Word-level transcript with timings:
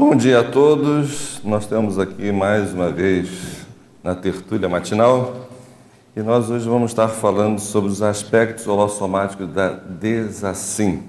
Bom 0.00 0.16
dia 0.16 0.40
a 0.40 0.42
todos. 0.42 1.42
Nós 1.44 1.64
estamos 1.64 1.98
aqui 1.98 2.32
mais 2.32 2.72
uma 2.72 2.90
vez 2.90 3.66
na 4.02 4.14
tertúlia 4.14 4.66
matinal 4.66 5.46
e 6.16 6.22
nós 6.22 6.48
hoje 6.48 6.66
vamos 6.66 6.92
estar 6.92 7.08
falando 7.08 7.58
sobre 7.58 7.90
os 7.90 8.00
aspectos 8.00 8.66
holossomáticos 8.66 9.46
da 9.48 9.68
desassim. 9.68 11.02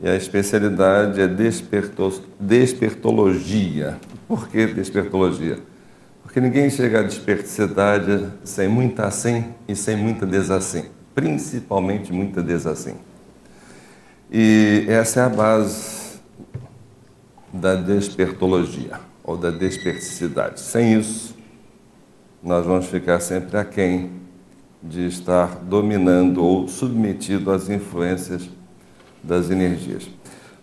E 0.00 0.08
a 0.08 0.14
especialidade 0.14 1.20
é 1.20 1.26
desperto, 1.26 2.22
despertologia. 2.38 3.98
Por 4.28 4.46
que 4.46 4.64
despertologia? 4.68 5.58
Porque 6.22 6.40
ninguém 6.40 6.70
chega 6.70 7.00
à 7.00 7.02
desperticidade 7.02 8.24
sem 8.44 8.68
muita 8.68 9.08
assim 9.08 9.46
e 9.66 9.74
sem 9.74 9.96
muita 9.96 10.24
desassim, 10.24 10.84
principalmente 11.12 12.12
muita 12.12 12.40
desassim. 12.40 12.94
E 14.30 14.86
essa 14.88 15.22
é 15.22 15.24
a 15.24 15.28
base 15.28 16.01
da 17.52 17.74
despertologia 17.74 18.98
ou 19.22 19.36
da 19.36 19.50
desperticidade. 19.50 20.60
Sem 20.60 20.98
isso, 20.98 21.36
nós 22.42 22.64
vamos 22.64 22.86
ficar 22.86 23.20
sempre 23.20 23.56
aquém 23.58 24.10
de 24.82 25.06
estar 25.06 25.60
dominando 25.62 26.42
ou 26.42 26.66
submetido 26.66 27.52
às 27.52 27.68
influências 27.68 28.48
das 29.22 29.50
energias. 29.50 30.08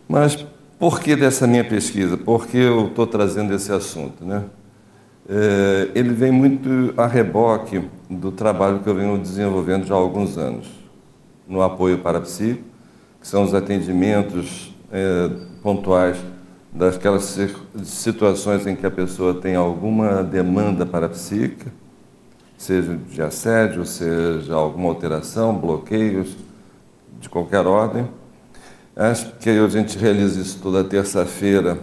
Mas 0.07 0.45
por 0.77 0.99
que 0.99 1.15
dessa 1.15 1.47
minha 1.47 1.63
pesquisa? 1.63 2.17
Por 2.17 2.47
que 2.47 2.57
eu 2.57 2.87
estou 2.87 3.07
trazendo 3.07 3.53
esse 3.53 3.71
assunto? 3.71 4.25
Né? 4.25 4.43
É, 5.29 5.91
ele 5.95 6.09
vem 6.09 6.31
muito 6.31 6.93
a 6.97 7.05
reboque 7.05 7.87
do 8.09 8.31
trabalho 8.31 8.79
que 8.79 8.89
eu 8.89 8.95
venho 8.95 9.17
desenvolvendo 9.17 9.85
já 9.85 9.93
há 9.93 9.97
alguns 9.97 10.37
anos, 10.37 10.67
no 11.47 11.61
apoio 11.61 11.99
para 11.99 12.19
psico, 12.19 12.63
que 13.21 13.27
são 13.27 13.43
os 13.43 13.53
atendimentos 13.53 14.73
é, 14.91 15.29
pontuais 15.61 16.17
daquelas 16.71 17.37
situações 17.83 18.65
em 18.67 18.75
que 18.75 18.85
a 18.85 18.91
pessoa 18.91 19.33
tem 19.33 19.55
alguma 19.55 20.23
demanda 20.23 20.85
para 20.85 21.09
psíquica, 21.09 21.71
seja 22.57 22.95
de 22.95 23.21
assédio, 23.21 23.85
seja 23.85 24.53
alguma 24.53 24.89
alteração, 24.89 25.55
bloqueios 25.57 26.35
de 27.19 27.29
qualquer 27.29 27.65
ordem. 27.65 28.07
Acho 28.95 29.31
que 29.37 29.49
a 29.49 29.67
gente 29.67 29.97
realiza 29.97 30.41
isso 30.41 30.59
toda 30.61 30.83
terça-feira, 30.83 31.79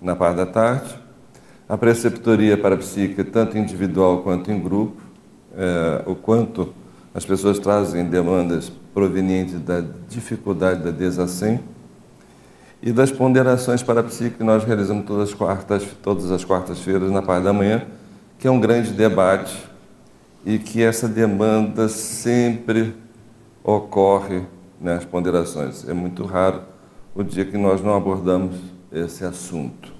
na 0.00 0.14
parte 0.14 0.36
da 0.36 0.46
tarde. 0.46 0.94
A 1.68 1.76
preceptoria 1.76 2.56
para 2.56 2.76
psíquica, 2.76 3.24
tanto 3.24 3.56
individual 3.56 4.22
quanto 4.22 4.50
em 4.50 4.60
grupo, 4.60 5.00
é, 5.56 6.02
o 6.06 6.14
quanto 6.14 6.74
as 7.14 7.24
pessoas 7.24 7.58
trazem 7.58 8.04
demandas 8.04 8.70
provenientes 8.92 9.58
da 9.60 9.82
dificuldade 10.08 10.82
da 10.82 10.90
desassem 10.90 11.60
e 12.82 12.92
das 12.92 13.10
ponderações 13.10 13.82
para 13.82 14.00
a 14.00 14.04
psique 14.04 14.36
que 14.36 14.44
nós 14.44 14.64
realizamos 14.64 15.06
todas 15.06 15.30
as 15.30 15.34
quartas, 15.34 15.84
todas 16.02 16.30
as 16.30 16.44
quartas-feiras 16.44 17.10
na 17.10 17.22
parte 17.22 17.44
da 17.44 17.52
manhã, 17.52 17.82
que 18.38 18.46
é 18.46 18.50
um 18.50 18.60
grande 18.60 18.92
debate 18.92 19.56
e 20.44 20.58
que 20.58 20.82
essa 20.82 21.08
demanda 21.08 21.88
sempre 21.88 22.94
ocorre 23.64 24.42
nas 24.80 25.04
ponderações. 25.04 25.88
É 25.88 25.92
muito 25.92 26.24
raro 26.24 26.62
o 27.14 27.24
dia 27.24 27.44
que 27.44 27.56
nós 27.56 27.82
não 27.82 27.96
abordamos 27.96 28.56
esse 28.92 29.24
assunto. 29.24 29.92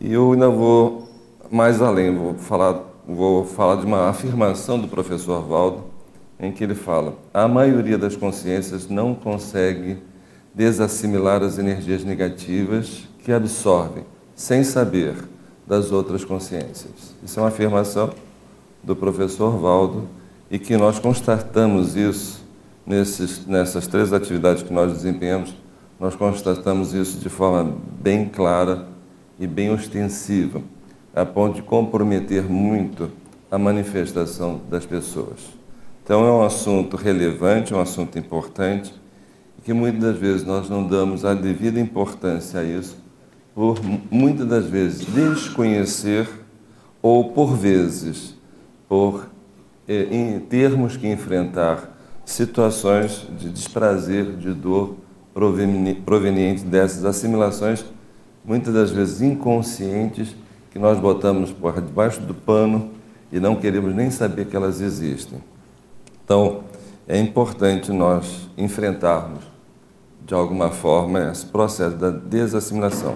E 0.00 0.12
eu 0.12 0.32
ainda 0.32 0.48
vou 0.48 1.08
mais 1.50 1.80
além, 1.80 2.14
vou 2.14 2.34
falar, 2.34 2.82
vou 3.06 3.44
falar 3.44 3.76
de 3.76 3.86
uma 3.86 4.08
afirmação 4.08 4.78
do 4.78 4.88
professor 4.88 5.42
Valdo, 5.42 5.84
em 6.40 6.50
que 6.50 6.64
ele 6.64 6.74
fala: 6.74 7.14
a 7.32 7.46
maioria 7.46 7.96
das 7.96 8.16
consciências 8.16 8.88
não 8.88 9.14
consegue 9.14 9.98
desassimilar 10.56 11.42
as 11.42 11.58
energias 11.58 12.02
negativas 12.02 13.06
que 13.22 13.30
absorvem, 13.30 14.04
sem 14.34 14.64
saber, 14.64 15.14
das 15.66 15.92
outras 15.92 16.24
consciências. 16.24 17.14
Isso 17.22 17.38
é 17.38 17.42
uma 17.42 17.50
afirmação 17.50 18.10
do 18.82 18.96
professor 18.96 19.58
Valdo 19.58 20.08
e 20.50 20.58
que 20.58 20.76
nós 20.76 20.98
constatamos 20.98 21.94
isso 21.94 22.42
nesses, 22.86 23.44
nessas 23.46 23.86
três 23.86 24.12
atividades 24.14 24.62
que 24.62 24.72
nós 24.72 24.92
desempenhamos, 24.92 25.54
nós 26.00 26.14
constatamos 26.14 26.94
isso 26.94 27.18
de 27.18 27.28
forma 27.28 27.76
bem 28.00 28.26
clara 28.26 28.86
e 29.38 29.46
bem 29.46 29.70
ostensiva, 29.70 30.62
a 31.14 31.26
ponto 31.26 31.56
de 31.56 31.62
comprometer 31.62 32.44
muito 32.44 33.10
a 33.50 33.58
manifestação 33.58 34.60
das 34.70 34.86
pessoas. 34.86 35.40
Então 36.02 36.24
é 36.24 36.30
um 36.30 36.44
assunto 36.44 36.96
relevante, 36.96 37.74
um 37.74 37.80
assunto 37.80 38.18
importante 38.18 38.94
que 39.66 39.72
muitas 39.72 40.00
das 40.00 40.16
vezes 40.16 40.46
nós 40.46 40.70
não 40.70 40.86
damos 40.86 41.24
a 41.24 41.34
devida 41.34 41.80
importância 41.80 42.60
a 42.60 42.62
isso, 42.62 42.96
por 43.52 43.80
muitas 44.12 44.46
das 44.46 44.66
vezes 44.66 45.04
desconhecer 45.04 46.28
ou 47.02 47.32
por 47.32 47.56
vezes 47.56 48.36
por 48.88 49.28
eh, 49.88 50.40
termos 50.48 50.96
que 50.96 51.08
enfrentar 51.08 51.98
situações 52.24 53.26
de 53.36 53.50
desprazer, 53.50 54.36
de 54.36 54.52
dor 54.52 54.94
proveniente 55.34 56.62
dessas 56.62 57.04
assimilações, 57.04 57.84
muitas 58.44 58.72
das 58.72 58.92
vezes 58.92 59.20
inconscientes, 59.20 60.36
que 60.70 60.78
nós 60.78 61.00
botamos 61.00 61.50
por 61.50 61.82
debaixo 61.82 62.20
do 62.20 62.34
pano 62.34 62.92
e 63.32 63.40
não 63.40 63.56
queremos 63.56 63.92
nem 63.92 64.12
saber 64.12 64.46
que 64.46 64.54
elas 64.54 64.80
existem. 64.80 65.40
Então, 66.24 66.60
é 67.08 67.18
importante 67.18 67.90
nós 67.90 68.48
enfrentarmos 68.56 69.55
de 70.26 70.34
alguma 70.34 70.70
forma, 70.70 71.30
esse 71.30 71.46
processo 71.46 71.94
da 71.94 72.10
desassimilação. 72.10 73.14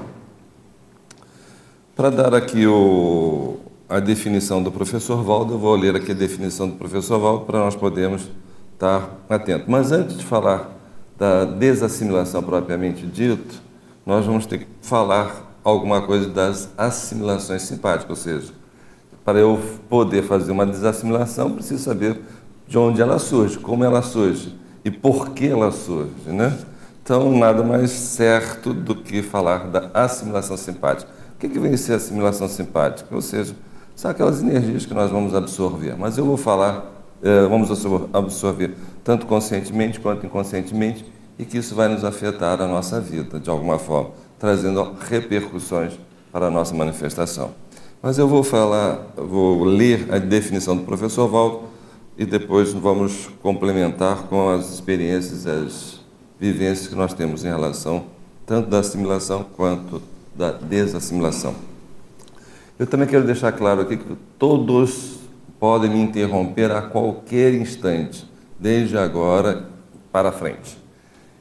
Para 1.97 2.09
dar 2.09 2.35
aqui 2.35 2.69
o, 2.69 3.59
a 3.89 3.99
definição 3.99 4.63
do 4.63 4.71
professor 4.71 5.21
Valdo, 5.25 5.55
eu 5.55 5.59
vou 5.59 5.75
ler 5.75 5.97
aqui 5.97 6.13
a 6.13 6.15
definição 6.15 6.69
do 6.69 6.77
professor 6.77 7.19
Valdo 7.19 7.47
para 7.47 7.59
nós 7.59 7.75
podermos 7.75 8.31
estar 8.75 9.11
atentos. 9.29 9.67
Mas 9.67 9.91
antes 9.91 10.17
de 10.17 10.25
falar 10.25 10.71
da 11.19 11.45
desassimilação 11.45 12.45
propriamente 12.45 13.05
dito, 13.05 13.61
nós 14.07 14.25
vamos 14.25 14.47
ter 14.47 14.59
que 14.59 14.67
falar 14.81 15.59
alguma 15.65 16.03
coisa 16.03 16.29
das 16.29 16.71
assimilações 16.79 17.63
simpáticas, 17.63 18.11
ou 18.11 18.17
seja, 18.17 18.53
para 19.25 19.41
eu 19.41 19.61
poder 19.89 20.23
fazer 20.23 20.53
uma 20.53 20.65
desassimilação, 20.65 21.51
preciso 21.51 21.83
saber 21.83 22.21
de 22.69 22.79
onde 22.79 23.03
ela 23.03 23.19
surge, 23.19 23.59
como 23.59 23.85
ela 23.85 24.01
surge 24.01 24.55
e 24.85 24.93
por 24.93 25.31
que 25.31 25.49
ela 25.49 25.73
surge, 25.73 26.13
né? 26.27 26.57
Então, 27.11 27.37
nada 27.37 27.65
mais 27.65 27.91
certo 27.91 28.73
do 28.73 28.95
que 28.95 29.21
falar 29.21 29.67
da 29.67 29.91
assimilação 29.93 30.57
simpática. 30.57 31.11
O 31.35 31.41
que, 31.41 31.49
que 31.49 31.59
vem 31.59 31.77
ser 31.77 31.95
assimilação 31.95 32.47
simpática? 32.47 33.13
Ou 33.13 33.21
seja, 33.21 33.53
são 33.97 34.13
aquelas 34.13 34.41
energias 34.41 34.87
que 34.87 34.95
nós 34.95 35.11
vamos 35.11 35.35
absorver. 35.35 35.97
Mas 35.99 36.17
eu 36.19 36.25
vou 36.25 36.37
falar, 36.37 36.89
eh, 37.21 37.49
vamos 37.49 37.69
absorver 38.13 38.77
tanto 39.03 39.27
conscientemente 39.27 39.99
quanto 39.99 40.25
inconscientemente 40.25 41.05
e 41.37 41.45
que 41.45 41.59
isso 41.59 41.75
vai 41.75 41.89
nos 41.89 42.05
afetar 42.05 42.63
a 42.63 42.69
nossa 42.69 43.01
vida 43.01 43.41
de 43.41 43.51
alguma 43.51 43.77
forma, 43.77 44.13
trazendo 44.39 44.95
repercussões 45.01 45.99
para 46.31 46.47
a 46.47 46.51
nossa 46.51 46.73
manifestação. 46.77 47.51
Mas 48.01 48.19
eu 48.19 48.29
vou 48.29 48.45
falar, 48.45 49.05
vou 49.17 49.65
ler 49.65 50.07
a 50.13 50.19
definição 50.19 50.77
do 50.77 50.85
professor 50.85 51.27
Valdo 51.27 51.63
e 52.17 52.25
depois 52.25 52.73
vamos 52.73 53.29
complementar 53.43 54.29
com 54.29 54.49
as 54.51 54.73
experiências, 54.73 55.45
as 55.45 56.00
vivências 56.41 56.89
que 56.89 56.95
nós 56.95 57.13
temos 57.13 57.45
em 57.45 57.49
relação 57.49 58.07
tanto 58.47 58.69
da 58.69 58.81
assimilação 58.81 59.45
quanto 59.57 60.03
da 60.35 60.51
desassimilação. 60.51 61.55
Eu 62.79 62.87
também 62.87 63.07
quero 63.07 63.25
deixar 63.25 63.53
claro 63.53 63.83
aqui 63.83 63.97
que 63.97 64.17
todos 64.39 65.21
podem 65.61 65.91
me 65.91 66.01
interromper 66.01 66.73
a 66.73 66.83
qualquer 66.83 67.55
instante, 67.55 68.27
desde 68.59 68.97
agora 68.97 69.69
para 70.11 70.33
frente. 70.33 70.79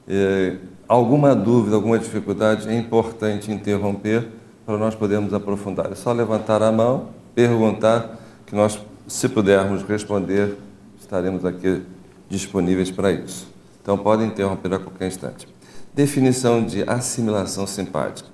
É, 0.07 0.57
alguma 0.87 1.33
dúvida, 1.33 1.77
alguma 1.77 1.97
dificuldade, 1.97 2.67
é 2.67 2.77
importante 2.77 3.51
interromper 3.51 4.27
para 4.65 4.77
nós 4.77 4.93
podermos 4.93 5.33
aprofundar. 5.33 5.91
É 5.91 5.95
só 5.95 6.11
levantar 6.11 6.61
a 6.61 6.71
mão, 6.71 7.07
perguntar, 7.33 8.19
que 8.45 8.53
nós, 8.53 8.77
se 9.07 9.29
pudermos 9.29 9.81
responder, 9.83 10.57
estaremos 10.99 11.45
aqui 11.45 11.81
disponíveis 12.29 12.91
para 12.91 13.11
isso. 13.11 13.47
Então 13.81 13.97
podem 13.97 14.27
interromper 14.27 14.73
a 14.73 14.79
qualquer 14.79 15.07
instante. 15.07 15.47
Definição 15.93 16.63
de 16.63 16.83
assimilação 16.83 17.65
simpática. 17.65 18.29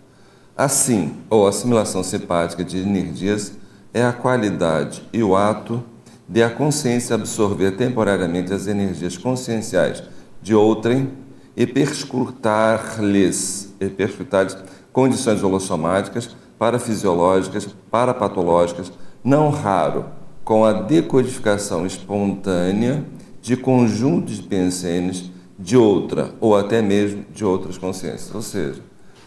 Assim, 0.58 1.16
ou 1.30 1.48
assimilação 1.48 2.04
simpática 2.04 2.64
de 2.64 2.78
energias 2.78 3.54
é 3.94 4.04
a 4.04 4.14
qualidade 4.14 5.04
e 5.12 5.24
o 5.24 5.36
ato 5.36 5.84
de 6.28 6.42
a 6.42 6.50
consciência 6.50 7.16
absorver 7.16 7.72
temporariamente 7.72 8.54
as 8.54 8.68
energias 8.68 9.18
conscienciais 9.18 10.04
de 10.42 10.56
outrem 10.56 11.12
e 11.56 11.66
perscrutar-lhes 11.66 13.74
perscrutar 13.96 14.48
condições 14.92 15.44
holossomáticas, 15.44 16.36
parafisiológicas, 16.58 17.68
parapatológicas, 17.92 18.92
não 19.24 19.50
raro 19.50 20.06
com 20.44 20.64
a 20.64 20.72
decodificação 20.72 21.86
espontânea 21.86 23.04
de 23.42 23.58
conjuntos 23.58 24.38
de 24.38 24.44
pensenes 24.44 25.32
de 25.66 25.76
outra, 25.76 26.30
ou 26.40 26.56
até 26.56 26.80
mesmo 26.80 27.26
de 27.34 27.44
outras 27.44 27.76
consciências. 27.76 28.34
Ou 28.36 28.42
seja, 28.44 28.84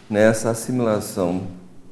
nessa 0.09 0.49
assimilação 0.49 1.41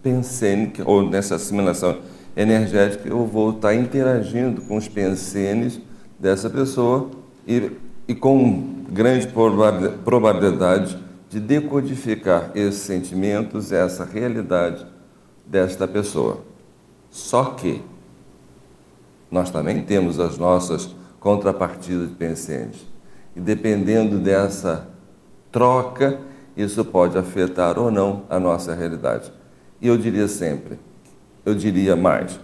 pensênica, 0.02 0.90
ou 0.90 1.04
nessa 1.04 1.36
assimilação 1.36 1.98
energética, 2.34 3.10
eu 3.10 3.26
vou 3.26 3.50
estar 3.50 3.76
interagindo 3.76 4.62
com 4.62 4.78
os 4.78 4.88
pensenes 4.88 5.82
dessa 6.18 6.50
pessoa 6.50 7.12
e, 7.46 7.74
e 8.08 8.16
com 8.16 8.86
grande 8.90 9.28
probabilidade 10.06 10.98
de 11.30 11.42
decodificar 11.42 12.52
esses 12.56 12.80
sentimentos, 12.84 13.74
essa 13.74 14.06
realidade 14.06 14.88
desta 15.46 15.86
pessoa. 15.86 16.40
Só 17.12 17.44
que 17.44 17.82
nós 19.30 19.50
também 19.50 19.82
temos 19.82 20.22
as 20.22 20.38
nossas 20.38 20.96
contrapartidas 21.20 22.08
de 22.08 22.16
pensenes. 22.16 22.97
E 23.38 23.40
dependendo 23.40 24.18
dessa 24.18 24.88
troca, 25.52 26.20
isso 26.58 26.84
pode 26.84 27.16
afetar 27.20 27.78
ou 27.78 27.92
não 27.92 28.24
a 28.32 28.40
nossa 28.40 28.74
realidade. 28.74 29.32
E 29.80 29.88
eu 29.88 29.96
diria 29.96 30.28
sempre, 30.28 30.80
eu 31.46 31.54
diria 31.54 31.96
mais, 31.96 32.40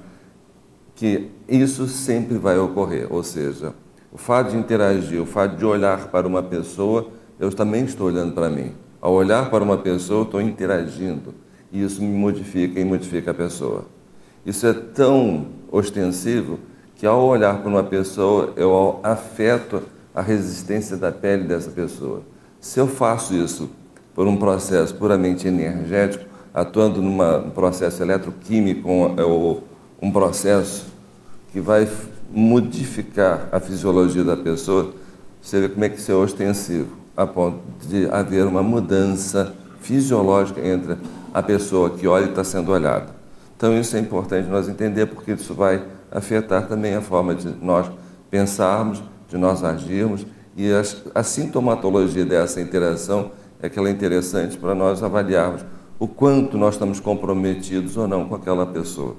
que 0.94 1.32
isso 1.50 1.88
sempre 1.88 2.38
vai 2.38 2.60
ocorrer, 2.60 3.08
ou 3.12 3.24
seja, 3.24 3.74
o 4.12 4.20
fato 4.20 4.52
de 4.52 4.58
interagir, 4.58 5.20
o 5.20 5.26
fato 5.26 5.58
de 5.58 5.66
olhar 5.66 6.10
para 6.10 6.28
uma 6.28 6.44
pessoa, 6.44 7.10
eu 7.40 7.52
também 7.52 7.86
estou 7.86 8.06
olhando 8.06 8.36
para 8.36 8.48
mim. 8.48 8.74
Ao 9.02 9.12
olhar 9.14 9.50
para 9.50 9.64
uma 9.64 9.80
pessoa, 9.80 10.20
eu 10.20 10.26
estou 10.26 10.42
interagindo. 10.42 11.34
E 11.72 11.84
isso 11.84 12.04
me 12.04 12.16
modifica 12.16 12.80
e 12.80 12.86
modifica 12.86 13.32
a 13.32 13.34
pessoa. 13.34 13.86
Isso 14.46 14.68
é 14.68 14.74
tão 14.74 15.48
ostensivo 15.72 16.60
que 16.96 17.08
ao 17.08 17.26
olhar 17.26 17.62
para 17.62 17.68
uma 17.68 17.84
pessoa, 17.84 18.54
eu 18.56 19.00
afeto 19.02 19.82
a 20.14 20.22
resistência 20.22 20.96
da 20.98 21.12
pele 21.12 21.44
dessa 21.44 21.72
pessoa. 21.72 22.22
Se 22.60 22.80
eu 22.80 22.88
faço 22.88 23.34
isso 23.34 23.70
por 24.14 24.28
um 24.28 24.38
processo 24.38 24.94
puramente 24.96 25.48
energético, 25.48 26.26
atuando 26.54 27.02
num 27.02 27.50
processo 27.50 28.04
eletroquímico 28.04 28.88
ou 28.88 29.64
um 30.02 30.12
processo 30.12 30.86
que 31.52 31.60
vai 31.60 31.90
modificar 32.32 33.48
a 33.52 33.60
fisiologia 33.60 34.24
da 34.24 34.38
pessoa, 34.38 34.94
você 35.42 35.62
vê 35.62 35.70
como 35.70 35.84
é 35.84 35.90
que 35.90 36.00
isso 36.00 36.12
é 36.12 36.16
ostensivo, 36.16 36.96
a 37.18 37.26
ponto 37.26 37.60
de 37.88 38.08
haver 38.10 38.46
uma 38.46 38.64
mudança 38.64 39.54
fisiológica 39.82 40.66
entre 40.66 40.98
a 41.34 41.44
pessoa 41.44 41.90
que 41.90 42.08
olha 42.08 42.26
e 42.26 42.30
está 42.30 42.44
sendo 42.44 42.72
olhada. 42.72 43.08
Então 43.58 43.78
isso 43.78 43.96
é 43.96 44.00
importante 44.00 44.48
nós 44.48 44.70
entender, 44.70 45.08
porque 45.08 45.32
isso 45.32 45.54
vai 45.54 45.84
afetar 46.12 46.68
também 46.68 46.96
a 46.96 47.02
forma 47.02 47.34
de 47.36 47.50
nós 47.62 47.90
pensarmos, 48.30 49.04
de 49.34 49.40
nós 49.40 49.64
agirmos, 49.64 50.28
e 50.56 50.70
a, 51.16 51.24
sintomatologia 51.24 52.24
dessa 52.24 52.62
interação 52.62 53.32
é 53.60 53.66
aquela 53.66 53.90
interessante 53.90 54.56
para 54.56 54.76
nós 54.76 55.02
avaliarmos 55.02 55.66
o 55.98 56.08
quanto 56.08 56.56
nós 56.56 56.76
estamos 56.76 57.00
comprometidos 57.00 57.98
ou 57.98 58.08
não 58.08 58.30
com 58.30 58.36
aquela 58.36 58.68
pessoa, 58.68 59.16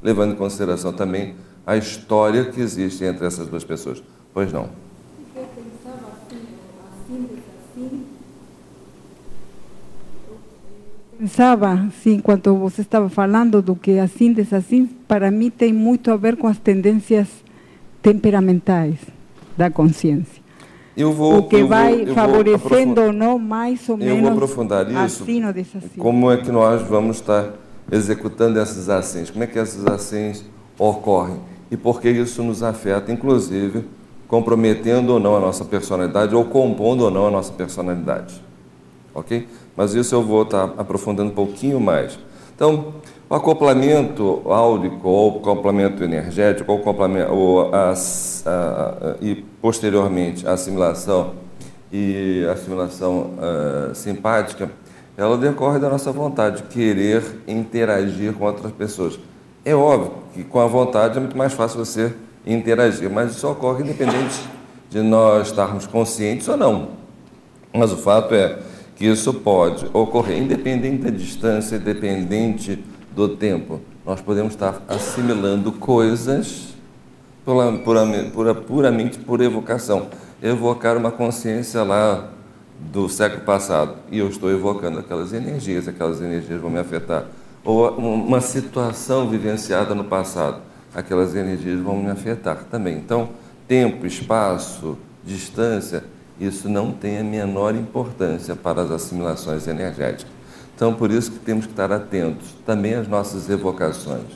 levando 0.00 0.34
em 0.34 0.36
consideração 0.36 0.92
também 0.92 1.34
a 1.66 1.76
história 1.76 2.44
que 2.44 2.60
existe 2.60 3.04
entre 3.04 3.26
essas 3.26 3.48
duas 3.48 3.64
pessoas. 3.64 4.00
Pois 4.32 4.52
não. 4.52 4.68
Pensava 11.18 11.72
assim, 11.72 12.14
enquanto 12.14 12.54
você 12.54 12.82
estava 12.82 13.08
falando 13.08 13.60
do 13.60 13.74
que 13.74 13.98
assim, 13.98 14.32
assim, 14.52 14.86
para 15.08 15.28
mim 15.28 15.50
tem 15.50 15.72
muito 15.72 16.12
a 16.12 16.16
ver 16.16 16.36
com 16.36 16.46
as 16.46 16.58
tendências 16.58 17.26
temperamentais 18.00 19.15
da 19.56 19.70
consciência. 19.70 20.44
Eu 20.96 21.12
vou, 21.12 21.38
o 21.38 21.48
que 21.48 21.56
eu 21.56 21.68
vai 21.68 22.06
vou, 22.06 22.14
favorecendo 22.14 23.02
ou 23.02 23.12
não, 23.12 23.38
mais 23.38 23.86
ou 23.88 23.96
eu 23.96 24.06
menos. 24.06 24.22
vou 24.22 24.32
aprofundar 24.32 24.86
isso. 24.88 24.98
Assim 24.98 25.44
ou 25.44 25.52
desassim. 25.52 25.98
Como 25.98 26.30
é 26.32 26.38
que 26.38 26.50
nós 26.50 26.80
vamos 26.82 27.16
estar 27.16 27.52
executando 27.92 28.58
essas 28.58 28.88
ações? 28.88 29.30
Como 29.30 29.44
é 29.44 29.46
que 29.46 29.58
essas 29.58 29.86
ações 29.86 30.44
ocorrem? 30.78 31.38
E 31.70 31.76
por 31.76 32.00
que 32.00 32.08
isso 32.08 32.42
nos 32.42 32.62
afeta, 32.62 33.12
inclusive, 33.12 33.84
comprometendo 34.26 35.10
ou 35.10 35.20
não 35.20 35.36
a 35.36 35.40
nossa 35.40 35.64
personalidade 35.64 36.34
ou 36.34 36.44
compondo 36.44 37.04
ou 37.04 37.10
não 37.10 37.26
a 37.26 37.30
nossa 37.30 37.52
personalidade. 37.52 38.42
Ok? 39.14 39.46
Mas 39.76 39.94
isso 39.94 40.14
eu 40.14 40.22
vou 40.22 40.42
estar 40.42 40.64
aprofundando 40.78 41.30
um 41.30 41.34
pouquinho 41.34 41.80
mais. 41.80 42.18
Então, 42.54 42.94
o 43.28 43.34
acoplamento 43.34 44.42
áurico 44.46 45.08
ou 45.08 45.38
acoplamento 45.38 46.04
energético 46.04 46.72
ou, 46.72 46.78
acoplamento, 46.78 47.32
ou 47.32 47.74
a, 47.74 47.92
a, 47.92 49.16
e 49.20 49.34
posteriormente 49.60 50.46
a 50.46 50.52
assimilação 50.52 51.34
e 51.92 52.46
assimilação 52.52 53.30
uh, 53.38 53.94
simpática, 53.94 54.70
ela 55.16 55.36
decorre 55.38 55.78
da 55.78 55.88
nossa 55.88 56.12
vontade 56.12 56.62
de 56.62 56.62
querer 56.64 57.22
interagir 57.48 58.32
com 58.34 58.44
outras 58.44 58.72
pessoas. 58.72 59.18
É 59.64 59.74
óbvio 59.74 60.12
que 60.34 60.44
com 60.44 60.60
a 60.60 60.66
vontade 60.66 61.16
é 61.16 61.20
muito 61.20 61.36
mais 61.36 61.52
fácil 61.52 61.78
você 61.78 62.12
interagir, 62.46 63.10
mas 63.10 63.32
isso 63.32 63.48
ocorre 63.48 63.82
independente 63.82 64.40
de 64.90 65.00
nós 65.00 65.48
estarmos 65.48 65.86
conscientes 65.86 66.46
ou 66.48 66.56
não. 66.56 66.88
Mas 67.72 67.92
o 67.92 67.96
fato 67.96 68.34
é 68.34 68.58
que 68.94 69.06
isso 69.06 69.32
pode 69.34 69.86
ocorrer 69.92 70.38
independente 70.38 71.02
da 71.02 71.10
distância, 71.10 71.76
independente 71.76 72.82
do 73.16 73.30
tempo. 73.30 73.80
Nós 74.04 74.20
podemos 74.20 74.52
estar 74.52 74.82
assimilando 74.86 75.72
coisas 75.72 76.74
puramente, 77.82 78.30
puramente 78.66 79.18
por 79.18 79.40
evocação. 79.40 80.08
Evocar 80.42 80.98
uma 80.98 81.10
consciência 81.10 81.82
lá 81.82 82.30
do 82.78 83.08
século 83.08 83.40
passado 83.40 83.94
e 84.12 84.18
eu 84.18 84.28
estou 84.28 84.50
evocando 84.50 84.98
aquelas 84.98 85.32
energias, 85.32 85.88
aquelas 85.88 86.20
energias 86.20 86.60
vão 86.60 86.70
me 86.70 86.78
afetar. 86.78 87.24
Ou 87.64 87.88
uma 87.96 88.42
situação 88.42 89.28
vivenciada 89.30 89.94
no 89.94 90.04
passado, 90.04 90.60
aquelas 90.94 91.34
energias 91.34 91.80
vão 91.80 91.96
me 91.96 92.10
afetar 92.10 92.64
também. 92.70 92.98
Então, 92.98 93.30
tempo, 93.66 94.06
espaço, 94.06 94.98
distância, 95.24 96.04
isso 96.38 96.68
não 96.68 96.92
tem 96.92 97.18
a 97.18 97.24
menor 97.24 97.74
importância 97.74 98.54
para 98.54 98.82
as 98.82 98.90
assimilações 98.90 99.66
energéticas. 99.66 100.35
Então, 100.76 100.92
por 100.92 101.10
isso 101.10 101.32
que 101.32 101.38
temos 101.38 101.64
que 101.64 101.72
estar 101.72 101.90
atentos 101.90 102.54
também 102.66 102.92
às 102.92 103.08
nossas 103.08 103.48
evocações, 103.48 104.26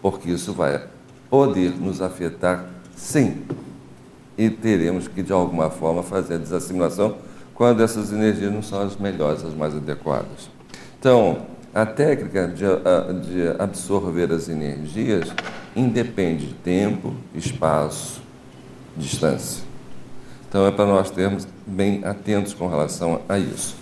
porque 0.00 0.30
isso 0.30 0.54
vai 0.54 0.82
poder 1.28 1.78
nos 1.78 2.00
afetar, 2.00 2.64
sim, 2.96 3.42
e 4.36 4.48
teremos 4.48 5.06
que, 5.06 5.22
de 5.22 5.30
alguma 5.30 5.68
forma, 5.68 6.02
fazer 6.02 6.36
a 6.36 6.38
desassimilação 6.38 7.18
quando 7.54 7.82
essas 7.82 8.10
energias 8.10 8.50
não 8.50 8.62
são 8.62 8.80
as 8.80 8.96
melhores, 8.96 9.44
as 9.44 9.52
mais 9.52 9.76
adequadas. 9.76 10.48
Então, 10.98 11.42
a 11.74 11.84
técnica 11.84 12.48
de, 12.48 12.64
de 12.64 13.62
absorver 13.62 14.32
as 14.32 14.48
energias 14.48 15.30
independe 15.76 16.46
de 16.46 16.54
tempo, 16.54 17.14
espaço, 17.34 18.22
distância. 18.96 19.62
Então, 20.48 20.66
é 20.66 20.70
para 20.70 20.86
nós 20.86 21.10
termos 21.10 21.46
bem 21.66 22.02
atentos 22.06 22.54
com 22.54 22.66
relação 22.66 23.20
a 23.28 23.38
isso. 23.38 23.79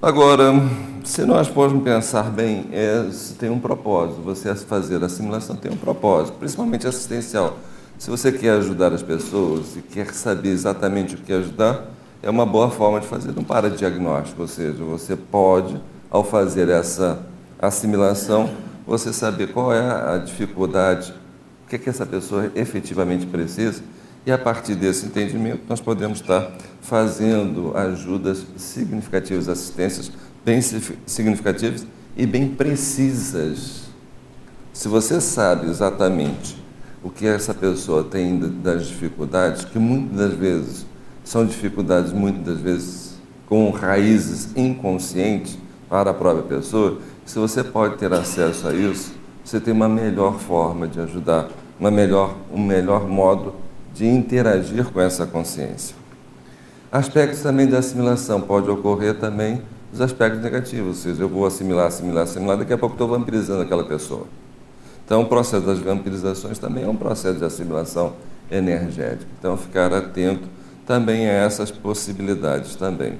Agora, 0.00 0.52
se 1.04 1.24
nós 1.24 1.48
formos 1.48 1.82
pensar 1.82 2.24
bem, 2.24 2.66
é, 2.70 3.08
tem 3.38 3.48
um 3.48 3.58
propósito. 3.58 4.20
Você 4.20 4.54
fazer 4.54 5.02
a 5.02 5.08
simulação 5.08 5.56
tem 5.56 5.72
um 5.72 5.76
propósito, 5.76 6.36
principalmente 6.38 6.86
assistencial. 6.86 7.56
Se 7.98 8.10
você 8.10 8.30
quer 8.30 8.50
ajudar 8.58 8.92
as 8.92 9.02
pessoas 9.02 9.74
e 9.74 9.80
quer 9.80 10.12
saber 10.12 10.50
exatamente 10.50 11.14
o 11.14 11.18
que 11.18 11.32
ajudar, 11.32 11.86
é 12.22 12.28
uma 12.28 12.44
boa 12.44 12.70
forma 12.70 13.00
de 13.00 13.06
fazer 13.06 13.36
um 13.38 13.42
paradiagnóstico, 13.42 14.42
ou 14.42 14.48
seja, 14.48 14.84
você 14.84 15.16
pode, 15.16 15.80
ao 16.10 16.22
fazer 16.22 16.68
essa 16.68 17.18
assimilação, 17.58 18.50
você 18.86 19.14
saber 19.14 19.50
qual 19.54 19.72
é 19.72 20.14
a 20.14 20.18
dificuldade, 20.18 21.14
o 21.64 21.70
que, 21.70 21.76
é 21.76 21.78
que 21.78 21.88
essa 21.88 22.04
pessoa 22.04 22.52
efetivamente 22.54 23.24
precisa 23.24 23.82
e 24.26 24.32
a 24.32 24.36
partir 24.36 24.74
desse 24.74 25.06
entendimento, 25.06 25.62
nós 25.68 25.80
podemos 25.80 26.20
estar 26.20 26.50
fazendo 26.80 27.76
ajudas 27.76 28.44
significativas, 28.56 29.48
assistências 29.48 30.10
bem 30.44 30.60
significativas 31.06 31.86
e 32.16 32.26
bem 32.26 32.48
precisas. 32.48 33.84
Se 34.72 34.88
você 34.88 35.20
sabe 35.20 35.68
exatamente 35.68 36.60
o 37.04 37.08
que 37.08 37.24
essa 37.24 37.54
pessoa 37.54 38.02
tem 38.02 38.36
das 38.62 38.88
dificuldades, 38.88 39.64
que 39.64 39.78
muitas 39.78 40.16
das 40.16 40.32
vezes 40.32 40.86
são 41.22 41.46
dificuldades, 41.46 42.12
muitas 42.12 42.42
das 42.42 42.60
vezes 42.60 43.14
com 43.48 43.70
raízes 43.70 44.48
inconscientes 44.56 45.56
para 45.88 46.10
a 46.10 46.14
própria 46.14 46.58
pessoa, 46.58 46.98
se 47.24 47.38
você 47.38 47.62
pode 47.62 47.96
ter 47.96 48.12
acesso 48.12 48.66
a 48.66 48.74
isso, 48.74 49.14
você 49.44 49.60
tem 49.60 49.72
uma 49.72 49.88
melhor 49.88 50.40
forma 50.40 50.88
de 50.88 50.98
ajudar, 50.98 51.48
uma 51.78 51.92
melhor, 51.92 52.34
um 52.52 52.60
melhor 52.60 53.06
modo 53.06 53.65
de 53.96 54.06
interagir 54.06 54.84
com 54.92 55.00
essa 55.00 55.26
consciência. 55.26 55.96
Aspectos 56.92 57.40
também 57.40 57.66
da 57.66 57.78
assimilação 57.78 58.42
pode 58.42 58.68
ocorrer 58.70 59.18
também 59.18 59.62
os 59.92 60.00
aspectos 60.00 60.42
negativos, 60.42 60.88
ou 60.88 60.94
seja, 60.94 61.22
eu 61.22 61.28
vou 61.28 61.46
assimilar, 61.46 61.86
assimilar, 61.86 62.24
assimilar, 62.24 62.58
daqui 62.58 62.74
a 62.74 62.78
pouco 62.78 62.94
estou 62.94 63.08
vampirizando 63.08 63.62
aquela 63.62 63.84
pessoa. 63.84 64.26
Então, 65.04 65.22
o 65.22 65.26
processo 65.26 65.64
das 65.64 65.78
vampirizações 65.78 66.58
também 66.58 66.84
é 66.84 66.88
um 66.88 66.96
processo 66.96 67.38
de 67.38 67.44
assimilação 67.44 68.14
energética. 68.50 69.26
Então, 69.38 69.56
ficar 69.56 69.92
atento 69.94 70.46
também 70.84 71.26
a 71.26 71.32
essas 71.32 71.70
possibilidades 71.70 72.76
também. 72.76 73.14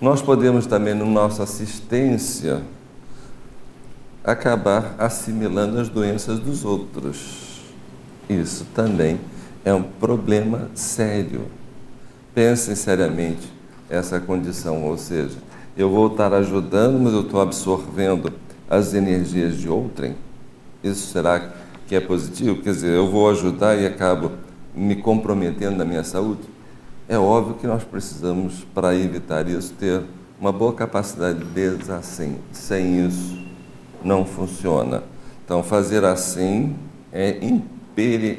nós 0.00 0.20
podemos 0.20 0.66
também, 0.66 0.92
no 0.92 1.06
nossa 1.06 1.44
assistência, 1.44 2.62
acabar 4.24 4.94
assimilando 4.98 5.78
as 5.78 5.88
doenças 5.88 6.40
dos 6.40 6.64
outros. 6.64 7.62
Isso 8.28 8.66
também 8.74 9.20
é 9.66 9.74
um 9.74 9.82
problema 9.82 10.70
sério. 10.76 11.46
Pensem 12.32 12.76
seriamente 12.76 13.52
essa 13.90 14.20
condição, 14.20 14.84
ou 14.84 14.96
seja, 14.96 15.38
eu 15.76 15.90
vou 15.90 16.06
estar 16.06 16.32
ajudando, 16.32 17.00
mas 17.00 17.12
eu 17.12 17.22
estou 17.22 17.40
absorvendo 17.40 18.32
as 18.70 18.94
energias 18.94 19.56
de 19.56 19.68
outrem. 19.68 20.14
Isso 20.84 21.12
será 21.12 21.50
que 21.88 21.96
é 21.96 22.00
positivo? 22.00 22.62
Quer 22.62 22.70
dizer, 22.70 22.94
eu 22.94 23.10
vou 23.10 23.28
ajudar 23.28 23.74
e 23.74 23.84
acabo 23.84 24.30
me 24.72 24.94
comprometendo 24.94 25.76
na 25.76 25.84
minha 25.84 26.04
saúde? 26.04 26.42
É 27.08 27.18
óbvio 27.18 27.56
que 27.56 27.66
nós 27.66 27.82
precisamos, 27.82 28.64
para 28.72 28.94
evitar 28.94 29.48
isso, 29.48 29.74
ter 29.74 30.00
uma 30.40 30.52
boa 30.52 30.74
capacidade 30.74 31.40
de 31.42 31.92
assim. 31.92 32.36
Sem 32.52 33.04
isso, 33.04 33.36
não 34.04 34.24
funciona. 34.24 35.02
Então, 35.44 35.60
fazer 35.64 36.04
assim 36.04 36.76
é 37.12 37.36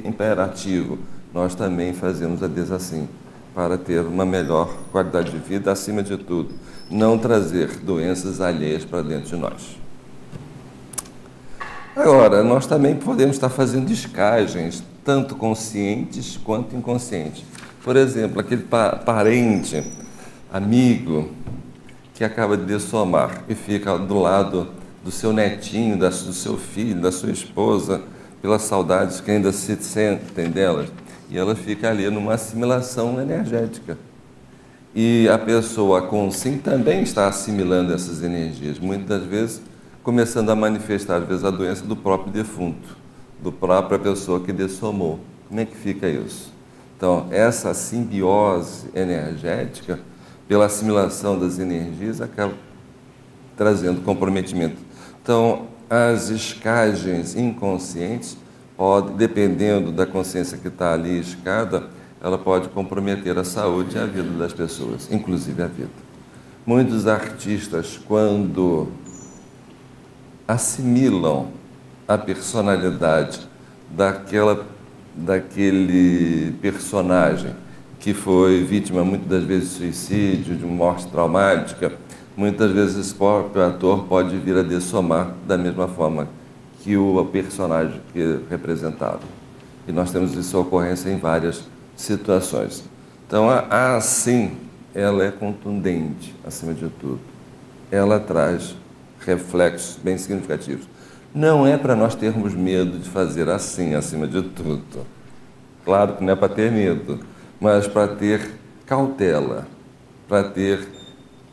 imperativo. 0.05 0.97
Nós 1.33 1.55
também 1.55 1.93
fazemos 1.93 2.41
a 2.41 2.47
desassim 2.47 3.07
para 3.53 3.77
ter 3.77 4.01
uma 4.01 4.25
melhor 4.25 4.71
qualidade 4.91 5.31
de 5.31 5.37
vida, 5.39 5.71
acima 5.71 6.03
de 6.03 6.15
tudo, 6.17 6.53
não 6.89 7.17
trazer 7.17 7.79
doenças 7.79 8.39
alheias 8.39 8.85
para 8.85 9.01
dentro 9.01 9.29
de 9.29 9.35
nós. 9.35 9.77
Agora, 11.95 12.43
nós 12.43 12.67
também 12.67 12.95
podemos 12.95 13.35
estar 13.35 13.49
fazendo 13.49 13.87
descagens, 13.87 14.83
tanto 15.03 15.35
conscientes 15.35 16.37
quanto 16.37 16.75
inconscientes. 16.75 17.43
Por 17.83 17.95
exemplo, 17.95 18.39
aquele 18.39 18.61
pa 18.61 18.95
parente, 18.95 19.83
amigo, 20.53 21.31
que 22.13 22.23
acaba 22.23 22.55
de 22.55 22.65
dessomar 22.65 23.43
e 23.49 23.55
fica 23.55 23.97
do 23.97 24.19
lado 24.19 24.67
do 25.03 25.09
seu 25.09 25.33
netinho, 25.33 25.97
do 25.97 26.11
seu 26.11 26.57
filho, 26.57 27.01
da 27.01 27.11
sua 27.11 27.31
esposa, 27.31 28.01
pelas 28.41 28.61
saudades 28.61 29.19
que 29.19 29.31
ainda 29.31 29.51
se 29.51 29.75
sentem 29.77 30.51
delas. 30.51 30.89
E 31.29 31.37
ela 31.37 31.55
fica 31.55 31.89
ali 31.89 32.09
numa 32.09 32.33
assimilação 32.33 33.21
energética. 33.21 33.97
E 34.95 35.27
a 35.29 35.37
pessoa 35.37 36.01
com 36.03 36.31
sim 36.31 36.57
também 36.57 37.03
está 37.03 37.27
assimilando 37.27 37.93
essas 37.93 38.23
energias. 38.23 38.79
Muitas 38.79 39.23
vezes 39.23 39.61
começando 40.07 40.49
a 40.49 40.55
manifestar, 40.55 41.17
às 41.17 41.27
vezes, 41.27 41.43
a 41.43 41.51
doença 41.51 41.85
do 41.85 41.93
próprio 41.93 42.31
defunto, 42.31 42.95
do 43.43 43.51
própria 43.51 43.99
pessoa 43.99 44.39
que 44.39 44.53
dessomou. 44.53 45.19
Como 45.49 45.59
é 45.59 45.65
que 45.65 45.75
fica 45.75 46.07
isso? 46.07 46.53
Então, 46.95 47.27
essa 47.29 47.73
simbiose 47.73 48.87
energética, 48.95 49.99
pela 50.47 50.65
assimilação 50.65 51.37
das 51.37 51.59
energias, 51.59 52.21
acaba 52.21 52.53
trazendo 53.57 54.01
comprometimento. 54.01 54.77
Então, 55.21 55.67
as 55.89 56.29
escagens 56.29 57.35
inconscientes, 57.35 58.37
pode, 58.77 59.13
dependendo 59.13 59.91
da 59.91 60.05
consciência 60.05 60.57
que 60.57 60.67
está 60.67 60.93
ali 60.93 61.19
escada, 61.19 61.89
ela 62.21 62.37
pode 62.37 62.69
comprometer 62.69 63.37
a 63.37 63.43
saúde 63.43 63.95
e 63.95 63.99
a 63.99 64.05
vida 64.05 64.29
das 64.37 64.53
pessoas, 64.53 65.11
inclusive 65.11 65.61
a 65.61 65.67
vida. 65.67 65.89
Muitos 66.65 67.07
artistas, 67.07 67.99
quando 68.07 68.87
assimilam 70.47 71.47
a 72.07 72.17
personalidade 72.17 73.47
daquela, 73.89 74.65
daquele 75.15 76.51
personagem 76.61 77.55
que 77.99 78.13
foi 78.13 78.63
vítima 78.63 79.03
muitas 79.03 79.27
das 79.27 79.43
vezes 79.43 79.69
de 79.71 79.75
suicídio, 79.75 80.55
de 80.55 80.65
morte 80.65 81.07
traumática, 81.07 81.93
muitas 82.35 82.71
vezes 82.71 82.97
esse 82.97 83.15
próprio 83.15 83.65
ator 83.65 84.05
pode 84.05 84.37
vir 84.37 84.57
a 84.57 84.61
dessomar 84.61 85.33
da 85.47 85.57
mesma 85.57 85.87
forma 85.87 86.27
que 86.87 86.95
o 86.95 87.25
personagem 87.25 87.99
que 88.13 88.39
representava. 88.49 89.19
E 89.85 89.91
nós 89.91 90.09
temos 90.09 90.33
isso 90.35 90.57
ocorrência 90.57 91.09
em 91.09 91.17
várias 91.17 91.67
situações. 91.97 92.81
Então, 93.27 93.49
a 93.49 93.97
assim, 93.97 94.55
ela 94.95 95.25
é 95.25 95.29
contundente, 95.29 96.33
acima 96.45 96.73
de 96.73 96.87
tudo. 96.87 97.19
Ela 97.91 98.21
traz 98.21 98.73
reflexos 99.19 99.99
bem 100.01 100.17
significativos. 100.17 100.87
Não 101.35 101.67
é 101.67 101.77
para 101.77 101.93
nós 101.93 102.15
termos 102.15 102.53
medo 102.53 102.97
de 102.99 103.09
fazer 103.09 103.49
assim, 103.49 103.93
acima 103.93 104.25
de 104.25 104.41
tudo. 104.41 105.05
Claro 105.83 106.13
que 106.13 106.23
não 106.23 106.31
é 106.31 106.35
para 106.37 106.47
ter 106.47 106.71
medo, 106.71 107.19
mas 107.59 107.85
para 107.85 108.15
ter 108.15 108.53
cautela, 108.85 109.67
para 110.25 110.45
ter 110.45 110.87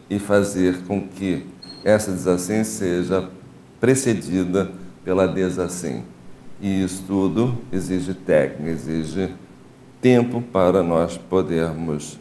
e 0.09 0.21
fazer 0.21 0.79
com 0.87 1.09
que 1.09 1.45
essa 1.83 2.12
desassim 2.12 2.62
seja 2.62 3.29
precedida 3.81 4.84
pela 5.04 5.28
desassim. 5.28 6.02
E 6.61 6.82
isso 6.82 7.04
tudo 7.06 7.58
exige 7.73 8.14
técnica, 8.14 8.70
exige 8.70 9.34
tempo 10.00 10.40
para 10.40 10.82
nós 10.82 11.16
podermos 11.18 12.18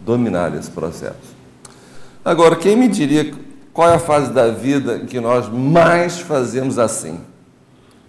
dominar 0.00 0.54
esse 0.56 0.70
processo. 0.70 1.36
Agora, 2.24 2.56
quem 2.56 2.76
me 2.76 2.88
diria 2.88 3.32
qual 3.72 3.88
é 3.88 3.94
a 3.94 3.98
fase 3.98 4.32
da 4.32 4.48
vida 4.48 4.96
em 4.96 5.06
que 5.06 5.20
nós 5.20 5.48
mais 5.48 6.18
fazemos 6.18 6.78
assim? 6.78 7.20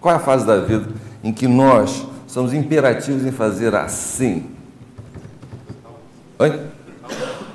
Qual 0.00 0.12
é 0.12 0.16
a 0.16 0.20
fase 0.20 0.44
da 0.44 0.58
vida 0.58 0.88
em 1.22 1.32
que 1.32 1.46
nós 1.46 2.04
somos 2.26 2.52
imperativos 2.52 3.24
em 3.24 3.30
fazer 3.30 3.74
assim? 3.74 4.50
Oi? 6.38 6.60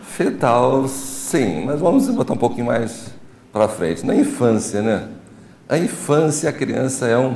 Fetal, 0.03 0.87
sim, 0.87 1.65
mas 1.65 1.79
vamos 1.79 2.07
botar 2.09 2.33
um 2.33 2.37
pouquinho 2.37 2.67
mais 2.67 3.11
para 3.51 3.67
frente. 3.67 4.05
Na 4.05 4.15
infância, 4.15 4.81
né? 4.81 5.09
A 5.69 5.77
infância, 5.77 6.49
a 6.49 6.53
criança 6.53 7.07
é 7.07 7.17
um, 7.17 7.33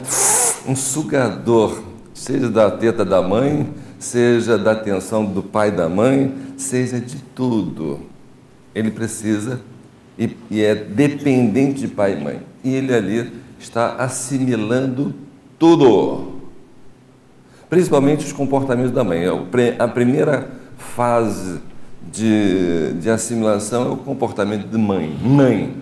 um 0.68 0.76
sugador, 0.76 1.82
seja 2.14 2.50
da 2.50 2.72
teta 2.72 3.04
da 3.04 3.22
mãe, 3.22 3.70
seja 4.00 4.58
da 4.58 4.72
atenção 4.72 5.26
do 5.26 5.44
pai 5.44 5.70
da 5.70 5.90
mãe, 5.90 6.34
seja 6.56 7.00
de 7.00 7.18
tudo. 7.36 8.00
Ele 8.74 8.90
precisa 8.90 9.60
e, 10.18 10.38
e 10.50 10.62
é 10.62 10.74
dependente 10.74 11.82
de 11.82 11.88
pai 11.90 12.14
e 12.14 12.24
mãe. 12.24 12.42
E 12.64 12.74
ele 12.74 12.94
ali 12.94 13.32
está 13.60 13.96
assimilando 13.96 15.14
tudo, 15.60 16.40
principalmente 17.70 18.26
os 18.26 18.32
comportamentos 18.32 18.92
da 18.92 19.04
mãe. 19.04 19.26
É 19.26 19.76
a 19.78 19.88
primeira 19.88 20.50
fase 20.78 21.60
de, 22.12 22.94
de 22.94 23.10
assimilação 23.10 23.88
é 23.88 23.90
o 23.90 23.98
comportamento 23.98 24.68
de 24.68 24.78
mãe. 24.78 25.18
Mãe, 25.22 25.76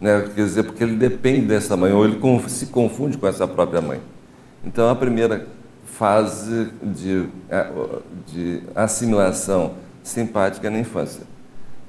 né? 0.00 0.28
quer 0.34 0.44
dizer, 0.44 0.62
porque 0.64 0.82
ele 0.82 0.96
depende 0.96 1.46
dessa 1.46 1.76
mãe, 1.76 1.92
ou 1.92 2.04
ele 2.04 2.18
se 2.48 2.66
confunde 2.66 3.18
com 3.18 3.26
essa 3.26 3.46
própria 3.46 3.80
mãe. 3.80 4.00
Então, 4.64 4.88
a 4.88 4.94
primeira 4.94 5.46
fase 5.84 6.68
de, 6.82 7.26
de 8.26 8.62
assimilação 8.74 9.74
simpática 10.02 10.68
é 10.68 10.70
na 10.70 10.78
infância. 10.78 11.22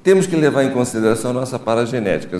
Temos 0.02 0.26
que 0.26 0.34
levar 0.34 0.64
em 0.64 0.70
consideração 0.70 1.30
a 1.30 1.34
nossa 1.34 1.58
paragenética, 1.58 2.36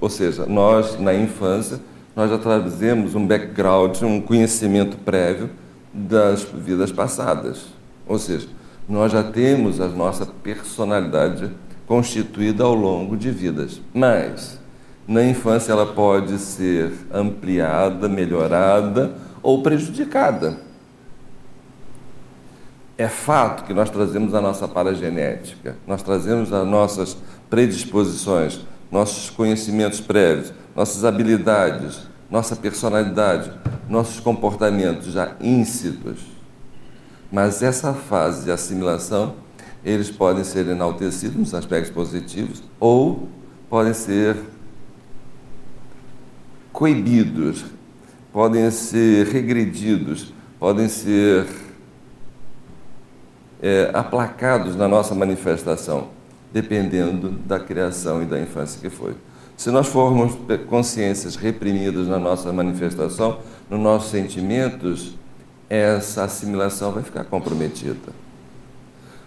ou 0.00 0.10
seja, 0.10 0.44
nós, 0.46 1.00
na 1.00 1.14
infância, 1.14 1.80
nós 2.14 2.30
já 2.30 2.36
trazemos 2.36 3.14
um 3.14 3.26
background, 3.26 4.02
um 4.02 4.20
conhecimento 4.20 4.96
prévio 4.98 5.48
das 5.92 6.42
vidas 6.42 6.92
passadas. 6.92 7.66
Ou 8.06 8.18
seja, 8.18 8.48
nós 8.88 9.12
já 9.12 9.22
temos 9.22 9.80
a 9.80 9.88
nossa 9.88 10.26
personalidade 10.26 11.50
constituída 11.86 12.64
ao 12.64 12.74
longo 12.74 13.16
de 13.16 13.30
vidas. 13.30 13.80
Mas, 13.94 14.57
na 15.08 15.24
infância, 15.24 15.72
ela 15.72 15.86
pode 15.86 16.38
ser 16.38 16.92
ampliada, 17.10 18.06
melhorada 18.10 19.14
ou 19.42 19.62
prejudicada. 19.62 20.60
É 22.98 23.08
fato 23.08 23.64
que 23.64 23.72
nós 23.72 23.88
trazemos 23.88 24.34
a 24.34 24.40
nossa 24.40 24.68
paragenética, 24.68 25.76
nós 25.86 26.02
trazemos 26.02 26.52
as 26.52 26.66
nossas 26.68 27.16
predisposições, 27.48 28.60
nossos 28.92 29.30
conhecimentos 29.30 29.98
prévios, 29.98 30.52
nossas 30.76 31.06
habilidades, 31.06 32.06
nossa 32.30 32.54
personalidade, 32.54 33.50
nossos 33.88 34.20
comportamentos 34.20 35.12
já 35.12 35.36
íncitos. 35.40 36.18
Mas 37.32 37.62
essa 37.62 37.94
fase 37.94 38.44
de 38.44 38.50
assimilação, 38.50 39.36
eles 39.82 40.10
podem 40.10 40.44
ser 40.44 40.66
enaltecidos 40.66 41.36
nos 41.36 41.54
aspectos 41.54 41.90
positivos 41.90 42.62
ou 42.78 43.28
podem 43.70 43.94
ser 43.94 44.36
coibidos, 46.78 47.64
podem 48.32 48.70
ser 48.70 49.26
regredidos, 49.26 50.32
podem 50.60 50.88
ser 50.88 51.44
é, 53.60 53.90
aplacados 53.92 54.76
na 54.76 54.86
nossa 54.86 55.12
manifestação, 55.12 56.06
dependendo 56.52 57.30
da 57.30 57.58
criação 57.58 58.22
e 58.22 58.26
da 58.26 58.40
infância 58.40 58.80
que 58.80 58.88
foi. 58.88 59.16
Se 59.56 59.72
nós 59.72 59.88
formos 59.88 60.38
consciências 60.68 61.34
reprimidas 61.34 62.06
na 62.06 62.20
nossa 62.20 62.52
manifestação, 62.52 63.40
nos 63.68 63.80
nossos 63.80 64.12
sentimentos, 64.12 65.16
essa 65.68 66.22
assimilação 66.22 66.92
vai 66.92 67.02
ficar 67.02 67.24
comprometida. 67.24 68.12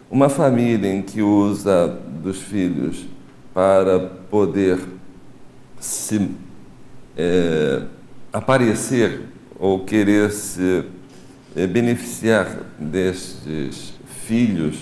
Uma 0.10 0.30
família 0.30 0.90
em 0.90 1.02
que 1.02 1.22
usa 1.22 2.00
dos 2.24 2.38
filhos 2.42 3.06
para 3.54 4.00
poder 4.30 4.80
se 5.82 6.32
é, 7.18 7.84
aparecer 8.32 9.22
ou 9.60 9.84
querer 9.84 10.32
se 10.32 10.86
é, 11.56 11.68
beneficiar 11.68 12.48
destes 12.80 13.94
filhos, 14.26 14.78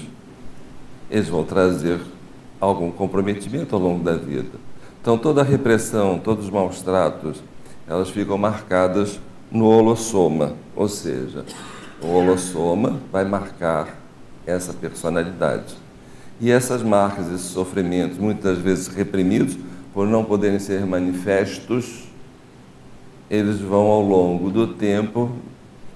eles 1.09 1.27
vão 1.27 1.43
trazer 1.43 1.99
algum 2.59 2.91
comprometimento 2.91 3.75
ao 3.75 3.81
longo 3.81 4.03
da 4.03 4.15
vida. 4.15 4.59
Então 5.01 5.17
toda 5.17 5.41
a 5.41 5.43
repressão, 5.43 6.19
todos 6.19 6.45
os 6.45 6.51
maus 6.51 6.81
tratos, 6.81 7.41
elas 7.87 8.09
ficam 8.09 8.37
marcadas 8.37 9.19
no 9.51 9.65
holossoma, 9.65 10.55
ou 10.75 10.87
seja, 10.87 11.43
o 12.01 12.07
holossoma 12.07 12.99
vai 13.11 13.25
marcar 13.25 13.97
essa 14.45 14.73
personalidade. 14.73 15.75
E 16.39 16.51
essas 16.51 16.83
marcas, 16.83 17.27
esses 17.27 17.47
sofrimentos, 17.47 18.17
muitas 18.17 18.57
vezes 18.59 18.87
reprimidos, 18.87 19.57
por 19.93 20.07
não 20.07 20.23
poderem 20.23 20.59
ser 20.59 20.85
manifestos, 20.85 22.08
eles 23.29 23.59
vão 23.59 23.85
ao 23.87 24.01
longo 24.01 24.49
do 24.49 24.67
tempo 24.67 25.31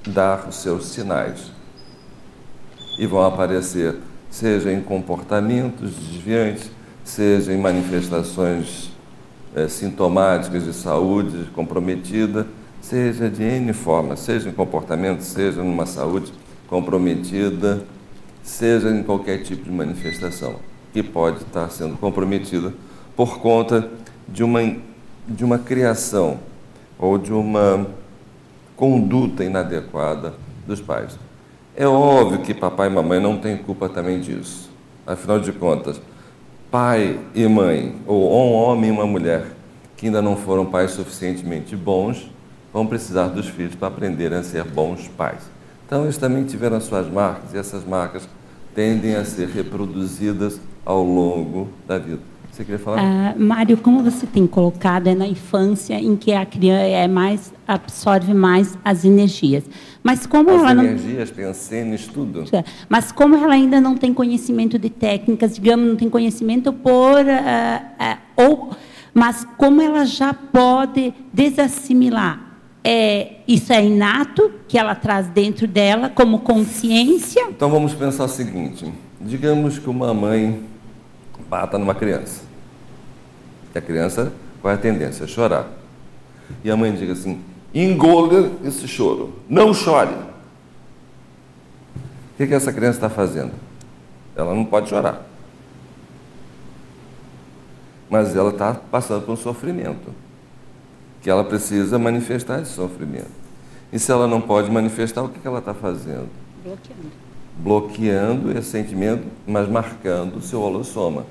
dar 0.08 0.48
os 0.48 0.62
seus 0.62 0.86
sinais. 0.86 1.52
E 3.00 3.08
vão 3.08 3.26
aparecer, 3.26 3.96
seja 4.30 4.72
em 4.72 4.82
comportamentos 4.82 5.92
desviantes, 5.96 6.70
seja 7.04 7.52
em 7.52 7.58
manifestações 7.58 8.92
é, 9.56 9.68
sintomáticas 9.68 10.66
de 10.66 10.74
saúde 10.74 11.50
comprometida, 11.56 12.46
seja 12.82 13.30
de 13.30 13.44
N 13.44 13.74
forma, 13.74 14.16
seja 14.16 14.50
em 14.50 14.54
comportamento, 14.54 15.22
seja 15.22 15.64
numa 15.64 15.86
saúde 15.86 16.32
comprometida, 16.68 17.84
seja 18.44 18.90
em 18.90 19.02
qualquer 19.02 19.42
tipo 19.42 19.64
de 19.64 19.72
manifestação 19.72 20.56
que 20.92 21.02
pode 21.02 21.38
estar 21.38 21.70
sendo 21.70 21.98
comprometida 21.98 22.72
por 23.16 23.40
conta 23.40 23.90
de 24.28 24.44
uma, 24.44 24.62
de 25.28 25.44
uma 25.44 25.58
criação 25.58 26.40
ou 27.04 27.18
de 27.18 27.34
uma 27.34 27.86
conduta 28.78 29.44
inadequada 29.44 30.36
dos 30.66 30.80
pais. 30.80 31.20
É 31.76 31.86
óbvio 31.86 32.40
que 32.40 32.54
papai 32.54 32.88
e 32.88 32.90
mamãe 32.90 33.20
não 33.20 33.38
têm 33.38 33.58
culpa 33.58 33.90
também 33.90 34.22
disso. 34.22 34.70
Afinal 35.06 35.38
de 35.38 35.52
contas, 35.52 36.00
pai 36.72 37.20
e 37.36 37.46
mãe, 37.46 37.94
ou 38.08 38.32
um 38.32 38.54
homem 38.54 38.90
e 38.90 38.94
uma 38.94 39.06
mulher, 39.06 39.48
que 39.98 40.06
ainda 40.06 40.22
não 40.22 40.38
foram 40.38 40.66
pais 40.66 40.92
suficientemente 40.92 41.76
bons, 41.76 42.32
vão 42.72 42.88
precisar 42.88 43.28
dos 43.28 43.50
filhos 43.50 43.76
para 43.76 43.90
aprenderem 43.90 44.38
a 44.38 44.44
ser 44.44 44.64
bons 44.64 45.10
pais. 45.10 45.42
Então, 45.86 46.04
eles 46.04 46.18
também 46.18 46.46
tiveram 46.46 46.78
as 46.78 46.86
suas 46.86 47.12
marcas, 47.12 47.54
e 47.54 47.58
essas 47.58 47.84
marcas 47.84 48.30
tendem 48.74 49.16
a 49.16 49.26
ser 49.26 49.50
reproduzidas 49.50 50.62
ao 50.86 51.04
longo 51.04 51.68
da 51.86 51.98
vida. 51.98 52.33
Você 52.54 52.64
queria 52.64 52.78
falar? 52.78 53.02
Uh, 53.02 53.40
Mário, 53.40 53.76
como 53.78 54.04
você 54.04 54.28
tem 54.28 54.46
colocado, 54.46 55.08
é 55.08 55.16
na 55.16 55.26
infância 55.26 55.96
em 55.96 56.16
que 56.16 56.32
a 56.32 56.46
criança 56.46 56.86
é 56.86 57.08
mais 57.08 57.52
absorve 57.68 58.32
mais 58.32 58.78
as 58.86 59.04
energias. 59.04 59.64
Mas 60.04 60.28
como 60.28 60.52
as 60.52 60.62
ela 60.62 60.72
energias, 60.72 61.30
não... 61.30 61.36
pensei 61.36 61.84
nisso 61.84 62.12
tudo. 62.14 62.46
É, 62.52 62.64
mas 62.88 63.12
como 63.12 63.36
ela 63.36 63.56
ainda 63.56 63.82
não 63.82 63.98
tem 63.98 64.14
conhecimento 64.14 64.78
de 64.78 64.92
técnicas, 64.92 65.56
digamos, 65.56 65.88
não 65.88 65.96
tem 65.96 66.08
conhecimento 66.08 66.72
por 66.72 67.22
uh, 67.22 67.26
uh, 67.26 68.18
ou, 68.36 68.70
mas 69.16 69.48
como 69.58 69.82
ela 69.82 70.06
já 70.06 70.32
pode 70.32 71.12
desassimilar 71.34 72.54
é, 72.84 73.38
isso 73.48 73.72
é 73.72 73.84
inato, 73.84 74.52
que 74.68 74.78
ela 74.78 74.94
traz 74.94 75.28
dentro 75.28 75.66
dela 75.66 76.10
como 76.10 76.40
consciência. 76.40 77.48
Então 77.50 77.70
vamos 77.70 77.94
pensar 77.94 78.26
o 78.26 78.30
seguinte: 78.30 78.92
digamos 79.22 79.80
que 79.80 79.90
uma 79.90 80.14
mãe 80.14 80.60
bata 81.50 81.78
numa 81.78 81.96
criança. 81.96 82.42
E 83.74 83.78
a 83.78 83.82
criança, 83.82 84.32
qual 84.62 84.74
a 84.74 84.78
tendência? 84.78 85.28
Chorar. 85.28 85.68
E 86.64 86.70
a 86.70 86.78
mãe 86.78 86.94
diga 86.94 87.14
assim: 87.14 87.42
engolha 87.74 88.52
esse 88.64 88.88
choro, 88.88 89.34
não 89.50 89.74
chore. 89.74 90.14
O 91.94 92.38
que, 92.38 92.48
que 92.48 92.54
essa 92.54 92.74
criança 92.74 92.98
está 92.98 93.10
fazendo? 93.10 93.52
Ela 94.36 94.54
não 94.54 94.66
pode 94.66 94.90
chorar. 94.90 95.24
Mas 98.10 98.36
ela 98.36 98.50
está 98.50 98.74
passando 98.74 99.26
por 99.26 99.32
um 99.32 99.36
sofrimento 99.36 100.14
que 101.22 101.30
ela 101.30 101.44
precisa 101.44 101.98
manifestar 101.98 102.62
esse 102.62 102.72
sofrimento. 102.72 103.32
E 103.92 104.00
se 104.00 104.12
ela 104.12 104.28
não 104.28 104.42
pode 104.42 104.70
manifestar, 104.70 105.24
o 105.24 105.30
que 105.30 105.48
ela 105.48 105.60
está 105.60 105.74
fazendo? 105.74 106.28
Bloqueando. 106.64 107.23
Bloqueando 107.58 108.52
esse 108.58 108.70
sentimento, 108.70 109.24
mas 109.46 109.70
marcando 109.70 110.38
o 110.38 110.42
seu 110.42 110.62
holossoma. 110.62 111.26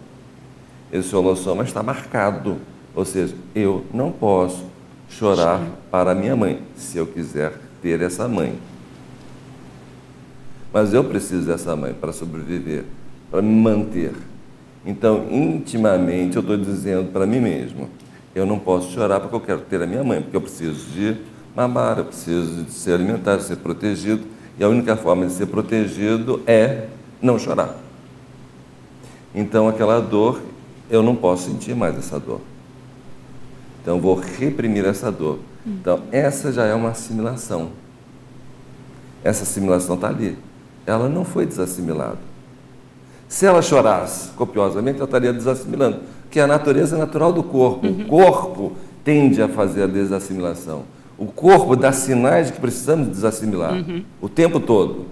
Esse 0.92 1.14
holossoma 1.14 1.64
está 1.64 1.82
marcado. 1.82 2.58
Ou 2.94 3.04
seja, 3.04 3.34
eu 3.54 3.84
não 3.92 4.12
posso 4.12 4.64
chorar 5.08 5.60
para 5.90 6.14
minha 6.14 6.36
mãe, 6.36 6.60
se 6.76 6.98
eu 6.98 7.06
quiser 7.06 7.54
ter 7.80 8.00
essa 8.00 8.28
mãe. 8.28 8.58
Mas 10.72 10.94
eu 10.94 11.04
preciso 11.04 11.46
dessa 11.46 11.76
mãe 11.76 11.92
para 11.92 12.12
sobreviver, 12.12 12.84
para 13.30 13.42
me 13.42 13.54
manter. 13.54 14.12
Então, 14.84 15.26
intimamente, 15.30 16.36
eu 16.36 16.40
estou 16.40 16.56
dizendo 16.56 17.12
para 17.12 17.26
mim 17.26 17.40
mesmo: 17.40 17.90
eu 18.34 18.46
não 18.46 18.58
posso 18.58 18.90
chorar 18.92 19.20
porque 19.20 19.34
eu 19.34 19.40
quero 19.40 19.60
ter 19.60 19.82
a 19.82 19.86
minha 19.86 20.02
mãe, 20.02 20.22
porque 20.22 20.36
eu 20.36 20.40
preciso 20.40 20.90
de 20.90 21.16
mamar, 21.54 21.98
eu 21.98 22.06
preciso 22.06 22.62
de 22.62 22.72
ser 22.72 22.94
alimentado, 22.94 23.42
de 23.42 23.48
ser 23.48 23.56
protegido. 23.56 24.24
E 24.58 24.64
a 24.64 24.68
única 24.68 24.96
forma 24.96 25.26
de 25.26 25.32
ser 25.32 25.46
protegido 25.46 26.42
é 26.46 26.88
não 27.20 27.38
chorar. 27.38 27.76
Então, 29.34 29.68
aquela 29.68 30.00
dor, 30.00 30.40
eu 30.90 31.02
não 31.02 31.16
posso 31.16 31.48
sentir 31.48 31.74
mais 31.74 31.96
essa 31.96 32.18
dor. 32.20 32.40
Então, 33.80 34.00
vou 34.00 34.14
reprimir 34.14 34.84
essa 34.84 35.10
dor. 35.10 35.38
Então, 35.66 36.02
essa 36.10 36.52
já 36.52 36.64
é 36.64 36.74
uma 36.74 36.90
assimilação. 36.90 37.70
Essa 39.24 39.44
assimilação 39.44 39.94
está 39.94 40.08
ali. 40.08 40.36
Ela 40.84 41.08
não 41.08 41.24
foi 41.24 41.46
desassimilada. 41.46 42.18
Se 43.28 43.46
ela 43.46 43.62
chorasse 43.62 44.30
copiosamente, 44.32 44.96
ela 44.96 45.06
estaria 45.06 45.32
desassimilando 45.32 46.00
que 46.30 46.38
a 46.38 46.46
natureza 46.46 46.96
é 46.96 46.98
natural 46.98 47.32
do 47.32 47.42
corpo. 47.42 47.86
Uhum. 47.86 48.02
O 48.02 48.06
corpo 48.06 48.72
tende 49.04 49.40
a 49.40 49.48
fazer 49.48 49.84
a 49.84 49.86
desassimilação. 49.86 50.82
O 51.22 51.26
corpo 51.26 51.76
dá 51.76 51.92
sinais 51.92 52.48
de 52.48 52.54
que 52.54 52.60
precisamos 52.60 53.06
desassimilar 53.06 53.74
uhum. 53.74 54.02
o 54.20 54.28
tempo 54.28 54.58
todo. 54.58 55.06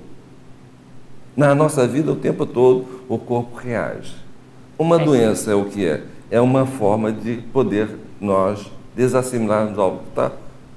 Na 1.37 1.55
nossa 1.55 1.87
vida, 1.87 2.11
o 2.11 2.17
tempo 2.17 2.45
todo, 2.45 2.85
o 3.09 3.17
corpo 3.17 3.57
reage. 3.57 4.17
Uma 4.77 5.01
é. 5.01 5.05
doença 5.05 5.53
é 5.53 5.55
o 5.55 5.67
que 5.67 5.87
é? 5.87 6.03
É 6.29 6.41
uma 6.41 6.67
forma 6.67 7.13
de 7.13 7.37
poder 7.53 7.91
nós 8.21 8.73
desassimilarmos 8.97 9.79
algo 9.79 9.99
que, 9.99 10.11
tá, 10.11 10.33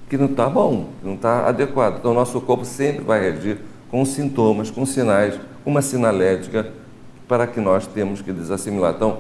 que 0.08 0.18
não 0.20 0.28
está 0.28 0.48
bom, 0.48 0.90
que 1.02 1.08
não 1.08 1.16
está 1.16 1.48
adequado. 1.48 1.98
Então, 1.98 2.12
o 2.12 2.14
nosso 2.14 2.40
corpo 2.40 2.64
sempre 2.64 3.04
vai 3.04 3.20
reagir 3.20 3.58
com 3.90 4.06
sintomas, 4.06 4.70
com 4.70 4.86
sinais, 4.86 5.40
uma 5.66 5.82
sinalética 5.82 6.68
para 7.28 7.48
que 7.48 7.60
nós 7.60 7.88
temos 7.88 8.22
que 8.22 8.32
desassimilar. 8.32 8.94
Então, 8.96 9.18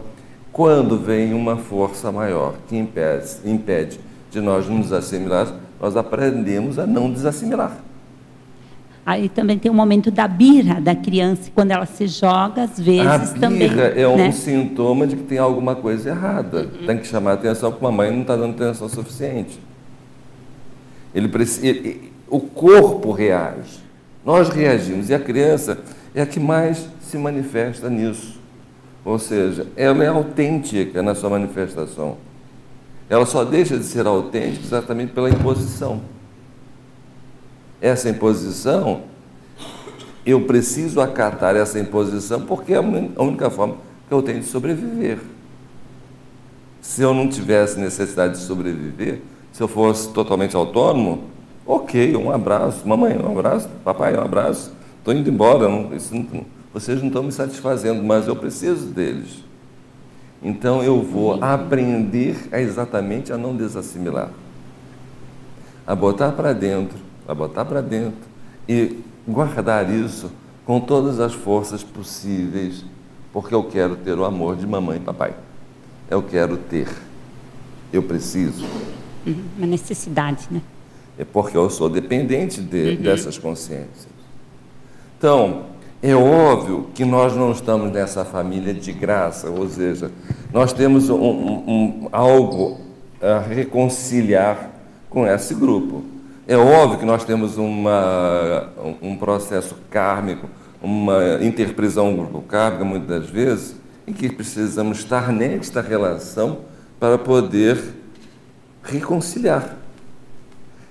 quando 0.52 0.95
vem 0.95 1.34
uma 1.34 1.58
força 1.58 2.12
maior 2.12 2.54
que 2.67 2.78
impede, 2.78 3.32
impede 3.43 3.99
de 4.30 4.39
nós 4.39 4.67
nos 4.67 4.93
assimilar, 4.93 5.62
nós 5.84 5.98
aprendemos 5.98 6.80
a 6.80 6.88
não 6.88 7.12
desassimilar. 7.12 7.78
Aí 9.06 9.28
também 9.28 9.60
tem 9.60 9.69
o 9.69 9.74
momento 9.74 10.10
da 10.10 10.30
birra 10.30 10.80
da 10.80 10.96
criança, 10.96 11.52
quando 11.54 11.72
ela 11.72 11.86
se 11.86 12.08
joga, 12.08 12.63
às 12.63 12.80
vezes 12.80 13.06
a 13.06 13.17
birra 13.17 13.34
também. 13.38 13.69
é 13.98 14.08
um 14.08 14.15
né? 14.15 14.32
sintoma 14.32 15.06
de 15.06 15.17
que 15.17 15.24
tem 15.24 15.39
alguma 15.39 15.76
coisa 15.76 16.12
errada. 16.12 16.62
Uhum. 16.62 16.88
Tem 16.88 16.98
que 17.00 17.06
chamar 17.06 17.32
a 17.32 17.34
atenção 17.34 17.69
porque 17.69 17.86
a 17.86 17.91
mãe 17.91 18.10
não 18.12 18.22
está 18.22 18.34
dando 18.38 18.56
atenção 18.56 18.88
suficiente. 18.88 19.60
Ele 21.13 21.28
precisa, 21.28 21.67
ele, 21.67 22.13
o 22.30 22.39
corpo 22.39 23.12
reage. 23.12 23.84
Nós 24.26 24.48
reagimos 24.48 25.10
e 25.10 25.13
a 25.13 25.19
criança 25.19 25.80
é 26.15 26.22
a 26.22 26.26
que 26.26 26.39
mais 26.39 26.88
se 27.02 27.17
manifesta 27.17 27.89
nisso. 27.89 28.39
Ou 29.04 29.19
seja, 29.19 29.67
ela 29.76 30.02
é 30.02 30.08
autêntica 30.08 31.04
na 31.04 31.13
sua 31.13 31.30
manifestação. 31.30 32.15
Ela 33.13 33.28
só 33.28 33.43
deixa 33.45 33.78
de 33.78 33.86
ser 33.86 34.08
autêntica 34.08 34.65
exatamente 34.65 35.13
pela 35.13 35.30
imposição. 35.30 36.02
Essa 37.80 38.10
imposição, 38.10 39.04
eu 40.26 40.41
preciso 40.45 40.99
acatar 40.99 41.56
essa 41.56 41.80
imposição 41.80 42.41
porque 42.41 42.73
é 42.73 42.78
a 42.78 42.82
única 43.21 43.52
forma 43.52 43.76
que 44.08 44.13
eu 44.15 44.23
tenho 44.23 44.39
de 44.39 44.47
sobreviver. 44.47 45.19
Se 46.82 47.04
eu 47.04 47.13
não 47.13 47.30
tivesse 47.30 47.80
necessidade 47.80 48.34
de 48.34 48.39
sobreviver, 48.39 49.21
se 49.52 49.62
eu 49.62 49.67
fosse 49.67 50.10
totalmente 50.10 50.56
autônomo, 50.56 51.26
ok, 51.67 52.15
um 52.15 52.32
abraço, 52.32 52.88
mamãe, 52.88 53.15
um 53.15 53.38
abraço, 53.38 53.69
papai, 53.84 54.17
um 54.17 54.21
abraço, 54.21 54.73
estou 54.97 55.13
indo 55.13 55.30
embora, 55.30 55.69
não, 55.69 55.84
não, 55.84 56.45
vocês 56.73 56.99
não 56.99 57.10
estão 57.10 57.21
me 57.21 57.32
satisfazendo, 57.32 58.02
mas 58.02 58.28
eu 58.28 58.36
preciso 58.36 58.88
deles. 58.88 59.53
Então 60.43 60.84
eu 60.84 61.01
vou 61.01 61.41
aprender 61.41 62.49
a 62.51 62.60
exatamente 62.60 63.32
a 63.32 63.38
não 63.38 63.56
desassimilar, 63.56 64.29
a 65.88 65.95
botar 65.95 66.34
para 66.34 66.51
dentro, 66.51 66.97
a 67.25 67.34
botar 67.34 67.63
para 67.63 67.82
dentro 67.82 68.19
e 68.67 68.99
guardar 69.25 69.89
isso 69.89 70.29
com 70.65 70.82
todas 70.82 71.19
as 71.21 71.34
forças 71.34 71.82
possíveis, 71.82 72.84
porque 73.32 73.56
eu 73.56 73.63
quero 73.63 73.95
ter 73.95 74.17
o 74.17 74.25
amor 74.25 74.58
de 74.58 74.67
mamãe 74.67 74.97
e 74.97 75.01
papai. 75.01 75.34
Eu 76.10 76.21
quero 76.21 76.58
ter. 76.58 76.89
Eu 77.91 78.03
preciso. 78.03 78.65
Uhum, 79.25 79.43
uma 79.58 79.67
necessidade, 79.67 80.47
né? 80.51 80.62
É 81.17 81.23
porque 81.23 81.56
eu 81.56 81.69
sou 81.69 81.89
dependente 81.89 82.62
de, 82.62 82.95
uhum. 82.95 83.01
dessas 83.01 83.38
consciências. 83.38 84.08
Então, 85.17 85.67
é 86.04 86.13
óbvio 86.13 86.89
que 86.94 87.06
nós 87.06 87.34
não 87.34 87.54
estamos 87.54 87.89
nessa 87.89 88.26
família 88.26 88.74
de 88.74 88.92
graça, 88.92 89.50
ou 89.50 89.70
seja, 89.70 90.12
nós 90.52 90.74
temos 90.74 91.10
um, 91.10 91.16
um, 91.16 92.10
algo 92.12 92.82
a 93.22 93.39
reconciliar 93.39 94.70
com 95.10 95.26
esse 95.26 95.56
grupo. 95.56 96.04
É 96.46 96.58
óbvio 96.58 97.00
que 97.00 97.06
nós 97.06 97.24
temos 97.24 97.58
uma, 97.58 98.68
um 99.02 99.16
processo 99.16 99.78
kármico, 99.89 100.50
uma 100.82 101.39
interprisão 101.42 102.13
grupo 102.13 102.42
kármica, 102.42 102.84
muitas 102.84 103.08
das 103.08 103.30
vezes, 103.30 103.76
em 104.06 104.12
que 104.12 104.28
precisamos 104.28 104.98
estar 104.98 105.32
nesta 105.32 105.80
relação 105.80 106.60
para 107.00 107.18
poder 107.18 107.82
reconciliar. 108.84 109.78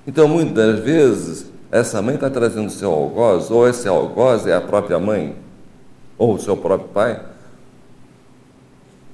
Então, 0.07 0.27
muitas 0.27 0.55
das 0.55 0.81
vezes, 0.83 1.52
essa 1.73 2.03
mãe 2.03 2.17
está 2.17 2.29
trazendo 2.29 2.71
seu 2.71 2.93
algoz, 2.93 3.51
ou 3.51 3.67
esse 3.67 3.89
algoz 3.89 4.47
é 4.47 4.55
a 4.55 4.61
própria 4.61 4.99
mãe, 4.99 5.35
ou 6.19 6.35
o 6.35 6.39
seu 6.39 6.55
próprio 6.55 6.91
pai. 6.91 7.21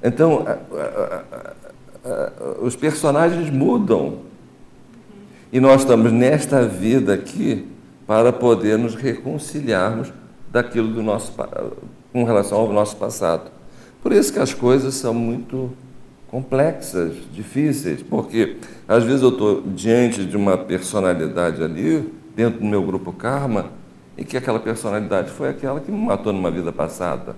Então, 0.02 0.44
os 2.60 2.74
personagens 2.74 3.48
mudam. 3.48 4.18
E 5.52 5.60
nós 5.60 5.82
estamos 5.82 6.12
nesta 6.12 6.64
vida 6.64 7.14
aqui 7.14 7.66
para 8.08 8.32
poder 8.32 8.76
nos 8.76 8.96
reconciliarmos 8.96 10.12
daquilo 10.50 10.88
do 10.88 11.02
nosso 11.02 11.32
com 12.12 12.24
relação 12.24 12.58
ao 12.58 12.72
nosso 12.72 12.96
passado. 12.96 13.50
Por 14.02 14.12
isso 14.12 14.32
que 14.32 14.38
as 14.38 14.52
coisas 14.52 14.94
são 14.94 15.14
muito 15.14 15.70
complexas, 16.28 17.14
difíceis, 17.32 18.02
porque 18.02 18.56
às 18.86 19.04
vezes 19.04 19.22
eu 19.22 19.28
estou 19.28 19.62
diante 19.62 20.24
de 20.24 20.36
uma 20.36 20.58
personalidade 20.58 21.62
ali, 21.62 22.12
dentro 22.38 22.60
do 22.60 22.66
meu 22.66 22.80
grupo 22.84 23.12
karma, 23.12 23.72
e 24.16 24.24
que 24.24 24.36
aquela 24.36 24.60
personalidade 24.60 25.28
foi 25.32 25.48
aquela 25.48 25.80
que 25.80 25.90
me 25.90 25.98
matou 25.98 26.32
numa 26.32 26.52
vida 26.52 26.70
passada. 26.70 27.34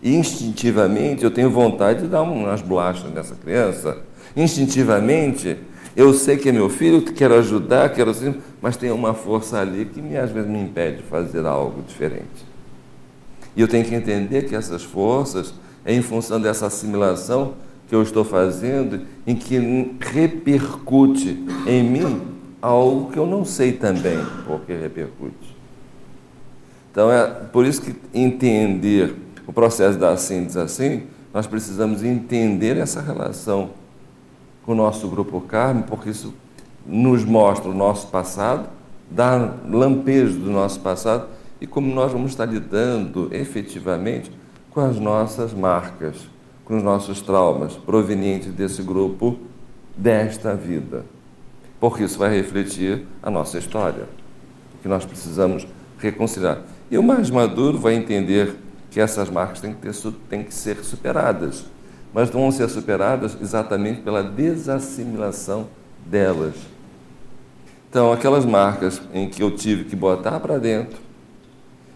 E 0.00 0.14
instintivamente 0.14 1.24
eu 1.24 1.30
tenho 1.32 1.50
vontade 1.50 2.02
de 2.02 2.06
dar 2.06 2.22
umas 2.22 2.62
bolachas 2.62 3.12
nessa 3.12 3.34
criança. 3.34 3.98
Instintivamente 4.36 5.58
eu 5.96 6.12
sei 6.12 6.36
que 6.36 6.48
é 6.48 6.52
meu 6.52 6.68
filho, 6.68 7.02
quero 7.02 7.34
ajudar, 7.34 7.88
quero 7.88 8.10
assim, 8.10 8.32
mas 8.62 8.76
tem 8.76 8.92
uma 8.92 9.12
força 9.12 9.58
ali 9.58 9.86
que 9.86 10.00
me, 10.00 10.16
às 10.16 10.30
vezes 10.30 10.48
me 10.48 10.60
impede 10.60 10.98
de 10.98 11.02
fazer 11.02 11.44
algo 11.44 11.82
diferente. 11.82 12.46
E 13.56 13.60
eu 13.60 13.66
tenho 13.66 13.84
que 13.84 13.94
entender 13.94 14.42
que 14.42 14.54
essas 14.54 14.84
forças 14.84 15.52
é 15.84 15.92
em 15.92 16.02
função 16.02 16.40
dessa 16.40 16.66
assimilação 16.66 17.54
que 17.88 17.94
eu 17.94 18.02
estou 18.02 18.24
fazendo, 18.24 19.00
em 19.26 19.34
que 19.34 19.58
repercute 19.98 21.44
em 21.66 21.82
mim 21.82 22.33
algo 22.64 23.12
que 23.12 23.18
eu 23.18 23.26
não 23.26 23.44
sei 23.44 23.72
também 23.72 24.18
porque 24.46 24.74
repercute. 24.74 25.54
Então 26.90 27.12
é 27.12 27.26
por 27.26 27.66
isso 27.66 27.82
que 27.82 27.94
entender 28.14 29.14
o 29.46 29.52
processo 29.52 29.98
da 29.98 30.10
assim 30.10 30.46
diz 30.46 30.56
assim, 30.56 31.02
nós 31.32 31.46
precisamos 31.46 32.02
entender 32.02 32.78
essa 32.78 33.02
relação 33.02 33.70
com 34.64 34.72
o 34.72 34.74
nosso 34.74 35.08
grupo 35.08 35.42
Carme, 35.42 35.82
porque 35.82 36.08
isso 36.08 36.32
nos 36.86 37.22
mostra 37.22 37.70
o 37.70 37.74
nosso 37.74 38.06
passado, 38.06 38.68
dá 39.10 39.56
lampejos 39.68 40.36
do 40.36 40.50
nosso 40.50 40.80
passado 40.80 41.28
e 41.60 41.66
como 41.66 41.94
nós 41.94 42.12
vamos 42.12 42.30
estar 42.30 42.46
lidando 42.46 43.28
efetivamente 43.30 44.32
com 44.70 44.80
as 44.80 44.98
nossas 44.98 45.52
marcas, 45.52 46.16
com 46.64 46.78
os 46.78 46.82
nossos 46.82 47.20
traumas 47.20 47.74
provenientes 47.74 48.50
desse 48.52 48.82
grupo 48.82 49.36
desta 49.96 50.54
vida. 50.54 51.04
Porque 51.90 52.04
isso 52.04 52.18
vai 52.18 52.34
refletir 52.34 53.06
a 53.22 53.30
nossa 53.30 53.58
história, 53.58 54.08
que 54.80 54.88
nós 54.88 55.04
precisamos 55.04 55.66
reconciliar. 55.98 56.62
E 56.90 56.96
o 56.96 57.02
mais 57.02 57.28
maduro 57.28 57.78
vai 57.78 57.94
entender 57.94 58.56
que 58.90 59.00
essas 59.00 59.28
marcas 59.28 59.60
têm 59.60 59.74
que, 59.74 59.80
ter, 59.80 60.12
têm 60.28 60.42
que 60.42 60.54
ser 60.54 60.76
superadas 60.84 61.66
mas 62.14 62.30
vão 62.30 62.48
ser 62.52 62.70
superadas 62.70 63.36
exatamente 63.42 64.00
pela 64.00 64.22
desassimilação 64.22 65.66
delas. 66.06 66.54
Então, 67.90 68.12
aquelas 68.12 68.44
marcas 68.44 69.02
em 69.12 69.28
que 69.28 69.42
eu 69.42 69.50
tive 69.50 69.84
que 69.84 69.96
botar 69.96 70.38
para 70.38 70.56
dentro, 70.58 70.96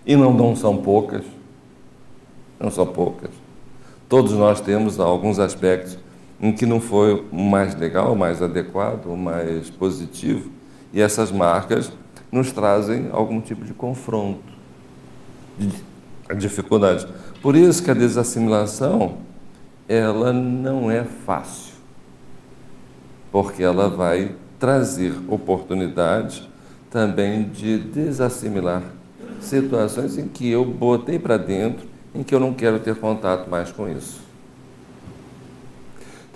e 0.04 0.16
não, 0.16 0.34
não 0.34 0.56
são 0.56 0.76
poucas, 0.76 1.22
não 2.58 2.68
são 2.68 2.84
poucas. 2.84 3.30
Todos 4.08 4.32
nós 4.32 4.60
temos 4.60 4.98
alguns 4.98 5.38
aspectos 5.38 5.96
em 6.40 6.52
que 6.52 6.64
não 6.64 6.80
foi 6.80 7.24
o 7.32 7.36
mais 7.36 7.74
legal, 7.74 8.12
o 8.12 8.16
mais 8.16 8.40
adequado, 8.42 9.06
o 9.06 9.16
mais 9.16 9.70
positivo, 9.70 10.50
e 10.92 11.00
essas 11.00 11.32
marcas 11.32 11.92
nos 12.30 12.52
trazem 12.52 13.08
algum 13.12 13.40
tipo 13.40 13.64
de 13.64 13.72
confronto, 13.72 14.42
de 15.58 15.72
dificuldade. 16.36 17.06
Por 17.42 17.56
isso 17.56 17.82
que 17.82 17.90
a 17.90 17.94
desassimilação 17.94 19.18
ela 19.88 20.32
não 20.32 20.90
é 20.90 21.04
fácil, 21.04 21.74
porque 23.32 23.62
ela 23.62 23.88
vai 23.88 24.34
trazer 24.58 25.14
oportunidades 25.28 26.46
também 26.90 27.44
de 27.48 27.78
desassimilar 27.78 28.82
situações 29.40 30.18
em 30.18 30.28
que 30.28 30.50
eu 30.50 30.64
botei 30.64 31.18
para 31.18 31.36
dentro, 31.36 31.86
em 32.14 32.22
que 32.22 32.34
eu 32.34 32.40
não 32.40 32.52
quero 32.52 32.78
ter 32.80 32.96
contato 32.96 33.48
mais 33.48 33.70
com 33.70 33.88
isso. 33.88 34.27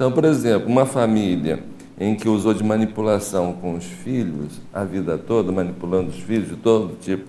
Então, 0.03 0.11
por 0.11 0.25
exemplo, 0.25 0.69
uma 0.69 0.85
família 0.85 1.63
em 1.97 2.17
que 2.17 2.29
usou 2.29 2.53
de 2.53 2.65
manipulação 2.65 3.53
com 3.53 3.77
os 3.77 3.85
filhos 3.85 4.61
a 4.75 4.83
vida 4.83 5.17
toda, 5.17 5.53
manipulando 5.53 6.09
os 6.11 6.19
filhos 6.19 6.49
de 6.49 6.57
todo 6.57 6.97
tipo, 6.97 7.25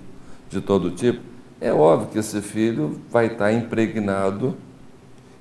de 0.50 0.60
todo 0.60 0.90
tipo, 0.90 1.20
é 1.62 1.72
óbvio 1.72 2.08
que 2.10 2.18
esse 2.18 2.42
filho 2.42 3.00
vai 3.12 3.28
estar 3.28 3.54
impregnado 3.54 4.58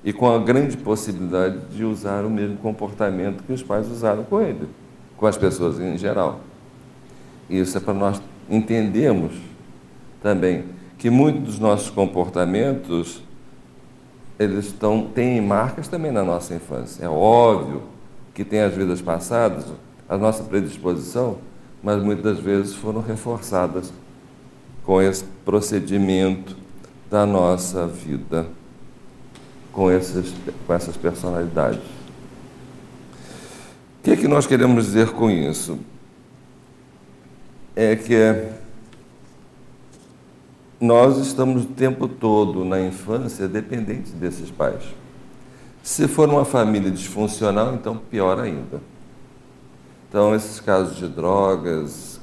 e 0.03 0.13
com 0.13 0.31
a 0.31 0.37
grande 0.37 0.77
possibilidade 0.77 1.57
de 1.75 1.83
usar 1.83 2.23
o 2.23 2.29
mesmo 2.29 2.57
comportamento 2.57 3.41
que 3.41 3.51
os 3.51 3.63
pais 3.63 3.89
usaram 3.89 4.23
com 4.25 4.39
ele, 4.39 4.69
com 5.17 5.25
as 5.25 5.35
pessoas 5.35 5.79
em 5.79 5.97
geral. 5.97 6.39
Isso 7.49 7.75
é 7.75 7.81
para 7.81 7.95
nós 7.95 8.21
entendermos 8.47 9.33
também 10.21 10.65
que 10.99 11.09
muitos 11.09 11.41
dos 11.41 11.59
nossos 11.59 11.89
comportamentos 11.89 13.23
eles 14.39 14.65
estão, 14.65 15.07
têm 15.13 15.41
marcas 15.41 15.87
também 15.87 16.11
na 16.11 16.23
nossa 16.23 16.53
infância. 16.53 17.05
É 17.05 17.09
óbvio 17.09 17.83
que 18.33 18.43
tem 18.43 18.61
as 18.61 18.73
vidas 18.73 19.01
passadas, 19.01 19.65
a 20.09 20.17
nossa 20.17 20.43
predisposição, 20.43 21.37
mas 21.81 22.01
muitas 22.01 22.39
vezes 22.39 22.73
foram 22.73 23.01
reforçadas 23.01 23.93
com 24.83 25.01
esse 25.01 25.23
procedimento 25.45 26.55
da 27.09 27.25
nossa 27.25 27.85
vida 27.87 28.47
com, 29.73 29.91
esses, 29.91 30.33
com 30.65 30.73
essas 30.73 30.95
personalidades. 30.95 31.79
O 33.99 34.03
que, 34.03 34.11
é 34.11 34.15
que 34.15 34.27
nós 34.27 34.45
queremos 34.45 34.85
dizer 34.85 35.09
com 35.11 35.29
isso? 35.29 35.79
É 37.75 37.95
que 37.95 38.13
nós 40.83 41.17
estamos 41.17 41.63
o 41.63 41.67
tempo 41.67 42.09
todo 42.09 42.65
na 42.65 42.81
infância 42.81 43.47
dependentes 43.47 44.11
desses 44.11 44.51
pais. 44.51 44.83
Se 45.81 46.09
for 46.09 46.27
uma 46.27 46.43
família 46.43 46.91
disfuncional, 46.91 47.73
então 47.73 47.95
pior 47.95 48.37
ainda. 48.37 48.81
Então, 50.09 50.35
esses 50.35 50.59
casos 50.59 50.97
de 50.97 51.07
drogas, 51.07 52.19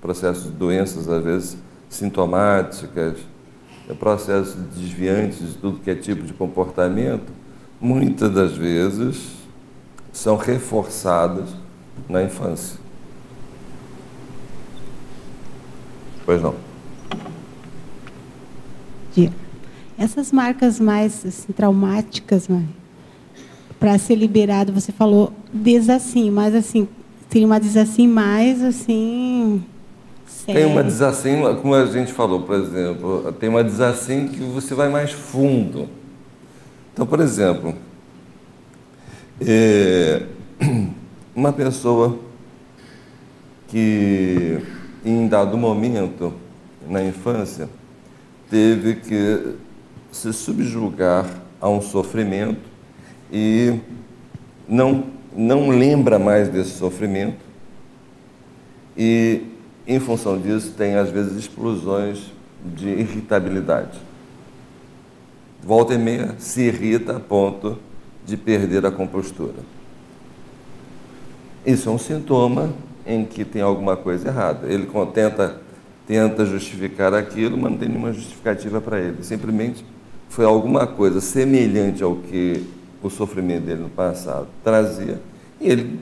processos 0.00 0.44
de 0.44 0.50
doenças, 0.50 1.08
às 1.08 1.22
vezes 1.22 1.58
sintomáticas, 1.88 3.18
processos 4.00 4.56
desviantes 4.74 5.38
de 5.38 5.58
tudo 5.58 5.78
que 5.78 5.92
é 5.92 5.94
tipo 5.94 6.24
de 6.24 6.32
comportamento, 6.32 7.32
muitas 7.80 8.32
das 8.32 8.56
vezes 8.56 9.30
são 10.12 10.36
reforçadas 10.36 11.50
na 12.08 12.20
infância. 12.20 12.80
Pois 16.26 16.42
não. 16.42 16.69
Essas 19.98 20.32
marcas 20.32 20.80
mais 20.80 21.24
assim, 21.26 21.52
traumáticas, 21.52 22.48
para 23.78 23.98
ser 23.98 24.14
liberado, 24.14 24.72
você 24.72 24.92
falou 24.92 25.32
desassim, 25.52 26.30
mas 26.30 26.54
assim, 26.54 26.88
tem 27.28 27.44
uma 27.44 27.60
desassim 27.60 28.06
mais 28.08 28.62
assim 28.62 29.62
tem 30.46 30.64
uma 30.64 30.82
desassim, 30.82 31.36
como 31.60 31.74
a 31.74 31.86
gente 31.86 32.12
falou, 32.12 32.42
por 32.42 32.54
exemplo, 32.56 33.32
tem 33.38 33.48
uma 33.48 33.62
desassim 33.62 34.28
que 34.28 34.40
você 34.40 34.74
vai 34.74 34.88
mais 34.88 35.12
fundo. 35.12 35.88
Então, 36.92 37.06
por 37.06 37.20
exemplo, 37.20 37.74
é, 39.40 40.22
uma 41.34 41.52
pessoa 41.52 42.18
que 43.68 44.58
em 45.04 45.28
dado 45.28 45.56
momento 45.56 46.32
na 46.88 47.02
infância 47.02 47.68
teve 48.50 48.96
que 48.96 49.54
se 50.12 50.32
subjugar 50.32 51.24
a 51.60 51.68
um 51.68 51.80
sofrimento 51.80 52.68
e 53.32 53.78
não, 54.68 55.04
não 55.34 55.70
lembra 55.70 56.18
mais 56.18 56.48
desse 56.48 56.70
sofrimento 56.70 57.38
e, 58.96 59.42
em 59.86 60.00
função 60.00 60.38
disso, 60.38 60.74
tem 60.76 60.96
às 60.96 61.10
vezes 61.10 61.36
explosões 61.36 62.32
de 62.64 62.88
irritabilidade. 62.88 63.98
Volta 65.62 65.94
e 65.94 65.98
meia 65.98 66.34
se 66.38 66.62
irrita 66.62 67.16
a 67.16 67.20
ponto 67.20 67.78
de 68.26 68.36
perder 68.36 68.84
a 68.84 68.90
compostura. 68.90 69.58
Isso 71.64 71.88
é 71.88 71.92
um 71.92 71.98
sintoma 71.98 72.72
em 73.06 73.24
que 73.24 73.44
tem 73.44 73.62
alguma 73.62 73.96
coisa 73.96 74.28
errada. 74.28 74.66
Ele 74.72 74.88
tenta, 75.12 75.60
tenta 76.10 76.44
justificar 76.44 77.14
aquilo, 77.14 77.56
mas 77.56 77.70
não 77.70 77.78
tem 77.78 77.88
nenhuma 77.88 78.12
justificativa 78.12 78.80
para 78.80 78.98
ele. 78.98 79.22
Simplesmente 79.22 79.84
foi 80.28 80.44
alguma 80.44 80.84
coisa 80.84 81.20
semelhante 81.20 82.02
ao 82.02 82.16
que 82.16 82.66
o 83.00 83.08
sofrimento 83.08 83.66
dele 83.66 83.82
no 83.82 83.88
passado 83.88 84.48
trazia 84.64 85.20
e 85.60 85.70
ele 85.70 86.00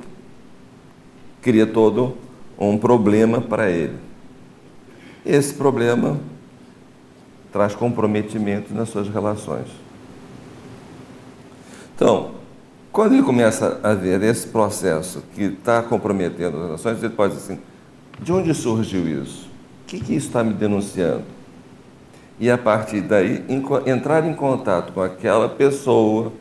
cria 1.42 1.66
todo 1.66 2.16
um 2.58 2.78
problema 2.78 3.42
para 3.42 3.70
ele. 3.70 3.98
Esse 5.26 5.52
problema 5.52 6.18
traz 7.52 7.74
comprometimento 7.74 8.72
nas 8.72 8.88
suas 8.88 9.10
relações. 9.10 9.68
Então, 11.94 12.30
quando 12.90 13.12
ele 13.12 13.22
começa 13.22 13.78
a 13.82 13.92
ver 13.92 14.22
esse 14.22 14.46
processo 14.46 15.22
que 15.34 15.42
está 15.42 15.82
comprometendo 15.82 16.56
as 16.56 16.64
relações, 16.64 17.02
ele 17.02 17.12
pode 17.12 17.34
dizer 17.34 17.52
assim: 17.52 17.62
de 18.22 18.32
onde 18.32 18.54
surgiu 18.54 19.06
isso? 19.06 19.47
Que, 19.88 19.98
que 19.98 20.14
está 20.14 20.44
me 20.44 20.54
denunciando? 20.54 21.24
E 22.38 22.48
a 22.48 22.56
partir 22.56 23.00
daí, 23.00 23.44
entrar 23.84 24.24
em 24.24 24.34
contato 24.34 24.92
com 24.92 25.00
aquela 25.00 25.48
pessoa, 25.48 26.32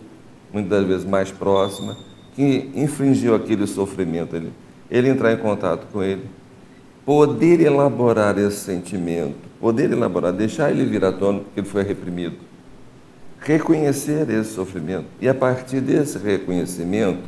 muitas 0.53 0.85
vezes 0.85 1.05
mais 1.05 1.31
próxima, 1.31 1.97
que 2.35 2.69
infringiu 2.75 3.33
aquele 3.33 3.65
sofrimento 3.65 4.35
ali. 4.35 4.53
Ele 4.91 5.09
entrar 5.09 5.33
em 5.33 5.37
contato 5.37 5.87
com 5.91 6.03
ele, 6.03 6.29
poder 7.03 7.59
elaborar 7.59 8.37
esse 8.37 8.57
sentimento, 8.57 9.37
poder 9.59 9.91
elaborar, 9.91 10.31
deixar 10.31 10.69
ele 10.69 10.85
vir 10.85 11.03
à 11.03 11.11
tona, 11.11 11.39
porque 11.39 11.61
ele 11.61 11.67
foi 11.67 11.81
reprimido 11.81 12.47
reconhecer 13.39 14.29
esse 14.29 14.53
sofrimento 14.53 15.05
e, 15.21 15.29
a 15.29 15.33
partir 15.33 15.79
desse 15.79 16.17
reconhecimento, 16.17 17.23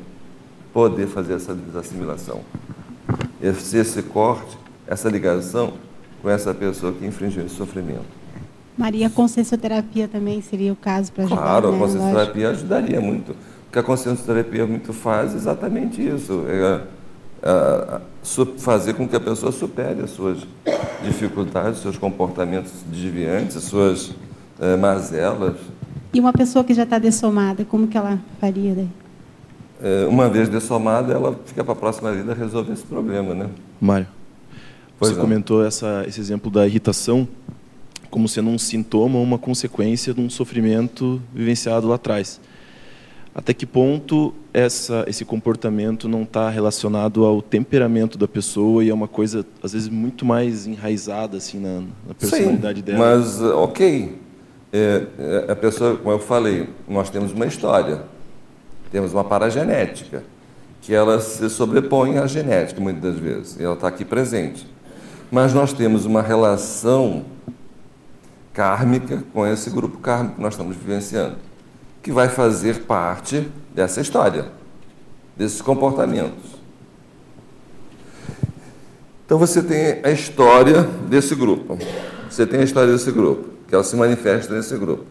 poder 0.74 1.08
fazer 1.08 1.34
essa 1.34 1.56
desassimilação. 1.56 2.42
Esse, 3.42 3.78
esse 3.78 4.04
corte, 4.04 4.58
essa 4.86 5.10
ligação 5.10 5.74
com 6.22 6.30
essa 6.30 6.54
pessoa 6.54 6.94
que 6.94 7.06
infringiu 7.06 7.46
esse 7.46 7.56
sofrimento. 7.56 8.20
Maria, 8.78 9.08
a 9.08 9.10
consciencioterapia 9.10 10.08
também 10.08 10.42
seria 10.42 10.72
o 10.72 10.76
caso 10.76 11.12
para 11.12 11.26
ajudar? 11.26 11.42
Claro, 11.42 11.72
né? 11.72 11.78
a 11.78 11.80
consciencioterapia 11.80 12.50
ajudaria 12.50 13.02
muito. 13.02 13.32
O 13.32 13.72
que 13.72 13.80
a 13.80 13.84
consciencioterapia 13.84 14.66
muito 14.66 14.94
faz 14.94 15.34
é 15.34 15.36
exatamente 15.36 16.02
isso. 16.02 16.46
É, 16.48 16.82
é, 17.44 18.02
fazer 18.58 18.94
com 18.94 19.08
que 19.08 19.16
a 19.16 19.20
pessoa 19.20 19.52
supere 19.52 20.02
as 20.02 20.12
suas 20.12 20.40
dificuldades, 21.04 21.82
seus 21.82 21.98
comportamentos 21.98 22.72
desviantes, 22.88 23.62
suas 23.64 24.12
é, 24.60 24.76
mazelas. 24.76 25.58
E 26.14 26.20
uma 26.20 26.34
pessoa 26.34 26.64
que 26.64 26.74
já 26.74 26.84
está 26.84 26.98
dessomada, 26.98 27.64
como 27.66 27.88
que 27.88 27.98
ela 27.98 28.18
faria 28.40 28.74
daí? 28.76 28.90
É, 29.82 30.06
uma 30.08 30.28
vez 30.28 30.50
dessomada, 30.50 31.14
ela 31.14 31.38
fica 31.46 31.64
para 31.64 31.74
a 31.74 31.76
próxima 31.76 32.12
vida 32.12 32.34
resolver 32.34 32.74
esse 32.74 32.84
problema, 32.84 33.34
né? 33.34 33.50
Mário, 33.80 34.08
Pois 35.00 35.12
você 35.12 35.18
não. 35.18 35.24
comentou 35.24 35.66
essa, 35.66 36.04
esse 36.08 36.20
exemplo 36.20 36.52
da 36.52 36.68
irritação 36.68 37.28
como 38.10 38.28
sendo 38.28 38.50
um 38.50 38.58
sintoma 38.58 39.18
ou 39.18 39.24
uma 39.24 39.38
consequência 39.38 40.14
de 40.14 40.20
um 40.20 40.30
sofrimento 40.30 41.22
vivenciado 41.34 41.88
lá 41.88 41.96
atrás. 41.96 42.40
Até 43.34 43.54
que 43.54 43.66
ponto 43.66 44.34
essa, 44.54 45.06
esse 45.08 45.24
comportamento 45.24 46.10
não 46.10 46.24
está 46.24 46.50
relacionado 46.50 47.24
ao 47.24 47.42
temperamento 47.42 48.18
da 48.18 48.28
pessoa 48.28 48.84
e 48.84 48.90
é 48.90 48.94
uma 48.94 49.08
coisa, 49.08 49.46
às 49.62 49.74
vezes, 49.74 49.88
muito 49.88 50.26
mais 50.26 50.66
enraizada 50.66 51.38
assim, 51.38 51.60
na, 51.60 51.82
na 52.08 52.14
personalidade 52.20 52.80
Sim, 52.80 52.86
dela? 52.86 53.00
Mas, 53.00 53.42
ok. 53.42 54.18
É, 54.74 55.04
é, 55.18 55.52
a 55.52 55.56
pessoa, 55.56 55.96
como 55.96 56.12
eu 56.12 56.20
falei, 56.20 56.70
nós 56.88 57.10
temos 57.10 57.32
uma 57.32 57.46
história, 57.46 58.04
temos 58.92 59.14
uma 59.14 59.24
paragenética, 59.24 60.24
que 60.82 60.94
ela 60.94 61.20
se 61.20 61.50
sobrepõe 61.50 62.18
à 62.18 62.28
genética, 62.28 62.82
muitas 62.82 63.02
das 63.02 63.20
vezes, 63.20 63.60
e 63.60 63.64
ela 63.64 63.76
está 63.76 63.88
aqui 63.88 64.04
presente. 64.04 64.68
Mas 65.32 65.54
nós 65.54 65.74
temos 65.74 66.06
uma 66.06 66.22
relação 66.22 67.26
kármica 68.54 69.24
com 69.32 69.46
esse 69.46 69.70
grupo 69.70 69.98
kármico 70.00 70.36
que 70.36 70.42
nós 70.42 70.54
estamos 70.54 70.76
vivenciando, 70.76 71.38
que 72.02 72.12
vai 72.12 72.30
fazer 72.30 72.82
parte 72.82 73.50
dessa 73.74 74.02
história, 74.02 74.52
desses 75.38 75.62
comportamentos. 75.62 76.60
Então 79.26 79.38
você 79.38 79.62
tem 79.62 80.02
a 80.04 80.12
história 80.12 80.82
desse 81.08 81.36
grupo. 81.36 81.78
Você 82.30 82.48
tem 82.48 82.62
a 82.62 82.64
história 82.64 82.92
desse 82.92 83.12
grupo, 83.12 83.50
que 83.68 83.76
ela 83.76 83.84
se 83.84 83.96
manifesta 83.96 84.56
nesse 84.56 84.76
grupo. 84.76 85.06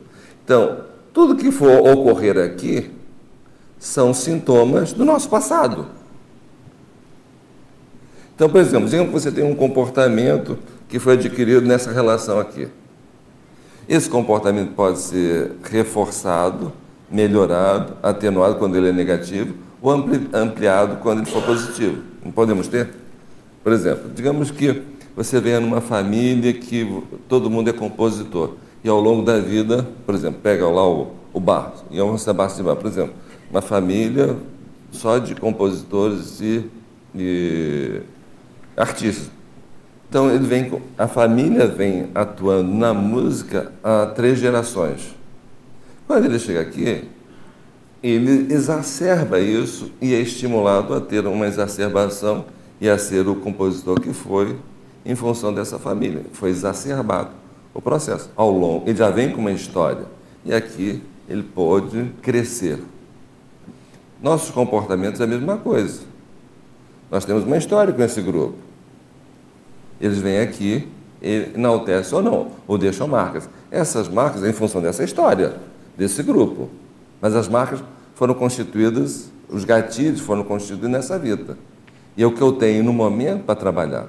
Então, 0.45 0.85
tudo 1.13 1.37
que 1.37 1.51
for 1.53 1.87
ocorrer 1.87 2.37
aqui 2.39 2.91
são 3.79 4.13
sintomas 4.13 4.93
do 4.93 5.05
nosso 5.05 5.29
passado. 5.29 5.87
Então, 8.39 8.49
por 8.49 8.61
exemplo, 8.61 8.89
digamos 8.89 9.13
que 9.13 9.21
você 9.21 9.33
tem 9.33 9.43
um 9.43 9.53
comportamento 9.57 10.57
que 10.89 11.01
foi 11.01 11.15
adquirido 11.15 11.63
nessa 11.63 11.91
relação 11.91 12.39
aqui. 12.39 12.69
Esse 13.89 14.09
comportamento 14.09 14.75
pode 14.77 15.01
ser 15.01 15.57
reforçado, 15.65 16.73
melhorado, 17.11 17.95
atenuado 18.01 18.55
quando 18.55 18.77
ele 18.77 18.91
é 18.91 18.93
negativo, 18.93 19.55
ou 19.83 19.91
ampli- 19.91 20.29
ampliado 20.33 20.99
quando 20.99 21.23
ele 21.23 21.27
for 21.29 21.43
positivo. 21.43 22.01
Não 22.25 22.31
podemos 22.31 22.69
ter? 22.69 22.91
Por 23.65 23.73
exemplo, 23.73 24.09
digamos 24.15 24.53
que 24.53 24.83
você 25.17 25.41
venha 25.41 25.59
numa 25.59 25.81
família 25.81 26.53
que 26.53 27.03
todo 27.29 27.51
mundo 27.51 27.71
é 27.71 27.73
compositor. 27.73 28.53
E 28.85 28.89
ao 28.89 29.01
longo 29.01 29.23
da 29.25 29.41
vida, 29.41 29.85
por 30.07 30.15
exemplo, 30.15 30.39
pega 30.41 30.65
lá 30.69 30.89
o, 30.89 31.09
o 31.33 31.41
bar, 31.41 31.73
e 31.91 31.97
Johann 31.97 32.17
Sebastian 32.17 32.67
Bach, 32.67 32.79
por 32.79 32.87
exemplo, 32.87 33.15
uma 33.51 33.61
família 33.61 34.37
só 34.93 35.19
de 35.19 35.35
compositores 35.35 36.41
e, 36.41 36.65
e 37.17 38.01
artistas. 38.79 39.31
Então 40.09 40.31
ele 40.31 40.47
vem, 40.47 40.83
a 40.97 41.07
família 41.07 41.67
vem 41.67 42.09
atuando 42.15 42.73
na 42.73 42.95
música 42.95 43.73
há 43.83 44.07
três 44.07 44.39
gerações. 44.39 45.15
Quando 46.07 46.25
ele 46.25 46.39
chega 46.39 46.61
aqui, 46.61 47.05
ele 48.03 48.53
exacerba 48.53 49.39
isso 49.39 49.91
e 50.01 50.15
é 50.15 50.21
estimulado 50.21 50.95
a 50.95 51.01
ter 51.01 51.27
uma 51.27 51.47
exacerbação 51.47 52.47
e 52.81 52.89
a 52.89 52.97
ser 52.97 53.29
o 53.29 53.35
compositor 53.37 54.01
que 54.01 54.13
foi 54.13 54.57
em 55.05 55.15
função 55.15 55.53
dessa 55.53 55.79
família. 55.79 56.25
Foi 56.33 56.49
exacerbado 56.49 57.31
o 57.75 57.83
processo. 57.83 58.31
Ao 58.35 58.51
longo, 58.51 58.89
ele 58.89 58.97
já 58.97 59.11
vem 59.11 59.31
com 59.31 59.41
uma 59.41 59.53
história 59.53 60.07
e 60.45 60.55
aqui 60.55 61.03
ele 61.29 61.43
pode 61.43 62.13
crescer. 62.23 62.79
Nossos 64.23 64.51
comportamentos 64.51 65.21
é 65.21 65.25
a 65.25 65.27
mesma 65.27 65.59
coisa. 65.59 66.01
Nós 67.11 67.25
temos 67.25 67.45
uma 67.45 67.57
história 67.57 67.93
com 67.93 68.03
esse 68.03 68.23
grupo. 68.23 68.68
Eles 70.01 70.19
vêm 70.19 70.41
aqui, 70.41 70.89
enaltecem 71.21 72.17
ou 72.17 72.23
não, 72.23 72.49
ou 72.67 72.79
deixam 72.79 73.09
marcas. 73.09 73.49
Essas 73.71 74.09
marcas 74.09 74.45
em 74.45 74.53
função 74.53 74.81
dessa 74.81 75.03
história, 75.05 75.55
desse 75.97 76.23
grupo. 76.23 76.69
Mas 77.21 77.35
as 77.35 77.49
marcas 77.49 77.83
foram 78.15 78.35
constituídas, 78.35 79.31
os 79.49 79.65
gatilhos 79.65 80.21
foram 80.21 80.45
constituídos 80.45 80.91
nessa 80.91 81.19
vida. 81.19 81.59
E 82.17 82.23
é 82.23 82.27
o 82.27 82.33
que 82.33 82.41
eu 82.41 82.53
tenho 82.53 82.83
no 82.83 82.93
momento 82.93 83.45
para 83.45 83.55
trabalhar. 83.55 84.09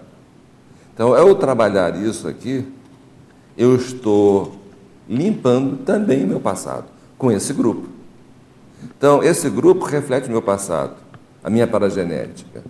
Então, 0.93 1.13
ao 1.13 1.36
trabalhar 1.36 1.95
isso 1.95 2.28
aqui, 2.28 2.65
eu 3.58 3.75
estou 3.75 4.56
limpando 5.08 5.78
também 5.84 6.25
meu 6.25 6.39
passado 6.39 6.86
com 7.17 7.32
esse 7.32 7.54
grupo. 7.54 7.88
Então, 8.97 9.23
esse 9.23 9.49
grupo 9.49 9.86
reflete 9.86 10.28
o 10.28 10.32
meu 10.32 10.41
passado, 10.41 10.95
a 11.43 11.49
minha 11.49 11.67
paragenética. 11.67 12.63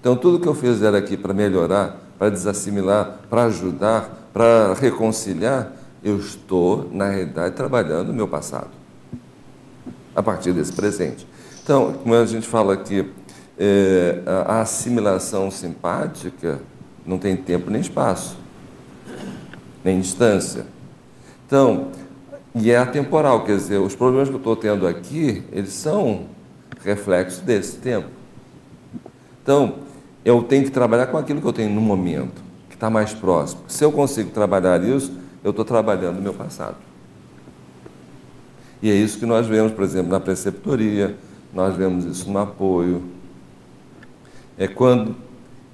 Então, 0.00 0.16
tudo 0.16 0.40
que 0.40 0.48
eu 0.48 0.54
fizer 0.54 0.94
aqui 0.94 1.16
para 1.16 1.32
melhorar, 1.32 2.00
para 2.22 2.30
desassimilar, 2.30 3.18
para 3.28 3.42
ajudar, 3.46 4.28
para 4.32 4.74
reconciliar, 4.74 5.72
eu 6.04 6.18
estou, 6.18 6.88
na 6.92 7.08
realidade, 7.08 7.56
trabalhando 7.56 8.10
o 8.10 8.14
meu 8.14 8.28
passado, 8.28 8.70
a 10.14 10.22
partir 10.22 10.52
desse 10.52 10.72
presente. 10.72 11.26
Então, 11.64 11.94
como 11.94 12.14
a 12.14 12.24
gente 12.24 12.46
fala 12.46 12.74
aqui, 12.74 13.10
é, 13.58 14.20
a 14.46 14.60
assimilação 14.60 15.50
simpática 15.50 16.60
não 17.04 17.18
tem 17.18 17.36
tempo 17.36 17.68
nem 17.68 17.80
espaço, 17.80 18.38
nem 19.82 20.00
distância. 20.00 20.64
Então, 21.44 21.88
e 22.54 22.70
é 22.70 22.78
atemporal, 22.78 23.44
quer 23.44 23.56
dizer, 23.56 23.78
os 23.78 23.96
problemas 23.96 24.28
que 24.28 24.34
eu 24.36 24.38
estou 24.38 24.54
tendo 24.54 24.86
aqui, 24.86 25.42
eles 25.50 25.72
são 25.72 26.26
reflexos 26.84 27.40
desse 27.40 27.78
tempo. 27.78 28.06
Então, 29.42 29.90
eu 30.24 30.42
tenho 30.42 30.64
que 30.64 30.70
trabalhar 30.70 31.06
com 31.06 31.16
aquilo 31.16 31.40
que 31.40 31.46
eu 31.46 31.52
tenho 31.52 31.70
no 31.70 31.80
momento, 31.80 32.42
que 32.68 32.74
está 32.74 32.88
mais 32.88 33.12
próximo. 33.12 33.62
Se 33.68 33.84
eu 33.84 33.90
consigo 33.90 34.30
trabalhar 34.30 34.82
isso, 34.84 35.12
eu 35.42 35.50
estou 35.50 35.64
trabalhando 35.64 36.18
o 36.18 36.22
meu 36.22 36.32
passado. 36.32 36.76
E 38.82 38.90
é 38.90 38.94
isso 38.94 39.18
que 39.18 39.26
nós 39.26 39.46
vemos, 39.46 39.72
por 39.72 39.84
exemplo, 39.84 40.10
na 40.10 40.20
preceptoria, 40.20 41.16
nós 41.52 41.76
vemos 41.76 42.04
isso 42.04 42.30
no 42.30 42.38
apoio. 42.38 43.02
É 44.58 44.66
quando. 44.66 45.14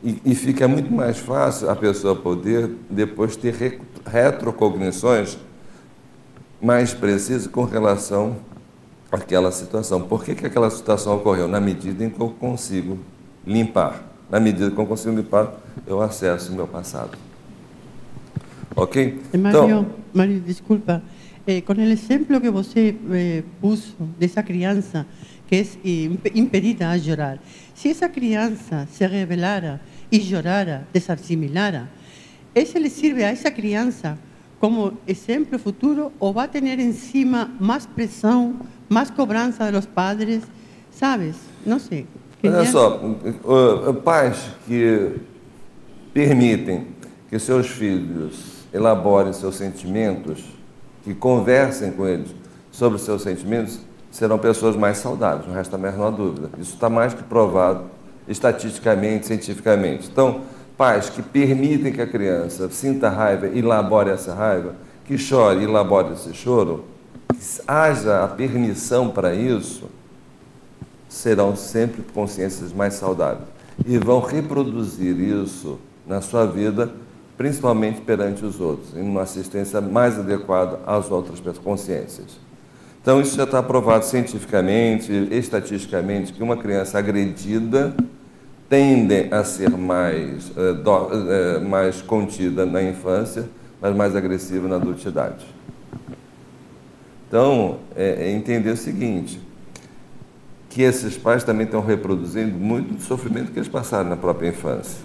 E, 0.02 0.20
e 0.24 0.34
fica 0.34 0.68
muito 0.68 0.92
mais 0.92 1.18
fácil 1.18 1.68
a 1.70 1.74
pessoa 1.74 2.14
poder 2.14 2.70
depois 2.88 3.34
ter 3.34 3.52
re, 3.52 3.80
retrocognições 4.06 5.36
mais 6.60 6.94
precisas 6.94 7.46
com 7.46 7.64
relação 7.64 8.36
àquela 9.10 9.50
situação. 9.50 10.02
Por 10.02 10.22
que, 10.22 10.34
que 10.34 10.46
aquela 10.46 10.70
situação 10.70 11.16
ocorreu? 11.16 11.48
Na 11.48 11.60
medida 11.60 12.04
em 12.04 12.10
que 12.10 12.20
eu 12.20 12.28
consigo 12.30 12.98
limpar. 13.46 14.04
Na 14.30 14.38
medida 14.38 14.70
que 14.70 14.78
eu 14.78 14.86
consigo 14.86 15.16
limpar, 15.16 15.54
eu 15.86 16.02
acesso 16.02 16.52
o 16.52 16.54
meu 16.54 16.66
passado. 16.66 17.16
Ok? 18.76 19.20
Mario, 19.32 19.64
então, 19.64 19.86
Mario 20.12 20.40
desculpa. 20.40 21.02
Eh, 21.46 21.62
com 21.62 21.72
o 21.72 21.80
exemplo 21.80 22.38
que 22.40 22.50
você 22.50 22.94
eh, 23.10 23.42
puso 23.58 23.96
dessa 24.18 24.42
criança 24.42 25.06
que 25.46 25.56
é 25.56 25.64
impedida 26.34 26.90
a 26.90 26.98
chorar, 26.98 27.38
se 27.74 27.88
essa 27.88 28.06
criança 28.06 28.86
se 28.92 29.06
revelara 29.06 29.80
e 30.12 30.20
chorara, 30.20 30.86
desassimilara, 30.92 31.88
isso 32.54 32.76
lhe 32.76 32.90
serve 32.90 33.24
a 33.24 33.28
essa 33.28 33.50
criança 33.50 34.18
como 34.60 34.98
exemplo 35.06 35.58
futuro 35.58 36.12
ou 36.20 36.34
vai 36.34 36.48
ter 36.48 36.62
em 36.62 36.92
cima 36.92 37.50
mais 37.58 37.86
pressão, 37.86 38.60
mais 38.88 39.10
cobrança 39.10 39.72
dos 39.72 39.86
padres, 39.86 40.42
sabes? 40.90 41.36
Não 41.64 41.78
sei. 41.78 42.06
Olha 42.42 42.64
só, 42.66 43.00
pais 44.04 44.50
que 44.66 45.16
permitem 46.14 46.86
que 47.28 47.38
seus 47.38 47.66
filhos 47.66 48.64
elaborem 48.72 49.32
seus 49.32 49.56
sentimentos, 49.56 50.44
que 51.02 51.14
conversem 51.14 51.90
com 51.92 52.06
eles 52.06 52.28
sobre 52.70 52.98
seus 52.98 53.22
sentimentos, 53.22 53.80
serão 54.10 54.38
pessoas 54.38 54.76
mais 54.76 54.98
saudáveis, 54.98 55.46
não 55.46 55.54
resta 55.54 55.76
a 55.76 55.78
menor 55.78 56.10
dúvida. 56.10 56.50
Isso 56.58 56.74
está 56.74 56.88
mais 56.88 57.12
que 57.12 57.22
provado 57.22 57.84
estatisticamente, 58.28 59.26
cientificamente. 59.26 60.08
Então, 60.10 60.42
pais 60.76 61.10
que 61.10 61.22
permitem 61.22 61.92
que 61.92 62.00
a 62.00 62.06
criança 62.06 62.68
sinta 62.70 63.08
raiva 63.08 63.48
e 63.48 63.58
elabore 63.58 64.10
essa 64.10 64.32
raiva, 64.34 64.74
que 65.04 65.18
chore 65.18 65.60
e 65.60 65.64
elabore 65.64 66.12
esse 66.12 66.32
choro, 66.34 66.84
que 67.28 67.38
haja 67.66 68.24
a 68.24 68.28
permissão 68.28 69.08
para 69.10 69.34
isso, 69.34 69.86
serão 71.08 71.56
sempre 71.56 72.02
consciências 72.14 72.72
mais 72.72 72.94
saudáveis 72.94 73.48
e 73.86 73.98
vão 73.98 74.20
reproduzir 74.20 75.18
isso 75.18 75.78
na 76.06 76.20
sua 76.20 76.46
vida, 76.46 76.90
principalmente 77.36 78.00
perante 78.00 78.44
os 78.44 78.60
outros, 78.60 78.96
em 78.96 79.02
uma 79.02 79.22
assistência 79.22 79.80
mais 79.80 80.18
adequada 80.18 80.80
às 80.86 81.10
outras 81.10 81.40
consciências. 81.58 82.38
Então, 83.00 83.20
isso 83.20 83.36
já 83.36 83.44
está 83.44 83.62
provado 83.62 84.04
cientificamente, 84.04 85.12
estatisticamente, 85.30 86.32
que 86.32 86.42
uma 86.42 86.56
criança 86.56 86.98
agredida 86.98 87.94
tende 88.68 89.28
a 89.32 89.44
ser 89.44 89.70
mais, 89.70 90.52
é, 90.56 90.72
do, 90.74 91.32
é, 91.32 91.60
mais 91.60 92.02
contida 92.02 92.66
na 92.66 92.82
infância, 92.82 93.48
mas 93.80 93.94
mais 93.94 94.14
agressiva 94.16 94.68
na 94.68 94.76
adultidade. 94.76 95.46
Então, 97.28 97.78
é, 97.94 98.26
é 98.26 98.30
entender 98.30 98.70
o 98.70 98.76
seguinte: 98.76 99.40
que 100.68 100.82
esses 100.82 101.16
pais 101.16 101.44
também 101.44 101.64
estão 101.64 101.80
reproduzindo 101.80 102.58
muito 102.58 102.94
do 102.94 103.02
sofrimento 103.02 103.52
que 103.52 103.58
eles 103.58 103.68
passaram 103.68 104.10
na 104.10 104.16
própria 104.16 104.48
infância. 104.48 104.98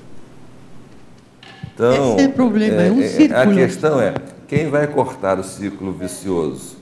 Então, 1.73 2.13
Esse 2.13 2.26
é 2.26 2.28
o 2.28 2.32
problema, 2.34 2.82
é, 2.82 2.88
é 2.88 2.91
um 2.91 3.02
é, 3.02 3.08
círculo. 3.08 3.39
A 3.39 3.54
questão 3.54 3.99
é, 4.02 4.13
quem 4.47 4.69
vai 4.69 4.86
cortar 4.88 5.39
o 5.39 5.43
ciclo 5.43 5.91
vicioso 5.91 6.78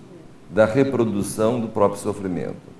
da 0.49 0.65
reprodução 0.65 1.59
do 1.59 1.67
próprio 1.67 2.01
sofrimento? 2.01 2.71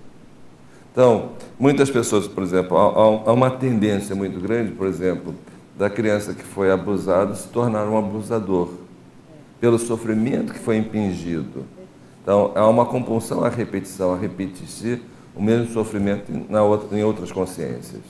Então, 0.91 1.29
muitas 1.57 1.89
pessoas, 1.89 2.27
por 2.27 2.43
exemplo, 2.43 2.77
há, 2.77 3.29
há 3.29 3.33
uma 3.33 3.49
tendência 3.49 4.13
muito 4.13 4.41
grande, 4.41 4.71
por 4.71 4.87
exemplo, 4.87 5.33
da 5.77 5.89
criança 5.89 6.33
que 6.33 6.43
foi 6.43 6.69
abusada 6.69 7.33
se 7.33 7.47
tornar 7.47 7.87
um 7.87 7.97
abusador, 7.97 8.69
pelo 9.61 9.79
sofrimento 9.79 10.51
que 10.51 10.59
foi 10.59 10.75
impingido. 10.75 11.63
Então, 12.21 12.51
há 12.55 12.67
uma 12.67 12.85
compulsão 12.85 13.43
à 13.43 13.49
repetição, 13.49 14.13
a 14.13 14.17
repetir 14.17 15.01
o 15.35 15.41
mesmo 15.41 15.71
sofrimento 15.73 16.31
outra, 16.61 16.97
em 16.97 17.03
outras 17.03 17.31
consciências. 17.31 18.01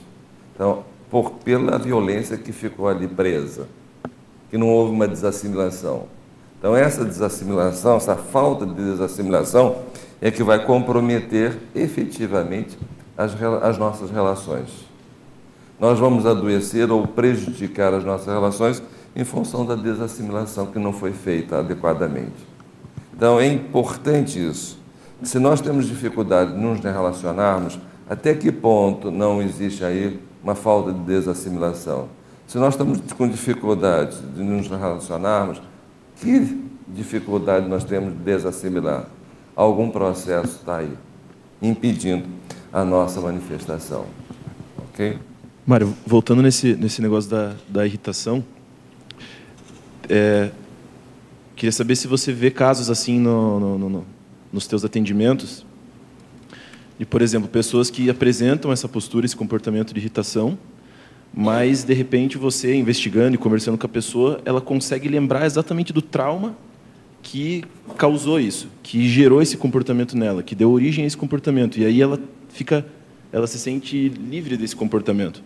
Então, 0.54 0.84
por, 1.10 1.32
pela 1.44 1.78
violência 1.78 2.38
que 2.38 2.52
ficou 2.52 2.88
ali 2.88 3.08
presa, 3.08 3.68
que 4.50 4.58
não 4.58 4.70
houve 4.70 4.94
uma 4.94 5.08
desassimilação. 5.08 6.06
Então, 6.60 6.76
essa 6.76 7.04
desassimilação, 7.04 7.98
essa 7.98 8.16
falta 8.16 8.66
de 8.66 8.74
desassimilação, 8.74 9.78
é 10.22 10.30
que 10.30 10.44
vai 10.44 10.64
comprometer 10.64 11.58
efetivamente 11.74 12.78
as, 13.18 13.34
as 13.64 13.78
nossas 13.78 14.12
relações. 14.12 14.70
Nós 15.80 15.98
vamos 15.98 16.26
adoecer 16.28 16.92
ou 16.92 17.08
prejudicar 17.08 17.94
as 17.94 18.04
nossas 18.04 18.28
relações 18.28 18.84
em 19.16 19.24
função 19.24 19.66
da 19.66 19.76
desassimilação 19.76 20.68
que 20.68 20.78
não 20.78 20.94
foi 20.94 21.12
feita 21.12 21.60
adequadamente. 21.60 22.48
Então, 23.16 23.40
é 23.40 23.48
importante 23.48 24.38
isso. 24.44 24.81
Se 25.24 25.38
nós 25.38 25.62
temos 25.62 25.88
dificuldade 25.88 26.52
de 26.54 26.58
nos 26.58 26.80
relacionarmos, 26.80 27.80
até 28.10 28.34
que 28.34 28.52
ponto 28.52 29.12
não 29.12 29.42
existe 29.42 29.84
aí 29.84 30.20
uma 30.44 30.56
falta 30.56 30.92
de 30.92 31.00
desassimilação? 31.00 32.10
Se 32.48 32.58
nós 32.58 32.74
estamos 32.74 33.00
com 33.14 33.28
dificuldade 33.28 34.18
de 34.36 34.42
nos 34.42 34.68
relacionarmos, 34.68 35.62
que 36.18 36.60
dificuldade 36.88 37.68
nós 37.68 37.84
temos 37.84 38.14
de 38.14 38.20
desassimilar? 38.20 39.06
Algum 39.56 39.92
processo 39.92 40.58
está 40.58 40.78
aí, 40.78 40.92
impedindo 41.62 42.26
a 42.74 42.84
nossa 42.84 43.22
manifestação. 43.22 44.06
Ok? 44.90 45.20
Mário, 45.66 45.94
voltando 46.06 46.42
nesse, 46.42 46.76
nesse 46.76 47.02
negócio 47.02 47.30
da, 47.30 47.54
da 47.70 47.86
irritação, 47.86 48.44
é, 50.10 50.50
queria 51.56 51.72
saber 51.72 51.96
se 51.96 52.08
você 52.08 52.34
vê 52.34 52.50
casos 52.50 52.90
assim 52.90 53.20
no, 53.20 53.60
no, 53.60 53.90
no 53.90 54.06
nos 54.52 54.68
teus 54.68 54.84
atendimentos 54.84 55.66
e, 57.02 57.06
por 57.06 57.24
exemplo, 57.24 57.50
pessoas 57.50 57.90
que 57.90 58.12
apresentam 58.12 58.72
essa 58.72 58.88
postura, 58.88 59.26
esse 59.26 59.36
comportamento 59.36 59.92
de 59.92 60.00
irritação, 60.00 60.56
mas 61.34 61.84
de 61.84 61.96
repente 61.96 62.38
você 62.38 62.76
investigando 62.76 63.34
e 63.34 63.40
conversando 63.40 63.76
com 63.76 63.88
a 63.88 63.90
pessoa, 63.90 64.40
ela 64.46 64.62
consegue 64.62 65.10
lembrar 65.10 65.48
exatamente 65.48 65.92
do 65.92 66.00
trauma 66.00 66.56
que 67.24 67.64
causou 67.98 68.40
isso, 68.40 68.68
que 68.84 69.10
gerou 69.10 69.42
esse 69.42 69.58
comportamento 69.58 70.16
nela, 70.16 70.44
que 70.44 70.54
deu 70.54 70.70
origem 70.72 71.04
a 71.04 71.08
esse 71.08 71.18
comportamento. 71.18 71.80
E 71.80 71.86
aí 71.86 72.00
ela 72.00 72.20
fica, 72.50 72.86
ela 73.32 73.48
se 73.48 73.58
sente 73.58 74.10
livre 74.10 74.56
desse 74.56 74.76
comportamento. 74.76 75.42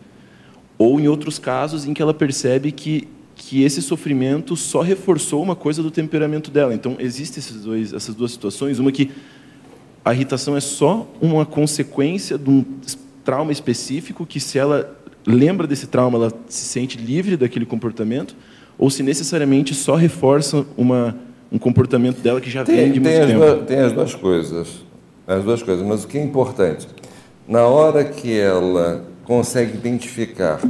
Ou 0.78 0.99
em 0.99 1.08
outros 1.08 1.39
casos 1.39 1.86
em 1.86 1.93
que 1.93 2.01
ela 2.01 2.14
percebe 2.14 2.74
que 2.74 3.08
que 3.36 3.64
esse 3.64 3.82
sofrimento 3.82 4.56
só 4.56 4.82
reforçou 4.82 5.44
uma 5.44 5.56
coisa 5.56 5.84
do 5.84 5.92
temperamento 5.92 6.50
dela. 6.50 6.74
Então, 6.74 6.96
existem 6.98 7.44
dois, 7.62 7.94
essas 7.94 8.16
duas 8.16 8.32
situações. 8.32 8.80
Uma 8.80 8.92
que 8.92 9.12
a 10.04 10.14
irritação 10.14 10.56
é 10.56 10.62
só 10.62 11.08
uma 11.22 11.46
consequência 11.46 12.38
de 12.38 12.50
um 12.50 12.64
trauma 13.24 13.52
específico, 13.52 14.26
que 14.26 14.40
se 14.40 14.58
ela 14.58 14.98
lembra 15.26 15.68
desse 15.68 15.88
trauma, 15.88 16.18
ela 16.18 16.34
se 16.48 16.66
sente 16.66 16.98
livre 16.98 17.36
daquele 17.36 17.66
comportamento, 17.66 18.36
ou 18.78 18.90
se 18.90 19.04
necessariamente 19.04 19.74
só 19.74 19.96
reforça 19.96 20.66
uma, 20.78 21.18
um 21.52 21.58
comportamento 21.58 22.22
dela 22.22 22.40
que 22.40 22.50
já 22.50 22.64
tem, 22.64 22.76
vem 22.76 22.92
de 22.94 23.00
muito 23.00 23.14
tempo. 23.14 23.40
Duas, 23.40 23.66
tem 23.66 23.80
as 23.80 23.92
duas 23.92 24.16
coisas. 24.16 24.86
As 25.28 25.44
duas 25.44 25.64
coisas. 25.64 25.86
Mas 25.86 26.04
o 26.04 26.08
que 26.08 26.18
é 26.18 26.24
importante, 26.24 26.88
na 27.48 27.66
hora 27.66 28.04
que 28.04 28.38
ela 28.38 29.06
consegue 29.24 29.74
identificar 29.74 30.62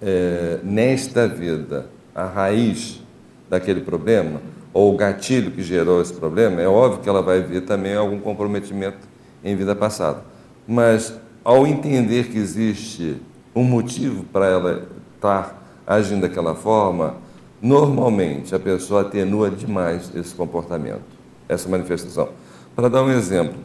é, 0.00 0.60
nesta 0.62 1.26
vida 1.26 1.97
a 2.18 2.26
raiz 2.26 3.00
daquele 3.48 3.80
problema, 3.80 4.42
ou 4.74 4.92
o 4.92 4.96
gatilho 4.96 5.52
que 5.52 5.62
gerou 5.62 6.02
esse 6.02 6.12
problema, 6.12 6.60
é 6.60 6.66
óbvio 6.66 7.00
que 7.00 7.08
ela 7.08 7.22
vai 7.22 7.40
ver 7.40 7.60
também 7.60 7.94
algum 7.94 8.18
comprometimento 8.18 8.98
em 9.44 9.54
vida 9.54 9.74
passada. 9.76 10.24
Mas, 10.66 11.14
ao 11.44 11.64
entender 11.64 12.26
que 12.26 12.36
existe 12.36 13.16
um 13.54 13.62
motivo 13.62 14.24
para 14.24 14.46
ela 14.46 14.88
estar 15.14 15.62
agindo 15.86 16.22
daquela 16.22 16.56
forma, 16.56 17.14
normalmente 17.62 18.52
a 18.52 18.58
pessoa 18.58 19.02
atenua 19.02 19.48
demais 19.48 20.10
esse 20.14 20.34
comportamento, 20.34 21.02
essa 21.48 21.68
manifestação. 21.68 22.30
Para 22.74 22.88
dar 22.88 23.04
um 23.04 23.10
exemplo, 23.10 23.58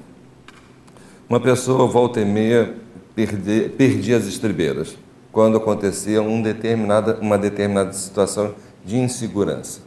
uma 1.27 1.39
pessoa 1.39 1.87
volta 1.87 2.21
e 2.21 2.25
meia 2.25 2.75
perdia, 3.15 3.69
perdia 3.69 4.17
as 4.17 4.25
estribeiras 4.25 4.95
quando 5.33 5.57
acontecia 5.57 6.21
um 6.21 6.41
determinada, 6.43 7.17
uma 7.19 7.39
determinada 7.39 7.91
situação 7.91 8.53
de 8.85 8.97
insegurança, 8.99 9.81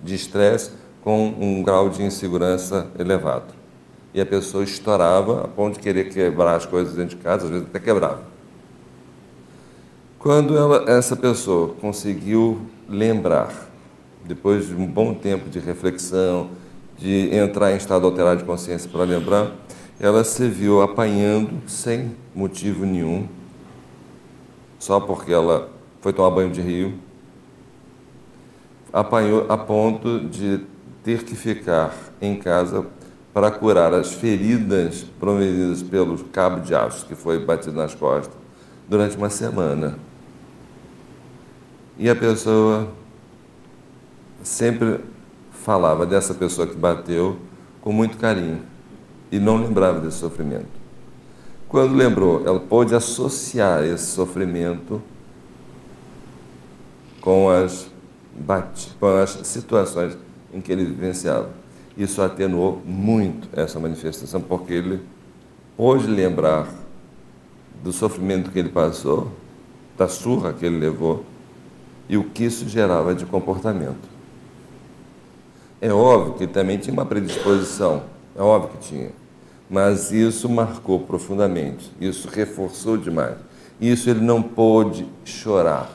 de 0.00 0.14
estresse 0.14 0.70
com 1.02 1.26
um 1.26 1.60
grau 1.60 1.90
de 1.90 2.04
insegurança 2.04 2.86
elevado. 2.96 3.52
E 4.14 4.20
a 4.20 4.26
pessoa 4.26 4.62
estourava 4.62 5.44
a 5.44 5.48
ponto 5.48 5.74
de 5.74 5.80
querer 5.80 6.08
quebrar 6.08 6.54
as 6.54 6.66
coisas 6.66 6.94
dentro 6.94 7.16
de 7.16 7.22
casa, 7.22 7.46
às 7.46 7.50
vezes 7.50 7.66
até 7.66 7.80
quebrava. 7.80 8.22
Quando 10.20 10.56
ela, 10.56 10.88
essa 10.88 11.16
pessoa 11.16 11.74
conseguiu 11.80 12.60
lembrar 12.88 13.52
depois 14.24 14.68
de 14.68 14.74
um 14.74 14.86
bom 14.86 15.12
tempo 15.14 15.50
de 15.50 15.58
reflexão, 15.58 16.50
de 16.96 17.34
entrar 17.34 17.72
em 17.72 17.76
estado 17.76 18.06
alterado 18.06 18.38
de 18.38 18.44
consciência 18.44 18.88
para 18.88 19.02
lembrar, 19.02 19.50
ela 19.98 20.22
se 20.22 20.46
viu 20.46 20.80
apanhando 20.80 21.68
sem 21.68 22.14
motivo 22.32 22.86
nenhum, 22.86 23.26
só 24.82 24.98
porque 24.98 25.32
ela 25.32 25.68
foi 26.00 26.12
tomar 26.12 26.30
banho 26.30 26.50
de 26.50 26.60
rio, 26.60 26.94
apanhou 28.92 29.46
a 29.48 29.56
ponto 29.56 30.18
de 30.18 30.58
ter 31.04 31.22
que 31.22 31.36
ficar 31.36 31.94
em 32.20 32.34
casa 32.34 32.84
para 33.32 33.48
curar 33.52 33.94
as 33.94 34.12
feridas 34.12 35.06
promovidas 35.20 35.84
pelo 35.84 36.18
cabo 36.24 36.58
de 36.62 36.74
aço 36.74 37.06
que 37.06 37.14
foi 37.14 37.38
batido 37.44 37.76
nas 37.76 37.94
costas 37.94 38.36
durante 38.88 39.16
uma 39.16 39.30
semana. 39.30 39.96
E 41.96 42.10
a 42.10 42.16
pessoa 42.16 42.88
sempre 44.42 44.98
falava 45.52 46.04
dessa 46.04 46.34
pessoa 46.34 46.66
que 46.66 46.74
bateu 46.74 47.38
com 47.80 47.92
muito 47.92 48.18
carinho 48.18 48.62
e 49.30 49.38
não 49.38 49.58
lembrava 49.58 50.00
desse 50.00 50.16
sofrimento. 50.16 50.81
Quando 51.72 51.94
lembrou, 51.94 52.46
ela 52.46 52.60
pôde 52.60 52.94
associar 52.94 53.82
esse 53.82 54.04
sofrimento 54.04 55.00
com 57.18 57.48
as, 57.48 57.90
com 59.00 59.06
as 59.06 59.30
situações 59.44 60.18
em 60.52 60.60
que 60.60 60.70
ele 60.70 60.84
vivenciava. 60.84 61.48
Isso 61.96 62.20
atenuou 62.20 62.82
muito 62.84 63.48
essa 63.58 63.80
manifestação, 63.80 64.38
porque 64.38 64.74
ele 64.74 65.00
pôde 65.74 66.06
lembrar 66.06 66.68
do 67.82 67.90
sofrimento 67.90 68.50
que 68.50 68.58
ele 68.58 68.68
passou, 68.68 69.32
da 69.96 70.08
surra 70.08 70.52
que 70.52 70.66
ele 70.66 70.78
levou 70.78 71.24
e 72.06 72.18
o 72.18 72.24
que 72.24 72.44
isso 72.44 72.68
gerava 72.68 73.14
de 73.14 73.24
comportamento. 73.24 74.12
É 75.80 75.90
óbvio 75.90 76.34
que 76.34 76.46
também 76.46 76.76
tinha 76.76 76.92
uma 76.92 77.06
predisposição, 77.06 78.02
é 78.36 78.42
óbvio 78.42 78.72
que 78.72 78.88
tinha, 78.88 79.21
mas 79.72 80.12
isso 80.12 80.50
marcou 80.50 81.00
profundamente, 81.00 81.90
isso 81.98 82.28
reforçou 82.28 82.98
demais. 82.98 83.38
Isso 83.80 84.10
ele 84.10 84.20
não 84.20 84.42
pôde 84.42 85.06
chorar. 85.24 85.90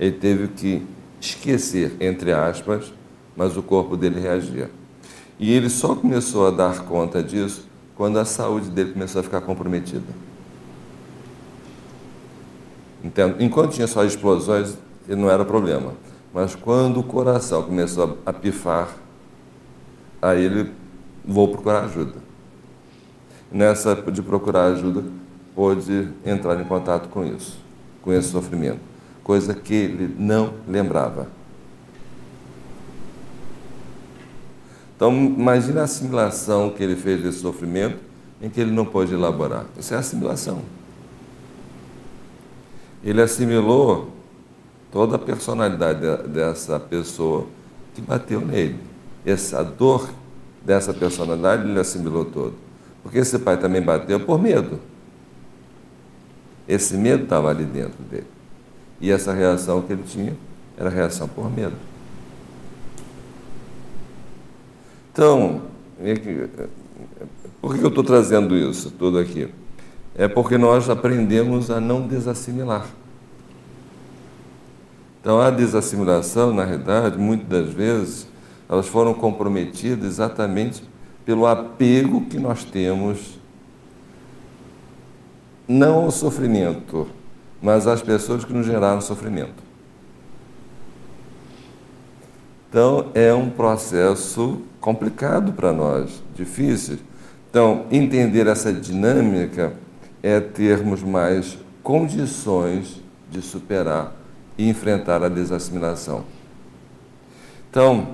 Ele 0.00 0.16
teve 0.16 0.48
que 0.48 0.86
esquecer, 1.20 1.94
entre 2.00 2.32
aspas, 2.32 2.94
mas 3.36 3.58
o 3.58 3.62
corpo 3.62 3.94
dele 3.94 4.18
reagia. 4.18 4.70
E 5.38 5.52
ele 5.52 5.68
só 5.68 5.94
começou 5.94 6.46
a 6.46 6.50
dar 6.50 6.86
conta 6.86 7.22
disso 7.22 7.68
quando 7.94 8.18
a 8.18 8.24
saúde 8.24 8.70
dele 8.70 8.94
começou 8.94 9.20
a 9.20 9.22
ficar 9.22 9.42
comprometida. 9.42 10.14
Então, 13.04 13.34
enquanto 13.38 13.74
tinha 13.74 13.86
só 13.86 14.02
explosões, 14.02 14.78
não 15.06 15.30
era 15.30 15.44
problema. 15.44 15.92
Mas 16.32 16.54
quando 16.54 17.00
o 17.00 17.02
coração 17.02 17.62
começou 17.64 18.16
a 18.24 18.32
pifar, 18.32 18.96
aí 20.22 20.42
ele 20.42 20.72
vou 21.22 21.48
procurar 21.48 21.84
ajuda. 21.84 22.25
Nessa 23.50 23.94
de 23.94 24.22
procurar 24.22 24.66
ajuda, 24.66 25.04
pôde 25.54 26.08
entrar 26.24 26.60
em 26.60 26.64
contato 26.64 27.08
com 27.08 27.24
isso, 27.24 27.58
com 28.02 28.12
esse 28.12 28.28
sofrimento, 28.28 28.80
coisa 29.22 29.54
que 29.54 29.74
ele 29.74 30.14
não 30.18 30.54
lembrava. 30.68 31.28
Então, 34.94 35.12
imagine 35.12 35.78
a 35.78 35.82
assimilação 35.82 36.70
que 36.70 36.82
ele 36.82 36.96
fez 36.96 37.22
desse 37.22 37.38
sofrimento 37.40 37.98
em 38.40 38.48
que 38.48 38.60
ele 38.60 38.70
não 38.70 38.84
pôde 38.84 39.14
elaborar. 39.14 39.66
Isso 39.78 39.94
é 39.94 39.96
assimilação. 39.96 40.62
Ele 43.04 43.20
assimilou 43.20 44.10
toda 44.90 45.16
a 45.16 45.18
personalidade 45.18 46.00
dessa 46.28 46.80
pessoa 46.80 47.46
que 47.94 48.00
bateu 48.00 48.40
nele. 48.40 48.80
Essa 49.24 49.62
dor 49.62 50.08
dessa 50.64 50.92
personalidade 50.92 51.68
ele 51.68 51.78
assimilou 51.78 52.24
todo. 52.24 52.65
Porque 53.06 53.18
esse 53.18 53.38
pai 53.38 53.56
também 53.56 53.80
bateu 53.80 54.18
por 54.18 54.36
medo. 54.36 54.80
Esse 56.66 56.96
medo 56.96 57.22
estava 57.22 57.48
ali 57.50 57.64
dentro 57.64 58.02
dele. 58.02 58.26
E 59.00 59.12
essa 59.12 59.32
reação 59.32 59.80
que 59.80 59.92
ele 59.92 60.02
tinha 60.02 60.36
era 60.76 60.90
reação 60.90 61.28
por 61.28 61.48
medo. 61.48 61.76
Então, 65.12 65.62
por 67.60 67.78
que 67.78 67.84
eu 67.84 67.90
estou 67.90 68.02
trazendo 68.02 68.56
isso 68.56 68.90
tudo 68.90 69.20
aqui? 69.20 69.54
É 70.16 70.26
porque 70.26 70.58
nós 70.58 70.90
aprendemos 70.90 71.70
a 71.70 71.80
não 71.80 72.08
desassimilar. 72.08 72.88
Então, 75.20 75.40
a 75.40 75.48
desassimilação, 75.48 76.52
na 76.52 76.64
realidade, 76.64 77.16
muitas 77.16 77.46
das 77.46 77.72
vezes, 77.72 78.26
elas 78.68 78.88
foram 78.88 79.14
comprometidas 79.14 80.04
exatamente 80.04 80.82
pelo 81.26 81.44
apego 81.44 82.24
que 82.26 82.38
nós 82.38 82.64
temos, 82.64 83.36
não 85.66 86.04
ao 86.04 86.10
sofrimento, 86.12 87.08
mas 87.60 87.88
às 87.88 88.00
pessoas 88.00 88.44
que 88.44 88.52
nos 88.52 88.64
geraram 88.64 89.00
sofrimento. 89.00 89.66
Então, 92.68 93.10
é 93.12 93.34
um 93.34 93.50
processo 93.50 94.62
complicado 94.80 95.52
para 95.52 95.72
nós, 95.72 96.22
difícil. 96.34 96.98
Então, 97.50 97.86
entender 97.90 98.46
essa 98.46 98.72
dinâmica 98.72 99.72
é 100.22 100.38
termos 100.38 101.02
mais 101.02 101.58
condições 101.82 103.02
de 103.30 103.42
superar 103.42 104.14
e 104.56 104.68
enfrentar 104.68 105.24
a 105.24 105.28
desassimilação. 105.28 106.24
Então, 107.68 108.08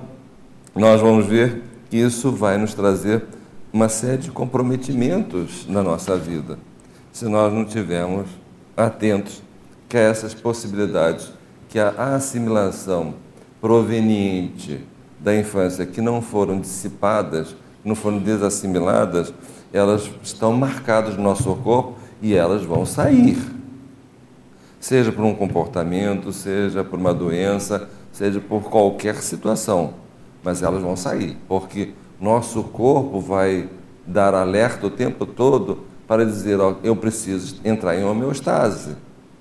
nós 0.75 0.99
vamos 0.99 1.27
ver 1.27 1.72
isso 1.99 2.31
vai 2.31 2.57
nos 2.57 2.73
trazer 2.73 3.23
uma 3.71 3.89
série 3.89 4.23
de 4.23 4.31
comprometimentos 4.31 5.65
na 5.67 5.81
nossa 5.81 6.17
vida, 6.17 6.57
se 7.11 7.25
nós 7.25 7.53
não 7.53 7.65
tivermos 7.65 8.27
atentos 8.75 9.41
que 9.89 9.97
a 9.97 10.01
essas 10.01 10.33
possibilidades 10.33 11.31
que 11.69 11.79
a 11.79 11.89
assimilação 12.15 13.15
proveniente 13.59 14.85
da 15.19 15.35
infância 15.35 15.85
que 15.85 16.01
não 16.01 16.21
foram 16.21 16.59
dissipadas, 16.59 17.55
não 17.83 17.95
foram 17.95 18.19
desassimiladas, 18.19 19.33
elas 19.71 20.09
estão 20.21 20.53
marcadas 20.53 21.17
no 21.17 21.23
nosso 21.23 21.55
corpo 21.55 21.95
e 22.21 22.35
elas 22.35 22.63
vão 22.63 22.85
sair 22.85 23.37
seja 24.83 25.13
por 25.13 25.23
um 25.23 25.33
comportamento, 25.33 26.33
seja 26.33 26.83
por 26.83 26.99
uma 26.99 27.13
doença, 27.13 27.87
seja 28.11 28.41
por 28.41 28.63
qualquer 28.63 29.15
situação. 29.15 29.93
Mas 30.43 30.61
elas 30.61 30.81
vão 30.81 30.95
sair, 30.95 31.37
porque 31.47 31.93
nosso 32.19 32.63
corpo 32.63 33.19
vai 33.19 33.69
dar 34.05 34.33
alerta 34.33 34.87
o 34.87 34.89
tempo 34.89 35.25
todo 35.25 35.83
para 36.07 36.25
dizer: 36.25 36.59
ó, 36.59 36.75
eu 36.83 36.95
preciso 36.95 37.59
entrar 37.63 37.95
em 37.95 38.03
homeostase. 38.03 38.95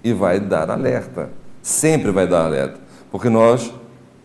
E 0.04 0.12
vai 0.12 0.40
dar 0.40 0.68
alerta. 0.68 1.30
Sempre 1.62 2.10
vai 2.10 2.26
dar 2.26 2.44
alerta. 2.46 2.80
Porque 3.10 3.28
nós, 3.28 3.72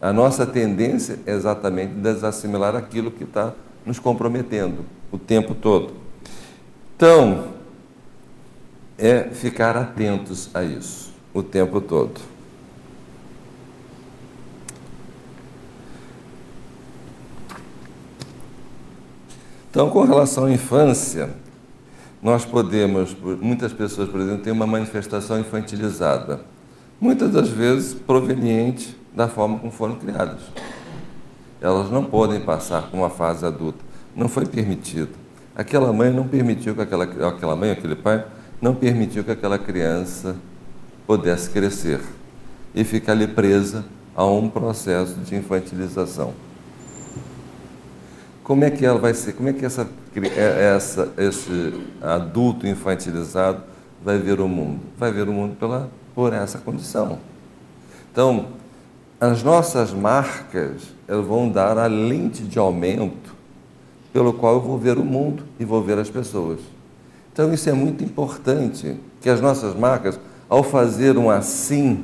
a 0.01 0.11
nossa 0.11 0.43
tendência 0.43 1.19
é 1.25 1.33
exatamente 1.33 1.93
desassimilar 1.93 2.75
aquilo 2.75 3.11
que 3.11 3.23
está 3.23 3.53
nos 3.85 3.99
comprometendo 3.99 4.85
o 5.11 5.19
tempo 5.19 5.53
todo. 5.53 5.93
Então, 6.95 7.49
é 8.97 9.25
ficar 9.25 9.77
atentos 9.77 10.49
a 10.53 10.63
isso 10.63 11.13
o 11.31 11.43
tempo 11.43 11.79
todo. 11.79 12.19
Então, 19.77 19.91
com 19.91 20.03
relação 20.05 20.45
à 20.45 20.51
infância, 20.51 21.29
nós 22.19 22.43
podemos, 22.43 23.15
muitas 23.39 23.71
pessoas, 23.71 24.09
por 24.09 24.19
exemplo, 24.19 24.41
têm 24.41 24.51
uma 24.51 24.65
manifestação 24.65 25.39
infantilizada, 25.39 26.41
muitas 26.99 27.29
das 27.31 27.47
vezes 27.47 27.93
proveniente 27.93 28.97
da 29.15 29.27
forma 29.27 29.59
como 29.59 29.71
foram 29.71 29.93
criadas. 29.93 30.39
Elas 31.61 31.91
não 31.91 32.03
podem 32.03 32.39
passar 32.39 32.89
por 32.89 32.97
uma 32.97 33.11
fase 33.11 33.45
adulta, 33.45 33.77
não 34.15 34.27
foi 34.27 34.47
permitido. 34.47 35.11
Aquela 35.55 35.93
mãe 35.93 36.11
não 36.11 36.27
permitiu 36.27 36.73
que 36.73 36.81
aquela, 36.81 37.03
aquela 37.03 37.55
mãe, 37.55 37.69
aquele 37.69 37.95
pai, 37.95 38.25
não 38.59 38.73
permitiu 38.73 39.23
que 39.23 39.29
aquela 39.29 39.59
criança 39.59 40.35
pudesse 41.05 41.51
crescer 41.51 42.01
e 42.73 42.83
ficar 42.83 43.11
ali 43.11 43.27
presa 43.27 43.85
a 44.15 44.25
um 44.25 44.49
processo 44.49 45.13
de 45.19 45.35
infantilização. 45.35 46.46
Como 48.47 48.63
é 48.63 48.71
que 48.71 48.85
ela 48.85 48.97
vai 48.97 49.13
ser? 49.13 49.33
Como 49.33 49.49
é 49.49 49.51
que 49.51 49.65
essa, 49.65 49.85
é, 50.15 50.73
essa, 50.73 51.11
esse 51.17 51.73
adulto 52.01 52.65
infantilizado 52.65 53.61
vai 54.01 54.17
ver 54.19 54.39
o 54.39 54.47
mundo? 54.47 54.79
Vai 54.97 55.11
ver 55.11 55.27
o 55.27 55.33
mundo 55.33 55.57
pela, 55.57 55.89
por 56.15 56.31
essa 56.31 56.57
condição. 56.57 57.19
Então, 58.09 58.45
as 59.19 59.43
nossas 59.43 59.91
marcas 59.91 60.83
elas 61.09 61.27
vão 61.27 61.49
dar 61.49 61.77
a 61.77 61.87
lente 61.87 62.41
de 62.43 62.57
aumento 62.57 63.35
pelo 64.13 64.31
qual 64.31 64.53
eu 64.53 64.61
vou 64.61 64.77
ver 64.77 64.97
o 64.97 65.03
mundo 65.03 65.43
e 65.59 65.65
vou 65.65 65.83
ver 65.83 65.99
as 65.99 66.09
pessoas. 66.09 66.61
Então, 67.33 67.53
isso 67.53 67.69
é 67.69 67.73
muito 67.73 68.01
importante, 68.01 68.97
que 69.19 69.29
as 69.29 69.41
nossas 69.41 69.75
marcas 69.75 70.17
ao 70.47 70.63
fazer 70.63 71.17
um 71.17 71.29
assim, 71.29 72.01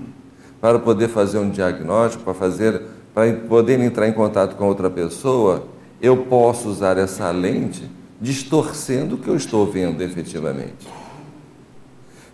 para 0.59 0.77
poder 0.77 1.07
fazer 1.07 1.37
um 1.37 1.49
diagnóstico, 1.49 2.21
para 2.25 2.33
fazer 2.33 2.81
para 3.13 3.31
poder 3.31 3.79
entrar 3.79 4.09
em 4.09 4.13
contato 4.13 4.55
com 4.55 4.65
outra 4.65 4.89
pessoa, 4.89 5.71
eu 6.03 6.17
posso 6.25 6.67
usar 6.67 6.97
essa 6.97 7.31
lente 7.31 7.89
distorcendo 8.19 9.15
o 9.15 9.17
que 9.17 9.29
eu 9.29 9.37
estou 9.37 9.65
vendo 9.65 10.01
efetivamente. 10.01 10.85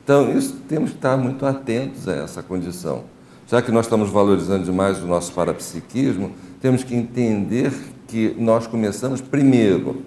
Então, 0.04 0.36
isso 0.36 0.56
temos 0.68 0.90
que 0.90 0.96
estar 0.96 1.16
muito 1.16 1.46
atentos 1.46 2.08
a 2.08 2.16
essa 2.16 2.42
condição. 2.42 3.04
Já 3.48 3.62
que 3.62 3.72
nós 3.72 3.86
estamos 3.86 4.10
valorizando 4.10 4.66
demais 4.66 4.98
o 5.04 5.06
nosso 5.06 5.32
parapsiquismo, 5.34 6.32
temos 6.60 6.84
que 6.84 6.96
entender 6.96 7.72
que 8.08 8.36
nós 8.40 8.66
começamos 8.66 9.22
primeiro 9.22 10.02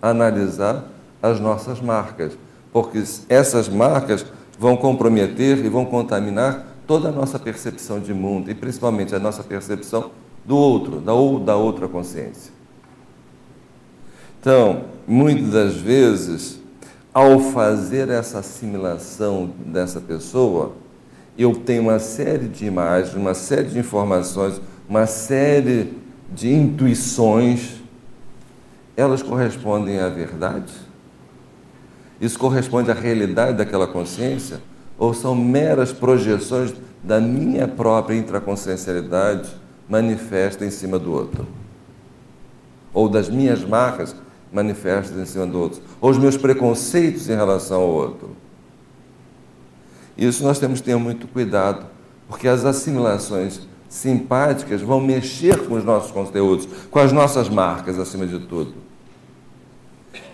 a 0.00 0.08
analisar 0.08 0.90
as 1.22 1.38
nossas 1.38 1.82
marcas, 1.82 2.32
porque 2.72 3.04
essas 3.28 3.68
marcas 3.68 4.24
vão 4.58 4.74
comprometer 4.74 5.62
e 5.62 5.68
vão 5.68 5.84
contaminar 5.84 6.66
toda 6.86 7.10
a 7.10 7.12
nossa 7.12 7.38
percepção 7.38 8.00
de 8.00 8.14
mundo 8.14 8.50
e 8.50 8.54
principalmente 8.54 9.14
a 9.14 9.18
nossa 9.18 9.44
percepção 9.44 10.12
do 10.46 10.56
outro, 10.56 10.98
da 10.98 11.12
ou 11.12 11.38
da 11.38 11.56
outra 11.56 11.86
consciência. 11.88 12.55
Então, 14.46 14.84
muitas 15.08 15.50
das 15.50 15.74
vezes, 15.74 16.60
ao 17.12 17.40
fazer 17.40 18.08
essa 18.08 18.38
assimilação 18.38 19.50
dessa 19.58 20.00
pessoa, 20.00 20.70
eu 21.36 21.52
tenho 21.52 21.82
uma 21.82 21.98
série 21.98 22.46
de 22.46 22.64
imagens, 22.64 23.12
uma 23.16 23.34
série 23.34 23.70
de 23.70 23.76
informações, 23.76 24.60
uma 24.88 25.04
série 25.04 25.94
de 26.32 26.54
intuições, 26.54 27.82
elas 28.96 29.20
correspondem 29.20 29.98
à 29.98 30.08
verdade? 30.08 30.72
Isso 32.20 32.38
corresponde 32.38 32.88
à 32.88 32.94
realidade 32.94 33.58
daquela 33.58 33.88
consciência? 33.88 34.60
Ou 34.96 35.12
são 35.12 35.34
meras 35.34 35.92
projeções 35.92 36.72
da 37.02 37.20
minha 37.20 37.66
própria 37.66 38.14
intraconsciencialidade 38.14 39.50
manifesta 39.88 40.64
em 40.64 40.70
cima 40.70 41.00
do 41.00 41.12
outro? 41.12 41.44
Ou 42.94 43.08
das 43.08 43.28
minhas 43.28 43.64
marcas 43.64 44.14
manifestas 44.52 45.16
em 45.18 45.24
cima 45.24 45.46
do 45.46 45.58
outro? 45.58 45.82
Ou 46.00 46.10
os 46.10 46.18
meus 46.18 46.36
preconceitos 46.36 47.28
em 47.28 47.34
relação 47.34 47.80
ao 47.80 47.88
outro? 47.88 48.36
Isso 50.16 50.42
nós 50.42 50.58
temos 50.58 50.80
que 50.80 50.86
ter 50.86 50.96
muito 50.96 51.28
cuidado, 51.28 51.86
porque 52.28 52.48
as 52.48 52.64
assimilações 52.64 53.60
simpáticas 53.88 54.80
vão 54.80 55.00
mexer 55.00 55.66
com 55.66 55.74
os 55.74 55.84
nossos 55.84 56.10
conteúdos, 56.10 56.66
com 56.90 56.98
as 56.98 57.12
nossas 57.12 57.48
marcas, 57.48 57.98
acima 57.98 58.26
de 58.26 58.38
tudo. 58.40 58.74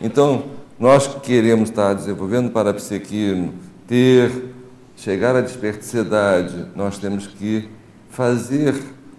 Então, 0.01 0.45
nós 0.79 1.07
que 1.07 1.21
queremos 1.21 1.69
estar 1.69 1.95
desenvolvendo 1.95 2.51
parapsiquismo, 2.51 3.55
ter, 3.87 4.55
chegar 4.97 5.37
à 5.37 5.41
desperticidade, 5.41 6.67
nós 6.75 6.99
temos 6.99 7.27
que 7.27 7.69
fazer 8.11 8.75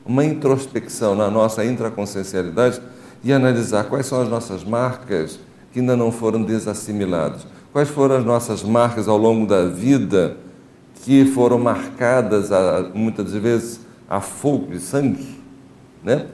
uma 0.06 0.26
introspecção 0.26 1.16
na 1.16 1.30
nossa 1.30 1.64
intraconsciencialidade 1.64 2.82
e 3.24 3.32
analisar 3.32 3.86
quais 3.86 4.06
são 4.06 4.22
as 4.22 4.30
nossas 4.30 4.64
marcas 4.64 5.40
que 5.72 5.80
ainda 5.80 5.96
não 5.96 6.12
foram 6.12 6.44
desassimiladas. 6.44 7.48
Quais 7.72 7.90
foram 7.90 8.18
as 8.18 8.26
nossas 8.26 8.62
marcas 8.62 9.08
ao 9.08 9.18
longo 9.18 9.48
da 9.48 9.66
vida 9.66 10.38
que 11.04 11.26
foram 11.26 11.58
marcadas, 11.58 12.52
a, 12.52 12.92
muitas 12.94 13.32
vezes, 13.34 13.80
a 14.08 14.22
fogo 14.22 14.72
de 14.72 14.80
sangue, 14.80 15.42
né? 16.04 16.28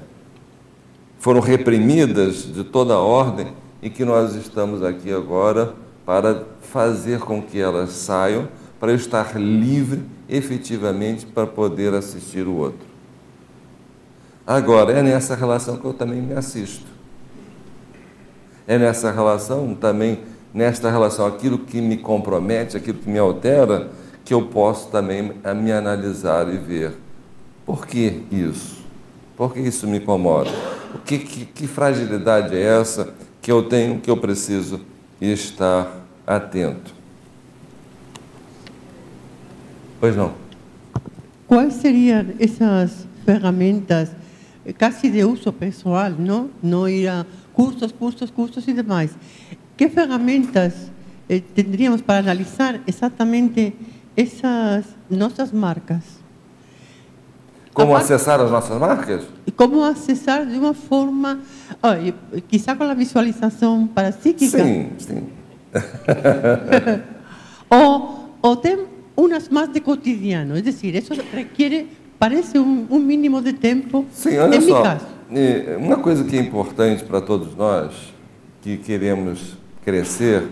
foram 1.19 1.39
reprimidas 1.41 2.53
de 2.53 2.63
toda 2.63 2.93
a 2.93 2.99
ordem 2.99 3.53
e 3.81 3.89
que 3.89 4.03
nós 4.03 4.35
estamos 4.35 4.81
aqui 4.83 5.11
agora 5.11 5.73
para 6.05 6.43
fazer 6.61 7.19
com 7.19 7.41
que 7.41 7.59
elas 7.59 7.91
saiam, 7.91 8.47
para 8.79 8.93
estar 8.93 9.39
livre 9.39 10.01
efetivamente 10.27 11.25
para 11.25 11.45
poder 11.45 11.93
assistir 11.93 12.47
o 12.47 12.55
outro. 12.55 12.88
Agora, 14.49 14.93
é 14.93 15.03
nessa 15.03 15.35
relação 15.35 15.77
que 15.77 15.85
eu 15.85 15.93
também 15.93 16.19
me 16.19 16.33
assisto. 16.33 16.87
É 18.67 18.79
nessa 18.79 19.11
relação 19.11 19.75
também, 19.75 20.21
nesta 20.51 20.89
relação, 20.89 21.27
aquilo 21.27 21.59
que 21.59 21.79
me 21.79 21.97
compromete, 21.97 22.75
aquilo 22.75 22.97
que 22.97 23.07
me 23.07 23.19
altera, 23.19 23.91
que 24.25 24.33
eu 24.33 24.47
posso 24.47 24.89
também 24.89 25.21
me 25.21 25.71
analisar 25.71 26.51
e 26.51 26.57
ver. 26.57 26.93
Por 27.63 27.85
que 27.85 28.23
isso? 28.31 28.83
Por 29.37 29.53
que 29.53 29.59
isso 29.59 29.87
me 29.87 29.99
incomoda? 29.99 30.49
O 30.95 30.97
que, 30.97 31.19
que, 31.19 31.45
que 31.45 31.67
fragilidade 31.67 32.55
é 32.55 32.79
essa 32.79 33.13
que 33.43 33.51
eu 33.51 33.61
tenho, 33.69 33.99
que 33.99 34.09
eu 34.09 34.17
preciso 34.17 34.81
estar 35.21 35.95
atento? 36.25 36.91
Pois 39.99 40.15
não. 40.15 40.33
Quais 41.47 41.75
seriam 41.75 42.25
essas 42.39 43.07
ferramentas 43.23 44.09
quase 44.77 45.09
de 45.09 45.23
uso 45.23 45.51
pessoal, 45.53 46.11
não? 46.11 46.49
Não 46.61 46.87
ir 46.87 47.07
a 47.07 47.25
cursos, 47.53 47.91
cursos, 47.91 48.29
cursos 48.29 48.67
e 48.67 48.73
demais. 48.73 49.11
Que 49.75 49.89
ferramentas 49.89 50.91
eh, 51.29 51.41
teríamos 51.53 52.01
para 52.01 52.19
analisar 52.19 52.79
exatamente 52.85 53.73
essas 54.15 54.85
nossas 55.09 55.51
marcas? 55.51 56.19
Como 57.73 57.95
acessar 57.95 58.41
as 58.41 58.51
nossas 58.51 58.77
marcas? 58.77 59.23
Como 59.55 59.83
acessar 59.83 60.45
de 60.45 60.57
uma 60.57 60.73
forma, 60.73 61.39
oh, 61.81 62.41
quizá 62.47 62.75
com 62.75 62.83
a 62.83 62.93
visualização 62.93 63.87
parapsíquica? 63.87 64.57
Sim, 64.57 64.91
sim. 64.97 65.29
ou, 67.69 68.33
ou 68.41 68.55
tem 68.57 68.85
unas 69.15 69.49
mais 69.49 69.69
de 69.69 69.81
cotidiano, 69.81 70.57
é 70.57 70.61
decir, 70.61 70.95
isso 70.95 71.13
requer, 71.33 71.87
parece 72.19 72.59
um, 72.59 72.85
um 72.89 72.99
mínimo 72.99 73.41
de 73.41 73.53
tempo. 73.53 74.05
Sim, 74.11 74.37
olha 74.37 74.61
só, 74.61 74.83
uma 75.79 75.97
coisa 75.97 76.23
que 76.23 76.37
é 76.37 76.41
importante 76.41 77.03
para 77.03 77.21
todos 77.21 77.55
nós 77.55 78.13
que 78.61 78.77
queremos 78.77 79.57
crescer 79.83 80.49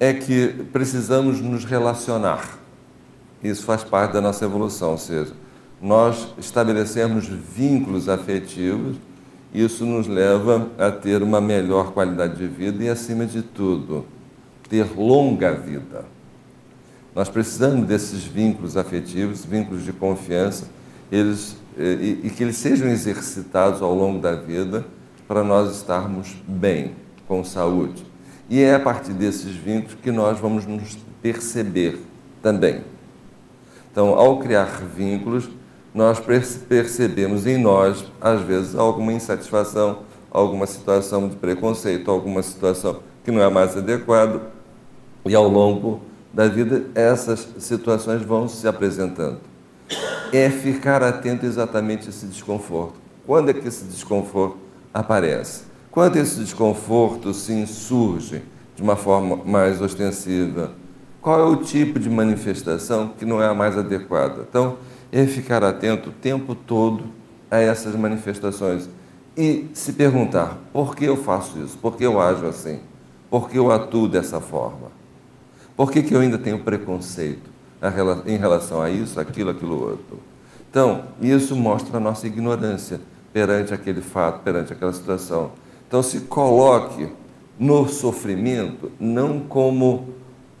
é 0.00 0.12
que 0.12 0.48
precisamos 0.72 1.40
nos 1.40 1.64
relacionar. 1.64 2.58
Isso 3.42 3.64
faz 3.64 3.84
parte 3.84 4.12
da 4.12 4.20
nossa 4.20 4.44
evolução, 4.44 4.92
ou 4.92 4.98
seja, 4.98 5.32
nós 5.80 6.34
estabelecemos 6.38 7.26
vínculos 7.26 8.08
afetivos, 8.08 8.96
isso 9.54 9.86
nos 9.86 10.08
leva 10.08 10.68
a 10.76 10.90
ter 10.90 11.22
uma 11.22 11.40
melhor 11.40 11.92
qualidade 11.92 12.36
de 12.36 12.46
vida 12.46 12.82
e, 12.82 12.88
acima 12.88 13.24
de 13.24 13.42
tudo, 13.42 14.04
ter 14.68 14.86
longa 14.96 15.52
vida. 15.52 16.04
Nós 17.18 17.28
precisamos 17.28 17.84
desses 17.84 18.22
vínculos 18.22 18.76
afetivos, 18.76 19.44
vínculos 19.44 19.82
de 19.82 19.92
confiança, 19.92 20.68
eles, 21.10 21.56
e, 21.76 22.20
e 22.22 22.30
que 22.30 22.44
eles 22.44 22.56
sejam 22.58 22.86
exercitados 22.86 23.82
ao 23.82 23.92
longo 23.92 24.20
da 24.20 24.36
vida 24.36 24.86
para 25.26 25.42
nós 25.42 25.74
estarmos 25.74 26.36
bem, 26.46 26.92
com 27.26 27.42
saúde. 27.42 28.06
E 28.48 28.60
é 28.60 28.76
a 28.76 28.78
partir 28.78 29.14
desses 29.14 29.50
vínculos 29.56 29.96
que 30.00 30.12
nós 30.12 30.38
vamos 30.38 30.64
nos 30.64 30.96
perceber 31.20 31.98
também. 32.40 32.84
Então, 33.90 34.10
ao 34.10 34.38
criar 34.38 34.80
vínculos, 34.96 35.50
nós 35.92 36.20
percebemos 36.20 37.48
em 37.48 37.58
nós, 37.58 38.04
às 38.20 38.42
vezes, 38.42 38.76
alguma 38.76 39.12
insatisfação, 39.12 40.02
alguma 40.30 40.68
situação 40.68 41.28
de 41.28 41.34
preconceito, 41.34 42.12
alguma 42.12 42.44
situação 42.44 43.00
que 43.24 43.32
não 43.32 43.42
é 43.42 43.50
mais 43.50 43.76
adequada, 43.76 44.40
e 45.26 45.34
ao 45.34 45.48
longo 45.48 46.06
da 46.38 46.46
vida 46.46 46.84
essas 46.94 47.48
situações 47.58 48.22
vão 48.22 48.46
se 48.46 48.68
apresentando. 48.68 49.40
É 50.32 50.48
ficar 50.48 51.02
atento 51.02 51.44
exatamente 51.44 52.06
a 52.06 52.10
esse 52.10 52.26
desconforto. 52.26 52.94
Quando 53.26 53.50
é 53.50 53.52
que 53.52 53.66
esse 53.66 53.84
desconforto 53.86 54.56
aparece? 54.94 55.64
Quando 55.90 56.14
esse 56.14 56.38
desconforto 56.38 57.34
se 57.34 57.52
insurge 57.52 58.44
de 58.76 58.82
uma 58.84 58.94
forma 58.94 59.34
mais 59.44 59.82
ostensiva, 59.82 60.70
qual 61.20 61.40
é 61.40 61.44
o 61.44 61.56
tipo 61.56 61.98
de 61.98 62.08
manifestação 62.08 63.08
que 63.18 63.24
não 63.24 63.42
é 63.42 63.48
a 63.48 63.54
mais 63.54 63.76
adequada? 63.76 64.46
Então, 64.48 64.76
é 65.10 65.26
ficar 65.26 65.64
atento 65.64 66.10
o 66.10 66.12
tempo 66.12 66.54
todo 66.54 67.02
a 67.50 67.58
essas 67.58 67.96
manifestações 67.96 68.88
e 69.36 69.68
se 69.74 69.92
perguntar: 69.92 70.56
por 70.72 70.94
que 70.94 71.04
eu 71.04 71.16
faço 71.16 71.58
isso? 71.58 71.76
Por 71.78 71.96
que 71.96 72.04
eu 72.04 72.20
ajo 72.20 72.46
assim? 72.46 72.78
Por 73.28 73.50
que 73.50 73.58
eu 73.58 73.72
atuo 73.72 74.06
dessa 74.06 74.40
forma? 74.40 74.97
Por 75.78 75.92
que, 75.92 76.02
que 76.02 76.12
eu 76.12 76.18
ainda 76.18 76.36
tenho 76.36 76.58
preconceito 76.58 77.48
em 78.26 78.36
relação 78.36 78.82
a 78.82 78.90
isso, 78.90 79.20
aquilo, 79.20 79.50
aquilo 79.50 79.80
outro? 79.80 80.18
Então, 80.68 81.04
isso 81.22 81.54
mostra 81.54 81.98
a 81.98 82.00
nossa 82.00 82.26
ignorância 82.26 83.00
perante 83.32 83.72
aquele 83.72 84.00
fato, 84.00 84.42
perante 84.42 84.72
aquela 84.72 84.92
situação. 84.92 85.52
Então, 85.86 86.02
se 86.02 86.22
coloque 86.22 87.08
no 87.56 87.88
sofrimento 87.88 88.90
não 88.98 89.38
como 89.38 90.08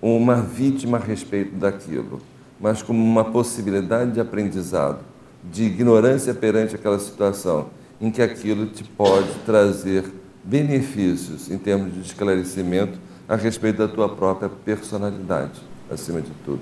uma 0.00 0.36
vítima 0.36 0.98
a 0.98 1.00
respeito 1.00 1.56
daquilo, 1.56 2.20
mas 2.60 2.80
como 2.80 3.02
uma 3.02 3.24
possibilidade 3.24 4.12
de 4.12 4.20
aprendizado, 4.20 5.00
de 5.42 5.64
ignorância 5.64 6.32
perante 6.32 6.76
aquela 6.76 7.00
situação, 7.00 7.70
em 8.00 8.08
que 8.12 8.22
aquilo 8.22 8.66
te 8.66 8.84
pode 8.84 9.34
trazer 9.44 10.04
benefícios 10.44 11.50
em 11.50 11.58
termos 11.58 11.92
de 11.92 12.02
esclarecimento 12.02 13.07
a 13.28 13.36
respeito 13.36 13.78
da 13.78 13.88
tua 13.88 14.08
própria 14.08 14.48
personalidade, 14.48 15.60
acima 15.90 16.20
de 16.20 16.30
tudo. 16.44 16.60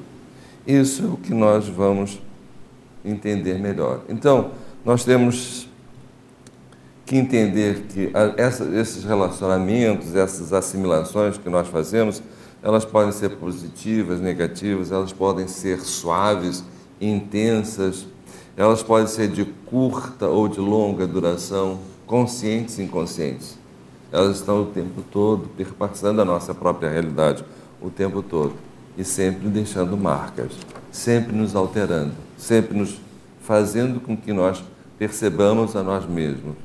Isso 0.67 1.05
é 1.05 1.07
o 1.07 1.17
que 1.17 1.33
nós 1.33 1.69
vamos 1.69 2.21
entender 3.05 3.59
melhor. 3.59 4.01
Então, 4.09 4.51
nós 4.85 5.05
temos 5.05 5.69
que 7.05 7.17
entender 7.17 7.87
que 7.89 8.11
essa, 8.37 8.65
esses 8.65 9.05
relacionamentos, 9.05 10.17
essas 10.17 10.53
assimilações 10.53 11.39
que 11.39 11.49
nós 11.49 11.69
fazemos, 11.69 12.21
elas 12.61 12.85
podem 12.85 13.13
ser 13.13 13.37
positivas, 13.37 14.21
negativas, 14.21 14.91
elas 14.91 15.13
podem 15.13 15.47
ser 15.47 15.81
suaves, 15.81 16.65
intensas, 17.01 18.07
elas 18.57 18.83
podem 18.83 19.07
ser 19.07 19.29
de 19.29 19.45
curta 19.45 20.27
ou 20.27 20.49
de 20.49 20.59
longa 20.59 21.07
duração, 21.07 21.79
conscientes 22.07 22.79
e 22.79 22.83
inconscientes. 22.83 23.57
Elas 24.13 24.37
estão 24.37 24.63
o 24.63 24.67
tempo 24.67 25.03
todo 25.11 25.49
perpassando 25.57 26.21
a 26.21 26.25
nossa 26.25 26.55
própria 26.55 26.91
realidade, 26.91 27.45
o 27.81 27.91
tempo 27.91 28.23
todo, 28.23 28.55
e 28.97 29.05
sempre 29.05 29.49
deixando 29.49 29.97
marcas, 29.97 30.53
sempre 30.91 31.35
nos 31.35 31.55
alterando, 31.55 32.15
sempre 32.37 32.77
nos 32.77 33.01
fazendo 33.41 34.01
com 34.01 34.17
que 34.17 34.33
nós 34.33 34.63
percebamos 34.99 35.77
a 35.77 35.83
nós 35.83 36.07
mesmos. 36.07 36.57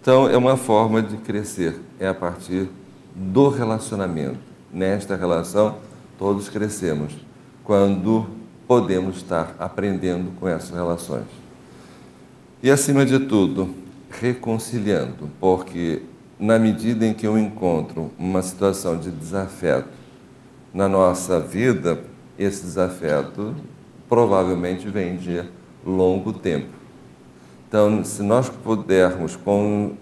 Então, 0.00 0.28
é 0.28 0.36
uma 0.36 0.56
forma 0.56 1.00
de 1.00 1.16
crescer, 1.18 1.80
é 2.00 2.08
a 2.08 2.14
partir 2.14 2.68
do 3.14 3.48
relacionamento. 3.48 4.38
Nesta 4.72 5.14
relação, 5.14 5.76
todos 6.18 6.48
crescemos 6.48 7.12
quando 7.62 8.26
podemos 8.66 9.18
estar 9.18 9.54
aprendendo 9.58 10.32
com 10.40 10.48
essas 10.48 10.70
relações. 10.70 11.26
E, 12.62 12.70
acima 12.70 13.04
de 13.04 13.18
tudo, 13.20 13.74
reconciliando, 14.10 15.30
porque 15.38 16.02
na 16.42 16.58
medida 16.58 17.06
em 17.06 17.14
que 17.14 17.24
eu 17.24 17.38
encontro 17.38 18.10
uma 18.18 18.42
situação 18.42 18.98
de 18.98 19.12
desafeto 19.12 19.88
na 20.74 20.88
nossa 20.88 21.38
vida, 21.38 22.00
esse 22.36 22.64
desafeto 22.64 23.54
provavelmente 24.08 24.88
vem 24.88 25.16
de 25.16 25.44
longo 25.86 26.32
tempo. 26.32 26.66
Então, 27.68 28.04
se 28.04 28.24
nós 28.24 28.48
pudermos 28.48 29.36
con 29.36 29.92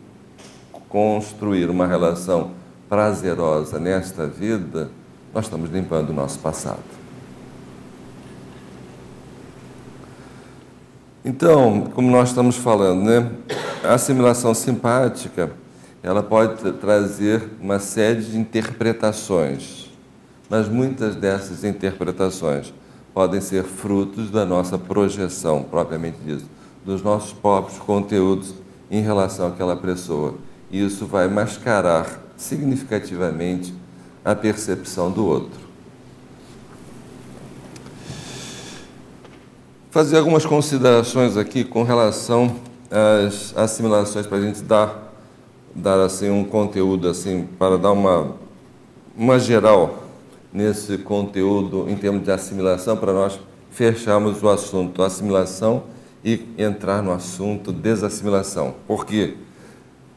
construir 0.88 1.68
uma 1.68 1.86
relação 1.86 2.52
prazerosa 2.88 3.78
nesta 3.78 4.26
vida, 4.26 4.90
nós 5.34 5.44
estamos 5.44 5.70
limpando 5.70 6.08
o 6.08 6.14
nosso 6.14 6.38
passado. 6.38 6.80
Então, 11.22 11.82
como 11.94 12.10
nós 12.10 12.30
estamos 12.30 12.56
falando, 12.56 13.04
né, 13.04 13.30
a 13.84 13.92
assimilação 13.92 14.54
simpática, 14.54 15.59
ela 16.02 16.22
pode 16.22 16.72
trazer 16.72 17.48
uma 17.60 17.78
série 17.78 18.22
de 18.22 18.38
interpretações, 18.38 19.90
mas 20.48 20.68
muitas 20.68 21.14
dessas 21.14 21.64
interpretações 21.64 22.72
podem 23.12 23.40
ser 23.40 23.64
frutos 23.64 24.30
da 24.30 24.46
nossa 24.46 24.78
projeção, 24.78 25.62
propriamente 25.62 26.18
dito 26.24 26.44
dos 26.84 27.02
nossos 27.02 27.32
próprios 27.32 27.78
conteúdos 27.78 28.54
em 28.90 29.02
relação 29.02 29.48
àquela 29.48 29.76
pessoa. 29.76 30.34
E 30.70 30.84
isso 30.84 31.06
vai 31.06 31.28
mascarar 31.28 32.20
significativamente 32.36 33.74
a 34.24 34.34
percepção 34.34 35.10
do 35.10 35.26
outro. 35.26 35.60
Fazer 39.90 40.18
algumas 40.18 40.46
considerações 40.46 41.36
aqui 41.36 41.64
com 41.64 41.82
relação 41.82 42.56
às 42.90 43.56
assimilações 43.56 44.26
para 44.26 44.38
a 44.38 44.40
gente 44.40 44.62
dar, 44.62 45.09
dar 45.80 46.00
assim 46.00 46.30
um 46.30 46.44
conteúdo 46.44 47.08
assim 47.08 47.48
para 47.58 47.76
dar 47.76 47.92
uma 47.92 48.36
uma 49.16 49.38
geral 49.38 50.04
nesse 50.52 50.98
conteúdo 50.98 51.86
em 51.88 51.96
termos 51.96 52.22
de 52.22 52.30
assimilação 52.30 52.96
para 52.96 53.12
nós 53.12 53.40
fecharmos 53.70 54.42
o 54.42 54.48
assunto 54.48 55.02
assimilação 55.02 55.84
e 56.24 56.46
entrar 56.58 57.02
no 57.02 57.12
assunto 57.12 57.72
desassimilação. 57.72 58.74
Porque 58.86 59.36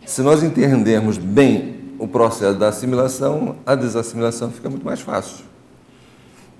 se 0.05 0.21
nós 0.21 0.43
entendermos 0.43 1.17
bem 1.17 1.75
o 1.97 2.07
processo 2.07 2.57
da 2.57 2.67
assimilação, 2.67 3.55
a 3.65 3.75
desassimilação 3.75 4.51
fica 4.51 4.69
muito 4.69 4.85
mais 4.85 4.99
fácil. 4.99 5.45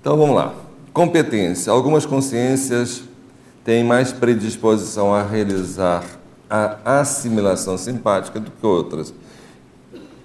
Então 0.00 0.16
vamos 0.16 0.36
lá. 0.36 0.54
Competência. 0.92 1.72
Algumas 1.72 2.06
consciências 2.06 3.02
têm 3.64 3.84
mais 3.84 4.12
predisposição 4.12 5.14
a 5.14 5.22
realizar 5.22 6.04
a 6.48 7.00
assimilação 7.00 7.76
simpática 7.78 8.38
do 8.38 8.50
que 8.50 8.66
outras. 8.66 9.14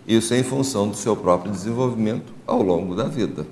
Isso 0.07 0.33
é 0.33 0.39
em 0.39 0.43
função 0.43 0.89
do 0.89 0.95
seu 0.95 1.15
próprio 1.15 1.51
desenvolvimento 1.51 2.33
ao 2.47 2.61
longo 2.61 2.95
da 2.95 3.03
vida, 3.03 3.45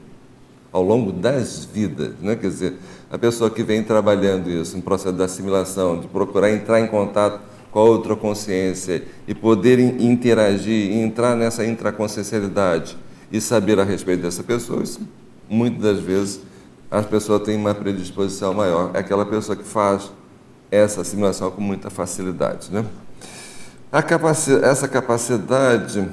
ao 0.71 0.81
longo 0.81 1.11
das 1.11 1.65
vidas, 1.65 2.13
né? 2.19 2.35
Quer 2.35 2.47
dizer, 2.47 2.73
a 3.11 3.17
pessoa 3.17 3.49
que 3.49 3.63
vem 3.63 3.83
trabalhando 3.83 4.49
isso, 4.49 4.75
no 4.75 4.81
processo 4.81 5.15
de 5.15 5.23
assimilação, 5.23 5.99
de 5.99 6.07
procurar 6.07 6.51
entrar 6.51 6.79
em 6.81 6.87
contato 6.87 7.39
com 7.71 7.79
a 7.79 7.83
outra 7.83 8.15
consciência 8.15 9.03
e 9.27 9.35
poder 9.35 9.79
interagir, 9.79 10.91
entrar 10.93 11.35
nessa 11.35 11.65
intraconsciencialidade 11.65 12.97
e 13.31 13.39
saber 13.39 13.79
a 13.79 13.83
respeito 13.83 14.23
dessa 14.23 14.43
pessoa, 14.43 14.81
isso, 14.81 14.99
muitas 15.49 15.81
das 15.81 15.99
vezes 15.99 16.41
as 16.89 17.05
pessoas 17.05 17.41
têm 17.43 17.55
uma 17.55 17.75
predisposição 17.75 18.53
maior. 18.53 18.91
É 18.93 18.99
aquela 18.99 19.25
pessoa 19.25 19.55
que 19.55 19.63
faz 19.63 20.11
essa 20.71 21.01
assimilação 21.01 21.49
com 21.51 21.61
muita 21.61 21.89
facilidade. 21.89 22.69
Né? 22.71 22.85
Capaci 24.07 24.53
essa 24.63 24.87
capacidade 24.87 26.07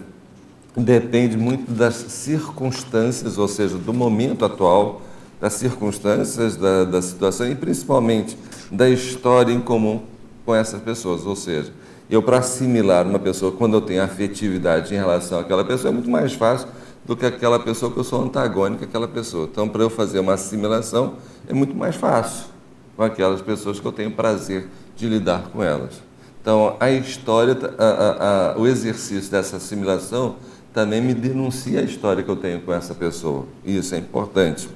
depende 0.76 1.36
muito 1.36 1.70
das 1.70 1.94
circunstâncias, 1.94 3.38
ou 3.38 3.46
seja, 3.46 3.76
do 3.76 3.92
momento 3.92 4.44
atual 4.44 5.02
das 5.40 5.54
circunstâncias 5.54 6.56
da, 6.56 6.84
da 6.84 7.02
situação 7.02 7.48
e 7.48 7.54
principalmente 7.54 8.36
da 8.70 8.88
história 8.88 9.52
em 9.52 9.60
comum 9.60 10.02
com 10.44 10.54
essas 10.54 10.80
pessoas. 10.80 11.26
Ou 11.26 11.36
seja, 11.36 11.72
eu 12.08 12.22
para 12.22 12.38
assimilar 12.38 13.06
uma 13.06 13.18
pessoa 13.18 13.52
quando 13.52 13.74
eu 13.74 13.80
tenho 13.80 14.02
afetividade 14.02 14.94
em 14.94 14.96
relação 14.96 15.38
àquela 15.38 15.64
pessoa 15.64 15.90
é 15.90 15.92
muito 15.92 16.10
mais 16.10 16.32
fácil 16.32 16.68
do 17.04 17.16
que 17.16 17.26
aquela 17.26 17.60
pessoa 17.60 17.92
que 17.92 17.98
eu 17.98 18.04
sou 18.04 18.22
antagônica 18.22 18.84
àquela 18.84 19.06
pessoa. 19.06 19.48
Então, 19.50 19.68
para 19.68 19.82
eu 19.82 19.90
fazer 19.90 20.20
uma 20.20 20.34
assimilação 20.34 21.14
é 21.46 21.52
muito 21.52 21.76
mais 21.76 21.94
fácil 21.94 22.53
com 22.96 23.02
aquelas 23.02 23.42
pessoas 23.42 23.80
que 23.80 23.86
eu 23.86 23.92
tenho 23.92 24.10
prazer 24.10 24.68
de 24.96 25.08
lidar 25.08 25.48
com 25.52 25.62
elas. 25.62 26.02
Então, 26.40 26.76
a 26.78 26.90
história, 26.90 27.56
a, 27.78 27.84
a, 27.84 28.52
a, 28.52 28.58
o 28.58 28.66
exercício 28.66 29.30
dessa 29.30 29.56
assimilação 29.56 30.36
também 30.72 31.00
me 31.00 31.14
denuncia 31.14 31.80
a 31.80 31.82
história 31.82 32.22
que 32.22 32.30
eu 32.30 32.36
tenho 32.36 32.60
com 32.60 32.72
essa 32.72 32.94
pessoa. 32.94 33.46
Isso 33.64 33.94
é 33.94 33.98
importante. 33.98 34.68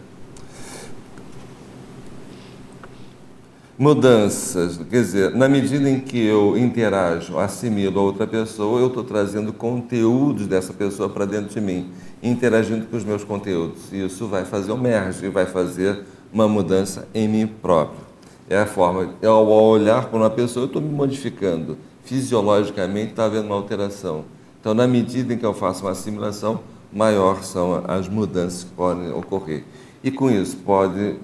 mudanças, 3.79 4.77
quer 4.91 5.03
dizer, 5.03 5.35
na 5.37 5.49
medida 5.49 5.89
em 5.89 6.01
que 6.01 6.19
eu 6.19 6.59
interajo, 6.59 7.39
assimilo 7.39 8.01
a 8.01 8.03
outra 8.03 8.27
pessoa, 8.27 8.81
eu 8.81 8.89
estou 8.89 9.05
trazendo 9.05 9.53
conteúdos 9.53 10.49
dessa 10.49 10.73
pessoa 10.73 11.09
para 11.09 11.25
dentro 11.25 11.55
de 11.55 11.61
mim, 11.61 11.93
interagindo 12.21 12.87
com 12.87 12.97
os 12.97 13.05
meus 13.05 13.23
conteúdos. 13.23 13.93
E 13.93 14.05
isso 14.05 14.27
vai 14.27 14.45
fazer 14.45 14.73
um 14.73 14.77
merge 14.77 15.29
vai 15.29 15.47
fazer 15.47 16.01
uma 16.33 16.49
mudança 16.49 17.07
em 17.15 17.29
mim 17.29 17.47
próprio. 17.47 18.08
É 18.51 18.59
a 18.59 18.67
forma, 18.67 19.15
ao 19.23 19.47
olhar 19.47 20.07
para 20.07 20.19
uma 20.19 20.31
pessoa, 20.31 20.65
eu 20.65 20.67
estou 20.67 20.81
me 20.81 20.89
modificando. 20.89 21.77
Fisiologicamente 22.05 23.11
está 23.11 23.27
havendo 23.27 23.47
uma 23.47 23.55
alteração. 23.57 24.25
Então, 24.61 24.73
na 24.73 24.87
medida 24.87 25.35
em 25.35 25.39
que 25.39 25.45
eu 25.45 25.53
faço 25.53 25.85
uma 25.85 25.93
assimilação, 25.93 26.61
maior 26.93 27.43
são 27.43 27.85
as 27.87 28.09
mudanças 28.09 28.65
que 28.65 28.71
podem 28.71 29.13
ocorrer. 29.13 29.65
E 30.03 30.11
com 30.11 30.31
isso 30.31 30.57
pode 30.57 31.17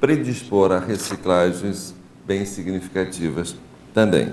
predispor 0.00 0.70
a 0.70 0.78
reciclagens 0.78 1.94
bem 2.24 2.44
significativas 2.44 3.56
também. 3.92 4.32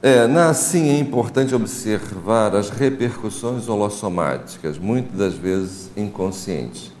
É, 0.00 0.28
na, 0.28 0.50
assim, 0.50 0.90
é 0.90 0.98
importante 0.98 1.52
observar 1.54 2.54
as 2.54 2.70
repercussões 2.70 3.68
holossomáticas, 3.68 4.78
muitas 4.78 5.18
das 5.18 5.34
vezes 5.34 5.90
inconscientes. 5.96 6.92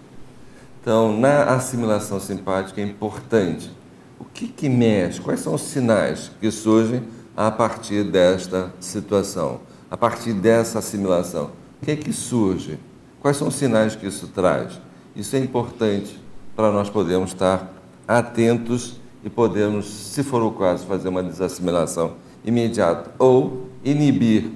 Então, 0.88 1.14
na 1.14 1.42
assimilação 1.42 2.18
simpática 2.18 2.80
é 2.80 2.84
importante 2.84 3.70
o 4.18 4.24
que, 4.24 4.48
que 4.48 4.70
mexe, 4.70 5.20
quais 5.20 5.40
são 5.40 5.52
os 5.54 5.60
sinais 5.60 6.30
que 6.40 6.50
surgem 6.50 7.02
a 7.36 7.50
partir 7.50 8.04
desta 8.04 8.72
situação, 8.80 9.60
a 9.90 9.98
partir 9.98 10.32
dessa 10.32 10.78
assimilação. 10.78 11.50
O 11.82 11.84
que 11.84 11.90
é 11.90 11.96
que 11.96 12.10
surge? 12.10 12.78
Quais 13.20 13.36
são 13.36 13.48
os 13.48 13.56
sinais 13.56 13.94
que 13.96 14.06
isso 14.06 14.28
traz? 14.28 14.80
Isso 15.14 15.36
é 15.36 15.40
importante 15.40 16.18
para 16.56 16.72
nós 16.72 16.88
podermos 16.88 17.32
estar 17.32 17.70
atentos 18.08 18.98
e 19.22 19.28
podermos, 19.28 19.90
se 19.90 20.22
for 20.22 20.42
o 20.42 20.52
caso, 20.52 20.86
fazer 20.86 21.10
uma 21.10 21.22
desassimilação 21.22 22.14
imediata 22.42 23.10
ou 23.18 23.68
inibir 23.84 24.52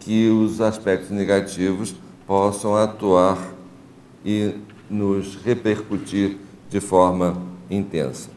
que 0.00 0.30
os 0.30 0.60
aspectos 0.60 1.10
negativos 1.10 1.94
possam 2.26 2.74
atuar 2.74 3.38
e 4.24 4.52
nos 4.88 5.36
repercutir 5.36 6.36
de 6.70 6.80
forma 6.80 7.40
intensa. 7.70 8.30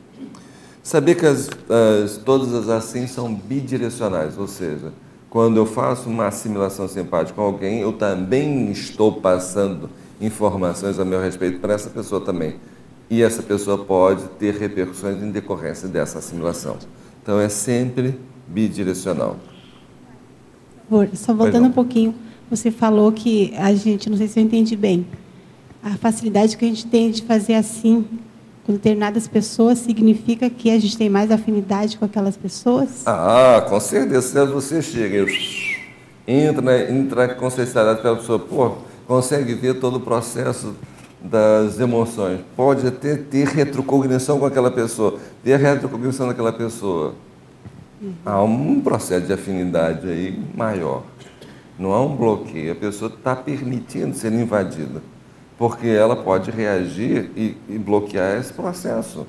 Saber 0.81 1.15
que 1.15 1.25
as, 1.25 1.49
as, 1.69 2.17
todas 2.17 2.53
as 2.53 2.69
assim 2.69 3.05
são 3.05 3.33
bidirecionais, 3.33 4.37
ou 4.37 4.47
seja, 4.47 4.91
quando 5.29 5.57
eu 5.57 5.65
faço 5.65 6.09
uma 6.09 6.27
assimilação 6.27 6.87
simpática 6.87 7.35
com 7.35 7.41
alguém, 7.41 7.79
eu 7.79 7.93
também 7.93 8.71
estou 8.71 9.13
passando 9.13 9.89
informações 10.19 10.99
a 10.99 11.05
meu 11.05 11.21
respeito 11.21 11.59
para 11.59 11.73
essa 11.73 11.89
pessoa 11.89 12.19
também 12.21 12.55
e 13.09 13.23
essa 13.23 13.41
pessoa 13.41 13.77
pode 13.83 14.23
ter 14.37 14.53
repercussões 14.55 15.21
em 15.21 15.31
decorrência 15.31 15.87
dessa 15.87 16.19
assimilação. 16.19 16.77
Então 17.21 17.39
é 17.39 17.49
sempre 17.49 18.19
bidirecional. 18.47 19.37
Só 21.13 21.33
voltando 21.33 21.67
um 21.67 21.71
pouquinho, 21.71 22.13
você 22.49 22.71
falou 22.71 23.11
que 23.11 23.53
a 23.57 23.73
gente, 23.73 24.09
não 24.09 24.17
sei 24.17 24.27
se 24.27 24.39
eu 24.39 24.43
entendi 24.43 24.75
bem, 24.75 25.05
a 25.83 25.91
facilidade 25.97 26.57
que 26.57 26.65
a 26.65 26.67
gente 26.67 26.85
tem 26.87 27.11
de 27.11 27.23
fazer 27.23 27.55
assim 27.55 28.05
com 28.65 28.73
determinadas 28.73 29.27
pessoas 29.27 29.79
significa 29.79 30.49
que 30.49 30.69
a 30.69 30.79
gente 30.79 30.97
tem 30.97 31.09
mais 31.09 31.31
afinidade 31.31 31.97
com 31.97 32.05
aquelas 32.05 32.37
pessoas? 32.37 33.03
Ah, 33.05 33.65
com 33.67 33.79
certeza. 33.79 34.45
Você 34.45 34.81
chega 34.81 35.25
entra, 36.27 36.91
entra 36.91 37.27
com 37.29 37.49
sinceridade 37.49 38.01
pela 38.01 38.17
pessoa, 38.17 38.37
pô, 38.37 38.73
consegue 39.07 39.55
ver 39.55 39.79
todo 39.79 39.95
o 39.95 39.99
processo 39.99 40.75
das 41.21 41.79
emoções, 41.79 42.39
pode 42.55 42.87
até 42.87 43.17
ter 43.17 43.47
retrocognição 43.47 44.39
com 44.39 44.45
aquela 44.45 44.71
pessoa, 44.71 45.19
ter 45.43 45.57
retrocognição 45.57 46.27
daquela 46.27 46.53
pessoa. 46.53 47.15
Há 48.25 48.41
um 48.41 48.79
processo 48.79 49.25
de 49.25 49.33
afinidade 49.33 50.07
aí 50.07 50.39
maior. 50.55 51.03
Não 51.77 51.91
há 51.91 52.01
um 52.01 52.15
bloqueio, 52.15 52.71
a 52.71 52.75
pessoa 52.75 53.11
está 53.13 53.35
permitindo 53.35 54.15
ser 54.15 54.31
invadida, 54.31 55.01
porque 55.59 55.87
ela 55.87 56.15
pode 56.15 56.49
reagir 56.49 57.29
e, 57.35 57.57
e, 57.67 57.77
bloquear 57.77 58.39
esse 58.39 58.53
processo. 58.53 59.27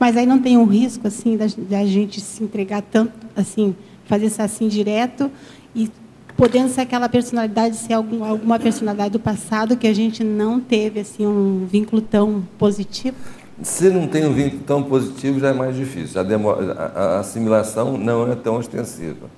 Mas 0.00 0.16
aí 0.16 0.26
não 0.26 0.40
tem 0.40 0.56
um 0.56 0.64
risco 0.64 1.06
assim 1.06 1.36
da, 1.36 1.46
da 1.56 1.86
gente 1.86 2.20
se 2.20 2.42
entregar 2.42 2.82
tanto, 2.82 3.12
assim, 3.36 3.76
fazer 4.04 4.26
isso 4.26 4.42
assim 4.42 4.66
direto 4.66 5.30
e 5.72 5.88
podendo 6.36 6.68
ser 6.70 6.80
aquela 6.80 7.08
personalidade 7.08 7.76
ser 7.76 7.92
algum, 7.92 8.24
alguma 8.24 8.58
personalidade 8.58 9.10
do 9.10 9.20
passado 9.20 9.76
que 9.76 9.86
a 9.86 9.94
gente 9.94 10.24
não 10.24 10.58
teve 10.58 11.00
assim 11.00 11.24
um 11.24 11.64
vínculo 11.70 12.02
tão 12.02 12.42
positivo? 12.58 13.16
Se 13.62 13.90
não 13.90 14.08
tem 14.08 14.26
um 14.26 14.32
vínculo 14.32 14.62
tão 14.66 14.82
positivo, 14.82 15.38
já 15.38 15.50
é 15.50 15.52
mais 15.52 15.76
difícil. 15.76 16.20
A, 16.20 16.24
demora, 16.24 16.72
a, 16.72 16.84
a 16.84 17.20
assimilação 17.20 17.96
não 17.96 18.32
é 18.32 18.34
tão 18.34 18.58
extensiva. 18.58 19.30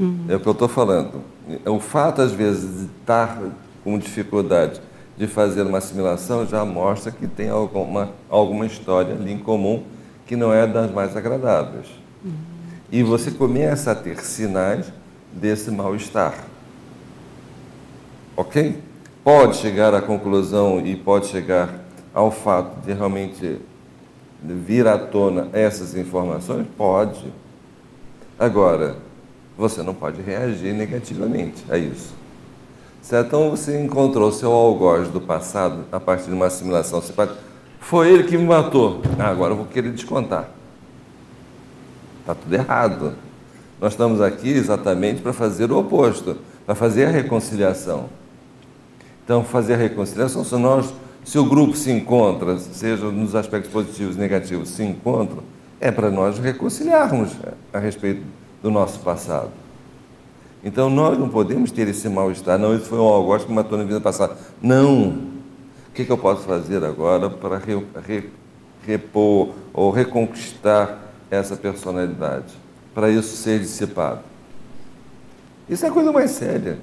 Uhum. 0.00 0.24
É 0.28 0.36
o 0.36 0.40
que 0.40 0.46
eu 0.46 0.52
estou 0.52 0.68
falando. 0.68 1.20
O 1.66 1.78
fato, 1.78 2.22
às 2.22 2.32
vezes, 2.32 2.78
de 2.78 2.86
estar 2.86 3.42
com 3.82 3.98
dificuldade 3.98 4.80
de 5.16 5.26
fazer 5.26 5.62
uma 5.62 5.78
assimilação 5.78 6.46
já 6.46 6.64
mostra 6.64 7.12
que 7.12 7.26
tem 7.26 7.48
alguma, 7.48 8.10
alguma 8.28 8.66
história 8.66 9.14
ali 9.14 9.32
em 9.32 9.38
comum 9.38 9.82
que 10.26 10.36
não 10.36 10.52
é 10.52 10.66
das 10.66 10.90
mais 10.90 11.16
agradáveis. 11.16 11.86
E 12.90 13.02
você 13.02 13.30
começa 13.30 13.92
a 13.92 13.94
ter 13.94 14.18
sinais 14.20 14.86
desse 15.32 15.70
mal-estar. 15.70 16.34
Ok? 18.36 18.80
Pode 19.22 19.56
chegar 19.56 19.94
à 19.94 20.00
conclusão 20.00 20.80
e 20.84 20.96
pode 20.96 21.26
chegar 21.26 21.80
ao 22.12 22.30
fato 22.30 22.80
de 22.84 22.92
realmente 22.92 23.58
vir 24.42 24.86
à 24.86 24.98
tona 24.98 25.48
essas 25.52 25.96
informações? 25.96 26.66
Pode. 26.76 27.32
Agora, 28.38 28.96
você 29.56 29.82
não 29.82 29.94
pode 29.94 30.20
reagir 30.20 30.74
negativamente 30.74 31.64
a 31.70 31.78
isso. 31.78 32.12
Então 33.12 33.50
você 33.50 33.80
encontrou 33.80 34.32
seu 34.32 34.50
algoz 34.50 35.08
do 35.08 35.20
passado 35.20 35.84
a 35.92 36.00
partir 36.00 36.26
de 36.26 36.32
uma 36.32 36.46
assimilação, 36.46 37.02
pode... 37.14 37.32
foi 37.78 38.10
ele 38.10 38.24
que 38.24 38.36
me 38.36 38.46
matou. 38.46 39.02
Ah, 39.18 39.28
agora 39.28 39.52
eu 39.52 39.56
vou 39.58 39.66
querer 39.66 39.90
descontar. 39.90 40.48
Está 42.20 42.34
tudo 42.34 42.54
errado. 42.54 43.12
Nós 43.78 43.92
estamos 43.92 44.22
aqui 44.22 44.48
exatamente 44.48 45.20
para 45.20 45.34
fazer 45.34 45.70
o 45.70 45.78
oposto, 45.78 46.38
para 46.64 46.74
fazer 46.74 47.04
a 47.04 47.10
reconciliação. 47.10 48.08
Então, 49.22 49.44
fazer 49.44 49.74
a 49.74 49.76
reconciliação, 49.76 50.42
se 50.42 50.56
nós, 50.56 50.92
se 51.24 51.38
o 51.38 51.44
grupo 51.44 51.76
se 51.76 51.90
encontra, 51.90 52.58
seja 52.58 53.10
nos 53.10 53.34
aspectos 53.34 53.70
positivos 53.70 54.16
e 54.16 54.18
negativos, 54.18 54.70
se 54.70 54.82
encontram, 54.82 55.42
é 55.80 55.90
para 55.90 56.10
nós 56.10 56.38
reconciliarmos 56.38 57.32
a 57.72 57.78
respeito 57.78 58.22
do 58.62 58.70
nosso 58.70 59.00
passado. 59.00 59.50
Então, 60.64 60.88
nós 60.88 61.18
não 61.18 61.28
podemos 61.28 61.70
ter 61.70 61.86
esse 61.88 62.08
mal-estar, 62.08 62.58
não, 62.58 62.74
isso 62.74 62.86
foi 62.86 62.98
um 62.98 63.02
algoz 63.02 63.44
que 63.44 63.52
matou 63.52 63.76
na 63.76 63.84
vida 63.84 64.00
passada. 64.00 64.36
Não! 64.62 65.08
O 65.88 65.92
que, 65.94 66.04
que 66.04 66.10
eu 66.10 66.18
posso 66.18 66.42
fazer 66.42 66.82
agora 66.82 67.28
para 67.28 67.58
re, 67.58 67.84
re, 68.06 68.30
repor 68.84 69.50
ou 69.72 69.90
reconquistar 69.90 71.12
essa 71.30 71.54
personalidade? 71.54 72.64
para 72.94 73.10
isso 73.10 73.36
ser 73.36 73.58
dissipado. 73.58 74.20
Isso 75.68 75.84
é 75.84 75.88
a 75.88 75.92
coisa 75.92 76.12
mais 76.12 76.30
séria. 76.30 76.78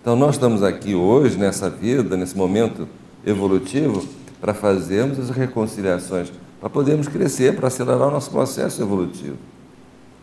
Então, 0.00 0.16
nós 0.16 0.34
estamos 0.34 0.62
aqui 0.62 0.94
hoje, 0.94 1.38
nessa 1.38 1.70
vida, 1.70 2.16
nesse 2.16 2.36
momento 2.36 2.88
evolutivo, 3.24 4.06
para 4.40 4.52
fazermos 4.52 5.18
as 5.18 5.30
reconciliações, 5.30 6.32
para 6.60 6.68
podermos 6.68 7.08
crescer, 7.08 7.54
para 7.56 7.68
acelerar 7.68 8.08
o 8.08 8.10
nosso 8.10 8.30
processo 8.30 8.82
evolutivo. 8.82 9.36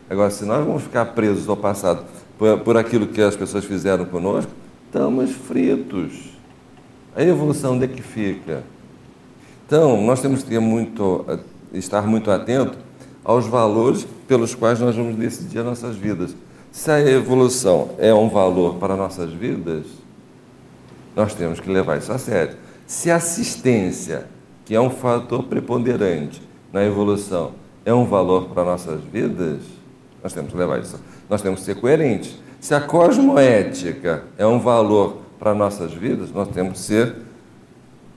Agora, 0.08 0.30
se 0.30 0.44
nós 0.44 0.64
vamos 0.64 0.82
ficar 0.82 1.06
presos 1.06 1.48
ao 1.48 1.56
passado 1.56 2.04
por, 2.42 2.58
por 2.58 2.76
aquilo 2.76 3.06
que 3.06 3.22
as 3.22 3.36
pessoas 3.36 3.64
fizeram 3.64 4.04
conosco, 4.04 4.50
estamos 4.86 5.30
fritos. 5.30 6.32
A 7.14 7.22
evolução 7.22 7.74
onde 7.74 7.84
é 7.84 7.86
que 7.86 8.02
fica? 8.02 8.64
Então, 9.64 10.02
nós 10.02 10.20
temos 10.20 10.42
que 10.42 10.50
ter 10.50 10.58
muito, 10.58 11.24
estar 11.72 12.04
muito 12.04 12.32
atento 12.32 12.76
aos 13.22 13.46
valores 13.46 14.08
pelos 14.26 14.56
quais 14.56 14.80
nós 14.80 14.96
vamos 14.96 15.14
decidir 15.14 15.60
as 15.60 15.64
nossas 15.64 15.94
vidas. 15.94 16.34
Se 16.72 16.90
a 16.90 17.00
evolução 17.00 17.90
é 17.96 18.12
um 18.12 18.28
valor 18.28 18.74
para 18.74 18.96
nossas 18.96 19.32
vidas, 19.32 19.86
nós 21.14 21.36
temos 21.36 21.60
que 21.60 21.70
levar 21.70 21.98
isso 21.98 22.10
a 22.10 22.18
sério. 22.18 22.56
Se 22.88 23.08
a 23.08 23.16
assistência, 23.16 24.26
que 24.64 24.74
é 24.74 24.80
um 24.80 24.90
fator 24.90 25.44
preponderante 25.44 26.42
na 26.72 26.84
evolução, 26.84 27.52
é 27.84 27.94
um 27.94 28.04
valor 28.04 28.48
para 28.48 28.64
nossas 28.64 29.00
vidas, 29.00 29.60
nós 30.20 30.32
temos 30.32 30.50
que 30.50 30.58
levar 30.58 30.80
isso. 30.80 30.98
Nós 31.32 31.40
temos 31.40 31.60
que 31.60 31.64
ser 31.64 31.76
coerentes. 31.76 32.36
Se 32.60 32.74
a 32.74 32.80
cosmoética 32.82 34.24
é 34.36 34.46
um 34.46 34.58
valor 34.58 35.22
para 35.38 35.54
nossas 35.54 35.90
vidas, 35.90 36.30
nós 36.30 36.46
temos 36.48 36.74
que 36.74 36.78
ser 36.80 37.16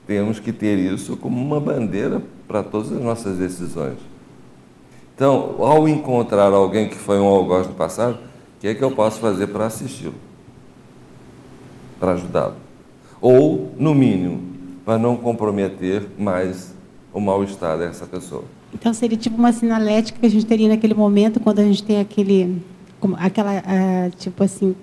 temos 0.06 0.38
que 0.38 0.52
ter 0.52 0.78
isso 0.78 1.16
como 1.16 1.42
uma 1.42 1.58
bandeira 1.58 2.22
para 2.46 2.62
todas 2.62 2.92
as 2.92 3.02
nossas 3.02 3.38
decisões. 3.38 3.96
Então, 5.16 5.56
ao 5.60 5.88
encontrar 5.88 6.52
alguém 6.52 6.90
que 6.90 6.96
foi 6.98 7.18
um 7.18 7.26
algoz 7.26 7.66
no 7.68 7.74
passado, 7.74 8.16
o 8.16 8.60
que 8.60 8.68
é 8.68 8.76
que 8.76 8.84
eu 8.84 8.92
posso 8.92 9.22
fazer 9.22 9.48
para 9.48 9.68
assisti-lo? 9.68 10.16
Para 11.98 12.12
ajudá-lo? 12.12 12.56
Ou, 13.22 13.72
no 13.78 13.96
mínimo, 13.96 14.44
para 14.84 14.98
não 14.98 15.16
comprometer 15.16 16.04
mais 16.20 16.76
o 17.14 17.22
mal-estar 17.22 17.78
dessa 17.78 18.06
pessoa. 18.06 18.44
Então, 18.74 18.94
seria 18.94 19.18
tipo 19.18 19.38
uma 19.38 19.54
sinalética 19.54 20.20
que 20.20 20.26
a 20.26 20.30
gente 20.30 20.46
teria 20.46 20.68
naquele 20.68 20.94
momento, 20.94 21.40
quando 21.40 21.60
a 21.60 21.64
gente 21.64 21.82
tem 21.82 22.02
aquele. 22.02 22.75
Aquela. 23.18 23.60
Uh, 23.60 24.16
tipo 24.18 24.44
assim. 24.44 24.76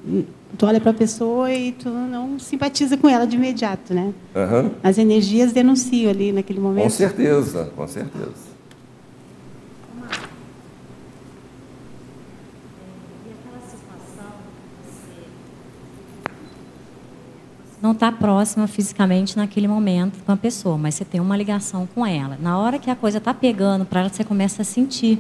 Tu 0.58 0.66
olha 0.66 0.80
para 0.80 0.90
a 0.90 0.94
pessoa 0.94 1.50
e 1.50 1.72
tu 1.72 1.88
não 1.88 2.38
simpatiza 2.38 2.98
com 2.98 3.08
ela 3.08 3.26
de 3.26 3.36
imediato, 3.36 3.94
né? 3.94 4.12
Uhum. 4.34 4.70
As 4.82 4.98
energias 4.98 5.50
denunciam 5.50 6.10
ali 6.10 6.30
naquele 6.30 6.60
momento. 6.60 6.84
Com 6.84 6.90
certeza, 6.90 7.72
com 7.74 7.88
certeza. 7.88 8.52
não 17.82 17.90
está 17.90 18.12
próxima 18.12 18.68
fisicamente 18.68 19.36
naquele 19.36 19.66
momento 19.66 20.22
com 20.24 20.30
a 20.30 20.36
pessoa, 20.36 20.78
mas 20.78 20.94
você 20.94 21.04
tem 21.04 21.20
uma 21.20 21.36
ligação 21.36 21.86
com 21.92 22.06
ela. 22.06 22.38
Na 22.40 22.56
hora 22.56 22.78
que 22.78 22.88
a 22.88 22.94
coisa 22.94 23.18
está 23.18 23.34
pegando 23.34 23.84
para 23.84 24.00
ela, 24.00 24.08
você 24.08 24.22
começa 24.22 24.62
a 24.62 24.64
sentir 24.64 25.18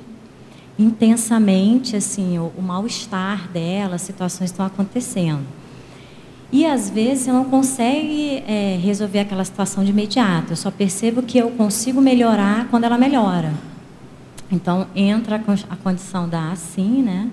intensamente 0.78 1.96
assim 1.96 2.38
o, 2.38 2.52
o 2.56 2.62
mal-estar 2.62 3.48
dela, 3.48 3.96
as 3.96 4.02
situações 4.02 4.50
estão 4.50 4.64
acontecendo. 4.64 5.44
E 6.50 6.66
às 6.66 6.90
vezes 6.90 7.24
você 7.24 7.32
não 7.32 7.44
consegue 7.44 8.42
é, 8.46 8.78
resolver 8.82 9.20
aquela 9.20 9.44
situação 9.44 9.82
de 9.82 9.90
imediato. 9.90 10.52
Eu 10.52 10.56
só 10.56 10.70
percebo 10.70 11.22
que 11.22 11.38
eu 11.38 11.50
consigo 11.52 12.00
melhorar 12.00 12.68
quando 12.68 12.84
ela 12.84 12.98
melhora. 12.98 13.54
Então 14.50 14.86
entra 14.94 15.42
a 15.70 15.76
condição 15.76 16.28
da 16.28 16.52
assim, 16.52 17.02
né? 17.02 17.30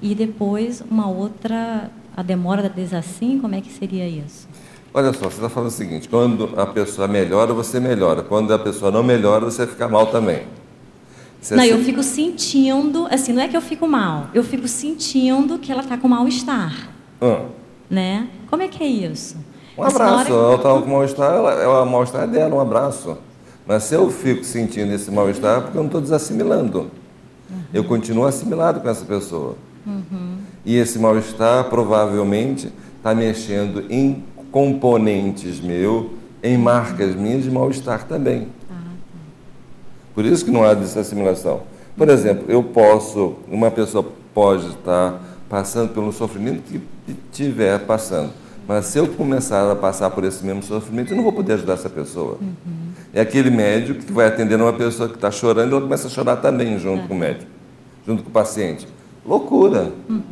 E 0.00 0.14
depois 0.14 0.82
uma 0.88 1.08
outra 1.08 1.90
a 2.16 2.22
demora 2.22 2.62
da 2.62 2.68
desassim, 2.68 3.38
como 3.38 3.54
é 3.54 3.60
que 3.60 3.70
seria 3.70 4.08
isso? 4.08 4.48
Olha 4.94 5.12
só, 5.12 5.28
você 5.28 5.36
está 5.36 5.48
falando 5.48 5.68
o 5.68 5.72
seguinte: 5.72 6.08
quando 6.08 6.58
a 6.58 6.66
pessoa 6.66 7.06
melhora, 7.06 7.52
você 7.52 7.78
melhora. 7.78 8.22
Quando 8.22 8.54
a 8.54 8.58
pessoa 8.58 8.90
não 8.90 9.02
melhora, 9.02 9.44
você 9.44 9.66
fica 9.66 9.86
mal 9.88 10.06
também. 10.06 10.44
Você 11.46 11.54
não, 11.54 11.62
assim... 11.62 11.72
eu 11.74 11.78
fico 11.84 12.02
sentindo, 12.02 13.06
assim, 13.08 13.32
não 13.32 13.40
é 13.40 13.46
que 13.46 13.56
eu 13.56 13.60
fico 13.60 13.86
mal, 13.86 14.26
eu 14.34 14.42
fico 14.42 14.66
sentindo 14.66 15.60
que 15.60 15.70
ela 15.70 15.80
está 15.80 15.96
com 15.96 16.08
mal-estar. 16.08 16.90
Ah. 17.20 17.44
Né? 17.88 18.26
Como 18.50 18.64
é 18.64 18.68
que 18.68 18.82
é 18.82 18.88
isso? 18.88 19.36
Um 19.78 19.84
abraço. 19.84 20.32
Ela 20.32 20.56
está 20.56 20.80
com 20.80 20.90
mal-estar, 20.90 21.32
ela, 21.32 21.52
ela, 21.52 21.82
o 21.84 21.86
mal-estar 21.86 22.24
é 22.24 22.26
dela, 22.26 22.56
um 22.56 22.60
abraço. 22.60 23.16
Mas 23.64 23.84
se 23.84 23.94
eu 23.94 24.10
fico 24.10 24.42
sentindo 24.42 24.92
esse 24.92 25.08
mal-estar, 25.08 25.58
é 25.58 25.60
porque 25.60 25.78
eu 25.78 25.82
não 25.82 25.86
estou 25.86 26.00
desassimilando. 26.00 26.90
Uhum. 27.48 27.62
Eu 27.72 27.84
continuo 27.84 28.24
assimilado 28.24 28.80
com 28.80 28.88
essa 28.88 29.04
pessoa. 29.04 29.54
Uhum. 29.86 30.38
E 30.64 30.74
esse 30.74 30.98
mal-estar 30.98 31.62
provavelmente 31.70 32.72
está 32.96 33.14
mexendo 33.14 33.84
em 33.88 34.24
componentes 34.50 35.60
meu, 35.60 36.10
em 36.42 36.58
marcas 36.58 37.14
minhas 37.14 37.44
de 37.44 37.52
mal-estar 37.52 38.02
também. 38.08 38.48
Por 40.16 40.24
isso 40.24 40.46
que 40.46 40.50
não 40.50 40.64
há 40.64 40.72
desassimilação. 40.72 41.60
Por 41.94 42.08
exemplo, 42.08 42.46
eu 42.48 42.62
posso, 42.62 43.34
uma 43.50 43.70
pessoa 43.70 44.02
pode 44.32 44.66
estar 44.68 45.22
passando 45.46 45.92
pelo 45.92 46.10
sofrimento 46.10 46.62
que 46.62 46.80
estiver 47.06 47.78
passando. 47.80 48.30
Mas 48.66 48.86
se 48.86 48.98
eu 48.98 49.06
começar 49.08 49.70
a 49.70 49.76
passar 49.76 50.08
por 50.08 50.24
esse 50.24 50.42
mesmo 50.42 50.62
sofrimento, 50.62 51.12
eu 51.12 51.16
não 51.18 51.22
vou 51.22 51.34
poder 51.34 51.52
ajudar 51.52 51.74
essa 51.74 51.90
pessoa. 51.90 52.38
Uhum. 52.40 52.92
É 53.12 53.20
aquele 53.20 53.50
médico 53.50 54.04
que 54.04 54.12
vai 54.12 54.26
atender 54.26 54.56
uma 54.58 54.72
pessoa 54.72 55.06
que 55.06 55.16
está 55.16 55.30
chorando 55.30 55.68
e 55.68 55.72
ela 55.72 55.82
começa 55.82 56.06
a 56.06 56.10
chorar 56.10 56.36
também 56.36 56.78
junto 56.78 57.06
com 57.06 57.14
o 57.14 57.18
médico, 57.18 57.50
junto 58.06 58.22
com 58.22 58.30
o 58.30 58.32
paciente. 58.32 58.88
Loucura. 59.24 59.92
Uhum. 60.08 60.22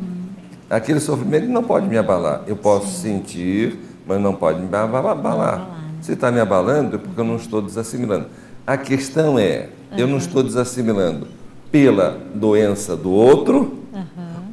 Aquele 0.67 0.99
sofrimento 0.99 1.47
não 1.47 1.63
pode 1.63 1.87
me 1.87 1.95
abalar. 1.95 2.41
Eu 2.47 2.55
posso 2.55 2.87
Sim. 2.87 3.19
sentir, 3.19 3.79
mas 4.07 4.19
não 4.19 4.33
pode 4.33 4.59
me 4.59 4.75
abalar. 4.75 5.59
Né? 5.59 5.65
Se 6.01 6.13
está 6.13 6.31
me 6.31 6.39
abalando, 6.39 6.95
é 6.95 6.97
porque 6.97 7.19
eu 7.19 7.25
não 7.25 7.35
estou 7.35 7.61
desassimilando. 7.61 8.25
A 8.65 8.77
questão 8.77 9.37
é, 9.37 9.69
eu 9.97 10.07
não 10.07 10.17
estou 10.17 10.41
desassimilando 10.41 11.27
pela 11.71 12.19
doença 12.33 12.95
do 12.95 13.11
outro 13.11 13.79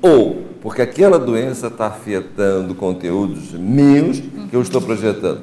ou 0.02 0.42
porque 0.60 0.82
aquela 0.82 1.18
doença 1.18 1.68
está 1.68 1.86
afetando 1.86 2.74
conteúdos 2.74 3.52
meus 3.52 4.20
que 4.20 4.54
eu 4.54 4.62
estou 4.62 4.80
projetando. 4.80 5.42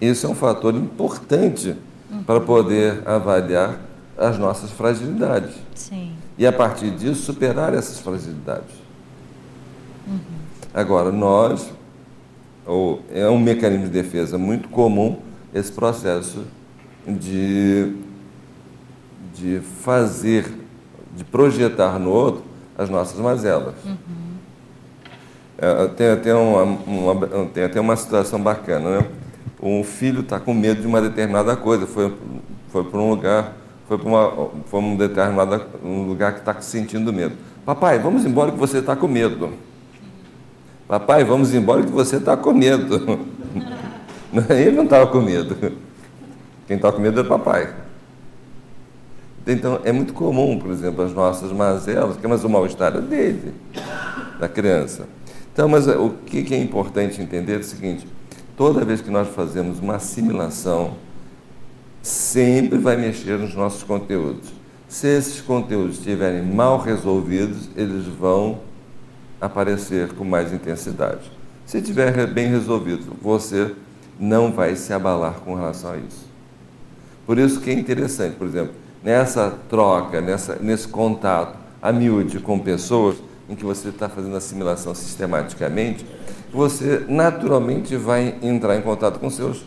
Esse 0.00 0.26
é 0.26 0.28
um 0.28 0.34
fator 0.34 0.74
importante 0.74 1.76
para 2.26 2.40
poder 2.40 3.02
avaliar 3.06 3.80
as 4.16 4.38
nossas 4.38 4.70
fragilidades. 4.70 5.54
Sim. 5.74 6.12
E 6.36 6.46
a 6.46 6.52
partir 6.52 6.90
disso 6.90 7.22
superar 7.22 7.74
essas 7.74 8.00
fragilidades. 8.00 8.74
Uhum. 10.06 10.18
Agora, 10.72 11.12
nós, 11.12 11.70
ou 12.66 13.02
é 13.12 13.28
um 13.28 13.38
mecanismo 13.38 13.86
de 13.86 13.92
defesa 13.92 14.36
muito 14.36 14.68
comum 14.68 15.18
esse 15.54 15.70
processo 15.72 16.42
de, 17.06 17.94
de 19.32 19.60
fazer 19.80 20.64
de 21.16 21.24
projetar 21.24 21.98
no 21.98 22.10
outro 22.10 22.42
as 22.76 22.90
nossas 22.90 23.18
mazelas. 23.20 23.74
Uhum. 23.84 23.94
É, 25.56 25.86
tem, 25.88 26.16
tem, 26.16 26.32
uma, 26.32 26.62
uma, 26.62 27.46
tem 27.46 27.64
até 27.64 27.80
uma 27.80 27.94
situação 27.94 28.40
bacana, 28.40 28.98
né? 28.98 29.06
Um 29.62 29.84
filho 29.84 30.20
está 30.20 30.40
com 30.40 30.52
medo 30.52 30.80
de 30.80 30.86
uma 30.86 31.00
determinada 31.00 31.56
coisa, 31.56 31.86
foi, 31.86 32.12
foi 32.68 32.84
para 32.84 33.00
um 33.00 33.08
lugar, 33.08 33.52
foi 33.88 33.96
para 33.96 34.08
uma, 34.08 34.50
foi 34.66 34.80
um 34.80 34.96
determinado 34.96 35.64
um 35.82 36.06
lugar 36.08 36.32
que 36.32 36.40
está 36.40 36.60
sentindo 36.60 37.12
medo. 37.12 37.36
Papai, 37.64 37.98
vamos 37.98 38.26
embora 38.26 38.50
que 38.50 38.58
você 38.58 38.78
está 38.78 38.96
com 38.96 39.06
medo. 39.06 39.52
Papai, 40.88 41.24
vamos 41.24 41.54
embora 41.54 41.82
que 41.82 41.90
você 41.90 42.16
está 42.16 42.36
com 42.36 42.52
medo. 42.52 43.20
Ele 44.50 44.72
não 44.72 44.84
estava 44.84 45.06
com 45.06 45.20
medo. 45.20 45.56
Quem 46.66 46.76
está 46.76 46.90
com 46.90 47.00
medo 47.00 47.20
é 47.20 47.22
o 47.22 47.26
papai. 47.26 47.74
Então, 49.46 49.80
é 49.84 49.92
muito 49.92 50.14
comum, 50.14 50.58
por 50.58 50.70
exemplo, 50.70 51.04
as 51.04 51.12
nossas 51.12 51.52
mazelas, 51.52 52.16
que 52.16 52.24
é 52.24 52.28
mais 52.28 52.44
o 52.44 52.48
mal-estar 52.48 52.98
dele, 53.00 53.52
da 54.40 54.48
criança. 54.48 55.06
Então, 55.52 55.68
mas 55.68 55.86
o 55.86 56.10
que 56.26 56.54
é 56.54 56.58
importante 56.58 57.20
entender 57.20 57.56
é 57.56 57.58
o 57.58 57.64
seguinte: 57.64 58.06
toda 58.56 58.84
vez 58.84 59.02
que 59.02 59.10
nós 59.10 59.28
fazemos 59.28 59.78
uma 59.80 59.96
assimilação, 59.96 60.94
sempre 62.02 62.78
vai 62.78 62.96
mexer 62.96 63.38
nos 63.38 63.54
nossos 63.54 63.82
conteúdos. 63.82 64.52
Se 64.88 65.08
esses 65.08 65.40
conteúdos 65.40 65.98
estiverem 65.98 66.42
mal 66.42 66.78
resolvidos, 66.78 67.68
eles 67.76 68.06
vão 68.06 68.60
aparecer 69.40 70.12
com 70.14 70.24
mais 70.24 70.52
intensidade. 70.52 71.30
Se 71.66 71.78
estiver 71.78 72.26
bem 72.26 72.48
resolvido, 72.48 73.14
você 73.20 73.74
não 74.18 74.52
vai 74.52 74.76
se 74.76 74.92
abalar 74.92 75.40
com 75.40 75.54
relação 75.54 75.92
a 75.92 75.96
isso. 75.96 76.28
Por 77.26 77.38
isso 77.38 77.60
que 77.60 77.70
é 77.70 77.72
interessante, 77.72 78.36
por 78.36 78.46
exemplo, 78.46 78.74
nessa 79.02 79.52
troca, 79.68 80.20
nessa, 80.20 80.56
nesse 80.56 80.88
contato 80.88 81.56
a 81.82 81.92
miúde 81.92 82.40
com 82.40 82.58
pessoas 82.58 83.16
em 83.48 83.54
que 83.54 83.64
você 83.64 83.88
está 83.88 84.08
fazendo 84.08 84.36
assimilação 84.36 84.94
sistematicamente, 84.94 86.06
você 86.52 87.04
naturalmente 87.08 87.96
vai 87.96 88.36
entrar 88.42 88.76
em 88.76 88.82
contato 88.82 89.18
com, 89.18 89.28
seus, 89.28 89.64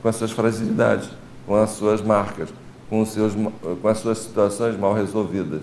com 0.00 0.08
as 0.08 0.16
suas 0.16 0.30
fragilidades, 0.30 1.08
com 1.46 1.56
as 1.56 1.70
suas 1.70 2.00
marcas, 2.00 2.50
com, 2.88 3.04
seus, 3.04 3.32
com 3.34 3.88
as 3.88 3.98
suas 3.98 4.18
situações 4.18 4.78
mal 4.78 4.94
resolvidas. 4.94 5.62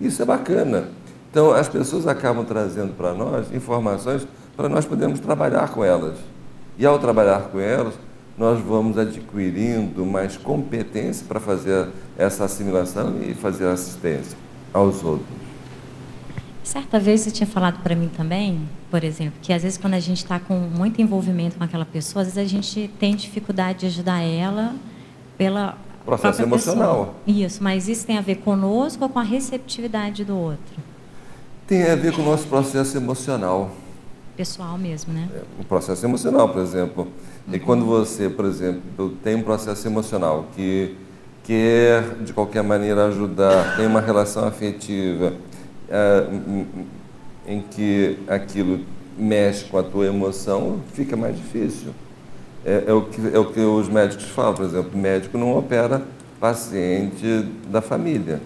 Isso 0.00 0.22
é 0.22 0.24
bacana. 0.24 0.88
Então, 1.30 1.52
as 1.52 1.68
pessoas 1.68 2.08
acabam 2.08 2.44
trazendo 2.44 2.94
para 2.94 3.12
nós 3.14 3.52
informações 3.52 4.26
para 4.56 4.68
nós 4.68 4.84
podermos 4.84 5.20
trabalhar 5.20 5.70
com 5.70 5.84
elas. 5.84 6.16
E 6.80 6.86
ao 6.86 6.98
trabalhar 6.98 7.50
com 7.50 7.60
elas, 7.60 7.92
nós 8.38 8.58
vamos 8.58 8.96
adquirindo 8.96 10.06
mais 10.06 10.38
competência 10.38 11.26
para 11.28 11.38
fazer 11.38 11.88
essa 12.16 12.46
assimilação 12.46 13.20
e 13.20 13.34
fazer 13.34 13.66
assistência 13.66 14.38
aos 14.72 15.04
outros. 15.04 15.28
Certa 16.64 16.98
vez 16.98 17.20
você 17.20 17.30
tinha 17.30 17.46
falado 17.46 17.82
para 17.82 17.94
mim 17.94 18.08
também, 18.08 18.66
por 18.90 19.04
exemplo, 19.04 19.34
que 19.42 19.52
às 19.52 19.62
vezes 19.62 19.76
quando 19.76 19.92
a 19.92 20.00
gente 20.00 20.22
está 20.22 20.40
com 20.40 20.54
muito 20.54 21.02
envolvimento 21.02 21.58
com 21.58 21.64
aquela 21.64 21.84
pessoa, 21.84 22.22
às 22.22 22.28
vezes 22.28 22.38
a 22.38 22.48
gente 22.48 22.90
tem 22.98 23.14
dificuldade 23.14 23.80
de 23.80 23.86
ajudar 23.86 24.22
ela 24.22 24.74
pela 25.36 25.76
processo 26.06 26.40
emocional. 26.40 27.14
Pessoa. 27.26 27.44
Isso, 27.44 27.62
mas 27.62 27.88
isso 27.88 28.06
tem 28.06 28.16
a 28.16 28.22
ver 28.22 28.36
conosco 28.36 29.04
ou 29.04 29.10
com 29.10 29.18
a 29.18 29.22
receptividade 29.22 30.24
do 30.24 30.34
outro? 30.34 30.76
Tem 31.66 31.90
a 31.90 31.94
ver 31.94 32.14
com 32.14 32.22
o 32.22 32.24
nosso 32.24 32.46
processo 32.46 32.96
emocional. 32.96 33.70
Pessoal 34.36 34.78
mesmo, 34.78 35.12
né? 35.12 35.28
É, 35.34 35.42
o 35.60 35.64
processo 35.64 36.04
emocional, 36.06 36.48
por 36.48 36.62
exemplo. 36.62 37.08
E 37.52 37.58
quando 37.58 37.84
você, 37.84 38.28
por 38.28 38.44
exemplo, 38.44 39.10
tem 39.22 39.34
um 39.34 39.42
processo 39.42 39.86
emocional 39.86 40.46
que 40.54 40.96
quer 41.44 42.14
de 42.22 42.32
qualquer 42.32 42.62
maneira 42.62 43.06
ajudar, 43.06 43.76
tem 43.76 43.86
uma 43.86 44.00
relação 44.00 44.46
afetiva 44.46 45.32
é, 45.88 46.26
em 47.46 47.60
que 47.62 48.18
aquilo 48.28 48.80
mexe 49.18 49.64
com 49.64 49.78
a 49.78 49.82
tua 49.82 50.06
emoção, 50.06 50.80
fica 50.92 51.16
mais 51.16 51.36
difícil. 51.36 51.92
É, 52.64 52.84
é, 52.86 52.92
o 52.92 53.02
que, 53.02 53.20
é 53.34 53.38
o 53.38 53.46
que 53.46 53.60
os 53.60 53.88
médicos 53.88 54.26
falam, 54.26 54.54
por 54.54 54.64
exemplo, 54.64 54.90
o 54.94 54.98
médico 54.98 55.36
não 55.36 55.56
opera 55.56 56.02
paciente 56.38 57.46
da 57.68 57.80
família. 57.80 58.40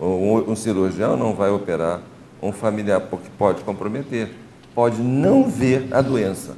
Um, 0.00 0.50
um 0.50 0.56
cirurgião 0.56 1.16
não 1.16 1.34
vai 1.34 1.50
operar 1.50 2.00
um 2.42 2.52
familiar, 2.52 3.00
porque 3.00 3.28
pode 3.38 3.62
comprometer, 3.62 4.30
pode 4.74 5.00
não 5.00 5.48
ver 5.48 5.88
a 5.92 6.02
doença 6.02 6.56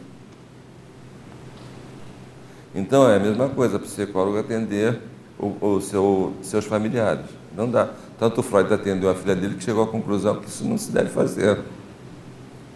então 2.77 3.09
é 3.09 3.17
a 3.17 3.19
mesma 3.19 3.49
coisa, 3.49 3.79
psicólogo 3.79 4.39
atender 4.39 5.01
o, 5.39 5.57
o 5.67 5.81
seu, 5.81 6.35
seus 6.43 6.67
familiares. 6.67 7.25
Não 7.57 7.71
dá. 7.71 7.89
Tanto 8.19 8.41
o 8.41 8.43
Freud 8.43 8.73
atendeu 8.73 9.09
a 9.09 9.15
filha 9.15 9.35
dele 9.35 9.55
que 9.55 9.65
chegou 9.65 9.83
à 9.83 9.87
conclusão 9.87 10.39
que 10.39 10.47
isso 10.47 10.63
não 10.63 10.77
se 10.77 10.93
deve 10.93 11.09
fazer. 11.09 11.59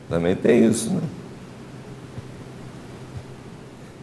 Também 0.08 0.34
tem 0.34 0.64
isso, 0.64 0.88
né? 0.88 1.02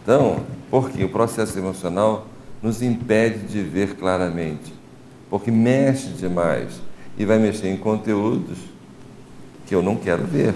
Então, 0.04 0.44
porque 0.70 1.02
o 1.02 1.08
processo 1.08 1.58
emocional 1.58 2.28
nos 2.62 2.80
impede 2.80 3.40
de 3.48 3.60
ver 3.60 3.96
claramente, 3.96 4.72
porque 5.28 5.50
mexe 5.50 6.10
demais 6.10 6.80
e 7.18 7.24
vai 7.24 7.38
mexer 7.38 7.68
em 7.68 7.76
conteúdos 7.76 8.56
que 9.66 9.74
eu 9.74 9.82
não 9.82 9.96
quero 9.96 10.24
ver, 10.24 10.54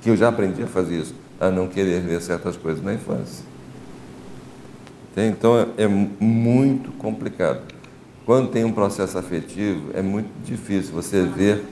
que 0.00 0.10
eu 0.10 0.16
já 0.16 0.28
aprendi 0.28 0.62
a 0.62 0.66
fazer 0.66 0.98
isso, 0.98 1.14
a 1.38 1.50
não 1.50 1.68
querer 1.68 2.00
ver 2.00 2.20
certas 2.20 2.56
coisas 2.56 2.82
na 2.82 2.94
infância. 2.94 3.44
Então 5.16 5.68
é 5.76 5.86
muito 5.86 6.92
complicado. 6.92 7.60
Quando 8.24 8.50
tem 8.50 8.64
um 8.64 8.72
processo 8.72 9.18
afetivo, 9.18 9.90
é 9.92 10.00
muito 10.00 10.28
difícil 10.44 10.94
você 10.94 11.22
ver. 11.22 11.64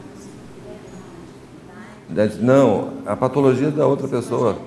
Não, 2.40 2.94
a 3.06 3.14
patologia 3.14 3.70
da 3.70 3.86
outra 3.86 4.08
pessoa. 4.08 4.58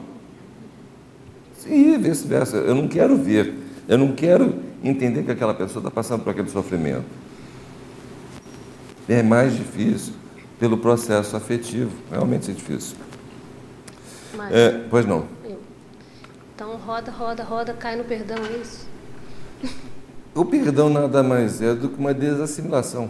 E 1.66 1.98
vice-versa. 1.98 2.58
Eu 2.58 2.74
não 2.74 2.88
quero 2.88 3.16
ver. 3.18 3.54
Eu 3.88 3.98
não 3.98 4.14
quero 4.14 4.56
entender 4.84 5.24
que 5.24 5.32
aquela 5.32 5.54
pessoa 5.54 5.82
está 5.82 5.92
passando 5.92 6.24
por 6.24 6.30
aquele 6.30 6.50
sofrimento. 6.50 7.06
É 9.10 9.22
mais 9.22 9.56
difícil 9.56 10.14
pelo 10.60 10.78
processo 10.78 11.36
afetivo. 11.36 11.92
Realmente 12.10 12.50
é 12.50 12.54
difícil. 12.54 12.96
É, 14.52 14.86
pois 14.90 15.06
não. 15.06 15.26
Então 16.56 16.76
roda, 16.78 17.12
roda, 17.12 17.44
roda, 17.44 17.74
cai 17.74 17.96
no 17.96 18.04
perdão, 18.04 18.38
é 18.38 18.58
isso? 18.58 18.88
O 20.34 20.46
perdão 20.46 20.90
nada 20.90 21.22
mais 21.22 21.62
é 21.62 21.74
do 21.74 21.90
que 21.90 22.00
uma 22.00 22.14
desassimilação. 22.14 23.10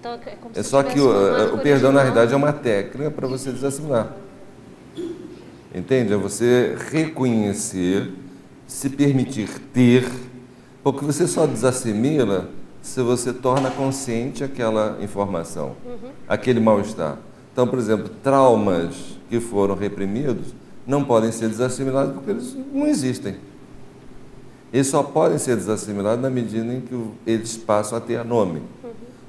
Então, 0.00 0.18
é, 0.26 0.60
é 0.60 0.62
só 0.62 0.82
que 0.82 0.98
o, 0.98 1.54
o 1.54 1.58
perdão, 1.58 1.92
na 1.92 2.00
realidade, 2.00 2.32
é 2.32 2.36
uma 2.36 2.54
técnica 2.54 3.10
para 3.10 3.28
você 3.28 3.52
desassimilar. 3.52 4.16
Entende? 5.74 6.12
É 6.12 6.16
você 6.16 6.74
reconhecer, 6.90 8.10
se 8.66 8.88
permitir 8.88 9.48
ter, 9.72 10.10
porque 10.82 11.04
você 11.04 11.28
só 11.28 11.46
desassimila 11.46 12.48
se 12.82 13.00
você 13.00 13.32
torna 13.32 13.70
consciente 13.70 14.42
aquela 14.42 14.98
informação, 15.00 15.76
uhum. 15.84 16.10
aquele 16.28 16.58
mal-estar. 16.58 17.18
Então, 17.52 17.66
por 17.66 17.78
exemplo, 17.78 18.08
traumas 18.22 19.18
que 19.28 19.38
foram 19.38 19.74
reprimidos 19.74 20.54
não 20.86 21.04
podem 21.04 21.30
ser 21.30 21.48
desassimilados 21.48 22.14
porque 22.14 22.30
eles 22.30 22.56
não 22.72 22.86
existem. 22.86 23.36
Eles 24.72 24.86
só 24.86 25.02
podem 25.02 25.36
ser 25.36 25.56
desassimilados 25.56 26.22
na 26.22 26.30
medida 26.30 26.72
em 26.72 26.80
que 26.80 27.10
eles 27.26 27.56
passam 27.56 27.98
a 27.98 28.00
ter 28.00 28.24
nome. 28.24 28.62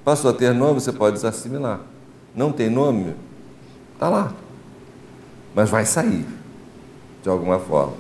Passou 0.04 0.32
a 0.32 0.34
ter 0.34 0.54
nome, 0.54 0.80
você 0.80 0.92
pode 0.92 1.16
desassimilar. 1.16 1.82
Não 2.34 2.52
tem 2.52 2.70
nome, 2.70 3.14
está 3.94 4.10
lá. 4.10 4.34
Mas 5.54 5.70
vai 5.70 5.86
sair, 5.86 6.26
de 7.22 7.30
alguma 7.30 7.60
forma. 7.60 7.94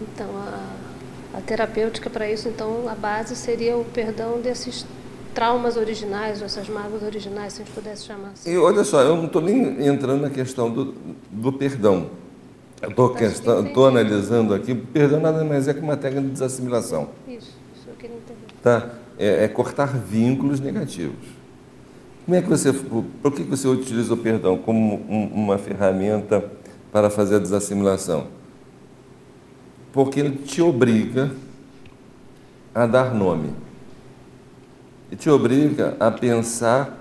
Então, 0.00 0.28
a, 0.36 1.38
a 1.38 1.40
terapêutica 1.40 2.08
para 2.08 2.30
isso, 2.30 2.48
então, 2.48 2.88
a 2.88 2.94
base 2.94 3.34
seria 3.34 3.76
o 3.76 3.84
perdão 3.84 4.40
desses 4.40 4.86
traumas 5.34 5.76
originais, 5.76 6.40
ou 6.40 6.46
essas 6.46 6.68
mágoas 6.68 7.02
originais, 7.02 7.54
se 7.54 7.62
a 7.62 7.64
gente 7.64 7.74
pudesse 7.74 8.04
chamar 8.04 8.30
assim. 8.30 8.50
E 8.50 8.58
olha 8.58 8.84
só, 8.84 9.00
eu 9.02 9.16
não 9.16 9.26
estou 9.26 9.42
nem 9.42 9.86
entrando 9.86 10.22
na 10.22 10.30
questão 10.30 10.70
do, 10.70 10.94
do 11.30 11.52
perdão. 11.52 12.10
Eu 12.80 12.90
estou 13.28 13.86
analisando 13.86 14.52
aqui, 14.52 14.74
perdão 14.74 15.20
nada 15.20 15.44
mais 15.44 15.68
é 15.68 15.74
que 15.74 15.80
uma 15.80 15.96
técnica 15.96 16.26
de 16.26 16.32
desassimilação. 16.32 17.10
Isso, 17.28 17.56
isso 17.76 17.88
eu 17.88 17.94
queria 17.94 18.16
entender. 18.16 18.40
Tá? 18.62 18.90
É, 19.18 19.44
é 19.44 19.48
cortar 19.48 19.96
vínculos 19.96 20.58
negativos. 20.58 21.42
Como 22.24 22.36
é 22.36 22.42
que 22.42 22.48
você, 22.48 22.72
por 22.72 23.32
que 23.32 23.42
você 23.42 23.68
utiliza 23.68 24.14
o 24.14 24.16
perdão 24.16 24.56
como 24.56 24.96
um, 25.08 25.26
uma 25.32 25.58
ferramenta 25.58 26.44
para 26.92 27.10
fazer 27.10 27.36
a 27.36 27.38
desassimilação? 27.38 28.26
Porque 29.92 30.20
ele 30.20 30.38
te 30.38 30.62
obriga 30.62 31.30
a 32.74 32.86
dar 32.86 33.14
nome. 33.14 33.50
E 35.12 35.16
te 35.16 35.28
obriga 35.28 35.94
a 36.00 36.10
pensar 36.10 36.98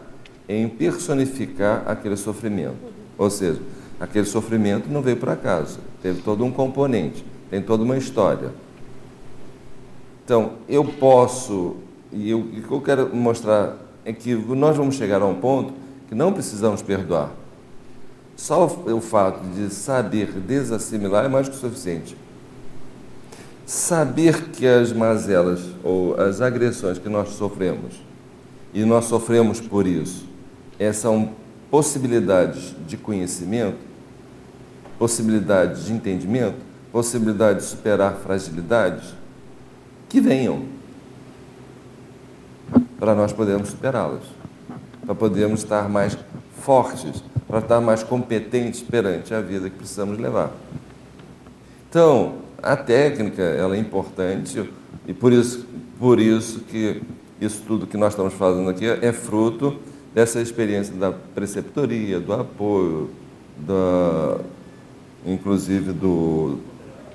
em 0.48 0.68
personificar 0.68 1.84
aquele 1.88 2.18
sofrimento. 2.18 2.76
Ou 3.18 3.30
seja, 3.30 3.62
aquele 4.02 4.26
sofrimento 4.26 4.90
não 4.90 5.02
veio 5.02 5.16
por 5.16 5.30
acaso, 5.30 5.80
teve 6.04 6.22
todo 6.22 6.44
um 6.44 6.52
componente, 6.52 7.24
tem 7.50 7.62
toda 7.62 7.84
uma 7.84 7.96
história. 7.96 8.50
Então, 10.26 10.56
eu 10.68 10.84
posso, 10.84 11.78
e 12.12 12.34
o 12.34 12.44
que 12.44 12.70
eu 12.70 12.82
quero 12.82 13.16
mostrar 13.16 13.78
é 14.04 14.12
que 14.12 14.36
nós 14.36 14.76
vamos 14.76 14.96
chegar 14.96 15.22
a 15.22 15.26
um 15.26 15.36
ponto 15.36 15.74
que 16.10 16.14
não 16.14 16.34
precisamos 16.34 16.82
perdoar. 16.82 17.32
Só 18.36 18.66
o 18.66 19.00
fato 19.00 19.42
de 19.56 19.74
saber 19.74 20.34
desassimilar 20.34 21.24
é 21.24 21.28
mais 21.30 21.48
que 21.48 21.56
o 21.56 21.58
suficiente. 21.58 22.18
Saber 23.72 24.50
que 24.50 24.68
as 24.68 24.92
mazelas 24.92 25.62
ou 25.82 26.20
as 26.20 26.42
agressões 26.42 26.98
que 26.98 27.08
nós 27.08 27.30
sofremos, 27.30 28.04
e 28.74 28.84
nós 28.84 29.06
sofremos 29.06 29.62
por 29.62 29.88
isso, 29.88 30.26
são 30.94 31.32
possibilidades 31.70 32.76
de 32.86 32.98
conhecimento, 32.98 33.78
possibilidades 35.00 35.86
de 35.86 35.94
entendimento, 35.94 36.58
possibilidade 36.92 37.60
de 37.60 37.66
superar 37.66 38.16
fragilidades, 38.16 39.14
que 40.10 40.20
venham 40.20 40.66
para 43.00 43.16
nós 43.16 43.32
podermos 43.32 43.70
superá-las, 43.70 44.24
para 45.06 45.16
podermos 45.16 45.62
estar 45.62 45.88
mais 45.88 46.18
fortes, 46.60 47.24
para 47.48 47.60
estar 47.60 47.80
mais 47.80 48.04
competentes 48.04 48.82
perante 48.82 49.34
a 49.34 49.40
vida 49.40 49.70
que 49.70 49.78
precisamos 49.78 50.18
levar. 50.18 50.52
Então, 51.90 52.51
a 52.62 52.76
técnica 52.76 53.42
ela 53.42 53.76
é 53.76 53.80
importante 53.80 54.70
e 55.08 55.14
por 55.14 55.34
isso, 55.34 55.66
por 56.00 56.20
isso 56.20 56.60
que 56.62 57.02
isso 57.40 57.64
tudo 57.66 57.88
que 57.88 57.98
nós 57.98 58.14
estamos 58.14 58.34
fazendo 58.34 58.70
aqui 58.70 58.86
é 58.86 59.12
fruto 59.12 59.78
dessa 60.14 60.40
experiência 60.40 60.94
da 60.94 61.12
preceptoria, 61.12 62.20
do 62.20 62.34
apoio, 62.34 63.10
da, 63.58 64.40
inclusive 65.26 65.92
do, 65.92 66.60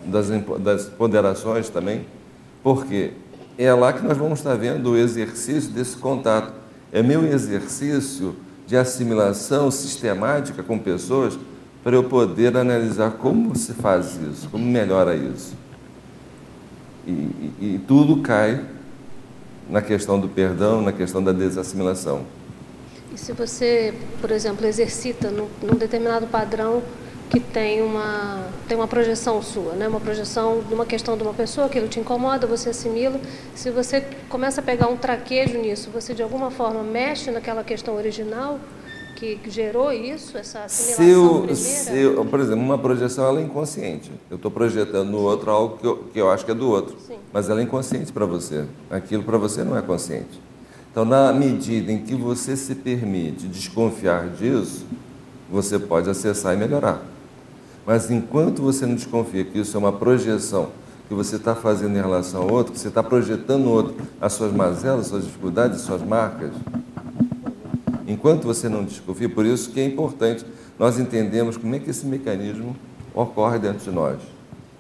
das, 0.05 0.29
das 0.61 0.87
ponderações 0.87 1.69
também, 1.69 2.07
porque 2.63 3.13
é 3.57 3.73
lá 3.73 3.93
que 3.93 4.05
nós 4.05 4.17
vamos 4.17 4.41
estar 4.41 4.55
vendo 4.55 4.91
o 4.91 4.97
exercício 4.97 5.71
desse 5.71 5.97
contato. 5.97 6.53
É 6.93 7.03
meu 7.03 7.25
exercício 7.25 8.35
de 8.67 8.77
assimilação 8.77 9.71
sistemática 9.71 10.63
com 10.63 10.79
pessoas 10.79 11.39
para 11.87 11.95
eu 11.95 12.03
poder 12.03 12.57
analisar 12.57 13.13
como 13.13 13.55
se 13.55 13.73
faz 13.73 14.17
isso, 14.17 14.49
como 14.51 14.67
melhora 14.67 15.15
isso. 15.15 15.55
E, 17.07 17.11
e, 17.13 17.55
e 17.61 17.81
tudo 17.87 18.23
cai 18.23 18.61
na 19.71 19.81
questão 19.81 20.19
do 20.19 20.29
perdão, 20.29 20.83
na 20.83 20.91
questão 20.91 21.23
da 21.23 21.31
desassimilação. 21.31 22.25
E 23.15 23.17
se 23.17 23.33
você, 23.33 23.95
por 24.21 24.33
exemplo, 24.33 24.67
exercita 24.67 25.31
num, 25.31 25.47
num 25.63 25.77
determinado 25.77 26.27
padrão 26.27 26.83
que 27.31 27.39
tem 27.39 27.81
uma, 27.81 28.49
tem 28.67 28.77
uma 28.77 28.89
projeção 28.89 29.41
sua, 29.41 29.75
né? 29.75 29.87
uma 29.87 30.01
projeção 30.01 30.65
de 30.67 30.75
uma 30.75 30.85
questão 30.85 31.17
de 31.17 31.23
uma 31.23 31.35
pessoa, 31.35 31.69
aquilo 31.69 31.87
te 31.87 32.01
incomoda, 32.01 32.49
você 32.49 32.71
assimila. 32.71 33.21
Se 33.55 33.71
você 33.71 34.01
começa 34.29 34.61
a 34.61 34.65
pegar 34.65 34.89
um 34.89 34.97
traquejo 34.97 35.57
nisso, 35.57 35.91
você 35.91 36.13
de 36.15 36.23
alguma 36.25 36.51
forma 36.51 36.83
mexe 36.83 37.31
naquela 37.31 37.63
questão 37.63 37.95
original 37.95 38.59
que 39.17 39.41
gerou 39.51 39.91
isso, 39.91 40.37
essa 40.37 40.65
assimilação 40.65 41.55
se 41.55 41.97
eu, 41.97 42.15
eu, 42.17 42.25
por 42.27 42.39
exemplo, 42.39 42.63
uma 42.63 42.79
projeção 42.79 43.27
ela 43.27 43.41
é 43.41 43.43
inconsciente. 43.43 44.13
Eu 44.31 44.37
estou 44.37 44.51
projetando 44.51 45.11
no 45.11 45.19
outro 45.19 45.51
algo 45.51 45.79
que 45.79 45.87
eu, 45.87 45.97
que 46.13 46.21
eu 46.21 46.31
acho 46.31 46.45
que 46.45 46.51
é 46.51 46.55
do 46.55 46.69
outro, 46.69 46.97
Sim. 47.07 47.17
mas 47.33 47.49
ela 47.49 47.61
é 47.61 47.65
inconsciente 47.65 48.13
para 48.13 48.27
você. 48.27 48.67
Aquilo 48.91 49.23
para 49.23 49.39
você 49.39 49.65
não 49.65 49.77
é 49.77 49.81
consciente. 49.81 50.41
Então, 50.93 51.05
na 51.05 51.33
medida 51.33 51.91
em 51.91 51.99
que 51.99 52.15
você 52.15 52.57
se 52.57 52.75
permite 52.75 53.47
desconfiar 53.49 54.29
disso, 54.29 54.87
você 55.51 55.79
pode 55.79 56.09
acessar 56.09 56.55
e 56.55 56.57
melhorar. 56.57 57.03
Mas 57.87 58.11
enquanto 58.11 58.63
você 58.63 58.85
não 58.85 58.95
desconfia 58.95 59.45
que 59.45 59.59
isso 59.59 59.77
é 59.77 59.81
uma 59.81 59.93
projeção 59.93 60.71
que 61.09 61.15
você 61.15 61.37
está 61.37 61.55
fazendo 61.55 61.97
em 61.97 62.01
relação 62.01 62.43
ao 62.43 62.53
outro, 62.53 62.73
que 62.73 62.79
você 62.79 62.89
está 62.89 63.03
projetando 63.03 63.63
no 63.63 63.71
outro 63.71 63.95
as 64.21 64.33
suas 64.33 64.53
mazelas, 64.53 65.07
suas 65.07 65.25
dificuldades, 65.25 65.83
suas 65.83 66.03
marcas, 66.03 66.51
enquanto 68.07 68.45
você 68.45 68.69
não 68.69 68.85
desconfia, 68.85 69.29
por 69.29 69.45
isso 69.45 69.71
que 69.71 69.81
é 69.81 69.85
importante 69.85 70.45
nós 70.79 70.99
entendemos 70.99 71.57
como 71.57 71.75
é 71.75 71.79
que 71.79 71.91
esse 71.91 72.07
mecanismo 72.07 72.77
ocorre 73.15 73.59
dentro 73.59 73.79
de 73.79 73.91
nós. 73.91 74.19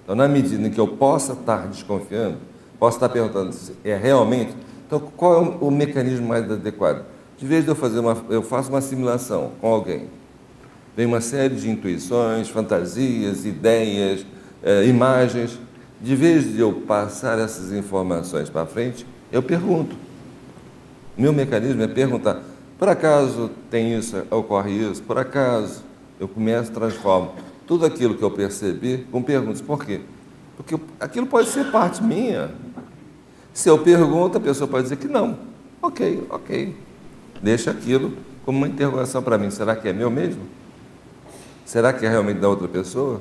Então, 0.04 0.14
na 0.14 0.28
medida 0.28 0.66
em 0.66 0.70
que 0.70 0.78
eu 0.78 0.88
possa 0.88 1.32
estar 1.32 1.66
desconfiando, 1.66 2.38
posso 2.78 2.96
estar 2.96 3.08
perguntando 3.08 3.52
se 3.52 3.72
é 3.82 3.96
realmente, 3.96 4.54
então 4.86 5.00
qual 5.16 5.34
é 5.34 5.56
o, 5.60 5.70
mecanismo 5.70 6.28
mais 6.28 6.50
adequado? 6.50 7.04
De 7.38 7.46
vez 7.46 7.64
de 7.64 7.70
eu 7.70 7.74
fazer 7.74 7.98
uma, 7.98 8.16
eu 8.28 8.42
faço 8.42 8.70
uma 8.70 8.80
simulação 8.80 9.52
com 9.60 9.68
alguém, 9.68 10.08
Vem 10.96 11.04
uma 11.04 11.20
série 11.20 11.54
de 11.54 11.68
intuições, 11.68 12.48
fantasias, 12.48 13.44
ideias, 13.44 14.24
eh, 14.62 14.86
imagens. 14.86 15.58
De 16.00 16.16
vez 16.16 16.54
de 16.54 16.58
eu 16.58 16.72
passar 16.72 17.38
essas 17.38 17.70
informações 17.70 18.48
para 18.48 18.64
frente, 18.64 19.06
eu 19.30 19.42
pergunto. 19.42 19.94
Meu 21.16 21.34
mecanismo 21.34 21.82
é 21.82 21.86
perguntar: 21.86 22.40
por 22.78 22.88
acaso 22.88 23.50
tem 23.70 23.96
isso, 23.96 24.22
ocorre 24.30 24.72
isso? 24.72 25.02
Por 25.02 25.18
acaso? 25.18 25.84
Eu 26.18 26.28
começo, 26.28 26.72
transformo 26.72 27.32
tudo 27.66 27.84
aquilo 27.84 28.14
que 28.14 28.22
eu 28.22 28.30
percebi 28.30 29.06
com 29.10 29.22
perguntas. 29.22 29.60
Por 29.60 29.84
quê? 29.84 30.00
Porque 30.56 30.78
aquilo 31.00 31.26
pode 31.26 31.48
ser 31.48 31.70
parte 31.70 32.02
minha. 32.02 32.50
Se 33.52 33.68
eu 33.68 33.78
pergunto, 33.78 34.38
a 34.38 34.40
pessoa 34.40 34.68
pode 34.68 34.84
dizer 34.84 34.96
que 34.96 35.08
não. 35.08 35.38
Ok, 35.82 36.26
ok. 36.30 36.74
Deixa 37.42 37.70
aquilo 37.70 38.12
como 38.44 38.58
uma 38.58 38.68
interrogação 38.68 39.22
para 39.22 39.36
mim. 39.36 39.50
Será 39.50 39.74
que 39.74 39.88
é 39.88 39.92
meu 39.92 40.10
mesmo? 40.10 40.42
Será 41.64 41.92
que 41.92 42.06
é 42.06 42.08
realmente 42.08 42.38
da 42.38 42.48
outra 42.48 42.68
pessoa? 42.68 43.20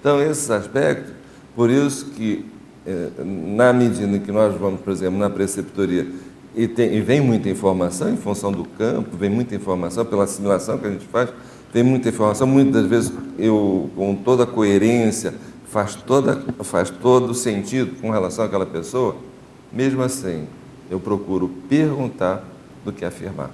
Então, 0.00 0.20
esses 0.20 0.50
aspectos, 0.50 1.12
por 1.54 1.70
isso 1.70 2.06
que, 2.06 2.46
eh, 2.86 3.10
na 3.24 3.72
medida 3.72 4.16
em 4.16 4.20
que 4.20 4.32
nós 4.32 4.54
vamos, 4.54 4.80
por 4.80 4.92
exemplo, 4.92 5.18
na 5.18 5.30
preceptoria, 5.30 6.06
e, 6.54 6.68
tem, 6.68 6.94
e 6.94 7.00
vem 7.00 7.20
muita 7.20 7.48
informação 7.48 8.12
em 8.12 8.16
função 8.16 8.52
do 8.52 8.64
campo, 8.64 9.16
vem 9.16 9.30
muita 9.30 9.54
informação 9.54 10.04
pela 10.04 10.24
assimilação 10.24 10.78
que 10.78 10.86
a 10.86 10.90
gente 10.90 11.06
faz, 11.06 11.30
vem 11.72 11.82
muita 11.82 12.08
informação, 12.08 12.46
muitas 12.46 12.86
vezes 12.86 13.12
eu, 13.38 13.90
com 13.96 14.14
toda 14.14 14.44
a 14.44 14.46
coerência, 14.46 15.34
faz, 15.66 15.96
toda, 15.96 16.40
faz 16.62 16.90
todo 16.90 17.34
sentido 17.34 18.00
com 18.00 18.10
relação 18.10 18.44
àquela 18.44 18.66
pessoa, 18.66 19.16
mesmo 19.72 20.02
assim, 20.02 20.46
eu 20.88 21.00
procuro 21.00 21.48
perguntar 21.68 22.44
do 22.84 22.92
que 22.92 23.04
afirmar, 23.04 23.50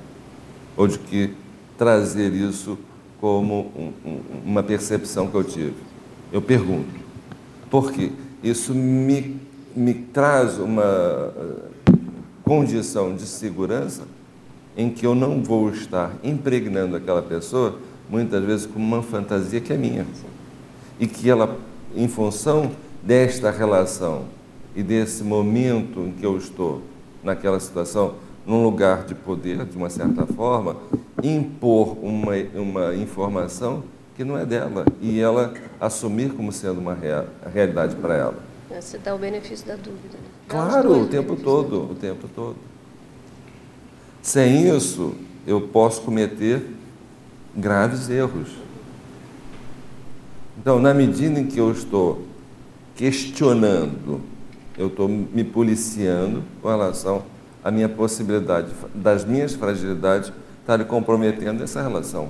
ou 0.77 0.87
de 0.87 0.99
que 0.99 1.35
trazer 1.79 2.33
isso 2.35 2.79
como 3.21 3.73
um, 3.77 3.93
um, 4.09 4.21
uma 4.45 4.63
percepção 4.63 5.29
que 5.29 5.35
eu 5.35 5.45
tive. 5.45 5.75
Eu 6.31 6.43
pergunto, 6.43 6.89
por 7.71 7.93
quê? 7.93 8.13
Isso 8.43 8.75
me, 8.75 9.41
me 9.75 9.95
traz 9.95 10.59
uma 10.59 11.33
condição 12.51 13.15
de 13.15 13.27
segurança 13.27 14.03
em 14.77 14.91
que 14.91 15.07
eu 15.07 15.15
não 15.15 15.41
vou 15.41 15.71
estar 15.71 16.17
impregnando 16.21 16.97
aquela 16.97 17.23
pessoa, 17.23 17.79
muitas 18.09 18.45
vezes, 18.45 18.67
com 18.67 18.81
uma 18.81 19.05
fantasia 19.05 19.61
que 19.61 19.73
é 19.73 19.77
minha. 19.77 20.05
E 20.99 21.07
que 21.07 21.31
ela, 21.31 21.57
em 21.95 22.09
função 22.09 22.73
desta 23.05 23.53
relação 23.53 24.25
e 24.75 24.83
desse 24.83 25.23
momento 25.23 26.01
em 26.01 26.11
que 26.11 26.27
eu 26.27 26.37
estou 26.37 26.83
naquela 27.23 27.61
situação, 27.61 28.17
num 28.45 28.65
lugar 28.65 29.05
de 29.05 29.15
poder, 29.15 29.65
de 29.65 29.77
uma 29.77 29.89
certa 29.89 30.27
forma, 30.27 30.75
impor 31.23 31.97
uma, 32.03 32.33
uma 32.57 32.97
informação 32.97 33.85
que 34.17 34.25
não 34.25 34.37
é 34.37 34.45
dela 34.45 34.85
e 35.01 35.21
ela 35.21 35.55
assumir 35.81 36.33
como 36.33 36.51
sendo 36.51 36.81
uma 36.81 36.95
real, 36.95 37.27
realidade 37.55 37.95
para 37.95 38.17
ela. 38.17 38.35
Você 38.69 38.99
dá 38.99 39.15
o 39.15 39.19
benefício 39.19 39.69
da 39.69 39.77
dúvida. 39.77 40.15
Né? 40.15 40.40
Claro, 40.51 41.03
o 41.03 41.07
tempo 41.07 41.37
todo, 41.37 41.93
o 41.93 41.95
tempo 41.95 42.27
todo. 42.27 42.57
Sem 44.21 44.69
isso, 44.69 45.15
eu 45.47 45.61
posso 45.61 46.03
cometer 46.03 46.75
graves 47.55 48.11
erros. 48.11 48.49
Então, 50.59 50.81
na 50.81 50.93
medida 50.93 51.39
em 51.39 51.47
que 51.47 51.57
eu 51.57 51.71
estou 51.71 52.27
questionando, 52.97 54.21
eu 54.77 54.89
estou 54.89 55.09
me 55.09 55.45
policiando 55.45 56.43
com 56.61 56.69
relação 56.69 57.23
à 57.63 57.71
minha 57.71 57.89
possibilidade, 57.89 58.73
das 58.93 59.25
minhas 59.25 59.55
fragilidades 59.55 60.33
estarem 60.59 60.85
comprometendo 60.85 61.63
essa 61.63 61.81
relação. 61.81 62.29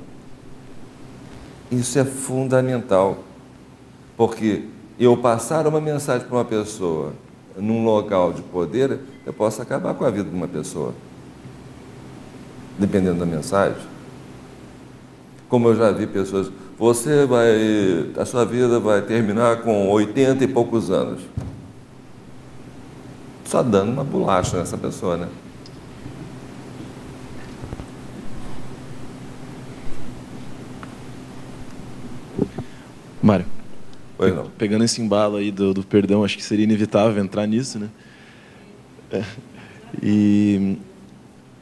Isso 1.73 1.99
é 1.99 2.05
fundamental, 2.05 3.25
porque 4.15 4.67
eu 4.99 5.17
passar 5.17 5.67
uma 5.67 5.81
mensagem 5.81 6.27
para 6.27 6.37
uma 6.37 6.45
pessoa 6.45 7.15
num 7.61 7.85
local 7.85 8.33
de 8.33 8.43
poder, 8.43 8.99
eu 9.25 9.33
posso 9.33 9.61
acabar 9.61 9.95
com 9.95 10.05
a 10.05 10.11
vida 10.11 10.29
de 10.29 10.35
uma 10.35 10.49
pessoa, 10.49 10.95
dependendo 12.79 13.19
da 13.19 13.27
mensagem. 13.27 13.83
Como 15.49 15.69
eu 15.69 15.77
já 15.77 15.91
vi 15.91 16.07
pessoas, 16.07 16.51
você 16.79 17.27
vai, 17.27 17.51
a 18.17 18.25
sua 18.25 18.45
vida 18.45 18.81
vai 18.81 19.03
terminar 19.03 19.63
com 19.63 19.89
80 19.89 20.45
e 20.45 20.49
poucos 20.49 20.91
anos. 20.91 21.21
Só 23.45 23.63
dando 23.63 23.93
uma 23.93 24.05
bolacha 24.05 24.57
nessa 24.57 24.79
pessoa, 24.79 25.17
né? 25.17 25.29
Mário. 33.23 33.60
Pegando 34.59 34.85
esse 34.85 35.01
embalo 35.01 35.37
aí 35.37 35.51
do, 35.51 35.73
do 35.73 35.83
perdão, 35.83 36.23
acho 36.25 36.37
que 36.37 36.45
seria 36.45 36.65
inevitável 36.65 37.23
entrar 37.23 37.47
nisso, 37.47 37.79
né? 37.79 37.89
É. 39.11 39.25
E 40.03 40.77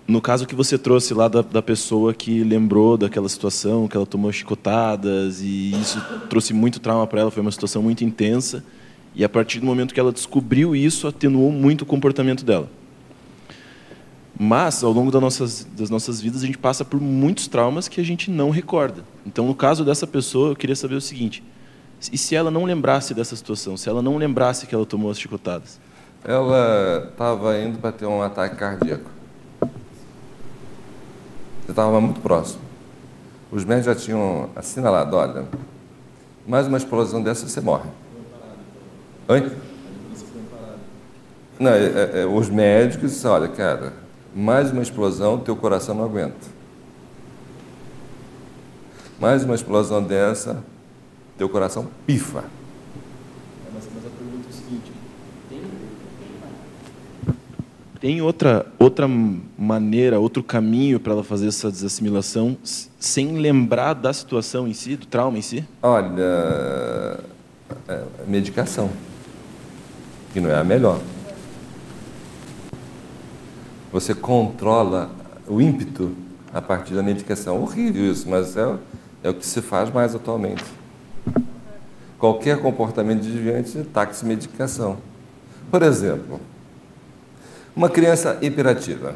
no 0.07 0.21
caso 0.21 0.47
que 0.47 0.55
você 0.55 0.79
trouxe 0.79 1.15
lá 1.15 1.29
da, 1.29 1.43
da, 1.43 1.63
pessoa 1.63 2.15
que 2.15 2.43
lembrou 2.43 2.97
daquela 2.97 3.29
situação, 3.29 3.87
que 3.87 3.97
ela 3.97 4.07
tomou 4.07 4.33
chicotadas 4.33 5.41
e 5.43 5.73
isso 5.73 6.03
trouxe 6.29 6.53
muito 6.53 6.81
trauma 6.81 7.07
para 7.07 7.21
ela, 7.21 7.31
foi 7.31 7.43
uma 7.43 7.53
situação 7.53 7.83
muito 7.83 8.03
intensa. 8.03 8.65
E 9.15 9.25
a 9.25 9.29
partir 9.29 9.61
do 9.61 9.67
momento 9.67 9.95
que 9.95 10.01
ela 10.01 10.13
descobriu 10.13 10.75
isso, 10.75 11.07
atenuou 11.07 11.51
muito 11.51 11.83
o 11.83 11.87
comportamento 11.87 12.45
dela. 12.45 12.71
Mas, 14.39 14.85
ao 14.85 14.93
longo 14.93 15.11
das 15.11 15.21
nossas, 15.21 15.67
das 15.77 15.91
nossas 15.91 16.21
vidas, 16.21 16.43
a 16.43 16.47
gente 16.47 16.59
passa 16.59 16.85
por 16.85 17.01
muitos 17.01 17.49
traumas 17.49 17.89
que 17.89 18.01
a 18.01 18.05
gente 18.05 18.31
não 18.31 18.51
recorda. 18.51 19.05
Então, 19.27 19.47
no 19.47 19.55
caso 19.55 19.85
dessa 19.85 20.07
pessoa, 20.07 20.51
eu 20.51 20.57
queria 20.57 20.77
saber 20.77 20.95
o 20.95 21.01
seguinte: 21.01 21.43
e 22.13 22.17
se 22.17 22.37
ela 22.37 22.51
não 22.51 22.65
lembrasse 22.65 23.13
dessa 23.13 23.35
situação, 23.35 23.77
se 23.77 23.89
ela 23.89 24.01
não 24.01 24.17
lembrasse 24.17 24.67
que 24.67 24.75
ela 24.75 24.87
tomou 24.87 25.11
as 25.11 25.19
chicotadas? 25.19 25.81
Ela 26.25 27.09
estava 27.11 27.59
indo 27.59 27.79
para 27.79 27.91
ter 27.91 28.07
um 28.07 28.23
ataque 28.23 28.57
cardíaco. 28.57 29.11
Você 31.65 31.73
estava 31.73 32.01
muito 32.01 32.21
próximo. 32.21 32.61
Os 33.51 33.65
médicos 33.65 33.87
já 33.87 33.95
tinham 33.95 34.51
assinalado, 34.55 35.17
olha, 35.17 35.47
mais 36.47 36.67
uma 36.67 36.79
explosão 36.79 37.23
dessa 37.23 37.49
você 37.49 37.61
morre. 37.61 37.89
Oi? 39.29 39.53
Não, 41.59 41.71
é, 41.73 41.85
é, 41.85 42.21
é, 42.21 42.27
os 42.27 42.49
médicos 42.49 43.11
disseram, 43.11 43.35
olha, 43.35 43.49
cara, 43.49 43.93
mais 44.35 44.71
uma 44.71 44.83
explosão, 44.83 45.39
teu 45.39 45.57
coração 45.57 45.95
não 45.95 46.05
aguenta. 46.05 46.47
Mais 49.19 49.43
uma 49.43 49.57
explosão 49.57 50.03
dessa, 50.03 50.63
teu 51.39 51.49
coração 51.49 51.86
pifa. 52.05 52.45
Tem 58.01 58.22
outra, 58.22 58.66
outra 58.78 59.09
maneira, 59.09 60.20
outro 60.20 60.43
caminho 60.43 61.01
para 61.01 61.14
ela 61.14 61.24
fazer 61.24 61.49
essa 61.49 61.68
desassimilação 61.68 62.57
sem 62.62 63.39
lembrar 63.39 63.95
da 63.95 64.12
situação 64.12 64.68
em 64.68 64.72
si, 64.72 64.95
do 64.95 65.07
trauma 65.07 65.36
em 65.36 65.43
si? 65.43 65.64
Olha, 65.82 67.20
é, 67.89 68.03
medicação, 68.26 68.89
que 70.32 70.41
não 70.41 70.49
é 70.49 70.57
a 70.57 70.62
melhor. 70.62 71.01
Você 73.93 74.14
controla 74.14 75.11
o 75.49 75.61
ímpeto 75.61 76.12
a 76.55 76.62
partir 76.62 76.95
da 76.95 77.03
medicação. 77.03 77.61
Horrível 77.61 78.12
isso, 78.12 78.28
mas 78.28 78.57
é, 78.57 78.76
é 79.24 79.30
o 79.30 79.34
que 79.34 79.45
se 79.45 79.61
faz 79.61 79.91
mais 79.93 80.14
atualmente. 80.14 80.78
Qualquer 82.19 82.61
comportamento 82.61 83.23
desviante, 83.23 83.83
táxi 83.93 84.27
medicação. 84.27 84.99
Por 85.71 85.83
exemplo, 85.83 86.41
uma 87.77 87.89
criança 87.89 88.39
hiperativa. 88.43 89.14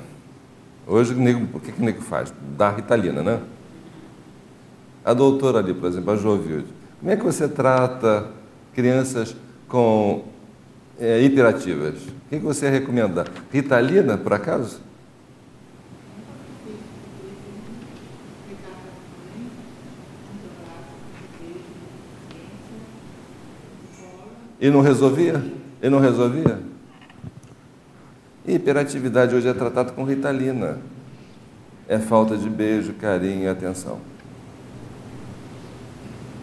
Hoje, 0.87 1.15
o 1.53 1.61
que, 1.61 1.73
que 1.73 1.81
o 1.81 1.85
nego 1.85 2.03
faz? 2.03 2.33
Dá 2.57 2.71
ritalina, 2.71 3.23
né? 3.23 3.41
A 5.05 5.13
doutora 5.13 5.59
ali, 5.59 5.75
por 5.75 5.89
exemplo, 5.89 6.13
a 6.13 6.17
Jovilde. 6.17 6.67
Como 7.01 7.11
é 7.11 7.17
que 7.17 7.25
você 7.25 7.49
trata 7.49 8.29
crianças 8.73 9.35
com 9.69 10.25
é, 10.99 11.21
hiperativas? 11.21 11.95
O 11.95 12.31
que, 12.31 12.39
que 12.39 12.45
você 12.45 12.71
recomenda? 12.71 13.25
Ritalina, 13.53 14.17
por 14.17 14.33
acaso? 14.33 14.81
E 24.63 24.71
não 24.71 24.81
resolvia? 24.81 25.43
E 25.83 25.91
não 25.91 25.99
resolvia? 25.99 26.61
hiperatividade 28.47 29.35
hoje 29.35 29.49
é 29.49 29.53
tratada 29.53 29.91
com 29.91 30.05
ritalina. 30.05 30.79
É 31.89 31.99
falta 31.99 32.37
de 32.37 32.49
beijo, 32.49 32.93
carinho 32.93 33.43
e 33.43 33.49
atenção. 33.49 33.99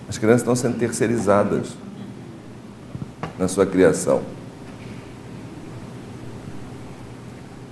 As 0.09 0.17
crianças 0.17 0.41
estão 0.41 0.55
sendo 0.55 0.77
terceirizadas 0.77 1.77
na 3.37 3.47
sua 3.47 3.65
criação. 3.65 4.21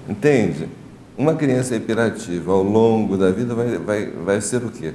Entende? 0.08 0.70
Uma 1.18 1.36
criança 1.36 1.76
hiperativa 1.76 2.54
ao 2.54 2.64
longo 2.64 3.18
da 3.18 3.32
vida 3.32 3.54
vai, 3.54 3.78
vai, 3.78 4.12
vai 4.12 4.40
ser 4.40 4.64
o 4.64 4.70
quê? 4.70 4.94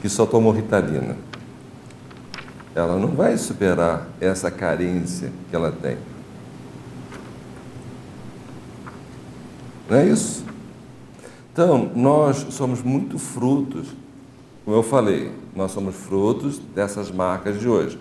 Que 0.00 0.08
só 0.08 0.26
tomou 0.26 0.52
ritalina 0.52 1.27
ela 2.78 2.96
não 2.96 3.08
vai 3.08 3.36
superar 3.36 4.06
essa 4.20 4.50
carência 4.50 5.32
que 5.50 5.56
ela 5.56 5.72
tem. 5.72 5.98
Não 9.90 9.96
é 9.96 10.06
isso? 10.06 10.44
Então, 11.52 11.90
nós 11.94 12.46
somos 12.50 12.82
muito 12.82 13.18
frutos, 13.18 13.88
como 14.64 14.76
eu 14.76 14.82
falei, 14.82 15.32
nós 15.56 15.72
somos 15.72 15.96
frutos 15.96 16.58
dessas 16.72 17.10
marcas 17.10 17.58
de 17.58 17.68
hoje, 17.68 17.98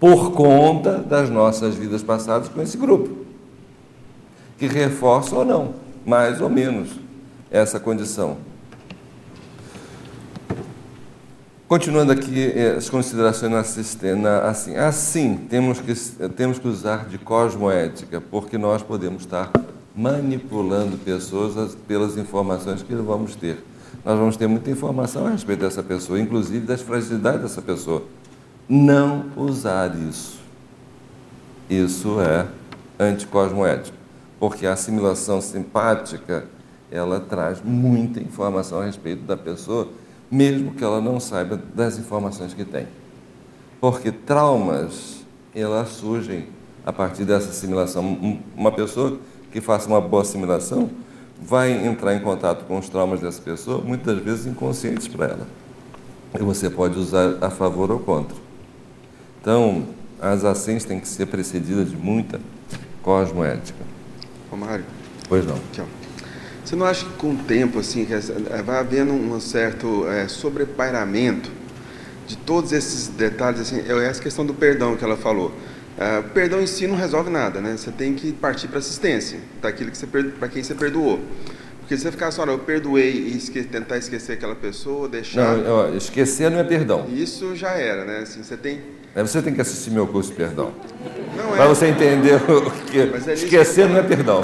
por 0.00 0.32
conta 0.32 0.98
das 0.98 1.28
nossas 1.28 1.74
vidas 1.74 2.02
passadas 2.02 2.48
com 2.48 2.62
esse 2.62 2.78
grupo, 2.78 3.26
que 4.56 4.66
reforça 4.66 5.36
ou 5.36 5.44
não, 5.44 5.74
mais 6.06 6.40
ou 6.40 6.48
menos, 6.48 6.98
essa 7.50 7.78
condição. 7.78 8.38
Continuando 11.68 12.12
aqui 12.12 12.52
eh, 12.54 12.76
as 12.78 12.88
considerações 12.88 13.50
na 13.50 13.64
sistema, 13.64 14.38
assim, 14.42 14.76
assim 14.76 15.36
temos 15.50 15.80
que, 15.80 15.94
temos 16.28 16.60
que 16.60 16.68
usar 16.68 17.08
de 17.08 17.18
cosmoética, 17.18 18.20
porque 18.20 18.56
nós 18.56 18.84
podemos 18.84 19.22
estar 19.22 19.50
manipulando 19.92 20.96
pessoas 20.96 21.74
pelas 21.88 22.16
informações 22.16 22.84
que 22.84 22.94
vamos 22.94 23.34
ter. 23.34 23.64
Nós 24.04 24.16
vamos 24.16 24.36
ter 24.36 24.46
muita 24.46 24.70
informação 24.70 25.26
a 25.26 25.30
respeito 25.30 25.58
dessa 25.58 25.82
pessoa, 25.82 26.20
inclusive 26.20 26.64
das 26.64 26.82
fragilidades 26.82 27.42
dessa 27.42 27.60
pessoa. 27.60 28.04
Não 28.68 29.24
usar 29.36 29.92
isso. 29.96 30.38
Isso 31.68 32.20
é 32.20 32.46
anticosmoético, 32.96 33.96
porque 34.38 34.68
a 34.68 34.74
assimilação 34.74 35.40
simpática 35.40 36.44
ela 36.92 37.18
traz 37.18 37.60
muita 37.60 38.20
informação 38.20 38.82
a 38.82 38.84
respeito 38.84 39.22
da 39.22 39.36
pessoa 39.36 39.88
mesmo 40.30 40.72
que 40.72 40.82
ela 40.82 41.00
não 41.00 41.20
saiba 41.20 41.60
das 41.74 41.98
informações 41.98 42.54
que 42.54 42.64
tem. 42.64 42.86
Porque 43.80 44.10
traumas, 44.10 45.24
elas 45.54 45.90
surgem 45.90 46.48
a 46.84 46.92
partir 46.92 47.24
dessa 47.24 47.50
assimilação. 47.50 48.38
Uma 48.56 48.72
pessoa 48.72 49.18
que 49.52 49.60
faça 49.60 49.88
uma 49.88 50.00
boa 50.00 50.22
assimilação 50.22 50.90
vai 51.40 51.86
entrar 51.86 52.14
em 52.14 52.20
contato 52.20 52.64
com 52.64 52.78
os 52.78 52.88
traumas 52.88 53.20
dessa 53.20 53.40
pessoa, 53.42 53.82
muitas 53.82 54.18
vezes 54.18 54.46
inconscientes 54.46 55.06
para 55.08 55.26
ela. 55.26 55.46
E 56.38 56.42
você 56.42 56.70
pode 56.70 56.98
usar 56.98 57.36
a 57.40 57.50
favor 57.50 57.90
ou 57.90 57.98
contra. 57.98 58.36
Então, 59.40 59.84
as 60.20 60.44
ações 60.44 60.84
têm 60.84 60.98
que 60.98 61.08
ser 61.08 61.26
precedidas 61.26 61.90
de 61.90 61.96
muita 61.96 62.40
cosmoética. 63.02 63.84
Ô 64.50 64.56
Mário. 64.56 64.84
Pois 65.28 65.46
não. 65.46 65.58
Tchau. 65.72 65.86
Você 66.66 66.74
não 66.74 66.84
acha 66.84 67.04
que 67.04 67.12
com 67.12 67.30
o 67.30 67.36
tempo 67.36 67.78
assim 67.78 68.04
vai 68.64 68.80
havendo 68.80 69.12
um 69.12 69.38
certo 69.38 70.04
é, 70.08 70.26
sobrepairamento 70.26 71.48
de 72.26 72.36
todos 72.36 72.72
esses 72.72 73.06
detalhes, 73.06 73.60
assim, 73.60 73.84
é 73.86 74.04
essa 74.04 74.20
questão 74.20 74.44
do 74.44 74.52
perdão 74.52 74.96
que 74.96 75.04
ela 75.04 75.16
falou. 75.16 75.52
Uh, 75.96 76.20
o 76.20 76.30
perdão 76.30 76.60
em 76.60 76.66
si 76.66 76.88
não 76.88 76.96
resolve 76.96 77.30
nada, 77.30 77.60
né? 77.60 77.76
Você 77.76 77.92
tem 77.92 78.14
que 78.14 78.32
partir 78.32 78.66
para 78.66 78.80
assistência 78.80 79.38
daquilo 79.62 79.92
que 79.92 79.96
você 79.96 80.06
para 80.06 80.48
quem 80.48 80.60
você 80.60 80.74
perdoou. 80.74 81.20
Porque 81.78 81.96
se 81.96 82.02
você 82.02 82.10
ficar 82.10 82.32
só, 82.32 82.44
eu 82.44 82.58
perdoei 82.58 83.12
e 83.12 83.36
esque 83.36 83.62
tentar 83.62 83.96
esquecer 83.96 84.32
aquela 84.32 84.56
pessoa, 84.56 85.08
deixar. 85.08 85.56
Não, 85.56 85.72
ó, 85.72 85.88
esquecer 85.90 86.50
não 86.50 86.58
é 86.58 86.64
perdão. 86.64 87.06
Isso 87.14 87.54
já 87.54 87.70
era, 87.70 88.04
né? 88.04 88.18
Assim, 88.24 88.42
você 88.42 88.56
tem. 88.56 88.80
É, 89.14 89.22
você 89.22 89.40
tem 89.40 89.54
que 89.54 89.60
assistir 89.60 89.90
meu 89.90 90.08
curso 90.08 90.30
de 90.30 90.36
perdão. 90.36 90.72
Não 91.36 91.54
é. 91.54 91.56
Para 91.58 91.68
você 91.68 91.86
entender 91.86 92.34
o 92.50 92.70
que. 92.90 92.98
é 93.30 93.34
esquecer 93.34 93.88
não 93.88 93.98
é 93.98 94.02
perdão. 94.02 94.40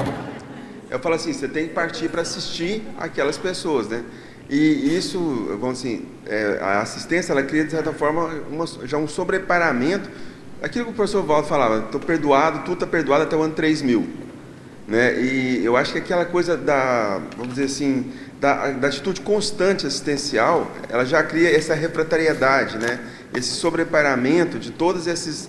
Eu 0.92 0.98
falo 0.98 1.14
assim, 1.14 1.32
você 1.32 1.48
tem 1.48 1.68
que 1.68 1.72
partir 1.72 2.10
para 2.10 2.20
assistir 2.20 2.82
aquelas 2.98 3.38
pessoas, 3.38 3.88
né? 3.88 4.04
E 4.50 4.94
isso, 4.94 5.18
vamos 5.58 5.78
assim, 5.78 6.04
é, 6.26 6.58
a 6.60 6.82
assistência, 6.82 7.32
ela 7.32 7.42
cria, 7.42 7.64
de 7.64 7.70
certa 7.70 7.94
forma, 7.94 8.26
uma, 8.50 8.66
já 8.84 8.98
um 8.98 9.08
sobreparamento. 9.08 10.10
Aquilo 10.62 10.84
que 10.84 10.90
o 10.90 10.94
professor 10.94 11.24
Waldo 11.24 11.48
falava, 11.48 11.86
estou 11.86 11.98
perdoado, 11.98 12.58
tudo 12.58 12.74
está 12.74 12.86
perdoado 12.86 13.22
até 13.22 13.34
o 13.34 13.40
ano 13.40 13.54
3000. 13.54 14.06
Né? 14.86 15.18
E 15.18 15.64
eu 15.64 15.78
acho 15.78 15.92
que 15.92 15.98
aquela 15.98 16.26
coisa 16.26 16.58
da, 16.58 17.22
vamos 17.38 17.54
dizer 17.54 17.64
assim, 17.64 18.12
da, 18.38 18.72
da 18.72 18.88
atitude 18.88 19.22
constante 19.22 19.86
assistencial, 19.86 20.70
ela 20.90 21.06
já 21.06 21.22
cria 21.22 21.56
essa 21.56 21.74
refratariedade, 21.74 22.76
né? 22.76 23.00
esse 23.34 23.52
sobreparamento 23.52 24.58
de 24.58 24.70
todos 24.70 25.06
esses 25.06 25.48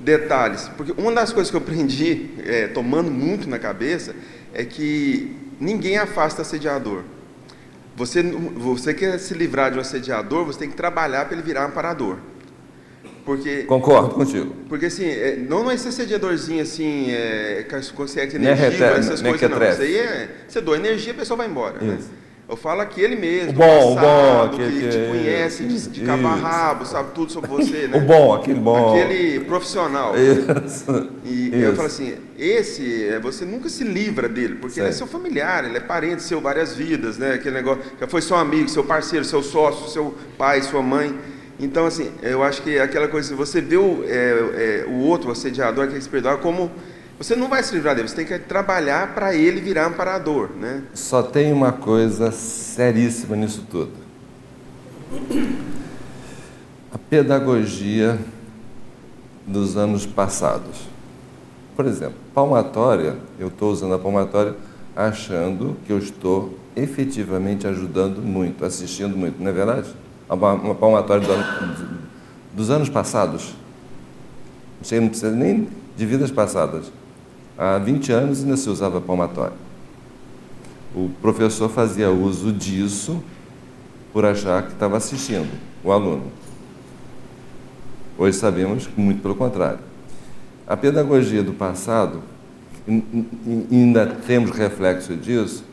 detalhes. 0.00 0.70
Porque 0.76 0.92
uma 1.00 1.12
das 1.12 1.32
coisas 1.32 1.50
que 1.50 1.56
eu 1.56 1.62
aprendi, 1.62 2.30
é, 2.44 2.66
tomando 2.68 3.10
muito 3.10 3.48
na 3.48 3.58
cabeça, 3.58 4.14
é 4.56 4.64
que 4.64 5.36
ninguém 5.60 5.98
afasta 5.98 6.40
assediador. 6.40 7.02
Você, 7.94 8.22
você 8.22 8.94
quer 8.94 9.18
se 9.18 9.34
livrar 9.34 9.70
de 9.70 9.76
um 9.76 9.80
assediador, 9.80 10.46
você 10.46 10.60
tem 10.60 10.70
que 10.70 10.76
trabalhar 10.76 11.26
para 11.26 11.34
ele 11.34 11.42
virar 11.42 11.66
amparador. 11.66 12.16
Porque, 13.24 13.64
Concordo 13.64 14.10
contigo. 14.10 14.54
Porque 14.68 14.86
assim, 14.86 15.04
é, 15.04 15.36
não 15.36 15.70
é 15.70 15.76
ser 15.76 15.88
assediadorzinho 15.88 16.62
assim, 16.62 17.10
é, 17.10 17.66
consegue 17.94 18.36
energia, 18.36 18.70
reter, 18.70 18.98
essas 18.98 19.20
coisas, 19.20 19.50
não. 19.50 19.62
Isso 19.68 19.82
aí 19.82 19.98
é. 19.98 20.28
Você 20.48 20.60
doa 20.60 20.76
energia, 20.76 21.12
a 21.12 21.16
pessoa 21.16 21.36
vai 21.36 21.48
embora. 21.48 21.78
Né? 21.80 21.98
Eu 22.48 22.56
falo 22.56 22.80
aquele 22.80 23.16
mesmo, 23.16 23.50
o 23.50 23.54
bom, 23.54 23.96
passado, 23.96 24.06
o 24.06 24.48
bom, 24.50 24.54
aquele 24.54 24.80
que, 24.80 24.88
te 24.88 25.08
conhece 25.08 25.64
de, 25.64 25.88
de 25.88 26.06
cabo 26.06 26.28
rabo, 26.28 26.86
sabe 26.86 27.10
tudo 27.12 27.32
sobre 27.32 27.50
você, 27.50 27.88
né? 27.88 27.98
o 27.98 28.00
bom, 28.02 28.34
aquele 28.34 28.60
bom. 28.60 28.94
Aquele 28.94 29.40
profissional. 29.40 30.14
Isso. 30.16 31.10
E 31.24 31.48
Isso. 31.48 31.56
eu 31.56 31.74
falo 31.74 31.88
assim, 31.88 32.14
esse, 32.38 33.08
é, 33.08 33.18
você 33.18 33.44
nunca 33.44 33.68
se 33.68 33.82
livra 33.82 34.28
dele, 34.28 34.54
porque 34.60 34.78
ele 34.78 34.90
é 34.90 34.92
seu 34.92 35.08
familiar, 35.08 35.64
ele 35.64 35.76
é 35.76 35.80
parente 35.80 36.22
seu 36.22 36.40
várias 36.40 36.72
vidas, 36.72 37.18
né? 37.18 37.34
Aquele 37.34 37.56
negócio, 37.56 37.82
já 37.98 38.06
foi 38.06 38.22
seu 38.22 38.36
amigo, 38.36 38.68
seu 38.68 38.84
parceiro, 38.84 39.24
seu 39.24 39.42
sócio, 39.42 39.88
seu 39.88 40.14
pai, 40.38 40.62
sua 40.62 40.82
mãe. 40.82 41.18
Então, 41.58 41.84
assim, 41.84 42.12
eu 42.22 42.44
acho 42.44 42.62
que 42.62 42.78
aquela 42.78 43.08
coisa, 43.08 43.34
você 43.34 43.60
vê 43.60 43.76
o, 43.76 44.04
é, 44.06 44.84
é, 44.84 44.86
o 44.86 44.98
outro, 45.00 45.30
o 45.30 45.32
assediador, 45.32 45.88
que 45.88 46.00
se 46.00 46.08
perdoar, 46.08 46.36
como 46.36 46.70
você 47.18 47.34
não 47.34 47.48
vai 47.48 47.62
se 47.62 47.74
livrar 47.74 47.94
dele, 47.94 48.08
você 48.08 48.16
tem 48.16 48.26
que 48.26 48.38
trabalhar 48.38 49.14
para 49.14 49.34
ele 49.34 49.60
virar 49.60 49.86
amparador, 49.86 50.50
né? 50.50 50.82
Só 50.92 51.22
tem 51.22 51.52
uma 51.52 51.72
coisa 51.72 52.30
seríssima 52.30 53.34
nisso 53.34 53.64
tudo. 53.70 53.92
A 56.92 56.98
pedagogia 56.98 58.18
dos 59.46 59.76
anos 59.76 60.04
passados. 60.04 60.88
Por 61.74 61.86
exemplo, 61.86 62.16
palmatória, 62.34 63.16
eu 63.38 63.48
estou 63.48 63.70
usando 63.70 63.94
a 63.94 63.98
palmatória 63.98 64.54
achando 64.94 65.76
que 65.86 65.92
eu 65.92 65.98
estou 65.98 66.58
efetivamente 66.74 67.66
ajudando 67.66 68.20
muito, 68.20 68.64
assistindo 68.64 69.16
muito, 69.16 69.42
não 69.42 69.50
é 69.50 69.52
verdade? 69.52 69.88
Uma, 70.28 70.74
palmatória 70.74 71.26
do 71.26 71.32
ano, 71.32 71.98
dos 72.52 72.70
anos 72.70 72.88
passados. 72.88 73.54
Não 74.92 75.08
precisa 75.08 75.30
nem 75.30 75.68
de 75.96 76.06
vidas 76.06 76.30
passadas. 76.30 76.92
Há 77.58 77.78
20 77.78 78.12
anos 78.12 78.42
ainda 78.42 78.56
se 78.56 78.68
usava 78.68 79.00
palmatória. 79.00 79.56
O 80.94 81.10
professor 81.22 81.70
fazia 81.70 82.10
uso 82.10 82.52
disso 82.52 83.22
por 84.12 84.24
achar 84.24 84.62
que 84.62 84.72
estava 84.72 84.96
assistindo 84.96 85.48
o 85.82 85.90
aluno. 85.90 86.24
Hoje 88.18 88.36
sabemos 88.36 88.86
que 88.86 89.00
muito 89.00 89.22
pelo 89.22 89.34
contrário. 89.34 89.78
A 90.66 90.76
pedagogia 90.76 91.42
do 91.42 91.52
passado, 91.52 92.22
ainda 93.70 94.06
temos 94.26 94.50
reflexo 94.50 95.14
disso, 95.14 95.64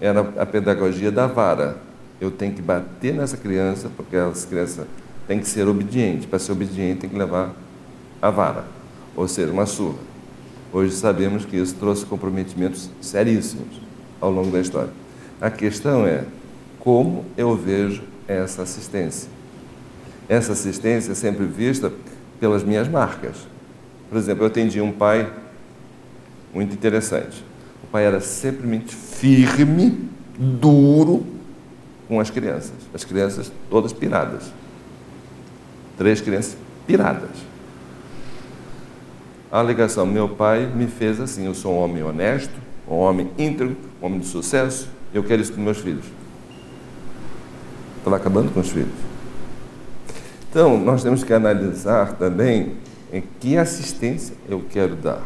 era 0.00 0.20
a 0.38 0.46
pedagogia 0.46 1.10
da 1.10 1.26
vara. 1.26 1.78
Eu 2.20 2.30
tenho 2.30 2.52
que 2.52 2.62
bater 2.62 3.14
nessa 3.14 3.36
criança, 3.36 3.90
porque 3.96 4.16
essa 4.16 4.46
criança 4.46 4.86
tem 5.26 5.38
que 5.38 5.46
ser 5.46 5.68
obediente. 5.68 6.26
Para 6.26 6.38
ser 6.38 6.52
obediente, 6.52 7.00
tem 7.00 7.10
que 7.10 7.16
levar 7.16 7.52
a 8.22 8.30
vara, 8.30 8.64
ou 9.16 9.28
seja, 9.28 9.52
uma 9.52 9.66
surra. 9.66 10.13
Hoje 10.74 10.90
sabemos 10.96 11.44
que 11.44 11.56
isso 11.56 11.76
trouxe 11.76 12.04
comprometimentos 12.04 12.90
seríssimos 13.00 13.80
ao 14.20 14.28
longo 14.28 14.50
da 14.50 14.58
história. 14.58 14.90
A 15.40 15.48
questão 15.48 16.04
é 16.04 16.24
como 16.80 17.24
eu 17.36 17.54
vejo 17.56 18.02
essa 18.26 18.62
assistência. 18.62 19.30
Essa 20.28 20.50
assistência 20.50 21.12
é 21.12 21.14
sempre 21.14 21.44
vista 21.44 21.92
pelas 22.40 22.64
minhas 22.64 22.88
marcas. 22.88 23.36
Por 24.10 24.18
exemplo, 24.18 24.42
eu 24.42 24.48
atendi 24.48 24.80
um 24.80 24.90
pai 24.90 25.32
muito 26.52 26.74
interessante. 26.74 27.44
O 27.84 27.86
pai 27.86 28.04
era 28.04 28.20
simplesmente 28.20 28.96
firme, 28.96 30.08
duro 30.36 31.24
com 32.08 32.18
as 32.18 32.30
crianças. 32.30 32.72
As 32.92 33.04
crianças 33.04 33.52
todas 33.70 33.92
piradas. 33.92 34.52
Três 35.96 36.20
crianças 36.20 36.56
piradas 36.84 37.53
a 39.54 39.60
alegação: 39.60 40.04
meu 40.04 40.28
pai 40.28 40.66
me 40.66 40.88
fez 40.88 41.20
assim, 41.20 41.46
eu 41.46 41.54
sou 41.54 41.74
um 41.74 41.78
homem 41.78 42.02
honesto, 42.02 42.52
um 42.90 42.96
homem 42.96 43.30
íntegro, 43.38 43.76
um 44.02 44.06
homem 44.06 44.18
de 44.18 44.26
sucesso, 44.26 44.88
eu 45.12 45.22
quero 45.22 45.40
isso 45.40 45.52
para 45.52 45.62
meus 45.62 45.78
filhos. 45.78 46.04
Estava 47.98 48.16
acabando 48.16 48.52
com 48.52 48.58
os 48.58 48.70
filhos. 48.70 48.92
Então, 50.50 50.76
nós 50.76 51.04
temos 51.04 51.22
que 51.22 51.32
analisar 51.32 52.14
também 52.14 52.72
em 53.12 53.22
que 53.38 53.56
assistência 53.56 54.34
eu 54.48 54.64
quero 54.68 54.96
dar. 54.96 55.22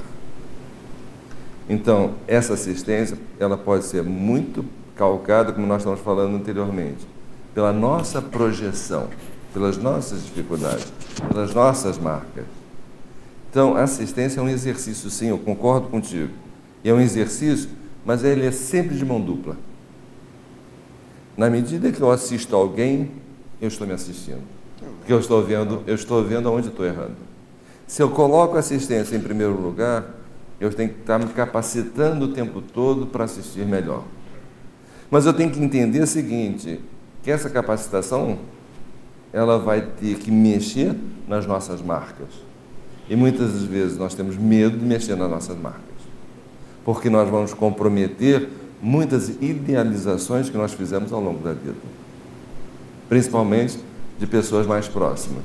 Então, 1.67 2.15
essa 2.27 2.53
assistência, 2.53 3.17
ela 3.41 3.57
pode 3.57 3.87
ser 3.87 4.03
muito 4.03 4.63
calcada, 4.95 5.53
como 5.53 5.67
nós 5.67 5.79
estamos 5.79 6.01
falando 6.01 6.37
anteriormente, 6.37 7.07
pela 7.55 7.73
nossa 7.73 8.21
projeção, 8.21 9.09
pelas 9.55 9.79
nossas 9.79 10.23
dificuldades, 10.23 10.93
pelas 11.31 11.55
nossas 11.55 11.97
marcas. 11.99 12.58
Então, 13.51 13.77
assistência 13.77 14.41
é 14.41 14.43
um 14.43 14.49
exercício, 14.49 15.11
sim, 15.11 15.29
eu 15.29 15.39
concordo 15.39 15.89
contigo. 15.89 16.33
É 16.85 16.93
um 16.93 17.01
exercício, 17.01 17.71
mas 18.05 18.23
ele 18.23 18.47
é 18.47 18.51
sempre 18.51 18.97
de 18.97 19.05
mão 19.05 19.21
dupla. 19.21 19.57
Na 21.37 21.49
medida 21.49 21.91
que 21.91 22.01
eu 22.01 22.11
assisto 22.11 22.55
alguém, 22.55 23.11
eu 23.61 23.69
estou 23.69 23.87
me 23.87 23.93
assistindo. 23.93 24.43
Porque 24.99 25.13
eu 25.13 25.21
estou 25.21 25.43
vendo, 25.43 25.83
eu 25.87 25.95
estou 25.95 26.23
vendo 26.25 26.51
onde 26.53 26.69
estou 26.69 26.85
errando. 26.85 27.17
Se 27.87 28.03
eu 28.03 28.11
coloco 28.11 28.57
a 28.57 28.61
assistência 28.61 29.17
em 29.17 29.21
primeiro 29.21 29.59
lugar, 29.59 30.15
eu 30.61 30.73
tenho 30.73 30.91
que 30.91 31.01
estar 31.01 31.19
me 31.19 31.27
capacitando 31.27 32.27
o 32.27 32.29
tempo 32.33 32.61
todo 32.61 33.07
para 33.07 33.25
assistir 33.25 33.65
melhor. 33.65 34.05
Mas 35.11 35.25
eu 35.25 35.33
tenho 35.33 35.51
que 35.51 35.61
entender 35.61 36.01
o 36.01 36.07
seguinte, 36.07 36.81
que 37.23 37.31
essa 37.31 37.49
capacitação 37.49 38.39
ela 39.33 39.59
vai 39.59 39.81
ter 39.81 40.17
que 40.17 40.31
mexer 40.31 40.95
nas 41.27 41.47
nossas 41.47 41.81
marcas. 41.81 42.48
E 43.09 43.17
muitas 43.17 43.63
vezes 43.65 43.97
nós 43.97 44.15
temos 44.15 44.37
medo 44.37 44.77
de 44.77 44.85
mexer 44.85 45.17
nas 45.17 45.31
nossas 45.31 45.57
marcas, 45.57 45.83
porque 46.85 47.09
nós 47.09 47.29
vamos 47.29 47.55
comprometer 47.55 48.49
muitas 48.83 49.29
idealizações 49.41 50.51
que 50.51 50.57
nós 50.57 50.73
fizemos 50.73 51.13
ao 51.13 51.21
longo 51.21 51.43
da 51.43 51.53
vida, 51.53 51.75
principalmente 53.09 53.79
de 54.19 54.27
pessoas 54.27 54.67
mais 54.67 54.87
próximas. 54.87 55.45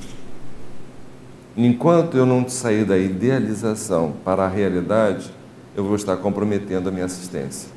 Enquanto 1.55 2.17
eu 2.17 2.25
não 2.25 2.47
sair 2.49 2.83
da 2.83 2.97
idealização 2.97 4.13
para 4.25 4.43
a 4.43 4.47
realidade, 4.47 5.31
eu 5.75 5.83
vou 5.83 5.95
estar 5.95 6.17
comprometendo 6.17 6.89
a 6.89 6.91
minha 6.91 7.05
assistência. 7.05 7.69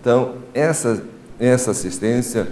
Então, 0.00 0.36
essa, 0.54 1.02
essa 1.40 1.70
assistência, 1.72 2.48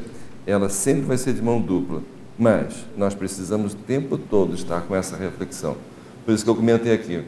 ela 0.47 0.69
sempre 0.69 1.03
vai 1.03 1.17
ser 1.17 1.35
de 1.35 1.43
mão 1.43 1.61
dupla, 1.61 2.03
mas 2.39 2.75
nós 2.97 3.15
precisamos 3.15 3.75
o 3.75 3.77
tempo 3.77 4.19
todo 4.19 4.55
estar 4.55 4.81
com 4.83 4.97
essa 4.97 5.17
reflexão. 5.17 5.77
Por 6.25 6.33
isso 6.33 6.45
que 6.45 6.51
eu 6.51 6.55
comentei 6.57 6.93
aqui. 6.93 7.23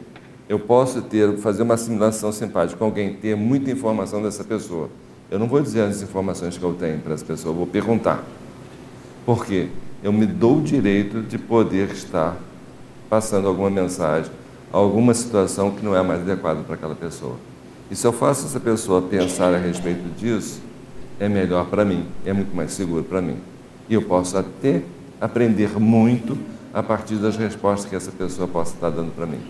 Eu 0.49 0.59
posso 0.59 1.01
ter, 1.01 1.37
fazer 1.37 1.63
uma 1.63 1.73
assimilação 1.73 2.31
simpática 2.31 2.77
com 2.77 2.85
alguém, 2.85 3.13
ter 3.13 3.35
muita 3.35 3.69
informação 3.69 4.21
dessa 4.21 4.43
pessoa. 4.43 4.89
Eu 5.29 5.37
não 5.37 5.47
vou 5.47 5.61
dizer 5.61 5.81
as 5.81 6.01
informações 6.01 6.57
que 6.57 6.63
eu 6.63 6.73
tenho 6.73 6.99
para 6.99 7.13
essa 7.13 7.25
pessoa, 7.25 7.53
eu 7.53 7.57
vou 7.57 7.67
perguntar. 7.67 8.23
Por 9.25 9.45
quê? 9.45 9.67
Eu 10.01 10.13
me 10.13 10.25
dou 10.25 10.59
o 10.59 10.61
direito 10.61 11.21
de 11.21 11.37
poder 11.37 11.91
estar 11.91 12.37
passando 13.09 13.47
alguma 13.47 13.69
mensagem, 13.69 14.31
alguma 14.71 15.13
situação 15.13 15.71
que 15.71 15.83
não 15.83 15.95
é 15.95 16.01
mais 16.01 16.21
adequada 16.21 16.61
para 16.61 16.75
aquela 16.75 16.95
pessoa. 16.95 17.35
E 17.91 17.95
se 17.95 18.07
eu 18.07 18.13
faço 18.13 18.45
essa 18.45 18.59
pessoa 18.59 19.01
pensar 19.01 19.53
a 19.53 19.57
respeito 19.57 20.03
disso, 20.17 20.61
é 21.19 21.27
melhor 21.27 21.65
para 21.65 21.83
mim, 21.83 22.05
é 22.25 22.31
muito 22.31 22.55
mais 22.55 22.71
seguro 22.71 23.03
para 23.03 23.21
mim. 23.21 23.37
E 23.89 23.93
eu 23.93 24.01
posso 24.01 24.37
até 24.37 24.81
aprender 25.19 25.77
muito 25.79 26.37
a 26.73 26.83
partir 26.83 27.15
das 27.15 27.35
respostas 27.37 27.89
que 27.89 27.95
essa 27.95 28.11
pessoa 28.11 28.47
possa 28.47 28.73
estar 28.73 28.89
dando 28.89 29.13
para 29.13 29.25
mim. 29.25 29.41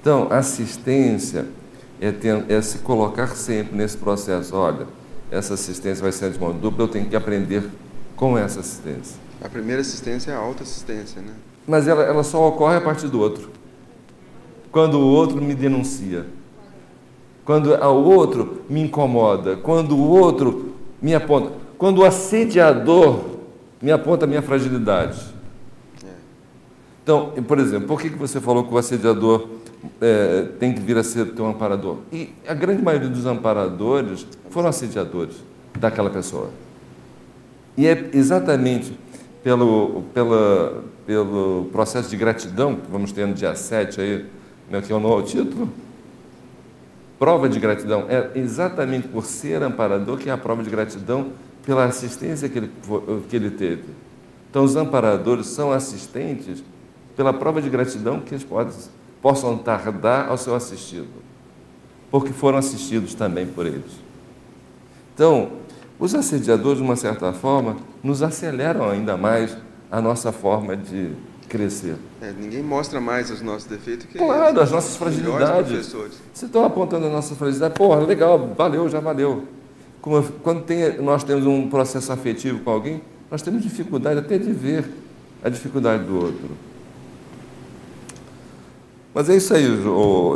Então, 0.00 0.28
assistência 0.30 1.46
é, 2.00 2.12
ter, 2.12 2.44
é, 2.48 2.60
se 2.62 2.78
colocar 2.78 3.28
sempre 3.28 3.76
nesse 3.76 3.96
processo. 3.96 4.54
Olha, 4.54 4.86
essa 5.30 5.54
assistência 5.54 6.02
vai 6.02 6.12
ser 6.12 6.30
de 6.30 6.38
mão 6.38 6.52
dupla, 6.52 6.84
eu 6.84 6.88
tenho 6.88 7.06
que 7.06 7.16
aprender 7.16 7.64
com 8.14 8.38
essa 8.38 8.60
assistência. 8.60 9.16
A 9.42 9.48
primeira 9.48 9.80
assistência 9.82 10.30
é 10.30 10.34
a 10.34 10.38
autoassistência, 10.38 11.20
né? 11.20 11.32
Mas 11.66 11.88
ela, 11.88 12.02
ela 12.02 12.22
só 12.22 12.46
ocorre 12.48 12.76
a 12.76 12.80
partir 12.80 13.08
do 13.08 13.20
outro. 13.20 13.50
Quando 14.70 14.94
o 14.98 15.06
outro 15.06 15.42
me 15.42 15.54
denuncia. 15.54 16.26
Quando 17.44 17.74
o 17.74 18.04
outro 18.04 18.62
me 18.68 18.80
incomoda. 18.82 19.56
Quando 19.56 19.96
o 19.96 20.08
outro 20.08 20.74
me 21.00 21.14
aponta. 21.14 21.52
Quando 21.76 21.98
o 21.98 22.04
assediador 22.04 23.20
me 23.80 23.90
aponta 23.90 24.24
a 24.24 24.28
minha 24.28 24.42
fragilidade. 24.42 25.35
Então, 27.06 27.30
por 27.46 27.60
exemplo, 27.60 27.86
por 27.86 28.00
que 28.00 28.08
você 28.08 28.40
falou 28.40 28.64
que 28.64 28.74
o 28.74 28.76
assediador 28.76 29.46
é, 30.00 30.48
tem 30.58 30.72
que 30.72 30.80
vir 30.80 30.98
a 30.98 31.04
ser 31.04 31.26
teu 31.34 31.46
amparador? 31.46 31.98
E 32.12 32.30
a 32.48 32.52
grande 32.52 32.82
maioria 32.82 33.08
dos 33.08 33.26
amparadores 33.26 34.26
foram 34.50 34.70
assediadores 34.70 35.36
daquela 35.78 36.10
pessoa. 36.10 36.50
E 37.76 37.86
é 37.86 38.10
exatamente 38.12 38.98
pelo, 39.44 40.02
pela, 40.12 40.82
pelo 41.06 41.68
processo 41.70 42.10
de 42.10 42.16
gratidão 42.16 42.74
que 42.74 42.90
vamos 42.90 43.12
ter 43.12 43.24
no 43.24 43.34
dia 43.34 43.54
7 43.54 44.00
aí, 44.00 44.26
né, 44.68 44.82
que 44.82 44.92
é 44.92 44.96
o 44.96 44.98
novo 44.98 45.22
título. 45.22 45.68
Prova 47.20 47.48
de 47.48 47.60
gratidão 47.60 48.06
é 48.08 48.32
exatamente 48.34 49.06
por 49.06 49.24
ser 49.24 49.62
amparador 49.62 50.18
que 50.18 50.28
é 50.28 50.32
a 50.32 50.36
prova 50.36 50.60
de 50.60 50.70
gratidão 50.70 51.28
pela 51.64 51.84
assistência 51.84 52.48
que 52.48 52.58
ele, 52.58 52.70
que 53.28 53.36
ele 53.36 53.50
teve. 53.50 53.84
Então, 54.50 54.64
os 54.64 54.74
amparadores 54.74 55.46
são 55.46 55.70
assistentes 55.70 56.64
pela 57.16 57.32
prova 57.32 57.62
de 57.62 57.70
gratidão 57.70 58.20
que 58.20 58.34
eles 58.34 58.46
possam 59.22 59.60
dar 60.00 60.28
ao 60.28 60.36
seu 60.36 60.54
assistido, 60.54 61.08
porque 62.10 62.32
foram 62.32 62.58
assistidos 62.58 63.14
também 63.14 63.46
por 63.46 63.66
eles. 63.66 63.90
Então, 65.14 65.52
os 65.98 66.14
assediadores, 66.14 66.78
de 66.78 66.84
uma 66.84 66.94
certa 66.94 67.32
forma, 67.32 67.76
nos 68.02 68.22
aceleram 68.22 68.90
ainda 68.90 69.16
mais 69.16 69.56
a 69.90 70.00
nossa 70.00 70.30
forma 70.30 70.76
de 70.76 71.12
crescer. 71.48 71.96
É, 72.20 72.32
ninguém 72.32 72.62
mostra 72.62 73.00
mais 73.00 73.30
os 73.30 73.40
nossos 73.40 73.64
defeitos 73.64 74.06
que 74.06 74.18
Claro, 74.18 74.60
as 74.60 74.70
nossas 74.70 74.96
fragilidades. 74.96 75.94
Se 76.34 76.44
estão 76.44 76.64
apontando 76.64 77.06
a 77.06 77.10
nossa 77.10 77.34
fragilidade, 77.34 77.74
porra, 77.74 78.00
legal, 78.00 78.54
valeu, 78.56 78.88
já 78.88 79.00
valeu. 79.00 79.44
Como, 80.02 80.22
quando 80.42 80.62
tem, 80.64 81.00
nós 81.00 81.24
temos 81.24 81.46
um 81.46 81.68
processo 81.68 82.12
afetivo 82.12 82.60
com 82.60 82.70
alguém, 82.70 83.00
nós 83.30 83.42
temos 83.42 83.62
dificuldade 83.62 84.20
até 84.20 84.36
de 84.36 84.52
ver 84.52 84.84
a 85.42 85.48
dificuldade 85.48 86.04
do 86.04 86.16
outro. 86.16 86.50
Mas 89.16 89.30
é 89.30 89.36
isso 89.36 89.54
aí, 89.54 89.64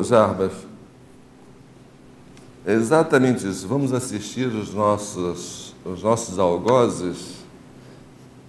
Jarbas. 0.05 0.52
É 2.65 2.73
exatamente 2.73 3.47
isso. 3.47 3.69
Vamos 3.69 3.93
assistir 3.93 4.47
os 4.47 4.73
nossos, 4.73 5.74
os 5.85 6.02
nossos 6.02 6.39
algozes, 6.39 7.44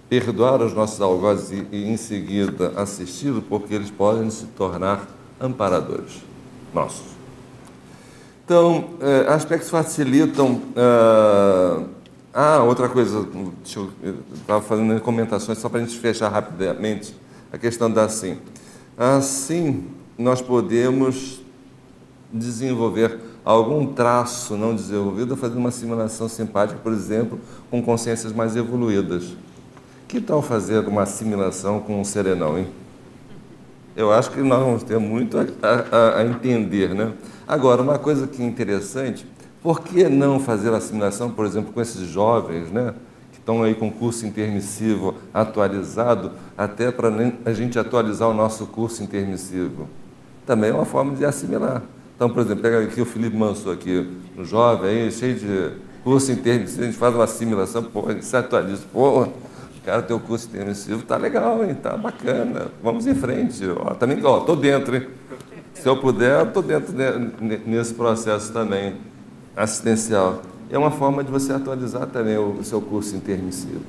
perdoar 0.08 0.62
os 0.62 0.72
nossos 0.72 1.02
algozes 1.02 1.50
e, 1.70 1.84
em 1.84 1.98
seguida 1.98 2.72
assisti-los, 2.76 3.44
porque 3.46 3.74
eles 3.74 3.90
podem 3.90 4.30
se 4.30 4.46
tornar 4.46 5.06
amparadores 5.38 6.22
nossos. 6.72 7.12
Então, 8.42 8.88
é, 9.02 9.30
aspectos 9.30 9.68
facilitam. 9.68 10.62
Uh, 10.74 11.90
ah, 12.32 12.62
outra 12.62 12.88
coisa, 12.88 13.28
estava 14.32 14.62
fazendo 14.62 14.98
comentações 15.02 15.58
só 15.58 15.68
para 15.68 15.80
a 15.80 15.84
gente 15.84 15.98
fechar 15.98 16.30
rapidamente 16.30 17.14
a 17.52 17.58
questão 17.58 17.90
da 17.90 18.04
assim. 18.04 18.38
Assim, 18.96 19.84
nós 20.18 20.40
podemos 20.40 21.40
desenvolver 22.32 23.18
algum 23.44 23.86
traço 23.86 24.56
não 24.56 24.74
desenvolvido 24.74 25.36
fazendo 25.36 25.58
uma 25.58 25.70
simulação 25.70 26.28
simpática, 26.28 26.78
por 26.82 26.92
exemplo, 26.92 27.38
com 27.70 27.82
consciências 27.82 28.32
mais 28.32 28.56
evoluídas. 28.56 29.36
Que 30.08 30.20
tal 30.20 30.42
fazer 30.42 30.86
uma 30.86 31.02
assimilação 31.02 31.80
com 31.80 32.00
um 32.00 32.04
serenão, 32.04 32.58
hein? 32.58 32.68
Eu 33.94 34.10
acho 34.10 34.30
que 34.30 34.40
nós 34.40 34.58
vamos 34.60 34.82
ter 34.82 34.98
muito 34.98 35.38
a, 35.38 35.44
a, 35.92 36.18
a 36.18 36.24
entender, 36.24 36.94
né? 36.94 37.12
Agora, 37.46 37.82
uma 37.82 37.98
coisa 37.98 38.26
que 38.26 38.42
é 38.42 38.46
interessante, 38.46 39.26
por 39.62 39.80
que 39.80 40.08
não 40.08 40.40
fazer 40.40 40.72
a 40.72 40.78
assimilação, 40.78 41.30
por 41.30 41.44
exemplo, 41.44 41.72
com 41.72 41.80
esses 41.80 42.08
jovens, 42.08 42.70
né? 42.70 42.94
Que 43.32 43.38
estão 43.38 43.62
aí 43.62 43.74
com 43.74 43.90
curso 43.90 44.26
intermissivo 44.26 45.14
atualizado, 45.32 46.32
até 46.56 46.90
para 46.90 47.10
a 47.44 47.52
gente 47.52 47.78
atualizar 47.78 48.28
o 48.28 48.34
nosso 48.34 48.66
curso 48.66 49.02
intermissivo. 49.02 49.88
Também 50.46 50.70
é 50.70 50.74
uma 50.74 50.84
forma 50.84 51.14
de 51.14 51.24
assimilar. 51.24 51.82
Então, 52.16 52.30
por 52.30 52.40
exemplo, 52.40 52.62
pega 52.62 52.80
aqui 52.80 53.00
o 53.00 53.04
Felipe 53.04 53.36
Manso 53.36 53.70
aqui, 53.70 54.08
um 54.36 54.44
jovem 54.44 54.90
aí, 54.90 55.12
cheio 55.12 55.34
de 55.34 55.70
curso 56.04 56.30
intermissivo, 56.32 56.82
a 56.82 56.86
gente 56.86 56.96
faz 56.96 57.14
uma 57.14 57.24
assimilação, 57.24 57.82
pô, 57.82 58.08
a 58.08 58.12
gente 58.12 58.24
se 58.24 58.36
atualiza, 58.36 58.82
pô, 58.92 59.26
cara, 59.84 60.02
teu 60.02 60.18
curso 60.20 60.48
intermissivo 60.48 61.02
tá 61.02 61.16
legal, 61.16 61.64
hein, 61.64 61.74
tá 61.74 61.96
bacana, 61.96 62.68
vamos 62.82 63.06
em 63.06 63.14
frente, 63.14 63.64
ó, 63.68 63.94
também, 63.94 64.24
ó, 64.24 64.40
tô 64.40 64.54
dentro, 64.56 64.96
hein. 64.96 65.06
Se 65.74 65.88
eu 65.88 65.96
puder, 65.96 66.46
estou 66.46 66.62
dentro 66.62 66.92
de, 66.92 67.56
nesse 67.66 67.94
processo 67.94 68.52
também 68.52 68.94
assistencial. 69.56 70.42
É 70.70 70.78
uma 70.78 70.90
forma 70.90 71.24
de 71.24 71.30
você 71.30 71.52
atualizar 71.52 72.06
também 72.06 72.38
o 72.38 72.62
seu 72.62 72.80
curso 72.80 73.16
intermissivo. 73.16 73.80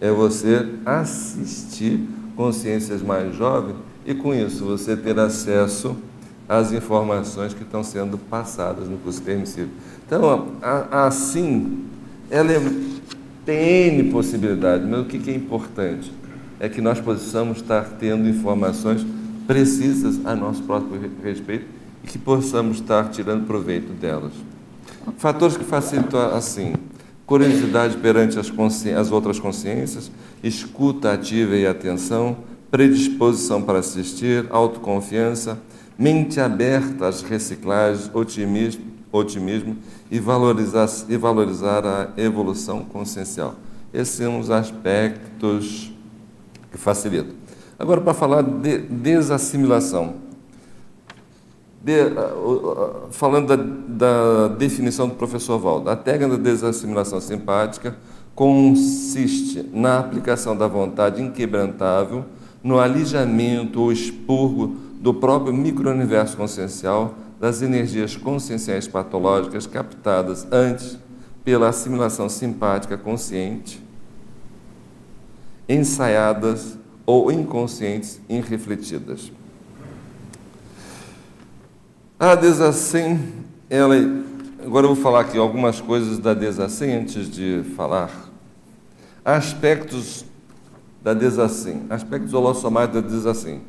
É 0.00 0.10
você 0.10 0.74
assistir 0.84 2.08
consciências 2.36 3.02
mais 3.02 3.34
jovens 3.34 3.76
e, 4.06 4.14
com 4.14 4.32
isso, 4.32 4.64
você 4.64 4.96
ter 4.96 5.18
acesso 5.18 5.96
as 6.48 6.72
informações 6.72 7.52
que 7.52 7.62
estão 7.62 7.82
sendo 7.82 8.16
passadas 8.16 8.88
no 8.88 8.96
curso 8.98 9.20
permissivo. 9.20 9.70
Então, 10.06 10.52
assim, 10.90 11.84
ela 12.30 12.52
é, 12.52 12.60
tem 13.44 13.88
N 13.88 14.10
possibilidades, 14.12 14.88
mas 14.88 15.00
o 15.00 15.04
que 15.04 15.28
é 15.28 15.34
importante 15.34 16.12
é 16.60 16.68
que 16.68 16.80
nós 16.80 17.00
possamos 17.00 17.58
estar 17.58 17.82
tendo 17.98 18.28
informações 18.28 19.04
precisas 19.46 20.24
a 20.24 20.34
nosso 20.34 20.62
próprio 20.62 21.10
respeito 21.22 21.66
e 22.02 22.06
que 22.06 22.18
possamos 22.18 22.78
estar 22.78 23.10
tirando 23.10 23.46
proveito 23.46 23.92
delas. 23.92 24.32
Fatores 25.18 25.56
que 25.56 25.64
facilitam 25.64 26.20
assim, 26.34 26.74
curiosidade 27.26 27.96
perante 27.96 28.38
as, 28.38 28.52
as 28.96 29.10
outras 29.10 29.38
consciências, 29.38 30.10
escuta 30.42 31.12
ativa 31.12 31.56
e 31.56 31.66
atenção, 31.66 32.36
predisposição 32.76 33.62
para 33.62 33.78
assistir, 33.78 34.44
autoconfiança, 34.50 35.58
mente 35.98 36.38
aberta 36.38 37.08
às 37.08 37.22
reciclagens, 37.22 38.10
otimismo, 38.12 38.84
otimismo 39.10 39.78
e, 40.10 40.20
valorizar, 40.20 40.86
e 41.08 41.16
valorizar 41.16 41.86
a 41.86 42.10
evolução 42.18 42.84
consciencial. 42.84 43.54
Esses 43.94 44.16
são 44.16 44.38
os 44.38 44.50
aspectos 44.50 45.90
que 46.70 46.76
facilitam. 46.76 47.34
Agora, 47.78 48.02
para 48.02 48.12
falar 48.12 48.42
de 48.42 48.76
desassimilação. 48.76 50.16
De, 51.82 52.02
uh, 52.02 53.06
falando 53.10 53.56
da, 53.56 54.48
da, 54.48 54.48
definição 54.54 55.08
do 55.08 55.14
professor 55.14 55.58
Valdo, 55.58 55.88
a 55.88 55.96
técnica 55.96 56.36
da 56.36 56.42
desassimilação 56.42 57.22
simpática 57.22 57.96
consiste 58.34 59.66
na 59.72 60.00
aplicação 60.00 60.54
da 60.54 60.66
vontade 60.68 61.22
inquebrantável, 61.22 62.26
no 62.66 62.80
alijamento 62.80 63.80
ou 63.80 63.92
expurgo 63.92 64.74
do 65.00 65.14
próprio 65.14 65.54
microuniverso 65.54 66.36
consciencial 66.36 67.14
das 67.38 67.62
energias 67.62 68.16
conscienciais 68.16 68.88
patológicas 68.88 69.68
captadas 69.68 70.44
antes 70.50 70.98
pela 71.44 71.68
assimilação 71.68 72.28
simpática 72.28 72.98
consciente, 72.98 73.80
ensaiadas 75.68 76.76
ou 77.06 77.30
inconscientes 77.30 78.20
irrefletidas. 78.28 79.30
A 82.18 82.34
desacem, 82.34 83.32
ela, 83.70 83.94
agora 84.64 84.86
eu 84.86 84.94
vou 84.96 85.00
falar 85.00 85.20
aqui 85.20 85.38
algumas 85.38 85.80
coisas 85.80 86.18
da 86.18 86.34
desacem 86.34 86.96
antes 86.96 87.30
de 87.30 87.62
falar. 87.76 88.10
Aspectos 89.24 90.24
da 91.06 91.14
desacem, 91.14 91.82
aspectos 91.88 92.34
holossomáticos 92.34 93.00
da 93.00 93.08
desacem. 93.08 93.60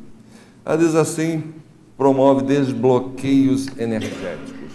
A 0.66 0.76
desacem 0.76 1.54
promove 1.96 2.44
desbloqueios 2.44 3.68
energéticos, 3.78 4.72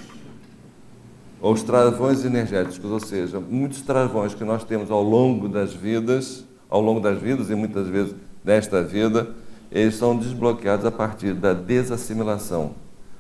ou 1.40 1.55
os 1.55 1.64
travões 1.64 2.24
energéticos, 2.24 2.89
ou 2.89 3.01
seja, 3.01 3.40
muitos 3.40 3.82
travões 3.82 4.32
que 4.32 4.44
nós 4.44 4.62
temos 4.62 4.93
ao 4.93 5.02
longo 5.02 5.48
das 5.48 5.74
vidas, 5.74 6.44
ao 6.70 6.80
longo 6.80 7.01
das 7.01 7.20
vidas 7.20 7.51
e 7.51 7.56
muitas 7.56 7.89
vezes 7.89 8.14
desta 8.44 8.80
vida, 8.80 9.30
eles 9.68 9.97
são 9.97 10.16
desbloqueados 10.16 10.86
a 10.86 10.90
partir 10.93 11.34
da 11.34 11.52
desassimilação, 11.52 12.76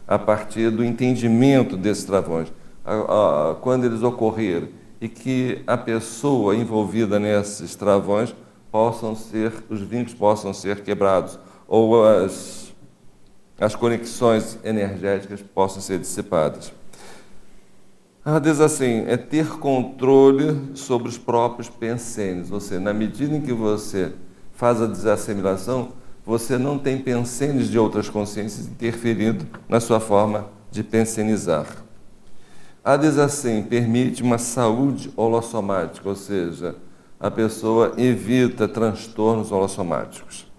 a 0.06 0.20
partir 0.20 0.70
do 0.70 0.84
entendimento 0.84 1.76
desses 1.76 2.04
travões. 2.04 2.46
Quando 3.60 3.86
eles 3.86 4.04
ocorrerem 4.04 4.68
e 5.00 5.08
que 5.08 5.62
a 5.66 5.76
pessoa 5.76 6.54
envolvida 6.54 7.18
nesses 7.18 7.74
travões 7.74 8.32
possam 8.72 9.14
ser, 9.14 9.52
os 9.68 9.82
vínculos 9.82 10.14
possam 10.14 10.54
ser 10.54 10.82
quebrados, 10.82 11.38
ou 11.68 12.04
as, 12.04 12.72
as 13.60 13.76
conexões 13.76 14.58
energéticas 14.64 15.42
possam 15.42 15.82
ser 15.82 15.98
dissipadas. 15.98 16.72
A 18.24 18.36
assim 18.36 19.04
é 19.06 19.16
ter 19.16 19.58
controle 19.58 20.76
sobre 20.76 21.08
os 21.08 21.18
próprios 21.18 21.68
pensênios, 21.68 22.50
ou 22.50 22.60
seja, 22.60 22.80
na 22.80 22.94
medida 22.94 23.36
em 23.36 23.42
que 23.42 23.52
você 23.52 24.12
faz 24.54 24.80
a 24.80 24.86
desassimilação, 24.86 25.92
você 26.24 26.56
não 26.56 26.78
tem 26.78 26.98
pensênios 26.98 27.68
de 27.68 27.78
outras 27.78 28.08
consciências 28.08 28.66
interferindo 28.66 29.44
na 29.68 29.80
sua 29.80 30.00
forma 30.00 30.46
de 30.70 30.84
pensenizar. 30.84 31.66
A 32.84 32.94
assim 32.94 33.62
permite 33.62 34.22
uma 34.22 34.38
saúde 34.38 35.12
holossomática, 35.16 36.08
ou 36.08 36.16
seja, 36.16 36.76
a 37.22 37.30
pessoa 37.30 37.94
evita 37.96 38.66
transtornos 38.66 39.52
holossomáticos. 39.52 40.50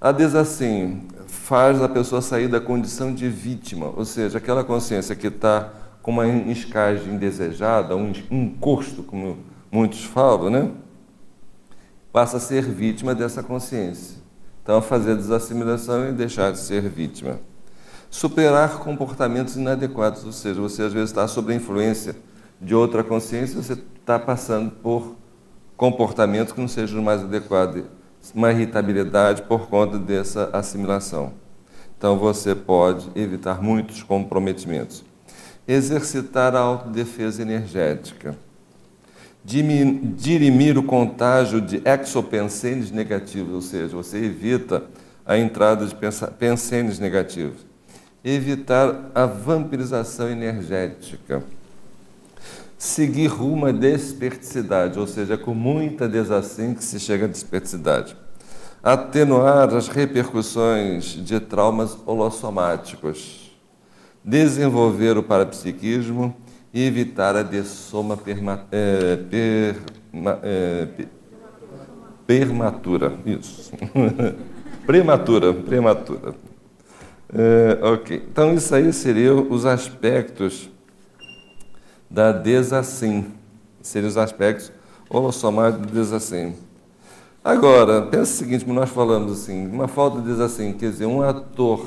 A 0.00 0.10
assim 0.10 1.06
faz 1.28 1.80
a 1.80 1.88
pessoa 1.88 2.20
sair 2.20 2.48
da 2.48 2.60
condição 2.60 3.14
de 3.14 3.28
vítima, 3.28 3.92
ou 3.96 4.04
seja, 4.04 4.38
aquela 4.38 4.64
consciência 4.64 5.14
que 5.14 5.28
está 5.28 5.72
com 6.02 6.10
uma 6.10 6.26
escagem 6.26 7.14
indesejada, 7.14 7.94
um 7.94 8.12
encosto, 8.28 9.04
como 9.04 9.38
muitos 9.70 10.02
falam, 10.02 10.50
né? 10.50 10.72
passa 12.12 12.38
a 12.38 12.40
ser 12.40 12.64
vítima 12.64 13.14
dessa 13.14 13.40
consciência. 13.40 14.16
Então, 14.64 14.82
fazer 14.82 15.12
a 15.12 15.14
desassimilação 15.14 16.08
e 16.08 16.12
deixar 16.12 16.50
de 16.50 16.58
ser 16.58 16.88
vítima. 16.88 17.38
Superar 18.10 18.78
comportamentos 18.80 19.54
inadequados, 19.54 20.24
ou 20.24 20.32
seja, 20.32 20.60
você 20.60 20.82
às 20.82 20.92
vezes 20.92 21.10
está 21.10 21.28
sob 21.28 21.52
a 21.52 21.56
influência 21.56 22.16
de 22.60 22.74
outra 22.74 23.04
consciência, 23.04 23.62
você 23.62 23.74
está 23.74 24.18
passando 24.18 24.72
por 24.72 25.19
comportamentos 25.80 26.52
que 26.52 26.60
não 26.60 26.68
sejam 26.68 27.02
mais 27.02 27.22
adequados, 27.22 27.84
uma 28.34 28.52
irritabilidade 28.52 29.40
por 29.40 29.66
conta 29.66 29.98
dessa 29.98 30.50
assimilação. 30.52 31.32
Então, 31.96 32.18
você 32.18 32.54
pode 32.54 33.08
evitar 33.14 33.62
muitos 33.62 34.02
comprometimentos. 34.02 35.02
Exercitar 35.66 36.54
a 36.54 36.58
autodefesa 36.58 37.40
energética, 37.40 38.36
dirimir 39.42 40.76
o 40.76 40.82
contágio 40.82 41.62
de 41.62 41.80
exopensênios 41.82 42.90
negativos, 42.90 43.54
ou 43.54 43.62
seja, 43.62 43.96
você 43.96 44.18
evita 44.18 44.84
a 45.24 45.38
entrada 45.38 45.86
de 45.86 45.96
pensênios 46.38 46.98
negativos, 46.98 47.66
evitar 48.22 49.10
a 49.14 49.24
vampirização 49.24 50.28
energética, 50.28 51.42
seguir 52.80 53.26
rumo 53.26 53.66
à 53.66 53.72
desperticidade, 53.72 54.98
ou 54.98 55.06
seja, 55.06 55.36
com 55.36 55.52
muita 55.52 56.08
desassim 56.08 56.72
que 56.72 56.82
se 56.82 56.98
chega 56.98 57.26
à 57.26 57.28
desperticidade, 57.28 58.16
atenuar 58.82 59.68
as 59.74 59.88
repercussões 59.88 61.04
de 61.04 61.38
traumas 61.40 61.98
holossomáticos, 62.06 63.54
desenvolver 64.24 65.18
o 65.18 65.22
parapsiquismo 65.22 66.34
e 66.72 66.82
evitar 66.86 67.36
a 67.36 67.42
dessoma 67.42 68.16
perma, 68.16 68.64
é, 68.72 69.16
perma, 69.28 70.40
é, 70.42 70.88
permatura. 72.26 73.12
Isso. 73.26 73.72
prematura, 74.86 75.52
prematura. 75.52 76.34
É, 77.30 77.78
ok. 77.82 78.22
Então, 78.26 78.54
isso 78.54 78.74
aí 78.74 78.90
seriam 78.90 79.48
os 79.50 79.66
aspectos 79.66 80.70
da 82.10 82.32
desassim. 82.32 83.26
Seriam 83.80 84.08
os 84.08 84.16
aspectos 84.16 84.72
holossomáticos 85.08 85.86
do 85.86 85.92
desassim. 85.92 86.54
Agora, 87.42 88.02
pensa 88.02 88.32
o 88.32 88.36
seguinte, 88.36 88.64
como 88.64 88.78
nós 88.78 88.90
falamos 88.90 89.32
assim, 89.32 89.66
uma 89.66 89.88
falta 89.88 90.20
de 90.20 90.26
desassim, 90.26 90.74
quer 90.74 90.90
dizer, 90.90 91.06
um 91.06 91.22
ator 91.22 91.86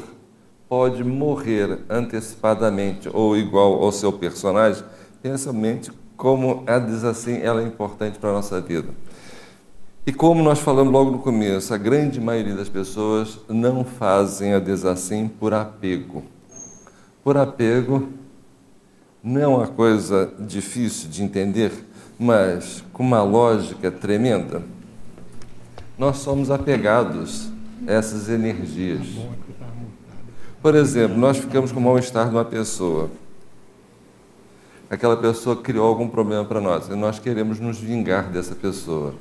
pode 0.68 1.04
morrer 1.04 1.80
antecipadamente 1.88 3.08
ou 3.14 3.38
igual 3.38 3.84
ao 3.84 3.92
seu 3.92 4.12
personagem, 4.12 4.84
pensamente 5.22 5.92
como 6.18 6.64
a 6.66 6.80
diz 6.80 7.04
assim, 7.04 7.38
ela 7.38 7.62
é 7.62 7.66
importante 7.66 8.18
para 8.18 8.32
a 8.32 8.34
nossa 8.34 8.60
vida. 8.60 8.90
E 10.06 10.12
como 10.12 10.42
nós 10.42 10.60
falamos 10.60 10.92
logo 10.92 11.12
no 11.12 11.20
começo, 11.20 11.74
a 11.74 11.78
grande 11.78 12.20
maioria 12.20 12.56
das 12.56 12.68
pessoas 12.68 13.40
não 13.48 13.84
fazem 13.84 14.54
a 14.54 14.60
desassim 14.60 15.28
por 15.28 15.54
apego. 15.54 16.24
Por 17.24 17.38
apego 17.38 18.10
não 19.24 19.42
é 19.42 19.48
uma 19.48 19.68
coisa 19.68 20.34
difícil 20.38 21.10
de 21.10 21.24
entender, 21.24 21.72
mas 22.20 22.84
com 22.92 23.02
uma 23.02 23.24
lógica 23.24 23.90
tremenda. 23.90 24.62
Nós 25.98 26.18
somos 26.18 26.52
apegados 26.52 27.50
a 27.88 27.92
essas 27.94 28.28
energias. 28.28 29.08
Por 30.62 30.76
exemplo, 30.76 31.18
nós 31.18 31.38
ficamos 31.38 31.72
com 31.72 31.80
o 31.80 31.84
mal-estar 31.84 32.28
de 32.28 32.36
uma 32.36 32.44
pessoa. 32.44 33.10
Aquela 34.90 35.16
pessoa 35.16 35.56
criou 35.56 35.88
algum 35.88 36.10
problema 36.10 36.44
para 36.44 36.60
nós 36.60 36.90
e 36.90 36.96
nós 36.96 37.18
queremos 37.18 37.62
nos 37.62 37.80
vingar 37.80 38.30
dessa 38.30 38.54
pessoa. 38.54 39.16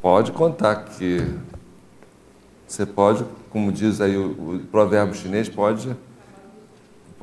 Pode 0.00 0.30
contar 0.30 0.84
que 0.84 1.34
você 2.66 2.86
pode, 2.86 3.24
como 3.50 3.72
diz 3.72 4.00
aí 4.00 4.16
o, 4.16 4.54
o 4.54 4.58
provérbio 4.70 5.14
chinês, 5.14 5.48
pode, 5.48 5.94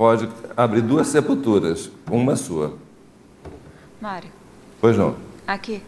pode 0.00 0.30
abrir 0.56 0.80
duas 0.80 1.08
sepulturas, 1.08 1.90
uma 2.10 2.34
sua. 2.34 2.74
Mário. 4.00 4.30
Pois 4.80 4.96
não. 4.96 5.14
Aqui. 5.46 5.82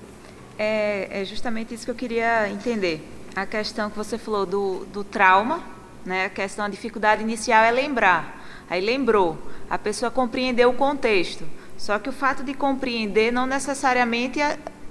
É, 0.58 1.22
é 1.22 1.24
justamente 1.24 1.72
isso 1.72 1.86
que 1.86 1.90
eu 1.90 1.94
queria 1.94 2.46
entender. 2.50 3.08
A 3.34 3.46
questão 3.46 3.88
que 3.88 3.96
você 3.96 4.18
falou 4.18 4.44
do, 4.44 4.84
do 4.92 5.02
trauma 5.02 5.62
né? 6.04 6.26
A 6.26 6.28
questão, 6.28 6.66
a 6.66 6.68
dificuldade 6.68 7.22
inicial 7.22 7.64
é 7.64 7.70
lembrar. 7.70 8.44
Aí 8.68 8.82
lembrou, 8.82 9.38
a 9.70 9.78
pessoa 9.78 10.10
compreendeu 10.10 10.68
o 10.68 10.74
contexto. 10.74 11.46
Só 11.78 11.98
que 11.98 12.10
o 12.10 12.12
fato 12.12 12.42
de 12.42 12.52
compreender 12.52 13.32
não 13.32 13.46
necessariamente 13.46 14.40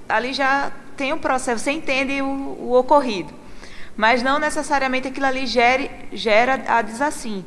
ali 0.09 0.33
já 0.33 0.71
tem 0.97 1.13
um 1.13 1.19
processo, 1.19 1.63
você 1.63 1.71
entende 1.71 2.23
o, 2.23 2.25
o 2.25 2.73
ocorrido. 2.73 3.31
Mas 3.95 4.23
não 4.23 4.39
necessariamente 4.39 5.09
aquilo 5.09 5.27
ali 5.27 5.45
gere, 5.45 5.91
gera 6.11 6.63
a 6.67 6.81
desassim. 6.81 7.45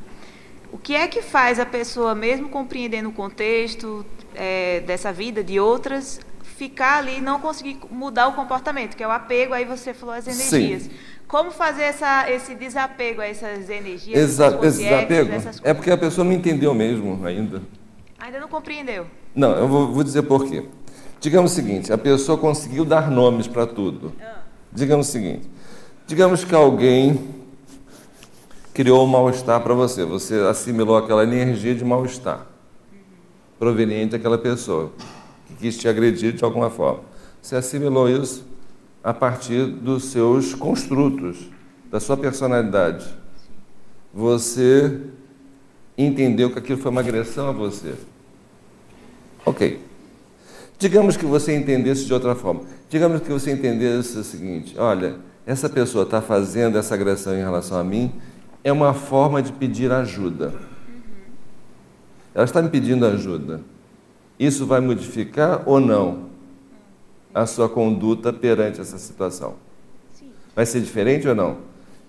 O 0.74 0.76
que 0.76 0.92
é 0.92 1.06
que 1.06 1.22
faz 1.22 1.60
a 1.60 1.64
pessoa, 1.64 2.16
mesmo 2.16 2.48
compreendendo 2.48 3.08
o 3.08 3.12
contexto 3.12 4.04
é, 4.34 4.80
dessa 4.80 5.12
vida, 5.12 5.44
de 5.44 5.60
outras, 5.60 6.20
ficar 6.42 6.98
ali 6.98 7.18
e 7.18 7.20
não 7.20 7.38
conseguir 7.38 7.78
mudar 7.92 8.26
o 8.26 8.32
comportamento, 8.32 8.96
que 8.96 9.02
é 9.04 9.06
o 9.06 9.10
apego, 9.12 9.54
aí 9.54 9.64
você 9.64 9.94
falou 9.94 10.16
as 10.16 10.26
energias. 10.26 10.82
Sim. 10.82 10.90
Como 11.28 11.52
fazer 11.52 11.84
essa, 11.84 12.28
esse 12.28 12.56
desapego 12.56 13.20
a 13.20 13.26
essas 13.28 13.70
energias? 13.70 14.18
Exa 14.18 14.58
esse 14.64 14.82
desapego? 14.82 15.30
É 15.62 15.72
porque 15.72 15.92
a 15.92 15.96
pessoa 15.96 16.24
não 16.24 16.32
entendeu 16.32 16.74
mesmo 16.74 17.24
ainda. 17.24 17.62
Ainda 18.18 18.40
não 18.40 18.48
compreendeu? 18.48 19.06
Não, 19.32 19.52
eu 19.52 19.68
vou, 19.68 19.92
vou 19.92 20.02
dizer 20.02 20.22
por 20.22 20.44
quê. 20.44 20.64
Digamos 21.20 21.52
o 21.52 21.54
seguinte: 21.54 21.92
a 21.92 21.98
pessoa 21.98 22.36
conseguiu 22.36 22.84
dar 22.84 23.08
nomes 23.12 23.46
para 23.46 23.64
tudo. 23.64 24.12
Ah. 24.20 24.38
Digamos 24.72 25.08
o 25.08 25.12
seguinte: 25.12 25.48
digamos 26.04 26.44
que 26.44 26.52
alguém 26.52 27.43
criou 28.74 29.04
um 29.04 29.06
mal-estar 29.06 29.62
para 29.62 29.72
você, 29.72 30.04
você 30.04 30.34
assimilou 30.34 30.96
aquela 30.96 31.22
energia 31.22 31.74
de 31.74 31.84
mal-estar 31.84 32.48
proveniente 33.56 34.10
daquela 34.10 34.36
pessoa 34.36 34.92
que 35.46 35.54
quis 35.54 35.78
te 35.78 35.88
agredir 35.88 36.32
de 36.32 36.44
alguma 36.44 36.68
forma. 36.68 37.00
Você 37.40 37.54
assimilou 37.54 38.08
isso 38.08 38.44
a 39.02 39.14
partir 39.14 39.66
dos 39.66 40.06
seus 40.06 40.54
construtos, 40.54 41.50
da 41.90 42.00
sua 42.00 42.16
personalidade. 42.16 43.06
Você 44.12 45.00
entendeu 45.96 46.50
que 46.50 46.58
aquilo 46.58 46.78
foi 46.78 46.90
uma 46.90 47.00
agressão 47.00 47.48
a 47.48 47.52
você. 47.52 47.94
Ok. 49.46 49.80
Digamos 50.78 51.16
que 51.16 51.24
você 51.24 51.54
entendesse 51.54 52.06
de 52.06 52.12
outra 52.12 52.34
forma. 52.34 52.62
Digamos 52.88 53.20
que 53.22 53.30
você 53.30 53.52
entendesse 53.52 54.18
o 54.18 54.24
seguinte: 54.24 54.74
olha, 54.76 55.16
essa 55.46 55.68
pessoa 55.68 56.04
está 56.04 56.20
fazendo 56.20 56.76
essa 56.76 56.94
agressão 56.94 57.34
em 57.34 57.40
relação 57.40 57.78
a 57.78 57.84
mim, 57.84 58.12
é 58.64 58.72
uma 58.72 58.92
forma 58.92 59.40
de 59.40 59.52
pedir 59.52 59.92
ajuda. 59.92 60.54
Ela 62.34 62.44
está 62.44 62.60
me 62.60 62.68
pedindo 62.68 63.06
ajuda. 63.06 63.60
Isso 64.38 64.66
vai 64.66 64.80
modificar 64.80 65.62
ou 65.66 65.78
não? 65.78 66.34
a 67.34 67.44
sua 67.46 67.68
conduta 67.68 68.32
perante 68.32 68.80
essa 68.80 68.96
situação. 68.96 69.54
Vai 70.54 70.64
ser 70.64 70.80
diferente 70.80 71.26
ou 71.26 71.34
não? 71.34 71.56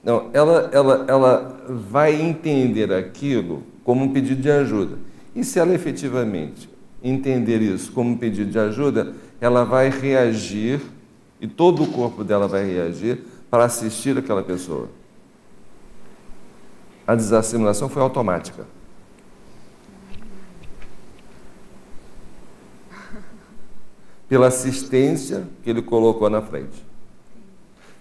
Não, 0.03 0.29
ela, 0.33 0.69
ela, 0.71 1.05
ela 1.07 1.65
vai 1.67 2.21
entender 2.21 2.93
aquilo 2.93 3.63
como 3.83 4.05
um 4.05 4.13
pedido 4.13 4.39
de 4.39 4.51
ajuda. 4.51 4.97
E 5.35 5.43
se 5.43 5.57
ela 5.57 5.73
efetivamente 5.73 6.69
entender 7.03 7.59
isso 7.61 7.91
como 7.91 8.11
um 8.11 8.17
pedido 8.17 8.51
de 8.51 8.59
ajuda, 8.59 9.13
ela 9.41 9.63
vai 9.63 9.89
reagir 9.89 10.79
e 11.41 11.47
todo 11.47 11.83
o 11.83 11.87
corpo 11.87 12.23
dela 12.23 12.47
vai 12.47 12.63
reagir 12.63 13.23
para 13.49 13.65
assistir 13.65 14.15
aquela 14.15 14.43
pessoa. 14.43 14.89
A 17.05 17.15
desassimilação 17.15 17.89
foi 17.89 18.01
automática. 18.01 18.65
pela 24.27 24.47
assistência 24.47 25.47
que 25.63 25.69
ele 25.69 25.81
colocou 25.81 26.29
na 26.29 26.41
frente. 26.41 26.83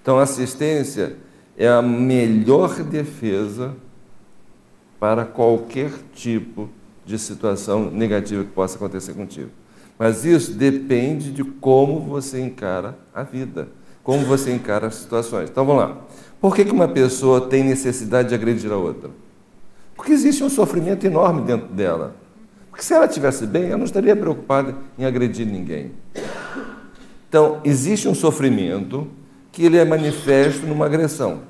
Então, 0.00 0.18
assistência 0.18 1.16
é 1.56 1.68
a 1.68 1.82
melhor 1.82 2.82
defesa 2.82 3.74
para 4.98 5.24
qualquer 5.24 5.92
tipo 6.14 6.68
de 7.04 7.18
situação 7.18 7.90
negativa 7.90 8.42
que 8.42 8.50
possa 8.50 8.76
acontecer 8.76 9.12
contigo. 9.12 9.50
Mas 9.98 10.24
isso 10.24 10.52
depende 10.52 11.30
de 11.30 11.44
como 11.44 12.00
você 12.00 12.40
encara 12.40 12.98
a 13.14 13.22
vida, 13.22 13.68
como 14.02 14.24
você 14.24 14.52
encara 14.52 14.86
as 14.86 14.96
situações. 14.96 15.50
Então 15.50 15.64
vamos 15.64 15.82
lá. 15.82 16.00
Por 16.44 16.54
que, 16.54 16.62
que 16.62 16.72
uma 16.72 16.86
pessoa 16.86 17.40
tem 17.40 17.64
necessidade 17.64 18.28
de 18.28 18.34
agredir 18.34 18.70
a 18.70 18.76
outra? 18.76 19.08
Porque 19.96 20.12
existe 20.12 20.44
um 20.44 20.50
sofrimento 20.50 21.06
enorme 21.06 21.40
dentro 21.40 21.68
dela. 21.68 22.14
Porque 22.68 22.84
se 22.84 22.92
ela 22.92 23.06
estivesse 23.06 23.46
bem, 23.46 23.68
ela 23.68 23.78
não 23.78 23.86
estaria 23.86 24.14
preocupada 24.14 24.76
em 24.98 25.06
agredir 25.06 25.46
ninguém. 25.46 25.92
Então, 27.26 27.62
existe 27.64 28.06
um 28.06 28.14
sofrimento 28.14 29.08
que 29.50 29.64
ele 29.64 29.78
é 29.78 29.86
manifesto 29.86 30.66
numa 30.66 30.84
agressão. 30.84 31.40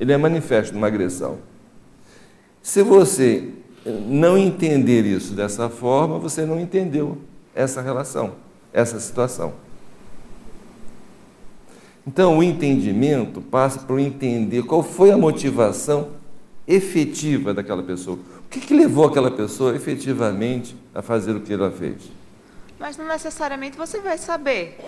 Ele 0.00 0.12
é 0.12 0.16
manifesto 0.16 0.74
numa 0.74 0.88
agressão. 0.88 1.38
Se 2.60 2.82
você 2.82 3.50
não 4.08 4.36
entender 4.36 5.06
isso 5.06 5.32
dessa 5.32 5.68
forma, 5.68 6.18
você 6.18 6.44
não 6.44 6.58
entendeu 6.58 7.18
essa 7.54 7.80
relação, 7.80 8.32
essa 8.72 8.98
situação. 8.98 9.52
Então, 12.06 12.38
o 12.38 12.42
entendimento 12.42 13.40
passa 13.40 13.78
por 13.80 13.98
entender 13.98 14.62
qual 14.64 14.82
foi 14.82 15.12
a 15.12 15.16
motivação 15.16 16.08
efetiva 16.66 17.54
daquela 17.54 17.82
pessoa. 17.82 18.16
O 18.16 18.48
que, 18.50 18.60
que 18.60 18.74
levou 18.74 19.06
aquela 19.06 19.30
pessoa 19.30 19.74
efetivamente 19.74 20.76
a 20.94 21.00
fazer 21.00 21.34
o 21.36 21.40
que 21.40 21.52
ela 21.52 21.70
fez? 21.70 22.10
Mas 22.78 22.96
não 22.96 23.06
necessariamente 23.06 23.76
você 23.76 24.00
vai 24.00 24.18
saber. 24.18 24.78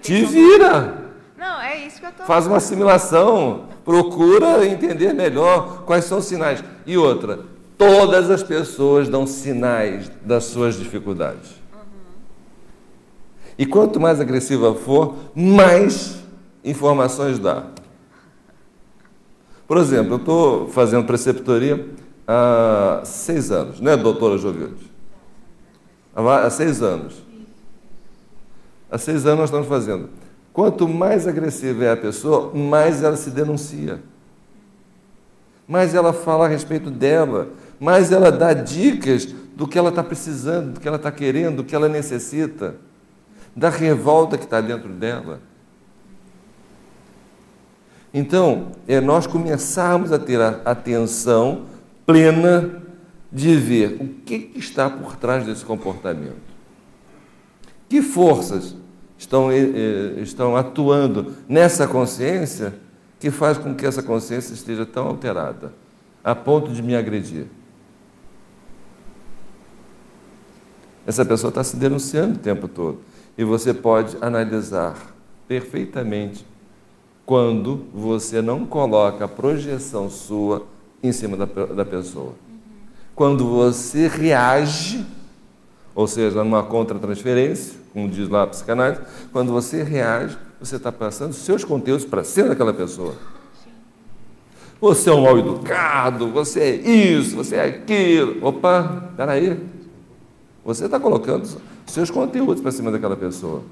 Te 0.00 0.24
vira! 0.24 1.14
Não, 1.38 1.60
é 1.60 1.86
isso 1.86 2.00
que 2.00 2.06
eu 2.06 2.10
estou. 2.10 2.26
Faz 2.26 2.46
uma 2.46 2.56
assimilação, 2.56 3.66
procura 3.84 4.66
entender 4.66 5.12
melhor 5.12 5.84
quais 5.84 6.04
são 6.04 6.18
os 6.18 6.24
sinais. 6.24 6.64
E 6.86 6.96
outra, 6.96 7.40
todas 7.78 8.30
as 8.30 8.42
pessoas 8.42 9.08
dão 9.08 9.26
sinais 9.26 10.10
das 10.22 10.44
suas 10.44 10.76
dificuldades. 10.76 11.50
E 13.58 13.64
quanto 13.64 14.00
mais 14.00 14.20
agressiva 14.20 14.74
for, 14.74 15.14
mais 15.34 16.25
informações 16.66 17.38
dá. 17.38 17.64
Por 19.66 19.78
exemplo, 19.78 20.14
eu 20.14 20.18
estou 20.18 20.68
fazendo 20.68 21.06
preceptoria 21.06 21.88
há 22.26 23.02
seis 23.04 23.50
anos, 23.50 23.80
né, 23.80 23.96
doutora 23.96 24.36
Jovilde? 24.36 24.92
Há 26.14 26.50
seis 26.50 26.82
anos. 26.82 27.22
Há 28.90 28.98
seis 28.98 29.26
anos 29.26 29.38
nós 29.38 29.48
estamos 29.48 29.66
fazendo. 29.66 30.08
Quanto 30.52 30.88
mais 30.88 31.26
agressiva 31.26 31.84
é 31.84 31.92
a 31.92 31.96
pessoa, 31.96 32.52
mais 32.54 33.02
ela 33.02 33.16
se 33.16 33.30
denuncia. 33.30 34.02
Mais 35.68 35.94
ela 35.94 36.12
fala 36.12 36.46
a 36.46 36.48
respeito 36.48 36.90
dela, 36.90 37.48
mais 37.78 38.12
ela 38.12 38.30
dá 38.30 38.52
dicas 38.52 39.26
do 39.54 39.66
que 39.66 39.78
ela 39.78 39.90
está 39.90 40.02
precisando, 40.02 40.74
do 40.74 40.80
que 40.80 40.86
ela 40.86 40.96
está 40.96 41.10
querendo, 41.10 41.56
do 41.56 41.64
que 41.64 41.74
ela 41.74 41.88
necessita, 41.88 42.76
da 43.54 43.68
revolta 43.68 44.38
que 44.38 44.44
está 44.44 44.60
dentro 44.60 44.88
dela. 44.92 45.40
Então, 48.18 48.68
é 48.88 48.98
nós 48.98 49.26
começarmos 49.26 50.10
a 50.10 50.18
ter 50.18 50.40
a 50.40 50.62
atenção 50.64 51.66
plena 52.06 52.82
de 53.30 53.54
ver 53.56 53.98
o 54.00 54.08
que, 54.24 54.52
está 54.54 54.88
por 54.88 55.16
trás 55.16 55.44
desse 55.44 55.62
comportamento. 55.62 56.40
Que 57.86 58.00
forças 58.00 58.74
estão, 59.18 59.52
eh, 59.52 59.58
eh, 59.58 60.20
estão 60.22 60.56
atuando 60.56 61.34
nessa 61.46 61.86
consciência 61.86 62.72
que 63.20 63.30
faz 63.30 63.58
com 63.58 63.74
que 63.74 63.84
essa 63.84 64.02
consciência 64.02 64.54
esteja 64.54 64.86
tão 64.86 65.08
alterada, 65.08 65.74
a 66.24 66.34
ponto 66.34 66.72
de 66.72 66.82
me 66.82 66.96
agredir. 66.96 67.44
Essa 71.06 71.22
pessoa 71.22 71.50
está 71.50 71.62
se 71.62 71.76
denunciando 71.76 72.36
o 72.36 72.38
tempo 72.38 72.66
todo. 72.66 72.98
E 73.36 73.44
você 73.44 73.74
pode 73.74 74.16
analisar 74.22 75.14
perfeitamente 75.46 76.55
quando 77.26 77.86
você 77.92 78.40
não 78.40 78.64
coloca 78.64 79.24
a 79.24 79.28
projeção 79.28 80.08
sua 80.08 80.64
em 81.02 81.10
cima 81.10 81.36
da, 81.36 81.44
da 81.44 81.84
pessoa. 81.84 82.32
Quando 83.16 83.48
você 83.48 84.06
reage, 84.06 85.04
ou 85.92 86.06
seja, 86.06 86.44
numa 86.44 86.62
contra-transferência, 86.62 87.74
como 87.92 88.08
diz 88.08 88.28
lá 88.28 88.44
a 88.44 88.46
psicanálise, 88.46 89.00
quando 89.32 89.50
você 89.50 89.82
reage, 89.82 90.38
você 90.60 90.76
está 90.76 90.92
passando 90.92 91.32
seus 91.32 91.64
conteúdos 91.64 92.04
para 92.04 92.22
cima 92.22 92.50
daquela 92.50 92.72
pessoa. 92.72 93.14
Você 94.80 95.10
é 95.10 95.12
um 95.12 95.22
mal 95.22 95.38
educado, 95.38 96.28
você 96.28 96.60
é 96.60 96.74
isso, 96.74 97.34
você 97.34 97.56
é 97.56 97.64
aquilo. 97.64 98.46
Opa, 98.46 99.10
peraí. 99.16 99.58
Você 100.64 100.84
está 100.84 101.00
colocando 101.00 101.48
seus 101.86 102.10
conteúdos 102.10 102.60
para 102.60 102.70
cima 102.70 102.90
daquela 102.90 103.16
pessoa. 103.16 103.62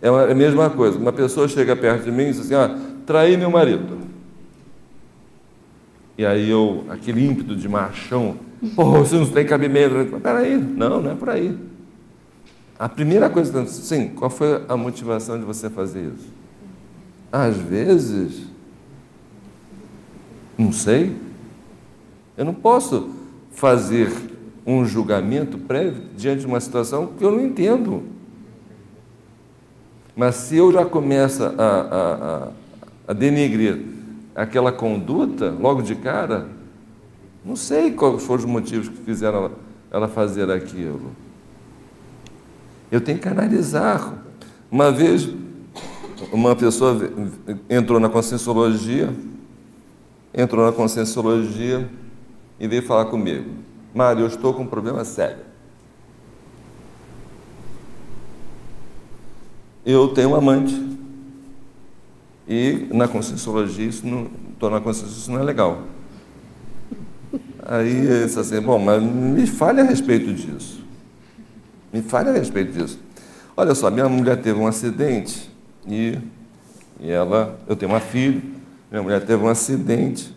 É, 0.00 0.08
é 0.08 0.32
a 0.32 0.34
mesma 0.34 0.70
coisa. 0.70 0.98
Uma 0.98 1.12
pessoa 1.12 1.48
chega 1.48 1.74
perto 1.74 2.04
de 2.04 2.10
mim 2.10 2.24
e 2.24 2.30
diz 2.32 2.40
assim: 2.40 2.54
ah, 2.54 2.78
traí 3.06 3.36
meu 3.36 3.50
marido. 3.50 3.98
E 6.16 6.26
aí 6.26 6.50
eu, 6.50 6.84
aquele 6.88 7.24
ímpeto 7.24 7.54
de 7.54 7.68
machão, 7.68 8.36
pô, 8.74 8.90
você 8.90 9.16
não 9.16 9.26
tem 9.26 9.46
cabimento. 9.46 10.18
Peraí, 10.20 10.56
não, 10.56 11.00
não 11.00 11.12
é 11.12 11.14
por 11.14 11.30
aí. 11.30 11.56
A 12.78 12.88
primeira 12.88 13.28
coisa, 13.28 13.66
sim, 13.66 14.08
qual 14.08 14.30
foi 14.30 14.62
a 14.68 14.76
motivação 14.76 15.38
de 15.38 15.44
você 15.44 15.68
fazer 15.68 16.12
isso? 16.14 16.28
Às 17.30 17.56
vezes, 17.56 18.42
não 20.56 20.72
sei. 20.72 21.16
Eu 22.36 22.44
não 22.44 22.54
posso 22.54 23.10
fazer 23.50 24.12
um 24.64 24.84
julgamento 24.84 25.58
prévio 25.58 26.02
diante 26.16 26.40
de 26.40 26.46
uma 26.46 26.60
situação 26.60 27.08
que 27.18 27.24
eu 27.24 27.32
não 27.32 27.40
entendo. 27.40 28.17
Mas 30.18 30.34
se 30.34 30.56
eu 30.56 30.72
já 30.72 30.84
começo 30.84 31.44
a, 31.44 31.48
a, 31.48 31.54
a, 31.54 32.48
a 33.06 33.12
denegrir 33.12 33.78
aquela 34.34 34.72
conduta 34.72 35.54
logo 35.60 35.80
de 35.80 35.94
cara, 35.94 36.48
não 37.44 37.54
sei 37.54 37.92
quais 37.92 38.24
foram 38.24 38.40
os 38.40 38.44
motivos 38.44 38.88
que 38.88 38.96
fizeram 38.96 39.38
ela, 39.38 39.52
ela 39.92 40.08
fazer 40.08 40.50
aquilo. 40.50 41.12
Eu 42.90 43.00
tenho 43.00 43.20
que 43.20 43.28
analisar. 43.28 44.12
Uma 44.68 44.90
vez, 44.90 45.32
uma 46.32 46.56
pessoa 46.56 46.98
entrou 47.70 48.00
na 48.00 48.08
conscienciologia, 48.08 49.14
entrou 50.34 50.66
na 50.66 50.72
conscienciologia 50.72 51.88
e 52.58 52.66
veio 52.66 52.82
falar 52.82 53.04
comigo. 53.04 53.50
Mário, 53.94 54.22
eu 54.22 54.26
estou 54.26 54.52
com 54.52 54.64
um 54.64 54.66
problema 54.66 55.04
sério. 55.04 55.47
Eu 59.84 60.08
tenho 60.08 60.30
um 60.30 60.34
amante. 60.34 60.88
E 62.48 62.88
na 62.92 63.06
conscienciologia, 63.06 63.86
isso 63.86 64.06
não, 64.06 64.30
na 64.70 64.80
consciência, 64.80 65.16
isso 65.16 65.30
não 65.30 65.40
é 65.40 65.42
legal. 65.42 65.82
Aí 67.62 67.90
ele 67.90 68.24
disse 68.24 68.38
assim, 68.38 68.60
bom, 68.60 68.78
mas 68.78 69.02
me 69.02 69.46
fale 69.46 69.82
a 69.82 69.84
respeito 69.84 70.32
disso. 70.32 70.82
Me 71.92 72.00
fale 72.00 72.30
a 72.30 72.32
respeito 72.32 72.72
disso. 72.72 72.98
Olha 73.54 73.74
só, 73.74 73.90
minha 73.90 74.08
mulher 74.08 74.40
teve 74.40 74.58
um 74.58 74.66
acidente 74.66 75.50
e, 75.86 76.18
e 77.00 77.10
ela, 77.10 77.58
eu 77.66 77.76
tenho 77.76 77.92
uma 77.92 78.00
filha, 78.00 78.40
minha 78.90 79.02
mulher 79.02 79.24
teve 79.26 79.42
um 79.42 79.48
acidente 79.48 80.34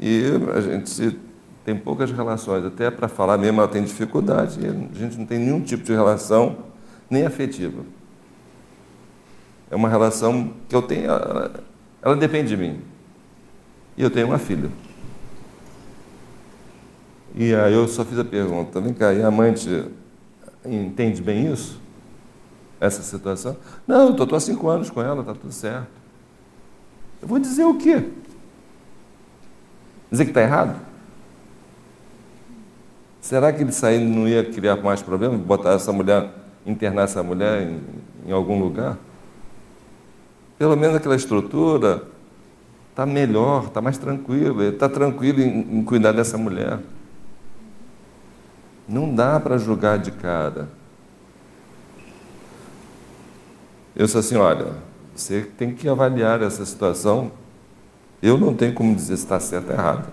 e 0.00 0.22
a 0.54 0.60
gente 0.60 1.18
tem 1.64 1.76
poucas 1.76 2.10
relações, 2.10 2.64
até 2.64 2.90
para 2.90 3.08
falar 3.08 3.36
mesmo 3.36 3.60
ela 3.60 3.68
tem 3.68 3.82
dificuldade, 3.82 4.58
a 4.66 4.98
gente 4.98 5.18
não 5.18 5.26
tem 5.26 5.38
nenhum 5.38 5.60
tipo 5.60 5.84
de 5.84 5.92
relação, 5.92 6.56
nem 7.10 7.26
afetiva. 7.26 7.82
É 9.72 9.74
uma 9.74 9.88
relação 9.88 10.52
que 10.68 10.76
eu 10.76 10.82
tenho, 10.82 11.06
ela, 11.06 11.50
ela 12.02 12.14
depende 12.14 12.50
de 12.50 12.58
mim. 12.58 12.82
E 13.96 14.02
eu 14.02 14.10
tenho 14.10 14.26
uma 14.26 14.38
filha. 14.38 14.70
E 17.34 17.54
aí 17.54 17.72
eu 17.72 17.88
só 17.88 18.04
fiz 18.04 18.18
a 18.18 18.24
pergunta, 18.24 18.78
vem 18.82 18.92
cá, 18.92 19.14
e 19.14 19.22
a 19.22 19.28
amante 19.28 19.86
entende 20.62 21.22
bem 21.22 21.50
isso? 21.50 21.80
Essa 22.78 23.02
situação? 23.02 23.56
Não, 23.86 24.08
eu 24.08 24.10
estou 24.10 24.36
há 24.36 24.40
cinco 24.40 24.68
anos 24.68 24.90
com 24.90 25.00
ela, 25.00 25.22
está 25.22 25.32
tudo 25.32 25.54
certo. 25.54 25.88
Eu 27.22 27.26
vou 27.26 27.38
dizer 27.38 27.64
o 27.64 27.78
quê? 27.78 28.10
Dizer 30.10 30.26
que 30.26 30.32
está 30.32 30.42
errado? 30.42 30.78
Será 33.22 33.50
que 33.50 33.62
ele 33.62 33.72
saindo 33.72 34.04
não 34.04 34.28
ia 34.28 34.44
criar 34.44 34.76
mais 34.76 35.00
problemas? 35.00 35.40
Botar 35.40 35.72
essa 35.72 35.90
mulher, 35.94 36.28
internar 36.66 37.04
essa 37.04 37.22
mulher 37.22 37.62
em, 37.62 37.80
em 38.26 38.32
algum 38.32 38.60
lugar? 38.60 38.98
Pelo 40.62 40.76
menos 40.76 40.94
aquela 40.94 41.16
estrutura 41.16 42.04
está 42.90 43.04
melhor, 43.04 43.64
está 43.64 43.80
mais 43.80 43.98
tranquilo, 43.98 44.62
está 44.62 44.88
tranquilo 44.88 45.40
em, 45.40 45.78
em 45.78 45.82
cuidar 45.82 46.12
dessa 46.12 46.38
mulher. 46.38 46.78
Não 48.88 49.12
dá 49.12 49.40
para 49.40 49.58
julgar 49.58 49.98
de 49.98 50.12
cara. 50.12 50.68
Eu 53.96 54.06
disse 54.06 54.16
assim: 54.16 54.36
olha, 54.36 54.68
você 55.12 55.40
tem 55.42 55.74
que 55.74 55.88
avaliar 55.88 56.40
essa 56.42 56.64
situação. 56.64 57.32
Eu 58.22 58.38
não 58.38 58.54
tenho 58.54 58.72
como 58.72 58.94
dizer 58.94 59.16
se 59.16 59.24
está 59.24 59.40
certo 59.40 59.70
ou 59.70 59.74
errado. 59.74 60.12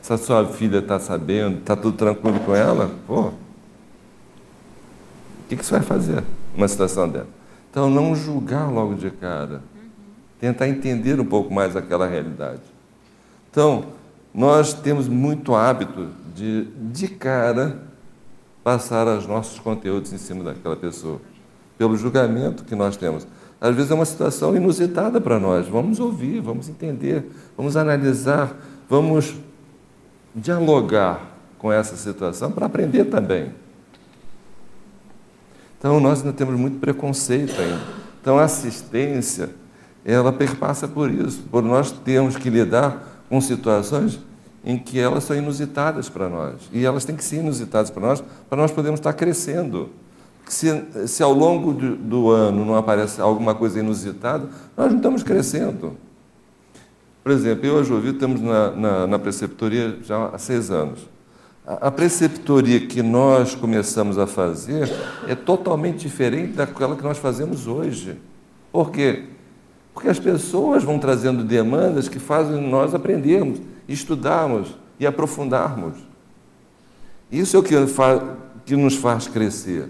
Se 0.00 0.14
a 0.14 0.16
sua 0.16 0.46
filha 0.46 0.78
está 0.78 0.98
sabendo, 0.98 1.58
está 1.58 1.76
tudo 1.76 1.98
tranquilo 1.98 2.40
com 2.40 2.54
ela, 2.54 2.90
pô, 3.06 3.20
o 3.24 3.34
que, 5.46 5.58
que 5.58 5.66
você 5.66 5.72
vai 5.72 5.82
fazer 5.82 6.24
numa 6.56 6.66
situação 6.66 7.06
dessa? 7.06 7.33
Então, 7.74 7.90
não 7.90 8.14
julgar 8.14 8.70
logo 8.70 8.94
de 8.94 9.10
cara. 9.10 9.60
Tentar 10.38 10.68
entender 10.68 11.18
um 11.18 11.24
pouco 11.24 11.52
mais 11.52 11.74
aquela 11.74 12.06
realidade. 12.06 12.60
Então, 13.50 13.86
nós 14.32 14.72
temos 14.72 15.08
muito 15.08 15.56
hábito 15.56 16.10
de, 16.36 16.66
de 16.92 17.08
cara, 17.08 17.82
passar 18.62 19.08
os 19.08 19.26
nossos 19.26 19.58
conteúdos 19.58 20.12
em 20.12 20.18
cima 20.18 20.44
daquela 20.44 20.76
pessoa, 20.76 21.20
pelo 21.76 21.96
julgamento 21.96 22.62
que 22.62 22.76
nós 22.76 22.96
temos. 22.96 23.26
Às 23.60 23.74
vezes 23.74 23.90
é 23.90 23.94
uma 23.94 24.04
situação 24.04 24.54
inusitada 24.54 25.20
para 25.20 25.40
nós. 25.40 25.66
Vamos 25.66 25.98
ouvir, 25.98 26.40
vamos 26.40 26.68
entender, 26.68 27.28
vamos 27.56 27.76
analisar, 27.76 28.56
vamos 28.88 29.34
dialogar 30.32 31.28
com 31.58 31.72
essa 31.72 31.96
situação 31.96 32.52
para 32.52 32.66
aprender 32.66 33.06
também. 33.06 33.63
Então, 35.84 36.00
nós 36.00 36.20
ainda 36.20 36.32
temos 36.32 36.58
muito 36.58 36.78
preconceito 36.78 37.60
ainda. 37.60 37.82
Então, 38.18 38.38
a 38.38 38.44
assistência, 38.44 39.50
ela 40.02 40.32
perpassa 40.32 40.88
por 40.88 41.10
isso, 41.10 41.42
por 41.50 41.62
nós 41.62 41.92
termos 41.92 42.38
que 42.38 42.48
lidar 42.48 43.22
com 43.28 43.38
situações 43.38 44.18
em 44.64 44.78
que 44.78 44.98
elas 44.98 45.24
são 45.24 45.36
inusitadas 45.36 46.08
para 46.08 46.26
nós. 46.26 46.54
E 46.72 46.86
elas 46.86 47.04
têm 47.04 47.14
que 47.14 47.22
ser 47.22 47.40
inusitadas 47.40 47.90
para 47.90 48.00
nós, 48.00 48.24
para 48.48 48.56
nós 48.56 48.70
podermos 48.72 48.98
estar 48.98 49.12
crescendo. 49.12 49.90
Se, 50.46 50.86
se 51.06 51.22
ao 51.22 51.34
longo 51.34 51.74
do, 51.74 51.96
do 51.96 52.30
ano 52.30 52.64
não 52.64 52.76
aparece 52.76 53.20
alguma 53.20 53.54
coisa 53.54 53.78
inusitada, 53.78 54.48
nós 54.74 54.88
não 54.88 54.96
estamos 54.96 55.22
crescendo. 55.22 55.98
Por 57.22 57.30
exemplo, 57.30 57.66
eu 57.66 57.76
e 57.76 57.80
a 57.80 57.82
Jovi 57.82 58.08
estamos 58.08 58.40
na, 58.40 58.70
na, 58.70 59.06
na, 59.06 59.18
preceptoria 59.18 59.98
já 60.02 60.28
há 60.28 60.38
seis 60.38 60.70
anos. 60.70 61.00
A, 61.66 61.90
preceptoria 61.90 62.86
que 62.86 63.02
nós 63.02 63.54
começamos 63.54 64.18
a 64.18 64.26
fazer 64.26 64.90
é 65.26 65.34
totalmente 65.34 66.00
diferente 66.00 66.52
daquela 66.52 66.94
que 66.94 67.02
nós 67.02 67.16
fazemos 67.16 67.66
hoje. 67.66 68.20
Por 68.70 68.90
quê? 68.90 69.24
Porque 69.94 70.10
as 70.10 70.18
pessoas 70.18 70.84
vão 70.84 70.98
trazendo 70.98 71.42
demandas 71.42 72.06
que 72.06 72.18
fazem 72.18 72.60
nós 72.60 72.94
aprendermos, 72.94 73.60
estudarmos 73.88 74.76
e 75.00 75.06
aprofundarmos. 75.06 75.96
Isso 77.32 77.56
é 77.56 77.60
o 77.60 77.62
que, 77.62 77.74
que 78.66 78.76
nos 78.76 78.96
faz 78.96 79.26
crescer. 79.26 79.88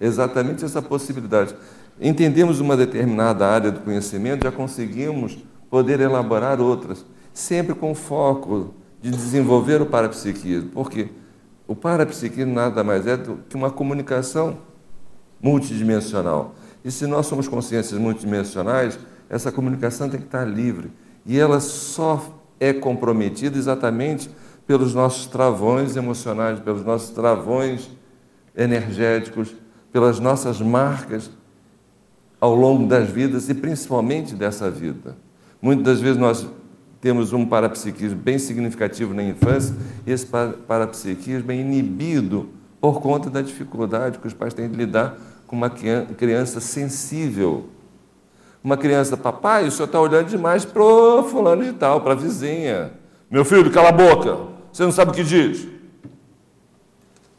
Exatamente 0.00 0.64
essa 0.64 0.80
possibilidade. 0.80 1.54
Entendemos 2.00 2.60
uma 2.60 2.78
determinada 2.78 3.46
área 3.46 3.70
do 3.70 3.80
conhecimento, 3.80 4.44
já 4.44 4.50
conseguimos 4.50 5.36
poder 5.68 6.00
elaborar 6.00 6.62
outras, 6.62 7.04
sempre 7.34 7.74
com 7.74 7.94
foco 7.94 8.72
de 9.04 9.10
desenvolver 9.10 9.82
o 9.82 9.86
parapsiquismo. 9.86 10.70
Porque 10.70 11.10
o 11.68 11.76
parapsiquismo 11.76 12.54
nada 12.54 12.82
mais 12.82 13.06
é 13.06 13.18
do 13.18 13.38
que 13.46 13.54
uma 13.54 13.70
comunicação 13.70 14.56
multidimensional. 15.42 16.54
E 16.82 16.90
se 16.90 17.06
nós 17.06 17.26
somos 17.26 17.46
consciências 17.46 18.00
multidimensionais, 18.00 18.98
essa 19.28 19.52
comunicação 19.52 20.08
tem 20.08 20.18
que 20.18 20.24
estar 20.24 20.46
livre. 20.46 20.90
E 21.26 21.38
ela 21.38 21.60
só 21.60 22.40
é 22.58 22.72
comprometida 22.72 23.58
exatamente 23.58 24.30
pelos 24.66 24.94
nossos 24.94 25.26
travões 25.26 25.96
emocionais, 25.96 26.58
pelos 26.60 26.82
nossos 26.82 27.10
travões 27.10 27.90
energéticos, 28.56 29.54
pelas 29.92 30.18
nossas 30.18 30.62
marcas 30.62 31.30
ao 32.40 32.54
longo 32.54 32.86
das 32.86 33.10
vidas 33.10 33.50
e 33.50 33.54
principalmente 33.54 34.34
dessa 34.34 34.70
vida. 34.70 35.14
Muitas 35.60 35.84
das 35.84 36.00
vezes 36.00 36.16
nós 36.16 36.46
temos 37.04 37.34
um 37.34 37.44
parapsiquismo 37.44 38.18
bem 38.18 38.38
significativo 38.38 39.12
na 39.12 39.22
infância 39.22 39.76
e 40.06 40.10
esse 40.10 40.24
parapsiquismo 40.24 41.52
é 41.52 41.54
inibido 41.54 42.48
por 42.80 43.02
conta 43.02 43.28
da 43.28 43.42
dificuldade 43.42 44.18
que 44.18 44.26
os 44.26 44.32
pais 44.32 44.54
têm 44.54 44.70
de 44.70 44.74
lidar 44.74 45.18
com 45.46 45.54
uma 45.54 45.68
criança 45.68 46.60
sensível 46.60 47.68
uma 48.64 48.78
criança, 48.78 49.14
papai, 49.14 49.68
o 49.68 49.70
senhor 49.70 49.84
está 49.84 50.00
olhando 50.00 50.28
demais 50.28 50.64
para 50.64 50.82
o 50.82 51.22
fulano 51.24 51.62
de 51.62 51.74
tal, 51.74 52.00
para 52.00 52.12
a 52.12 52.16
vizinha. 52.16 52.92
Meu 53.30 53.44
filho, 53.44 53.70
cala 53.70 53.90
a 53.90 53.92
boca, 53.92 54.38
você 54.72 54.82
não 54.82 54.90
sabe 54.90 55.10
o 55.10 55.14
que 55.14 55.22
diz. 55.22 55.68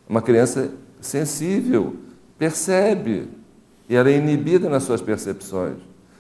Uma 0.08 0.22
criança 0.22 0.70
sensível, 1.02 1.96
percebe, 2.38 3.28
e 3.90 3.96
ela 3.96 4.12
é 4.12 4.18
inibida 4.18 4.70
nas 4.70 4.84
suas 4.84 5.02
percepções. 5.02 5.78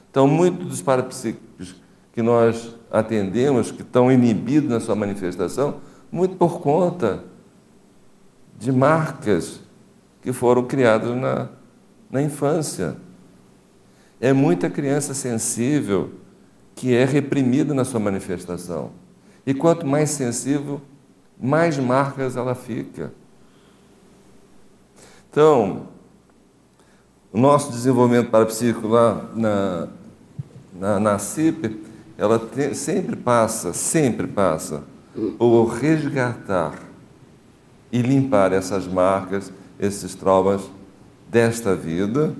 Então, 0.09 0.27
muitos 0.27 0.65
dos 0.65 0.81
parapsíquicos 0.81 1.75
que 2.11 2.23
nós 2.23 2.73
atendemos, 2.95 3.71
que 3.71 3.81
estão 3.81 4.09
inibidos 4.09 4.69
na 4.69 4.79
sua 4.79 4.95
manifestação, 4.95 5.81
muito 6.09 6.37
por 6.37 6.61
conta 6.61 7.25
de 8.57 8.71
marcas 8.71 9.59
que 10.21 10.31
foram 10.31 10.63
criadas 10.63 11.13
na, 11.15 11.49
na 12.09 12.21
infância. 12.21 12.95
É 14.19 14.31
muita 14.31 14.69
criança 14.69 15.13
sensível 15.13 16.11
que 16.73 16.93
é 16.95 17.03
reprimida 17.03 17.73
na 17.73 17.83
sua 17.83 17.99
manifestação. 17.99 18.91
E 19.45 19.53
quanto 19.53 19.85
mais 19.85 20.11
sensível, 20.11 20.81
mais 21.37 21.77
marcas 21.77 22.37
ela 22.37 22.55
fica. 22.55 23.11
Então, 25.29 25.89
o 27.31 27.37
nosso 27.37 27.71
desenvolvimento 27.71 28.31
parapsíquico 28.31 28.87
lá 28.87 29.29
na, 29.35 29.87
na, 30.73 30.99
na 30.99 31.19
CIP, 31.19 31.84
ela 32.17 32.41
sempre 32.73 33.15
passa, 33.15 33.73
sempre 33.73 34.27
passa 34.27 34.83
por 35.37 35.65
resgatar 35.67 36.79
e 37.91 38.01
limpar 38.01 38.53
essas 38.53 38.87
marcas, 38.87 39.51
esses 39.79 40.15
traumas 40.15 40.61
desta 41.29 41.75
vida 41.75 42.33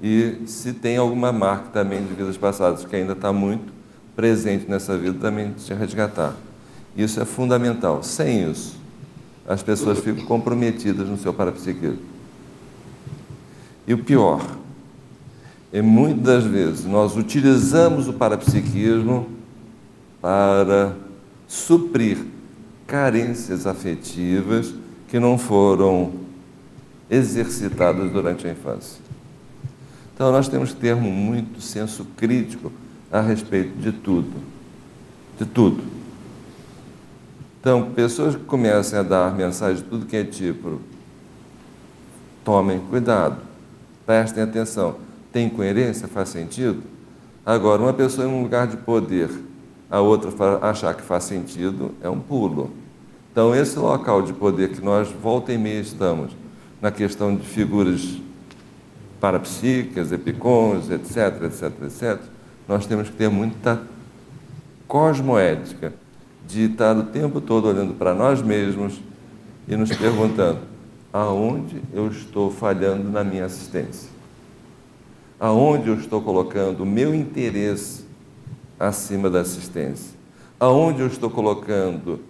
e 0.00 0.42
se 0.46 0.72
tem 0.72 0.96
alguma 0.96 1.32
marca 1.32 1.70
também 1.72 2.04
de 2.04 2.14
vidas 2.14 2.36
passadas 2.36 2.84
que 2.84 2.94
ainda 2.94 3.12
está 3.12 3.32
muito 3.32 3.72
presente 4.14 4.68
nessa 4.68 4.96
vida, 4.96 5.18
também 5.18 5.54
se 5.58 5.72
resgatar. 5.74 6.34
Isso 6.96 7.20
é 7.20 7.24
fundamental. 7.24 8.02
Sem 8.02 8.50
isso, 8.50 8.76
as 9.46 9.62
pessoas 9.62 10.00
ficam 10.00 10.24
comprometidas 10.24 11.08
no 11.08 11.16
seu 11.16 11.32
parapsiquismo. 11.32 12.02
E 13.86 13.94
o 13.94 14.04
pior, 14.04 14.40
é 15.72 15.82
muitas 15.82 16.44
vezes 16.44 16.84
nós 16.84 17.16
utilizamos 17.16 18.08
o 18.08 18.12
parapsiquismo 18.12 19.28
para 20.20 20.94
suprir 21.46 22.18
carências 22.86 23.66
afetivas 23.66 24.74
que 25.08 25.18
não 25.20 25.36
foram 25.36 26.12
exercitadas 27.10 28.10
durante 28.10 28.46
a 28.46 28.52
infância. 28.52 29.00
Então 30.14 30.32
nós 30.32 30.48
temos 30.48 30.72
que 30.72 30.80
ter 30.80 30.96
muito 30.96 31.60
senso 31.60 32.06
crítico 32.16 32.72
a 33.12 33.20
respeito 33.20 33.76
de 33.78 33.92
tudo. 33.92 34.32
De 35.38 35.46
tudo. 35.46 35.82
Então, 37.60 37.90
pessoas 37.90 38.34
que 38.34 38.44
começam 38.44 39.00
a 39.00 39.02
dar 39.02 39.34
mensagem 39.34 39.82
de 39.82 39.88
tudo 39.88 40.06
que 40.06 40.16
é 40.16 40.24
tipo, 40.24 40.80
tomem 42.44 42.78
cuidado, 42.80 43.36
prestem 44.06 44.42
atenção. 44.42 45.07
Tem 45.32 45.48
coerência? 45.48 46.08
Faz 46.08 46.30
sentido? 46.30 46.82
Agora, 47.44 47.82
uma 47.82 47.92
pessoa 47.92 48.26
em 48.26 48.30
um 48.30 48.42
lugar 48.42 48.66
de 48.66 48.76
poder, 48.76 49.30
a 49.90 50.00
outra 50.00 50.30
achar 50.62 50.94
que 50.94 51.02
faz 51.02 51.24
sentido, 51.24 51.94
é 52.02 52.08
um 52.08 52.20
pulo. 52.20 52.70
Então, 53.32 53.54
esse 53.54 53.78
local 53.78 54.22
de 54.22 54.32
poder 54.32 54.70
que 54.70 54.82
nós 54.82 55.08
volta 55.10 55.52
e 55.52 55.58
meia 55.58 55.80
estamos, 55.80 56.32
na 56.80 56.90
questão 56.90 57.34
de 57.34 57.46
figuras 57.46 58.18
parapsíquicas, 59.20 60.12
epicons, 60.12 60.90
etc, 60.90 61.42
etc, 61.44 61.72
etc, 61.84 62.20
nós 62.68 62.86
temos 62.86 63.08
que 63.08 63.16
ter 63.16 63.28
muita 63.28 63.80
cosmoética 64.86 65.92
de 66.46 66.64
estar 66.64 66.96
o 66.96 67.04
tempo 67.04 67.40
todo 67.40 67.68
olhando 67.68 67.94
para 67.94 68.14
nós 68.14 68.40
mesmos 68.40 69.00
e 69.66 69.76
nos 69.76 69.94
perguntando 69.94 70.60
aonde 71.12 71.82
eu 71.92 72.08
estou 72.08 72.50
falhando 72.50 73.10
na 73.10 73.24
minha 73.24 73.44
assistência? 73.44 74.17
Aonde 75.40 75.88
eu 75.88 75.94
estou 75.94 76.20
colocando 76.20 76.82
o 76.82 76.86
meu 76.86 77.14
interesse 77.14 78.04
acima 78.78 79.30
da 79.30 79.40
assistência? 79.40 80.16
Aonde 80.58 81.00
eu 81.00 81.06
estou 81.06 81.30
colocando 81.30 82.20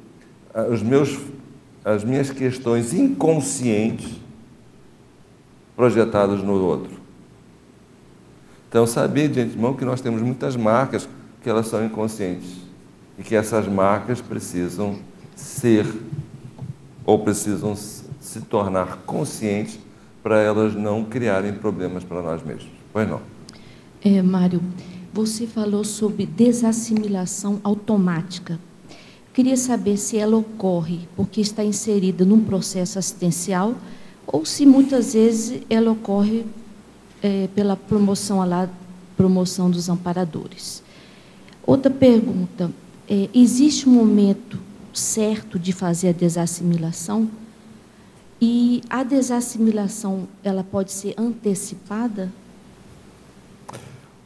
ah, 0.52 0.64
os 0.64 0.82
meus, 0.82 1.18
as 1.82 2.04
minhas 2.04 2.30
questões 2.30 2.92
inconscientes 2.92 4.12
projetados 5.74 6.42
no 6.42 6.62
outro. 6.62 6.98
Então, 8.68 8.86
saber 8.86 9.28
de 9.28 9.40
antemão 9.40 9.72
que 9.72 9.84
nós 9.84 10.02
temos 10.02 10.20
muitas 10.20 10.54
marcas 10.54 11.08
que 11.42 11.48
elas 11.48 11.68
são 11.68 11.82
inconscientes 11.86 12.58
e 13.18 13.22
que 13.22 13.34
essas 13.34 13.66
marcas 13.66 14.20
precisam 14.20 14.98
ser 15.34 15.86
ou 17.06 17.18
precisam 17.20 17.74
se 17.74 18.40
tornar 18.42 18.98
conscientes 19.06 19.78
para 20.22 20.40
elas 20.40 20.74
não 20.74 21.04
criarem 21.04 21.54
problemas 21.54 22.04
para 22.04 22.20
nós 22.20 22.42
mesmos. 22.42 22.77
Não. 22.94 23.20
É, 24.04 24.22
Mário, 24.22 24.62
você 25.12 25.46
falou 25.46 25.84
sobre 25.84 26.26
desassimilação 26.26 27.60
automática. 27.62 28.58
Queria 29.32 29.56
saber 29.56 29.96
se 29.96 30.16
ela 30.16 30.36
ocorre 30.36 31.00
porque 31.14 31.40
está 31.40 31.64
inserida 31.64 32.24
num 32.24 32.42
processo 32.42 32.98
assistencial 32.98 33.74
ou 34.26 34.44
se 34.44 34.66
muitas 34.66 35.14
vezes 35.14 35.62
ela 35.70 35.92
ocorre 35.92 36.44
é, 37.22 37.48
pela 37.54 37.76
promoção, 37.76 38.46
lá, 38.46 38.68
promoção 39.16 39.70
dos 39.70 39.88
amparadores. 39.88 40.82
Outra 41.66 41.90
pergunta: 41.90 42.70
é, 43.08 43.28
existe 43.34 43.88
um 43.88 43.92
momento 43.92 44.58
certo 44.92 45.58
de 45.58 45.72
fazer 45.72 46.08
a 46.08 46.12
desassimilação? 46.12 47.28
E 48.40 48.82
a 48.88 49.02
desassimilação 49.02 50.28
ela 50.44 50.62
pode 50.62 50.92
ser 50.92 51.14
antecipada? 51.18 52.30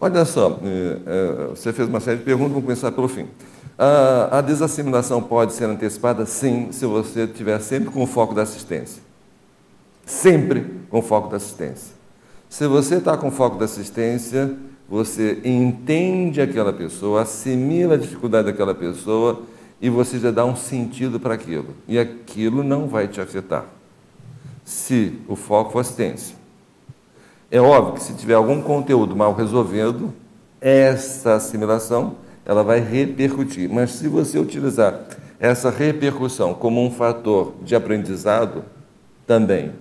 Olha 0.04 0.24
só, 0.24 0.58
é, 0.64 0.98
é, 1.06 1.46
você 1.50 1.72
fez 1.72 1.88
uma 1.88 2.00
série 2.00 2.16
de 2.18 2.24
perguntas, 2.24 2.50
vamos 2.54 2.64
começar 2.64 2.90
pelo 2.90 3.06
fim. 3.06 3.28
A, 3.78 4.40
desassimilação 4.40 5.22
pode 5.22 5.52
ser 5.52 5.66
antecipada, 5.66 6.26
sim, 6.26 6.72
se 6.72 6.84
você 6.84 7.22
estiver 7.22 7.60
sempre 7.60 7.88
com 7.88 8.02
o 8.02 8.06
foco 8.08 8.34
da 8.34 8.42
assistência. 8.42 9.00
Sempre 10.04 10.66
com 10.90 10.98
o 10.98 11.02
foco 11.02 11.28
da 11.28 11.36
assistência. 11.36 11.94
Se 12.50 12.66
você 12.66 12.96
está 12.96 13.16
com 13.16 13.30
foco 13.30 13.56
da 13.56 13.64
assistência, 13.64 14.52
você 14.88 15.38
entende 15.44 16.40
aquela 16.40 16.72
pessoa, 16.72 17.22
assimila 17.22 17.94
a 17.94 17.96
dificuldade 17.96 18.46
daquela 18.46 18.74
pessoa 18.74 19.42
e 19.80 19.88
você 19.88 20.18
já 20.18 20.32
dá 20.32 20.44
um 20.44 20.56
sentido 20.56 21.20
para 21.20 21.34
aquilo. 21.34 21.76
E 21.86 21.96
aquilo 21.96 22.64
não 22.64 22.88
vai 22.88 23.06
te 23.06 23.20
afetar. 23.20 23.66
Se 24.64 25.20
o 25.28 25.36
foco 25.36 25.70
for 25.70 25.78
assistência. 25.78 26.41
É 27.52 27.60
óbvio 27.60 27.96
que 27.96 28.02
se 28.02 28.14
tiver 28.14 28.32
algum 28.32 28.62
conteúdo 28.62 29.14
mal 29.14 29.34
resolvido, 29.34 30.10
essa 30.58 31.34
assimilação 31.34 32.16
ela 32.46 32.64
vai 32.64 32.80
repercutir. 32.80 33.68
Mas 33.70 33.90
se 33.90 34.08
você 34.08 34.38
utilizar 34.38 35.00
essa 35.38 35.68
repercussão 35.68 36.54
como 36.54 36.82
um 36.82 36.90
fator 36.90 37.52
de 37.62 37.74
aprendizado, 37.76 38.64
também 39.26 39.72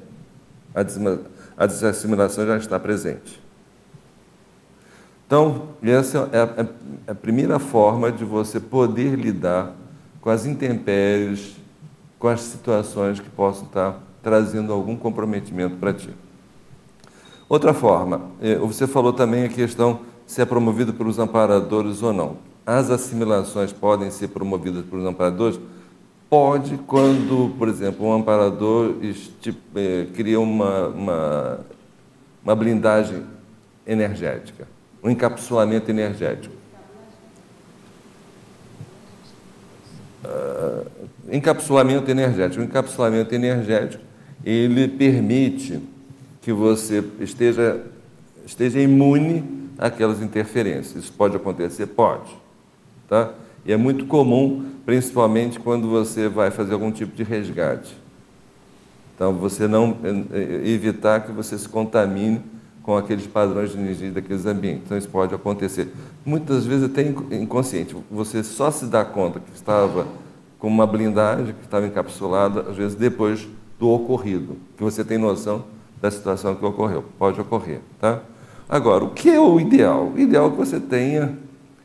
a 0.76 1.66
desassimilação 1.66 2.46
já 2.46 2.58
está 2.58 2.78
presente. 2.78 3.42
Então, 5.26 5.70
essa 5.82 6.30
é 6.34 7.12
a 7.12 7.16
primeira 7.16 7.58
forma 7.58 8.12
de 8.12 8.26
você 8.26 8.60
poder 8.60 9.18
lidar 9.18 9.74
com 10.20 10.30
as 10.30 10.46
intempéries, 10.46 11.56
com 12.20 12.28
as 12.28 12.42
situações 12.42 13.22
que 13.22 13.30
possam 13.30 13.64
estar 13.64 13.98
trazendo 14.22 14.74
algum 14.74 14.98
comprometimento 14.98 15.78
para 15.78 15.94
ti. 15.94 16.10
Outra 17.52 17.74
forma, 17.74 18.32
é, 18.42 18.56
você 18.56 18.88
falou 18.88 19.12
também 19.12 19.44
a 19.44 19.50
questão 19.50 20.00
se 20.26 20.42
é 20.42 20.46
promovido 20.46 20.94
pelos 20.94 21.20
amparadores 21.20 22.02
ou 22.02 22.14
não. 22.14 22.38
As 22.66 22.90
assimilações 22.90 23.74
podem 23.74 24.10
ser 24.10 24.30
promovidas 24.30 24.86
pelos 24.86 25.06
amparadores? 25.06 25.60
Pode, 26.30 26.78
quando, 26.88 27.54
por 27.58 27.68
exemplo, 27.68 28.08
um 28.08 28.14
amparador 28.14 28.96
é, 29.76 30.08
cria 30.14 30.40
uma, 30.40 30.88
uma, 30.88 31.60
uma 32.42 32.56
blindagem 32.56 33.22
energética, 33.86 34.66
um 35.04 35.10
encapsulamento 35.10 35.92
energético. 35.92 36.56
Uh, 40.24 40.90
encapsulamento 41.30 42.10
energético. 42.10 42.62
O 42.62 42.66
encapsulamento 42.66 43.36
energético 43.36 44.06
ele 44.46 44.88
permite 44.88 45.91
que 46.42 46.52
você 46.52 47.04
esteja, 47.20 47.82
esteja 48.46 48.80
imune 48.80 49.70
àquelas 49.78 50.22
interferências. 50.22 51.04
Isso 51.04 51.14
pode 51.14 51.36
acontecer? 51.36 51.86
Pode. 51.88 52.36
Tá? 53.08 53.32
E 53.64 53.72
é 53.72 53.78
muito 53.78 54.06
comum, 54.08 54.66
principalmente 54.86 55.60
quando 55.60 55.88
você 55.88 56.28
vai 56.28 56.50
fazer 56.50 56.74
algum 56.74 56.92
tipo 56.92 57.16
de 57.16 57.24
resgate. 57.24 57.96
Então, 59.16 59.34
você 59.34 59.68
não 59.68 59.98
evitar 60.66 61.20
que 61.22 61.32
você 61.32 61.56
se 61.56 61.70
contamine 61.70 62.42
com 62.82 62.98
aqueles 62.98 63.28
padrões 63.28 63.72
de 63.72 63.78
energia 63.78 64.10
daqueles 64.10 64.48
ambientes. 64.48 64.84
Então, 64.86 64.98
isso 64.98 65.10
pode 65.10 65.36
acontecer. 65.36 65.94
Muitas 66.26 66.66
vezes 66.66 66.86
até 66.86 67.04
inconsciente. 67.36 67.96
Você 68.10 68.44
só 68.44 68.72
se 68.72 68.88
dá 68.88 69.06
conta 69.06 69.40
que 69.40 69.56
estava 69.56 70.08
com 70.58 70.68
uma 70.68 70.88
blindagem, 70.88 71.54
que 71.54 71.66
estava 71.66 71.86
encapsulada, 71.86 72.62
às 72.62 72.76
vezes 72.76 72.96
depois 72.96 73.48
do 73.80 73.90
ocorrido, 73.90 74.58
que 74.76 74.84
você 74.84 75.04
tem 75.04 75.20
noção 75.20 75.66
da 76.02 76.10
situação 76.10 76.56
que 76.56 76.66
ocorreu. 76.66 77.06
Pode 77.18 77.40
ocorrer, 77.40 77.80
tá? 78.00 78.22
Agora, 78.68 79.04
o 79.04 79.10
que 79.10 79.30
é 79.30 79.40
o 79.40 79.60
ideal? 79.60 80.12
O 80.16 80.20
ideal 80.20 80.48
é 80.48 80.50
que 80.52 80.58
você 80.58 80.80
tenha 80.80 81.38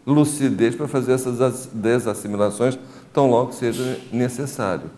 lucidez 0.06 0.74
para 0.74 0.86
fazer 0.86 1.12
essas 1.12 1.68
desassimilações 1.72 2.78
tão 3.12 3.28
logo 3.28 3.52
seja 3.52 3.98
necessário. 4.12 4.90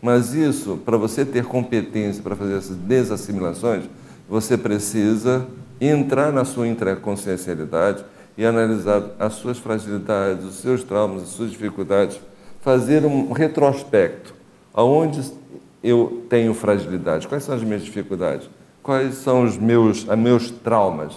Mas 0.00 0.34
isso, 0.34 0.78
para 0.84 0.96
você 0.96 1.24
ter 1.24 1.44
competência 1.44 2.22
para 2.22 2.36
fazer 2.36 2.56
essas 2.56 2.76
desassimilações, 2.76 3.84
você 4.28 4.56
precisa 4.56 5.46
entrar 5.80 6.32
na 6.32 6.44
sua 6.44 6.68
intraconsciencialidade 6.68 8.04
e 8.36 8.44
analisar 8.44 9.02
as 9.18 9.34
suas 9.34 9.58
fragilidades, 9.58 10.44
os 10.44 10.54
seus 10.56 10.82
traumas, 10.82 11.24
as 11.24 11.28
suas 11.30 11.50
dificuldades, 11.50 12.20
fazer 12.60 13.04
um 13.04 13.32
retrospecto. 13.32 14.34
Aonde 14.72 15.32
eu 15.82 16.24
tenho 16.28 16.54
fragilidade? 16.54 17.28
Quais 17.28 17.44
são 17.44 17.54
as 17.54 17.62
minhas 17.62 17.82
dificuldades? 17.82 18.48
Quais 18.82 19.14
são 19.16 19.44
os 19.44 19.56
meus, 19.56 20.06
os 20.06 20.18
meus 20.18 20.50
traumas 20.50 21.14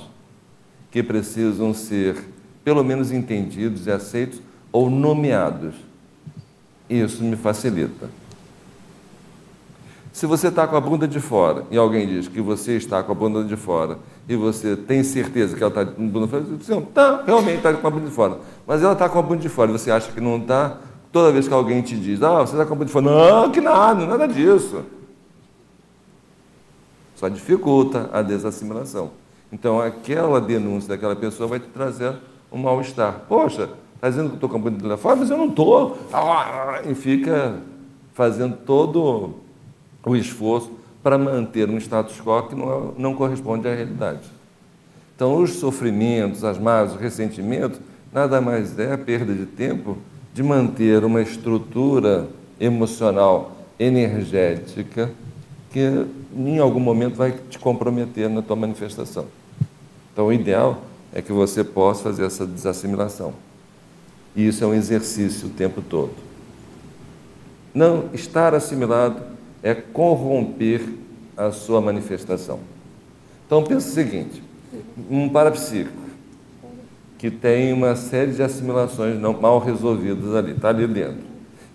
que 0.91 1.03
precisam 1.03 1.73
ser 1.73 2.15
pelo 2.63 2.83
menos 2.83 3.11
entendidos 3.11 3.85
e 3.85 3.91
aceitos 3.91 4.41
ou 4.71 4.89
nomeados. 4.89 5.75
Isso 6.89 7.23
me 7.23 7.35
facilita. 7.35 8.09
Se 10.11 10.25
você 10.25 10.47
está 10.47 10.65
com 10.65 10.75
a 10.75 10.81
bunda 10.81 11.07
de 11.07 11.19
fora 11.19 11.65
e 11.69 11.77
alguém 11.77 12.07
diz 12.07 12.27
que 12.27 12.41
você 12.41 12.77
está 12.77 13.03
com 13.03 13.11
a 13.11 13.15
bunda 13.15 13.43
de 13.43 13.55
fora 13.55 13.99
e 14.27 14.35
você 14.35 14.75
tem 14.75 15.03
certeza 15.03 15.55
que 15.55 15.61
ela 15.61 15.69
está 15.69 15.85
com 15.85 16.01
a 16.01 16.07
bunda 16.07 16.25
de 16.25 16.31
fora, 16.31 16.43
você 16.43 16.73
está, 16.73 17.23
realmente 17.23 17.57
está 17.57 17.73
com 17.73 17.87
a 17.87 17.91
bunda 17.91 18.05
de 18.05 18.11
fora. 18.11 18.37
Mas 18.65 18.81
ela 18.81 18.93
está 18.93 19.07
com 19.09 19.19
a 19.19 19.21
bunda 19.21 19.41
de 19.41 19.49
fora 19.49 19.69
e 19.69 19.73
você 19.73 19.91
acha 19.91 20.11
que 20.11 20.21
não 20.21 20.37
está, 20.37 20.77
toda 21.11 21.31
vez 21.31 21.47
que 21.47 21.53
alguém 21.53 21.81
te 21.81 21.95
diz, 21.97 22.23
ah, 22.23 22.39
você 22.39 22.53
está 22.53 22.65
com 22.65 22.73
a 22.73 22.75
bunda 22.77 22.85
de 22.85 22.91
fora, 22.91 23.05
não, 23.05 23.51
que 23.51 23.59
nada, 23.59 24.05
nada 24.05 24.27
disso. 24.27 24.83
Só 27.25 27.29
dificulta 27.29 28.07
a 28.13 28.21
desassimilação. 28.21 29.09
Então, 29.51 29.81
aquela 29.81 30.39
denúncia 30.39 30.89
daquela 30.89 31.15
pessoa 31.15 31.49
vai 31.49 31.59
te 31.59 31.67
trazer 31.67 32.13
um 32.51 32.59
mal-estar. 32.59 33.21
Poxa, 33.27 33.69
está 33.95 34.09
dizendo 34.09 34.29
que 34.29 34.35
estou 34.35 34.47
com 34.47 34.57
a 34.57 34.69
de 34.69 34.97
fora, 35.01 35.15
mas 35.15 35.31
eu 35.31 35.37
não 35.37 35.47
estou. 35.47 35.97
E 36.87 36.93
fica 36.93 37.55
fazendo 38.13 38.57
todo 38.57 39.33
o 40.05 40.15
esforço 40.15 40.71
para 41.01 41.17
manter 41.17 41.67
um 41.67 41.77
status 41.77 42.21
quo 42.21 42.43
que 42.43 42.53
não, 42.53 42.93
não 42.95 43.15
corresponde 43.15 43.67
à 43.67 43.73
realidade. 43.73 44.29
Então, 45.15 45.41
os 45.41 45.53
sofrimentos, 45.53 46.43
as 46.43 46.59
mágoas, 46.59 46.93
os 46.93 47.01
ressentimentos, 47.01 47.79
nada 48.13 48.39
mais 48.39 48.77
é 48.77 48.93
a 48.93 48.97
perda 48.99 49.33
de 49.33 49.47
tempo 49.47 49.97
de 50.31 50.43
manter 50.43 51.03
uma 51.03 51.23
estrutura 51.23 52.27
emocional 52.59 53.51
energética 53.79 55.09
que 55.75 56.07
em 56.33 56.57
algum 56.57 56.79
momento 56.79 57.15
vai 57.15 57.33
te 57.33 57.59
comprometer 57.59 58.29
na 58.29 58.41
tua 58.41 58.55
manifestação. 58.55 59.25
Então, 60.13 60.27
o 60.27 60.31
ideal 60.31 60.81
é 61.13 61.21
que 61.21 61.33
você 61.33 61.65
possa 61.65 62.01
fazer 62.01 62.23
essa 62.23 62.47
desassimilação. 62.47 63.33
E 64.33 64.47
isso 64.47 64.63
é 64.63 64.67
um 64.67 64.73
exercício 64.73 65.49
o 65.49 65.51
tempo 65.51 65.81
todo. 65.81 66.13
Não 67.73 68.05
estar 68.13 68.55
assimilado 68.55 69.21
é 69.61 69.75
corromper 69.75 70.81
a 71.35 71.51
sua 71.51 71.81
manifestação. 71.81 72.61
Então 73.45 73.61
pense 73.61 73.89
o 73.89 73.93
seguinte: 73.93 74.41
um 75.11 75.27
parapsíquico 75.27 75.91
que 77.17 77.29
tem 77.29 77.73
uma 77.73 77.97
série 77.97 78.31
de 78.31 78.41
assimilações 78.41 79.19
não 79.19 79.33
mal 79.33 79.59
resolvidas 79.59 80.33
ali, 80.33 80.51
está 80.53 80.69
ali 80.69 80.87
dentro. 80.87 81.25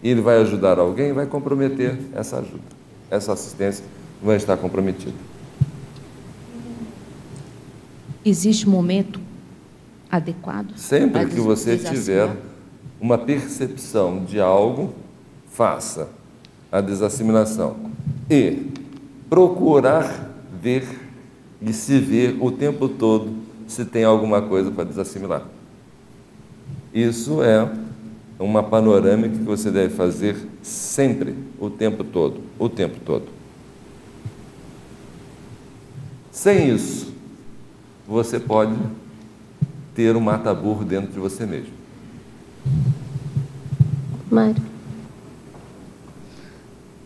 E 0.03 0.09
ele 0.09 0.23
vai 0.23 0.39
ajudar 0.39 0.79
alguém, 0.79 1.13
vai 1.13 1.27
comprometer 1.27 1.99
essa 2.15 2.39
ajuda. 2.39 2.80
Essa 3.11 3.33
assistência 3.33 3.85
vai 4.23 4.37
estar 4.37 4.57
comprometida. 4.57 5.15
Existe 8.25 8.69
um 8.69 8.71
momento 8.71 9.21
adequado? 10.11 10.77
Sempre 10.77 11.27
que 11.27 11.41
você 11.41 11.77
tiver 11.77 12.31
uma 13.01 13.17
percepção 13.17 14.25
de 14.25 14.39
algo, 14.39 14.95
faça 15.51 16.09
a 16.71 16.81
desassimilação. 16.81 17.77
E 18.29 18.71
procurar 19.29 20.31
ver 20.61 20.87
e 21.61 21.73
se 21.73 21.99
ver 21.99 22.37
o 22.41 22.51
tempo 22.51 22.89
todo 22.89 23.35
se 23.67 23.85
tem 23.85 24.05
alguma 24.05 24.43
coisa 24.43 24.71
para 24.71 24.85
desassimilar. 24.85 25.43
Isso 26.93 27.43
é 27.43 27.71
uma 28.43 28.63
panorâmica 28.63 29.37
que 29.37 29.45
você 29.45 29.71
deve 29.71 29.95
fazer 29.95 30.37
sempre, 30.63 31.35
o 31.59 31.69
tempo 31.69 32.03
todo, 32.03 32.41
o 32.59 32.69
tempo 32.69 32.99
todo. 33.05 33.27
Sem 36.33 36.75
isso, 36.75 37.13
você 38.09 38.41
pode 38.41 38.75
ter 39.95 40.17
um 40.17 40.21
mata-burro 40.21 40.85
dentro 40.85 41.13
de 41.13 41.19
você 41.19 41.45
mesmo. 41.45 41.73
Mário. 44.31 44.63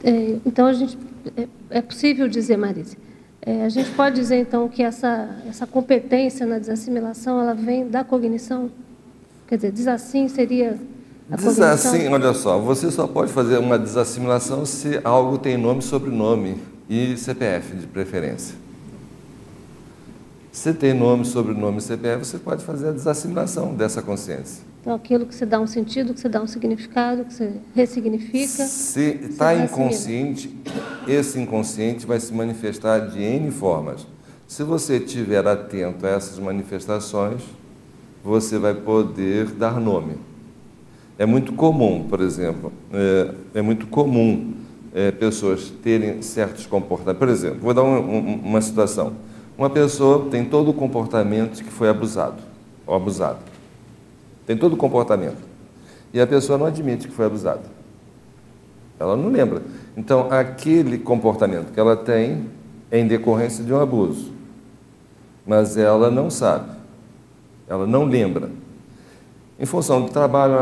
É, 0.05 0.37
então, 0.47 0.67
a 0.67 0.73
gente, 0.73 0.97
é, 1.37 1.49
é 1.71 1.83
possível 1.83 2.29
dizer, 2.29 2.57
Marise, 2.57 2.97
é, 3.43 3.65
a 3.65 3.69
gente 3.69 3.91
pode 3.91 4.17
dizer, 4.17 4.37
então, 4.37 4.69
que 4.69 4.83
essa, 4.83 5.43
essa 5.49 5.67
competência 5.67 6.47
na 6.47 6.59
desassimilação, 6.59 7.41
ela 7.41 7.55
vem 7.55 7.89
da 7.89 8.05
cognição? 8.05 8.71
Quer 9.49 9.57
dizer, 9.57 9.73
desassim 9.73 10.29
seria 10.29 10.79
a 11.31 11.37
cognição? 11.37 12.13
olha 12.13 12.35
só, 12.35 12.59
você 12.59 12.91
só 12.91 13.07
pode 13.07 13.33
fazer 13.33 13.59
uma 13.59 13.79
desassimilação 13.79 14.67
se 14.67 15.01
algo 15.03 15.39
tem 15.39 15.57
nome, 15.57 15.83
sobrenome 15.83 16.57
e 16.89 17.17
CPF 17.17 17.77
de 17.77 17.87
preferência. 17.87 18.57
Se 20.53 20.73
tem 20.73 20.95
nome, 20.95 21.25
sobrenome 21.25 21.79
e 21.79 21.81
CPF, 21.81 22.25
você 22.25 22.39
pode 22.39 22.63
fazer 22.63 22.91
a 22.91 22.93
desassimilação 22.93 23.75
dessa 23.75 24.01
consciência. 24.01 24.63
Então, 24.81 24.95
aquilo 24.95 25.27
que 25.27 25.35
você 25.35 25.47
dá 25.47 25.59
um 25.59 25.67
sentido, 25.67 26.13
que 26.13 26.21
você 26.21 26.29
dá 26.29 26.43
um 26.43 26.47
significado, 26.47 27.25
que 27.25 27.33
você 27.33 27.55
ressignifica. 27.75 28.65
Se 28.67 29.19
está 29.31 29.55
inconsciente, 29.55 30.55
esse 31.09 31.41
inconsciente 31.41 32.07
vai 32.07 32.21
se 32.21 32.33
manifestar 32.33 32.99
de 33.01 33.21
N 33.21 33.51
formas. 33.51 34.07
Se 34.47 34.63
você 34.63 34.99
estiver 34.99 35.45
atento 35.47 36.07
a 36.07 36.11
essas 36.11 36.39
manifestações, 36.39 37.43
você 38.23 38.59
vai 38.59 38.75
poder 38.75 39.47
dar 39.47 39.81
nome. 39.81 40.19
É 41.19 41.25
muito 41.27 41.53
comum, 41.53 42.07
por 42.09 42.21
exemplo, 42.21 42.73
é, 42.93 43.31
é 43.55 43.63
muito 43.63 43.87
comum 43.87 44.53
é, 44.93 45.11
pessoas 45.11 45.71
terem 45.83 46.23
certos 46.23 46.67
comportamentos. 46.67 47.19
Por 47.19 47.29
exemplo, 47.29 47.59
vou 47.61 47.75
dar 47.75 47.83
um- 47.83 47.99
um- 47.99 48.41
uma 48.45 48.61
situação. 48.61 49.13
Uma 49.57 49.71
pessoa 49.71 50.29
tem 50.31 50.45
todo 50.45 50.71
o 50.71 50.75
comportamento 50.75 51.63
que 51.63 51.71
foi 51.71 51.89
abusado 51.89 52.43
ou 52.87 52.95
abusado. 52.95 53.39
Tem 54.47 54.57
todo 54.57 54.73
o 54.75 54.77
comportamento. 54.77 55.39
E 56.13 56.21
a 56.21 56.27
pessoa 56.27 56.59
não 56.59 56.67
admite 56.67 57.09
que 57.09 57.15
foi 57.15 57.27
abusada. 57.27 57.63
Ela 58.99 59.17
não 59.17 59.29
lembra. 59.31 59.63
Então, 59.97 60.29
aquele 60.31 60.99
comportamento 60.99 61.73
que 61.73 61.79
ela 61.81 61.97
tem 61.97 62.47
é 62.91 62.99
em 63.01 63.07
decorrência 63.07 63.65
de 63.65 63.73
um 63.73 63.81
abuso. 63.81 64.33
Mas 65.47 65.77
ela 65.77 66.11
não 66.11 66.31
sabe. 66.31 66.71
Ela 67.69 67.87
não 67.87 68.05
lembra. 68.05 68.51
Em 69.65 69.67
função 69.67 70.03
do 70.03 70.11
trabalho, 70.11 70.57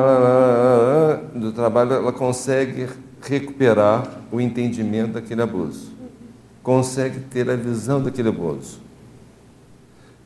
do 1.35 1.51
trabalho, 1.51 1.95
ela 1.95 2.13
consegue 2.13 2.89
recuperar 3.21 4.09
o 4.31 4.41
entendimento 4.41 5.15
daquele 5.15 5.43
abuso. 5.43 5.91
Consegue 6.63 7.19
ter 7.19 7.51
a 7.51 7.57
visão 7.57 8.01
daquele 8.01 8.29
abuso. 8.29 8.79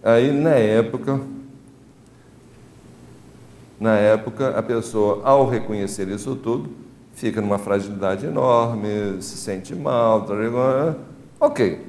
Aí, 0.05 0.31
na 0.31 0.51
época, 0.51 1.19
na 3.81 3.95
época, 3.95 4.51
a 4.51 4.63
pessoa, 4.63 5.23
ao 5.25 5.49
reconhecer 5.49 6.07
isso 6.09 6.37
tudo, 6.37 6.69
fica 7.15 7.41
numa 7.41 7.57
fragilidade 7.57 8.27
enorme, 8.27 9.23
se 9.23 9.39
sente 9.39 9.75
mal, 9.75 10.27
tá 10.27 10.35
ok. 11.41 11.81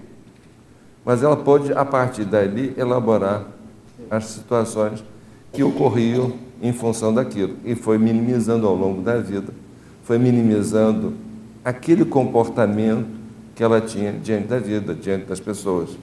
Mas 1.04 1.22
ela 1.22 1.36
pode, 1.36 1.74
a 1.74 1.84
partir 1.84 2.24
dali, 2.24 2.74
elaborar 2.78 3.44
as 4.10 4.24
situações 4.24 5.04
que 5.52 5.62
ocorriam 5.62 6.47
em 6.62 6.74
função 6.74 7.14
daquilo. 7.14 7.56
E 7.64 7.76
foi 7.76 7.98
minimizando 7.98 8.68
ao 8.68 8.76
longo 8.76 9.02
da 9.02 9.18
vida, 9.18 9.54
foi 10.04 10.18
minimizando 10.18 11.14
aquele 11.64 12.06
comportamento 12.06 13.08
que 13.56 13.64
ela 13.64 13.82
tinha 13.82 14.14
diante 14.14 14.48
da 14.48 14.60
vida, 14.60 14.94
diante 14.94 15.26
das 15.26 15.40
pessoas, 15.40 15.98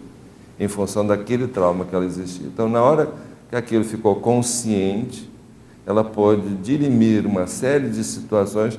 em 0.59 0.69
função 0.69 1.07
daquele 1.07 1.47
trauma 1.47 1.85
que 1.85 1.95
ela 1.95 2.05
existia. 2.05 2.47
Então, 2.47 2.69
na 2.69 2.83
hora 2.83 3.13
que 3.49 3.57
aquilo 3.57 3.85
ficou 3.85 4.17
consciente, 4.17 5.31
ela 5.87 6.03
pode 6.03 6.49
dirimir 6.57 7.27
uma 7.27 7.47
série 7.47 7.89
de 7.89 8.03
situações 8.03 8.79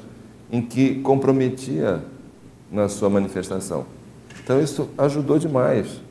em 0.52 0.62
que 0.62 0.96
comprometia 1.02 2.04
na 2.72 2.90
sua 2.90 3.10
manifestação. 3.10 3.86
Então, 4.44 4.62
isso 4.62 4.90
ajudou 4.98 5.40
demais. 5.40 6.02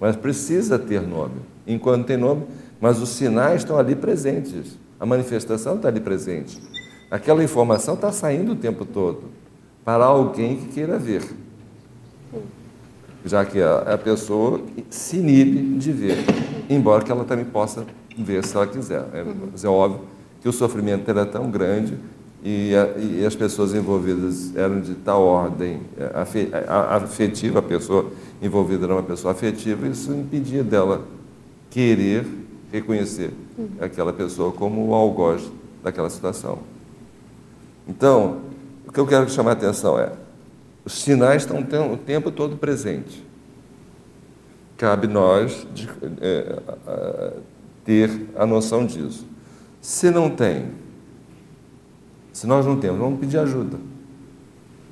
Mas 0.00 0.16
precisa 0.16 0.78
ter 0.78 1.00
nome. 1.00 1.36
Enquanto 1.66 2.06
tem 2.06 2.16
nome, 2.16 2.44
mas 2.80 3.00
os 3.00 3.08
sinais 3.10 3.62
estão 3.62 3.78
ali 3.78 3.96
presentes. 3.96 4.78
A 5.04 5.06
manifestação 5.06 5.76
está 5.76 5.88
ali 5.88 6.00
presente. 6.00 6.58
Aquela 7.10 7.44
informação 7.44 7.92
está 7.92 8.10
saindo 8.10 8.52
o 8.52 8.56
tempo 8.56 8.86
todo 8.86 9.24
para 9.84 10.02
alguém 10.02 10.56
que 10.56 10.68
queira 10.68 10.98
ver. 10.98 11.22
Já 13.22 13.44
que 13.44 13.60
a, 13.60 13.98
pessoa 13.98 14.62
se 14.88 15.18
inibe 15.18 15.76
de 15.78 15.92
ver, 15.92 16.16
embora 16.70 17.04
que 17.04 17.12
ela 17.12 17.22
também 17.22 17.44
possa 17.44 17.84
ver 18.16 18.42
se 18.46 18.56
ela 18.56 18.66
quiser. 18.66 19.04
É, 19.12 19.22
mas 19.52 19.62
é 19.62 19.68
óbvio 19.68 20.00
que 20.40 20.48
o 20.48 20.52
sofrimento 20.54 21.06
era 21.10 21.26
tão 21.26 21.50
grande 21.50 21.98
e, 22.42 22.74
a- 22.74 22.98
e 22.98 23.26
as 23.26 23.34
pessoas 23.36 23.74
envolvidas 23.74 24.56
eram 24.56 24.80
de 24.80 24.94
tal 24.94 25.20
ordem 25.20 25.82
é, 25.98 26.10
a- 26.66 26.96
afetiva, 26.96 27.58
a 27.58 27.62
pessoa 27.62 28.10
envolvida 28.40 28.86
era 28.86 28.94
uma 28.94 29.02
pessoa 29.02 29.32
afetiva, 29.32 29.86
isso 29.86 30.10
impedia 30.14 30.64
dela 30.64 31.02
querer 31.68 32.24
reconhecer 32.74 33.32
aquela 33.80 34.12
pessoa 34.12 34.50
como 34.52 34.88
o 34.88 34.94
algoz 34.94 35.42
daquela 35.82 36.10
situação. 36.10 36.58
Então, 37.86 38.40
o 38.86 38.90
que 38.92 38.98
eu 38.98 39.06
quero 39.06 39.28
chamar 39.30 39.50
a 39.50 39.52
atenção 39.54 39.98
é, 39.98 40.12
os 40.84 40.92
sinais 41.00 41.42
estão 41.42 41.60
o 41.60 41.64
tem- 41.64 41.92
o 41.92 41.96
tempo 41.96 42.30
todo 42.30 42.56
presentes. 42.56 43.22
Cabe 44.76 45.06
nós 45.06 45.66
de- 45.72 45.88
é, 46.20 46.58
a- 46.86 47.32
ter 47.84 48.10
a 48.36 48.44
noção 48.44 48.84
disso. 48.84 49.24
Se 49.80 50.10
não 50.10 50.28
tem, 50.30 50.66
se 52.32 52.46
nós 52.46 52.66
não 52.66 52.76
temos, 52.80 52.98
vamos 52.98 53.20
pedir 53.20 53.38
ajuda. 53.38 53.78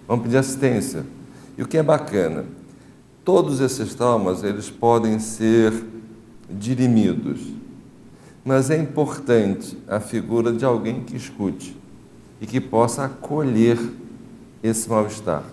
Vamos 0.07 0.25
pedir 0.25 0.37
assistência. 0.37 1.05
E 1.59 1.63
o 1.63 1.67
que 1.67 1.79
é 1.79 1.83
bacana, 1.83 2.45
todos 3.25 3.61
esses 3.61 3.95
traumas, 3.95 4.45
eles 4.45 4.71
podem 4.71 5.19
ser 5.19 5.73
dirimidos. 6.51 7.41
Mas 8.45 8.71
é 8.71 8.77
importante 8.77 9.79
a 9.87 10.01
figura 10.01 10.53
de 10.53 10.65
alguém 10.65 11.03
que 11.03 11.17
escute 11.17 11.77
e 12.41 12.47
que 12.47 12.61
possa 12.61 13.05
acolher 13.05 13.79
esse 14.63 14.89
mal-estar. 14.89 15.45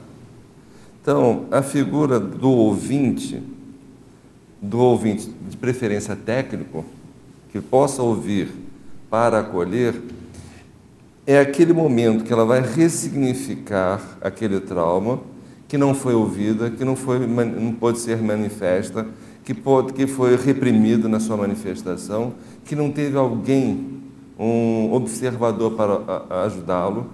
Então, 1.01 1.45
a 1.51 1.61
figura 1.61 2.19
do 2.19 2.49
ouvinte, 2.49 3.41
do 4.61 4.79
ouvinte 4.79 5.31
de 5.49 5.55
preferência 5.55 6.15
técnico, 6.15 6.83
que 7.51 7.61
possa 7.61 8.01
ouvir 8.01 8.49
para 9.09 9.39
acolher, 9.39 10.01
é 11.25 11.39
aquele 11.39 11.73
momento 11.73 12.23
que 12.23 12.33
ela 12.33 12.45
vai 12.45 12.61
ressignificar 12.61 14.01
aquele 14.21 14.59
trauma 14.59 15.19
que 15.67 15.77
não 15.77 15.93
foi 15.93 16.15
ouvida, 16.15 16.71
que 16.71 16.83
não, 16.83 16.95
foi, 16.95 17.19
não 17.27 17.71
pôde 17.73 17.99
ser 17.99 18.17
manifesta, 18.17 19.05
que, 19.43 19.53
pode, 19.53 19.93
que 19.93 20.07
foi 20.07 20.35
reprimido 20.35 21.07
na 21.07 21.19
sua 21.19 21.37
manifestação, 21.37 22.33
que 22.69 22.75
não 22.75 22.91
teve 22.91 23.17
alguém, 23.17 23.99
um 24.37 24.93
observador 24.93 25.71
para 25.71 26.43
ajudá-lo. 26.45 27.07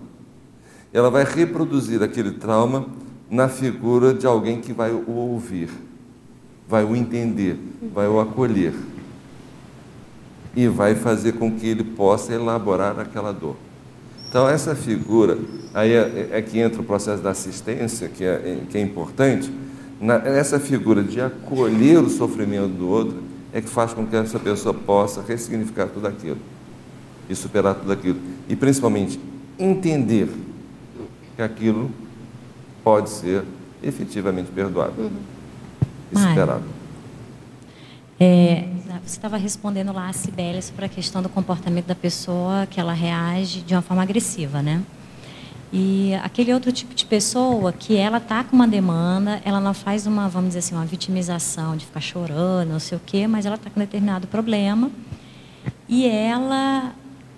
Ela 0.91 1.09
vai 1.09 1.23
reproduzir 1.23 2.03
aquele 2.03 2.31
trauma 2.31 2.87
na 3.31 3.47
figura 3.47 4.13
de 4.13 4.27
alguém 4.27 4.59
que 4.59 4.73
vai 4.73 4.91
o 4.91 5.09
ouvir, 5.09 5.69
vai 6.67 6.83
o 6.83 6.93
entender, 6.93 7.57
vai 7.93 8.05
o 8.05 8.19
acolher 8.19 8.73
e 10.53 10.67
vai 10.67 10.93
fazer 10.93 11.31
com 11.33 11.49
que 11.49 11.65
ele 11.65 11.85
possa 11.85 12.33
elaborar 12.33 12.99
aquela 12.99 13.31
dor. 13.31 13.55
Então, 14.27 14.49
essa 14.49 14.75
figura, 14.75 15.37
aí 15.73 15.93
é, 15.93 16.29
é 16.33 16.41
que 16.41 16.59
entra 16.59 16.81
o 16.81 16.83
processo 16.83 17.23
da 17.23 17.31
assistência, 17.31 18.09
que 18.09 18.25
é, 18.25 18.59
que 18.69 18.77
é 18.77 18.81
importante, 18.81 19.49
na, 20.01 20.15
essa 20.15 20.59
figura 20.59 21.01
de 21.01 21.21
acolher 21.21 21.99
o 21.99 22.09
sofrimento 22.09 22.73
do 22.73 22.89
outro 22.89 23.24
é 23.55 23.61
que 23.61 23.69
faz 23.69 23.93
com 23.93 24.05
que 24.05 24.13
essa 24.13 24.37
pessoa 24.37 24.73
possa 24.73 25.21
ressignificar 25.21 25.87
tudo 25.87 26.05
aquilo 26.05 26.37
e 27.29 27.33
superar 27.33 27.73
tudo 27.73 27.89
aquilo. 27.89 28.19
E, 28.49 28.55
principalmente, 28.55 29.17
entender 29.57 30.29
que 31.37 31.41
aquilo 31.41 31.89
pode 32.83 33.09
ser 33.09 33.45
efetivamente 33.81 34.51
perdoado 34.51 35.09
e 36.11 36.15
Mário. 36.15 36.29
superado. 36.29 36.63
É, 38.19 38.67
você 39.05 39.15
estava 39.15 39.37
respondendo 39.37 39.93
lá 39.93 40.09
a 40.09 40.13
Sibeli 40.13 40.61
sobre 40.61 40.83
a 40.83 40.89
questão 40.89 41.21
do 41.21 41.29
comportamento 41.29 41.85
da 41.85 41.95
pessoa, 41.95 42.67
que 42.69 42.77
ela 42.77 42.91
reage 42.91 43.61
de 43.61 43.73
uma 43.73 43.81
forma 43.81 44.03
agressiva, 44.03 44.61
né? 44.61 44.83
E 45.77 46.13
aquele 46.23 46.53
outro 46.53 46.71
tipo 46.71 46.95
de 46.95 47.05
pessoa 47.05 47.73
que 47.73 47.97
ela 47.97 48.21
tá 48.21 48.45
com 48.45 48.55
uma 48.55 48.65
demanda, 48.65 49.41
ela 49.43 49.59
não 49.59 49.73
faz 49.73 50.07
uma, 50.07 50.29
vamos 50.29 50.51
dizer 50.51 50.59
assim, 50.59 50.73
uma 50.73 50.85
vitimização 50.85 51.75
de 51.75 51.85
ficar 51.85 51.99
chorando, 51.99 52.69
não 52.69 52.79
sei 52.79 52.97
o 52.97 53.01
quê, 53.05 53.27
mas 53.27 53.45
ela 53.45 53.55
está 53.55 53.69
com 53.69 53.77
determinado 53.77 54.25
problema 54.25 54.89
e 55.89 56.07
ela 56.07 56.93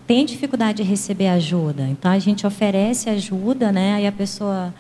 tem 0.06 0.24
dificuldade 0.24 0.84
de 0.84 0.88
receber 0.88 1.30
ajuda. 1.30 1.88
Então 1.90 2.12
a 2.12 2.20
gente 2.20 2.46
oferece 2.46 3.10
ajuda, 3.10 3.72
né? 3.72 3.96
Aí 3.96 4.06
a 4.06 4.12
pessoa 4.12 4.72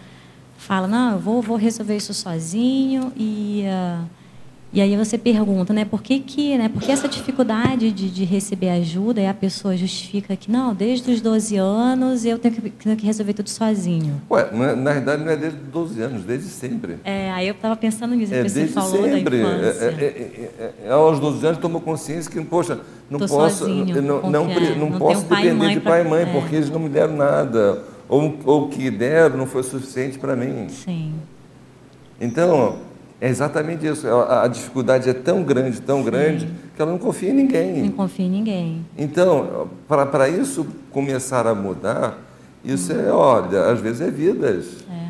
fala, 0.56 0.88
não, 0.88 1.14
eu 1.14 1.20
vou, 1.20 1.42
vou 1.42 1.58
resolver 1.58 1.98
isso 1.98 2.14
sozinho 2.14 3.12
e 3.18 3.64
uh, 3.66 4.06
e 4.74 4.82
aí 4.82 4.98
você 4.98 5.18
pergunta, 5.18 5.74
né, 5.74 5.86
por 5.86 6.02
que, 6.02 6.20
que 6.20 6.58
né, 6.58 6.68
por 6.68 6.82
que 6.82 6.92
essa 6.92 7.08
dificuldade 7.08 7.92
de, 7.92 8.10
de 8.10 8.26
receber 8.26 8.70
ajuda 8.70 9.22
e 9.22 9.26
a 9.26 9.34
pessoa 9.34 9.78
justifica 9.78 10.36
que 10.36 10.52
não, 10.52 10.74
desde 10.74 11.10
os 11.10 11.22
12 11.22 11.56
anos 11.56 12.26
eu 12.26 12.38
tenho 12.38 12.54
que, 12.56 12.70
tenho 12.70 12.98
que 12.98 13.06
resolver 13.06 13.34
tudo 13.34 13.50
sozinho. 13.50 14.22
Ué, 14.30 14.50
é, 14.52 14.76
na 14.76 14.94
verdade 14.94 15.24
não 15.24 15.32
é 15.32 15.38
desde 15.38 15.60
os 15.60 15.68
12 15.68 16.02
anos, 16.02 16.24
desde 16.24 16.50
sempre. 16.50 16.98
É, 17.06 17.32
aí 17.32 17.48
eu 17.48 17.54
estava 17.54 17.78
pensando 17.78 18.14
nisso, 18.14 18.34
é, 18.34 18.44
você 18.44 18.68
falou 18.68 19.04
sempre. 19.04 19.42
da 19.42 19.50
infância. 19.50 19.86
É, 19.86 20.04
é, 20.04 20.52
é, 20.60 20.74
é, 20.86 20.92
aos 20.92 21.20
12 21.20 21.46
anos 21.46 21.60
tomou 21.60 21.80
consciência 21.80 22.30
que, 22.30 22.44
poxa, 22.44 22.80
não 23.10 23.20
Tô 23.20 23.28
posso, 23.28 23.60
sozinho, 23.60 24.02
não, 24.02 24.22
não, 24.30 24.48
não, 24.48 24.90
não 24.90 25.00
posso 25.00 25.26
pai 25.26 25.44
depender 25.44 25.64
mãe 25.64 25.74
de 25.76 25.80
pai 25.80 26.02
e 26.02 26.04
pra- 26.04 26.10
mãe, 26.10 26.24
é. 26.24 26.26
porque 26.26 26.56
eles 26.58 26.70
não 26.70 26.80
me 26.80 26.90
deram 26.90 27.16
nada. 27.16 27.84
Ou 28.10 28.38
o 28.46 28.68
que 28.70 28.90
deram 28.90 29.38
não 29.38 29.46
foi 29.46 29.64
suficiente 29.64 30.18
para 30.18 30.36
mim. 30.36 30.68
Sim. 30.70 31.14
Então, 32.20 32.80
é 33.20 33.28
exatamente 33.30 33.86
isso. 33.86 34.08
A, 34.08 34.44
a 34.44 34.48
dificuldade 34.48 35.10
é 35.10 35.14
tão 35.14 35.44
grande, 35.44 35.82
tão 35.82 36.04
grande, 36.04 36.48
que 36.76 36.82
ela 36.82 36.92
não 36.92 37.00
confia 37.00 37.32
em 37.32 37.34
ninguém. 37.34 37.84
Não 37.84 37.92
confio 37.92 38.26
em 38.26 38.30
ninguém. 38.30 38.86
Então, 38.98 39.70
para 39.88 40.30
isso 40.30 40.68
começar 40.92 41.48
a 41.48 41.56
mudar, 41.56 42.18
isso 42.64 42.92
é, 42.92 43.12
olha, 43.12 43.72
às 43.72 43.80
vezes 43.80 44.02
é 44.02 44.12
vidas. 44.12 44.86
É. 44.92 45.08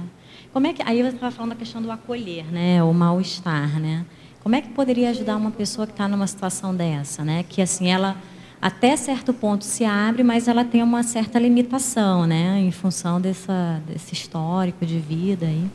Como 0.53 0.67
é 0.67 0.73
que 0.73 0.81
aí 0.83 1.01
você 1.01 1.15
estava 1.15 1.31
falando 1.31 1.51
da 1.51 1.57
questão 1.57 1.81
do 1.81 1.91
acolher, 1.91 2.45
né, 2.45 2.81
o 2.81 2.93
mal-estar, 2.93 3.79
né? 3.79 4.05
Como 4.41 4.55
é 4.55 4.61
que 4.61 4.69
poderia 4.69 5.09
ajudar 5.09 5.35
uma 5.35 5.51
pessoa 5.51 5.85
que 5.85 5.91
está 5.91 6.07
numa 6.07 6.25
situação 6.25 6.73
dessa, 6.73 7.23
né? 7.23 7.43
Que 7.47 7.61
assim 7.61 7.89
ela 7.89 8.15
até 8.61 8.95
certo 8.95 9.33
ponto 9.33 9.65
se 9.65 9.83
abre, 9.85 10.23
mas 10.23 10.47
ela 10.47 10.63
tem 10.63 10.81
uma 10.81 11.03
certa 11.03 11.37
limitação, 11.37 12.25
né, 12.25 12.59
em 12.59 12.71
função 12.71 13.21
dessa, 13.21 13.81
desse 13.87 14.13
histórico 14.13 14.85
de 14.85 14.97
vida 14.97 15.45
aí. 15.45 15.69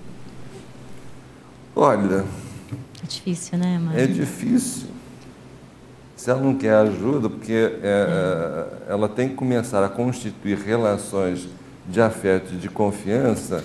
Olha, 1.75 2.25
É 3.03 3.07
difícil, 3.07 3.59
né, 3.59 3.79
mãe? 3.79 3.97
é 3.99 4.07
difícil. 4.07 4.89
Se 6.17 6.31
ela 6.31 6.41
não 6.41 6.55
quer 6.55 6.75
ajuda, 6.75 7.29
porque 7.29 7.53
é, 7.53 8.79
é, 8.89 8.93
ela 8.93 9.09
tem 9.09 9.31
que 9.31 9.35
começar 9.35 9.85
a 9.85 9.89
constituir 9.89 10.57
relações 10.59 11.49
de 11.89 12.01
afeto 12.01 12.55
e 12.55 12.57
de 12.57 12.69
confiança 12.69 13.65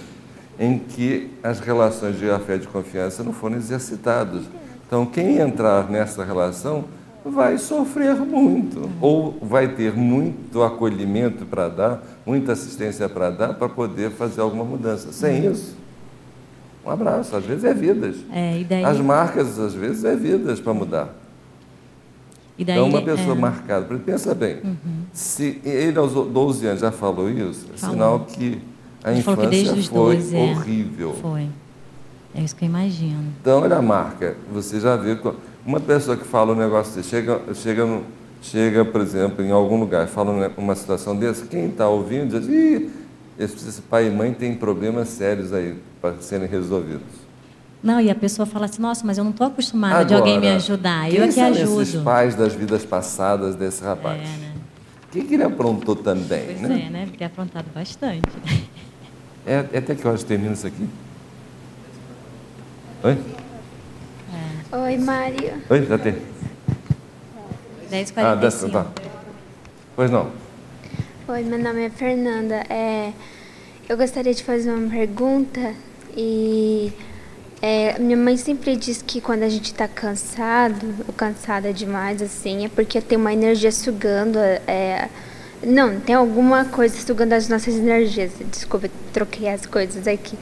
em 0.60 0.80
que 0.80 1.30
as 1.44 1.60
relações 1.60 2.18
de 2.18 2.28
afeto 2.32 2.58
e 2.58 2.62
de 2.62 2.68
confiança 2.68 3.24
não 3.24 3.32
foram 3.32 3.58
exercitadas. 3.58 4.46
Então, 4.88 5.06
quem 5.06 5.38
entrar 5.38 5.88
nessa 5.88 6.24
relação 6.24 6.86
vai 7.24 7.60
sofrer 7.60 8.16
muito, 8.16 8.90
ou 9.00 9.38
vai 9.40 9.68
ter 9.76 9.94
muito 9.94 10.64
acolhimento 10.64 11.46
para 11.46 11.68
dar, 11.70 12.04
muita 12.26 12.54
assistência 12.54 13.08
para 13.08 13.30
dar, 13.30 13.54
para 13.54 13.70
poder 13.70 14.10
fazer 14.12 14.42
alguma 14.42 14.64
mudança. 14.64 15.12
Sem 15.12 15.46
isso, 15.46 15.77
um 16.88 16.92
abraço. 16.92 17.36
Às 17.36 17.46
vezes 17.46 17.64
é 17.64 17.74
vidas. 17.74 18.16
É, 18.32 18.64
daí, 18.68 18.84
As 18.86 19.00
marcas, 19.00 19.60
às 19.60 19.74
vezes, 19.74 20.04
é 20.04 20.16
vidas 20.16 20.60
para 20.60 20.74
mudar. 20.74 21.10
daí 22.58 22.76
Então, 22.76 22.88
uma 22.90 23.02
pessoa 23.02 23.28
é, 23.30 23.32
Uhum. 23.34 23.40
marcada, 23.40 23.96
pensa 24.00 24.34
bem, 24.34 24.58
se 25.14 25.62
ele 25.64 25.98
aos 25.98 26.14
12 26.14 26.66
anos 26.66 26.82
já 26.82 26.92
falou 26.92 27.30
isso, 27.30 27.68
é 27.74 27.78
Falou. 27.78 27.94
sinal 27.96 28.20
que 28.22 28.60
a 29.04 29.12
Ele 29.12 29.22
que 29.24 29.30
infância 29.32 29.74
os 29.74 29.88
foi 29.88 30.16
12, 30.16 30.36
é. 30.36 30.40
horrível. 30.40 31.16
Foi. 31.22 31.48
É 32.36 32.42
isso 32.42 32.56
que 32.56 32.66
eu 32.66 32.70
imagino. 32.70 33.24
Então, 33.42 33.62
olha 33.62 33.78
a 33.78 33.82
marca, 33.82 34.36
você 34.52 34.80
já 34.80 34.96
vê, 34.96 35.18
uma 35.66 35.80
pessoa 35.80 36.16
que 36.18 36.26
fala 36.26 36.54
um 36.54 36.56
negócio 36.56 36.96
desse, 36.96 37.10
chega, 37.10 37.42
chega, 37.54 38.02
chega, 38.42 38.86
por 38.86 39.02
exemplo, 39.02 39.44
em 39.44 39.52
algum 39.52 39.80
lugar, 39.80 40.06
e 40.06 40.10
fala 40.10 40.32
um- 40.32 40.62
uma 40.62 40.76
situação 40.76 41.16
dessa, 41.16 41.46
quem 41.46 41.68
está 41.68 41.88
ouvindo 41.88 42.40
diz, 42.40 42.48
Ih, 42.50 42.90
esse, 43.40 43.82
pai 43.84 44.08
e 44.08 44.12
mãe 44.12 44.34
têm 44.34 44.56
problemas 44.56 45.10
sérios 45.10 45.54
aí 45.54 45.78
para 46.02 46.16
serem 46.22 46.48
resolvidos. 46.48 47.28
Não, 47.84 48.02
e 48.02 48.10
a 48.10 48.16
pessoa 48.16 48.46
fala 48.46 48.66
assim, 48.66 48.82
nossa, 48.82 49.06
mas 49.06 49.18
eu 49.18 49.24
não 49.24 49.32
estou 49.32 49.48
acostumada 49.48 50.04
de 50.04 50.14
alguém 50.14 50.40
me 50.40 50.50
ajudar. 50.50 51.14
Eu 51.14 51.24
é 51.24 51.28
que 51.28 51.34
são 51.34 51.46
ajudo. 51.46 51.82
esses 51.82 52.02
pais 52.02 52.36
das 52.36 52.54
vidas 52.54 52.84
passadas 52.84 53.56
desse 53.56 53.84
rapaz? 53.84 54.20
É, 54.20 54.24
né? 54.24 54.54
O 55.06 55.10
que, 55.12 55.24
que 55.24 55.34
ele 55.36 55.44
aprontou 55.44 55.96
também, 55.96 56.46
Pois 56.46 56.62
né? 56.62 56.84
é, 56.88 56.90
né? 56.90 57.06
Porque 57.06 57.24
é 57.24 57.28
aprontado 57.28 57.66
bastante. 57.74 58.22
É, 59.46 59.66
é 59.72 59.78
até 59.78 59.96
que 59.96 60.06
horas 60.08 60.24
termina 60.24 60.54
isso 60.54 60.68
aqui? 60.68 60.88
Oi? 63.04 63.18
Oi, 64.70 64.98
Mário. 64.98 65.54
Oi, 65.70 65.86
já 65.86 65.98
tem. 65.98 66.18
10 67.90 68.14
Ah, 68.18 68.36
dessa, 68.36 68.68
tá. 68.68 68.86
Pois 69.96 70.12
não. 70.12 70.30
Oi, 71.30 71.44
meu 71.44 71.60
nome 71.60 71.86
é 71.86 71.90
Fernanda. 71.90 72.64
É, 72.70 73.12
eu 73.90 73.98
gostaria 73.98 74.34
de 74.34 74.42
fazer 74.42 74.72
uma 74.72 74.90
pergunta 74.90 75.74
e 76.16 76.94
é, 77.62 78.00
minha 78.00 78.16
mãe 78.16 78.38
sempre 78.38 78.78
diz 78.78 79.02
que 79.02 79.20
quando 79.20 79.44
a 79.44 79.50
gente 79.50 79.66
está 79.74 79.90
cansado 79.90 80.88
ou 81.06 81.14
cansada 81.14 81.74
demais, 81.74 82.22
assim, 82.22 82.64
é 82.64 82.70
porque 82.70 83.02
tem 83.02 83.18
uma 83.18 83.34
energia 83.34 83.74
sugando. 83.74 84.40
É, 84.40 85.10
não, 85.62 86.00
tem 86.00 86.16
alguma 86.16 86.64
coisa 86.64 86.98
sugando 86.98 87.34
as 87.34 87.50
nossas 87.50 87.76
energias. 87.76 88.32
Desculpa, 88.50 88.90
troquei 89.12 89.50
as 89.50 89.66
coisas 89.66 90.08
aqui. 90.08 90.38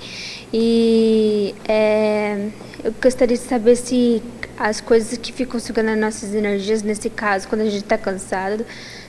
E 0.53 1.56
é, 1.68 2.49
eu 2.84 2.94
gostaria 3.02 3.36
de 3.36 3.41
saber 3.41 3.76
se 3.76 4.22
as 4.56 4.80
coisas 4.82 5.18
que 5.18 5.34
ficam 5.34 5.60
sugando 5.60 5.90
as 5.90 5.98
nossas 5.98 6.36
energias, 6.36 6.84
nesse 6.84 7.10
caso, 7.10 7.48
quando 7.48 7.62
a 7.62 7.66
gente 7.66 7.84
está 7.84 7.98
cansado, 7.98 8.64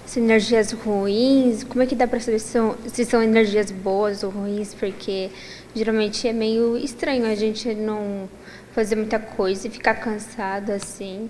se 0.07 0.21
energias 0.21 0.71
ruins, 0.73 1.65
como 1.65 1.83
é 1.83 1.87
que 1.87 1.95
dá 1.95 2.07
para 2.07 2.21
saber 2.21 2.39
se 2.39 2.49
são, 2.49 2.75
se 2.87 3.05
são 3.05 3.23
energias 3.23 3.71
boas 3.71 4.23
ou 4.23 4.31
ruins? 4.31 4.73
Porque 4.73 5.31
geralmente 5.75 6.27
é 6.27 6.33
meio 6.33 6.77
estranho 6.77 7.27
a 7.27 7.35
gente 7.35 7.75
não 7.75 8.29
fazer 8.73 8.95
muita 8.95 9.19
coisa 9.19 9.67
e 9.67 9.71
ficar 9.71 9.95
cansado 9.97 10.71
assim. 10.71 11.29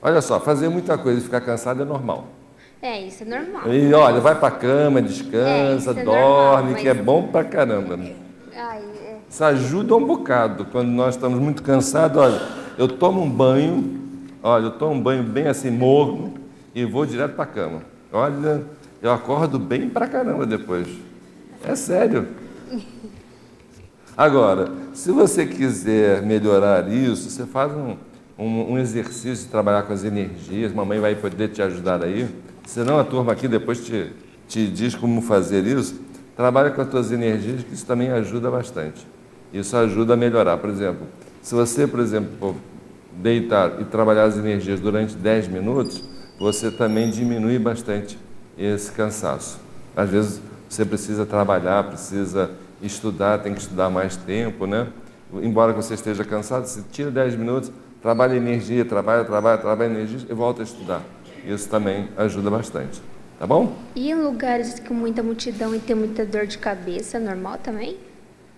Olha 0.00 0.20
só, 0.22 0.38
fazer 0.38 0.68
muita 0.68 0.96
coisa 0.96 1.18
e 1.18 1.22
ficar 1.22 1.40
cansado 1.40 1.82
é 1.82 1.84
normal. 1.84 2.28
É, 2.80 3.00
isso 3.00 3.24
é 3.24 3.26
normal. 3.26 3.72
E 3.72 3.92
olha, 3.92 4.20
vai 4.20 4.38
pra 4.38 4.50
cama, 4.50 5.02
descansa, 5.02 5.90
É, 5.90 6.00
é 6.00 6.04
dorme, 6.04 6.62
normal, 6.62 6.74
que 6.74 6.88
é 6.88 6.94
bom 6.94 7.26
pra 7.26 7.42
caramba. 7.42 7.98
Ai, 8.54 8.82
é. 9.04 9.16
Isso 9.28 9.42
ajuda 9.42 9.96
um 9.96 10.06
bocado. 10.06 10.66
Quando 10.66 10.88
nós 10.88 11.16
estamos 11.16 11.40
muito 11.40 11.62
cansados, 11.62 12.18
olha, 12.18 12.40
eu 12.78 12.86
tomo 12.86 13.20
um 13.22 13.28
banho, 13.28 13.98
olha, 14.42 14.66
eu 14.66 14.70
tomo 14.72 14.92
um 14.92 15.00
banho 15.00 15.24
bem 15.24 15.48
assim, 15.48 15.70
morno, 15.70 16.34
e 16.74 16.84
vou 16.84 17.04
direto 17.04 17.34
pra 17.34 17.46
cama. 17.46 17.95
Olha, 18.12 18.64
eu 19.02 19.10
acordo 19.10 19.58
bem 19.58 19.88
pra 19.88 20.06
caramba 20.06 20.46
depois. 20.46 20.86
É 21.64 21.74
sério. 21.74 22.26
Agora, 24.16 24.70
se 24.94 25.10
você 25.10 25.44
quiser 25.44 26.22
melhorar 26.22 26.90
isso, 26.90 27.28
você 27.28 27.44
faz 27.44 27.70
um, 27.72 27.96
um, 28.38 28.72
um 28.72 28.78
exercício 28.78 29.44
de 29.44 29.50
trabalhar 29.50 29.82
com 29.82 29.92
as 29.92 30.04
energias, 30.04 30.72
mamãe 30.72 30.98
vai 30.98 31.14
poder 31.14 31.48
te 31.48 31.60
ajudar 31.60 32.02
aí. 32.02 32.28
Senão 32.64 32.98
a 32.98 33.04
turma 33.04 33.32
aqui 33.32 33.46
depois 33.46 33.84
te, 33.84 34.12
te 34.48 34.66
diz 34.68 34.94
como 34.94 35.20
fazer 35.20 35.66
isso. 35.66 36.00
Trabalha 36.34 36.70
com 36.70 36.80
as 36.80 36.88
tuas 36.88 37.12
energias, 37.12 37.62
que 37.62 37.74
isso 37.74 37.86
também 37.86 38.10
ajuda 38.10 38.50
bastante. 38.50 39.06
Isso 39.52 39.76
ajuda 39.76 40.14
a 40.14 40.16
melhorar. 40.16 40.56
Por 40.58 40.70
exemplo, 40.70 41.06
se 41.42 41.54
você, 41.54 41.86
por 41.86 42.00
exemplo, 42.00 42.56
deitar 43.12 43.80
e 43.80 43.84
trabalhar 43.84 44.24
as 44.24 44.36
energias 44.36 44.80
durante 44.80 45.14
10 45.14 45.48
minutos, 45.48 46.02
você 46.38 46.70
também 46.70 47.10
diminui 47.10 47.58
bastante 47.58 48.18
esse 48.58 48.92
cansaço. 48.92 49.58
Às 49.96 50.10
vezes 50.10 50.40
você 50.68 50.84
precisa 50.84 51.24
trabalhar, 51.24 51.84
precisa 51.84 52.50
estudar, 52.82 53.38
tem 53.38 53.54
que 53.54 53.60
estudar 53.60 53.88
mais 53.88 54.16
tempo, 54.16 54.66
né? 54.66 54.88
Embora 55.42 55.72
você 55.72 55.94
esteja 55.94 56.24
cansado, 56.24 56.66
você 56.66 56.82
tira 56.90 57.10
10 57.10 57.36
minutos, 57.36 57.72
trabalha 58.02 58.36
energia, 58.36 58.84
trabalha, 58.84 59.24
trabalha, 59.24 59.58
trabalha 59.58 59.90
energia 59.90 60.20
e 60.28 60.34
volta 60.34 60.62
a 60.62 60.64
estudar. 60.64 61.02
Isso 61.46 61.68
também 61.68 62.08
ajuda 62.16 62.50
bastante. 62.50 63.00
Tá 63.38 63.46
bom? 63.46 63.76
E 63.94 64.10
em 64.10 64.14
lugares 64.14 64.80
com 64.80 64.94
muita 64.94 65.22
multidão 65.22 65.74
e 65.74 65.78
tem 65.78 65.94
muita 65.94 66.24
dor 66.24 66.46
de 66.46 66.56
cabeça, 66.56 67.18
é 67.18 67.20
normal 67.20 67.58
também? 67.62 67.96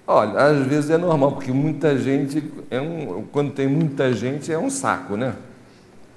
Olha, 0.07 0.39
às 0.39 0.67
vezes 0.67 0.89
é 0.89 0.97
normal, 0.97 1.33
porque 1.33 1.53
muita 1.53 1.99
gente, 1.99 2.43
é 2.71 2.81
um, 2.81 3.25
quando 3.31 3.53
tem 3.53 3.67
muita 3.67 4.13
gente, 4.13 4.51
é 4.53 4.59
um 4.59 4.71
saco, 4.71 5.17
né? 5.17 5.35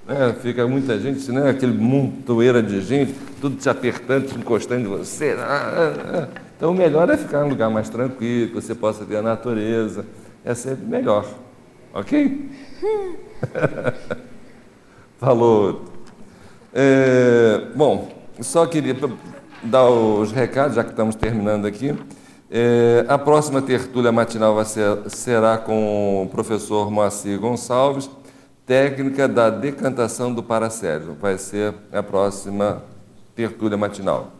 Né? 0.06 0.34
Fica 0.40 0.66
muita 0.66 0.98
gente, 0.98 1.30
né? 1.30 1.50
aquele 1.50 1.72
montoeira 1.72 2.62
de 2.62 2.80
gente, 2.80 3.14
tudo 3.40 3.56
te 3.56 3.68
apertando, 3.68 4.26
te 4.26 4.38
encostando 4.38 4.80
em 4.80 4.88
você. 4.88 5.36
Ah. 5.38 6.28
Então, 6.56 6.70
o 6.70 6.74
melhor 6.74 7.10
é 7.10 7.16
ficar 7.16 7.42
em 7.42 7.46
um 7.46 7.48
lugar 7.48 7.70
mais 7.70 7.88
tranquilo, 7.88 8.48
que 8.48 8.54
você 8.54 8.74
possa 8.74 9.04
ver 9.04 9.16
a 9.16 9.22
natureza. 9.22 10.06
É 10.44 10.54
sempre 10.54 10.84
melhor. 10.84 11.26
Ok? 11.92 12.50
Falou. 15.18 15.84
É, 16.72 17.66
bom, 17.74 18.12
só 18.40 18.64
queria 18.66 18.96
dar 19.62 19.88
os 19.88 20.32
recados, 20.32 20.76
já 20.76 20.84
que 20.84 20.90
estamos 20.90 21.14
terminando 21.14 21.66
aqui. 21.66 21.94
É, 22.50 23.04
a 23.08 23.18
próxima 23.18 23.62
tertúlia 23.62 24.12
matinal 24.12 24.62
ser, 24.64 24.98
será 25.08 25.58
com 25.58 26.24
o 26.24 26.28
professor 26.28 26.90
Moacir 26.90 27.38
Gonçalves, 27.38 28.10
técnica 28.72 29.28
da 29.28 29.50
decantação 29.50 30.32
do 30.32 30.42
paracélio. 30.42 31.14
Vai 31.20 31.36
ser 31.36 31.74
a 31.92 32.02
próxima 32.02 32.82
tertúlia 33.36 33.76
matinal. 33.76 34.32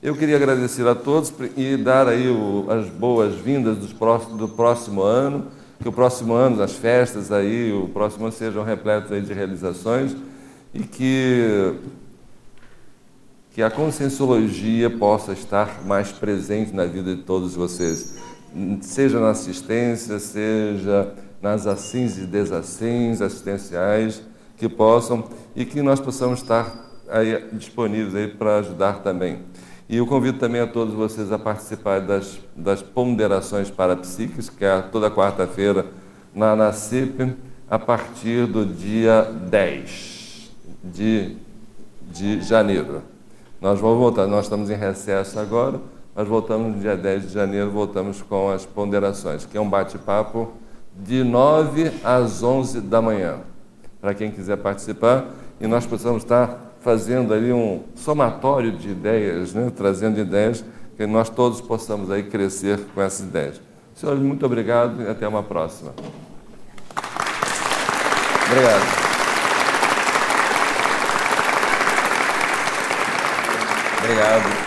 Eu 0.00 0.14
queria 0.14 0.36
agradecer 0.36 0.86
a 0.86 0.94
todos 0.94 1.32
e 1.56 1.76
dar 1.76 2.06
aí 2.06 2.28
o, 2.28 2.66
as 2.70 2.88
boas-vindas 2.88 3.78
do 3.78 4.48
próximo 4.48 5.02
ano, 5.02 5.48
que 5.80 5.88
o 5.88 5.92
próximo 5.92 6.32
ano, 6.32 6.62
as 6.62 6.74
festas 6.74 7.32
aí, 7.32 7.72
o 7.72 7.88
próximo 7.88 8.26
ano 8.26 8.32
sejam 8.32 8.62
repletos 8.62 9.10
aí 9.10 9.20
de 9.20 9.32
realizações 9.32 10.14
e 10.72 10.84
que, 10.84 11.74
que 13.52 13.64
a 13.64 13.70
conscienciologia 13.70 14.90
possa 14.90 15.32
estar 15.32 15.84
mais 15.84 16.12
presente 16.12 16.72
na 16.72 16.84
vida 16.84 17.16
de 17.16 17.22
todos 17.22 17.56
vocês, 17.56 18.16
seja 18.80 19.18
na 19.18 19.30
assistência, 19.30 20.20
seja 20.20 21.12
nas 21.42 21.66
assins 21.66 22.16
e 22.16 22.20
desassins 22.20 23.20
assistenciais, 23.20 24.22
que 24.56 24.68
possam 24.68 25.24
e 25.56 25.64
que 25.64 25.82
nós 25.82 25.98
possamos 25.98 26.40
estar 26.40 26.72
aí 27.08 27.48
disponíveis 27.52 28.14
aí 28.14 28.28
para 28.28 28.58
ajudar 28.58 29.00
também. 29.00 29.40
E 29.88 29.96
eu 29.96 30.06
convido 30.06 30.38
também 30.38 30.60
a 30.60 30.66
todos 30.66 30.94
vocês 30.94 31.32
a 31.32 31.38
participar 31.38 32.00
das, 32.00 32.38
das 32.56 32.80
ponderações 32.80 33.70
parapsíquicas, 33.70 34.48
que 34.48 34.64
é 34.64 34.80
toda 34.80 35.10
quarta-feira 35.10 35.86
na 36.32 36.54
NACIP, 36.54 37.36
a 37.68 37.78
partir 37.78 38.46
do 38.46 38.64
dia 38.64 39.22
10 39.22 40.50
de, 40.84 41.36
de 42.10 42.40
janeiro. 42.40 43.02
Nós 43.60 43.80
vamos 43.80 43.98
voltar, 43.98 44.26
nós 44.26 44.44
estamos 44.44 44.70
em 44.70 44.76
recesso 44.76 45.38
agora, 45.38 45.80
mas 46.14 46.28
voltamos 46.28 46.74
no 46.74 46.80
dia 46.80 46.96
10 46.96 47.28
de 47.28 47.34
janeiro, 47.34 47.70
voltamos 47.70 48.22
com 48.22 48.50
as 48.50 48.64
ponderações, 48.64 49.44
que 49.44 49.56
é 49.56 49.60
um 49.60 49.68
bate-papo 49.68 50.52
de 50.96 51.24
9 51.24 51.92
às 52.04 52.42
11 52.42 52.80
da 52.80 53.00
manhã, 53.00 53.38
para 54.00 54.14
quem 54.14 54.30
quiser 54.30 54.56
participar, 54.58 55.26
e 55.60 55.66
nós 55.66 55.86
precisamos 55.86 56.22
estar 56.22 56.72
fazendo 56.80 57.32
ali 57.32 57.52
um 57.52 57.82
somatório 57.94 58.72
de 58.72 58.90
ideias, 58.90 59.54
né? 59.54 59.70
trazendo 59.74 60.18
ideias, 60.18 60.64
que 60.96 61.06
nós 61.06 61.30
todos 61.30 61.60
possamos 61.60 62.10
aí 62.10 62.24
crescer 62.24 62.80
com 62.94 63.00
essas 63.00 63.20
ideias. 63.20 63.60
Senhores, 63.94 64.22
muito 64.22 64.44
obrigado 64.44 65.02
e 65.02 65.08
até 65.08 65.26
uma 65.26 65.42
próxima. 65.42 65.92
Obrigado. 68.50 69.02
Obrigado. 74.02 74.61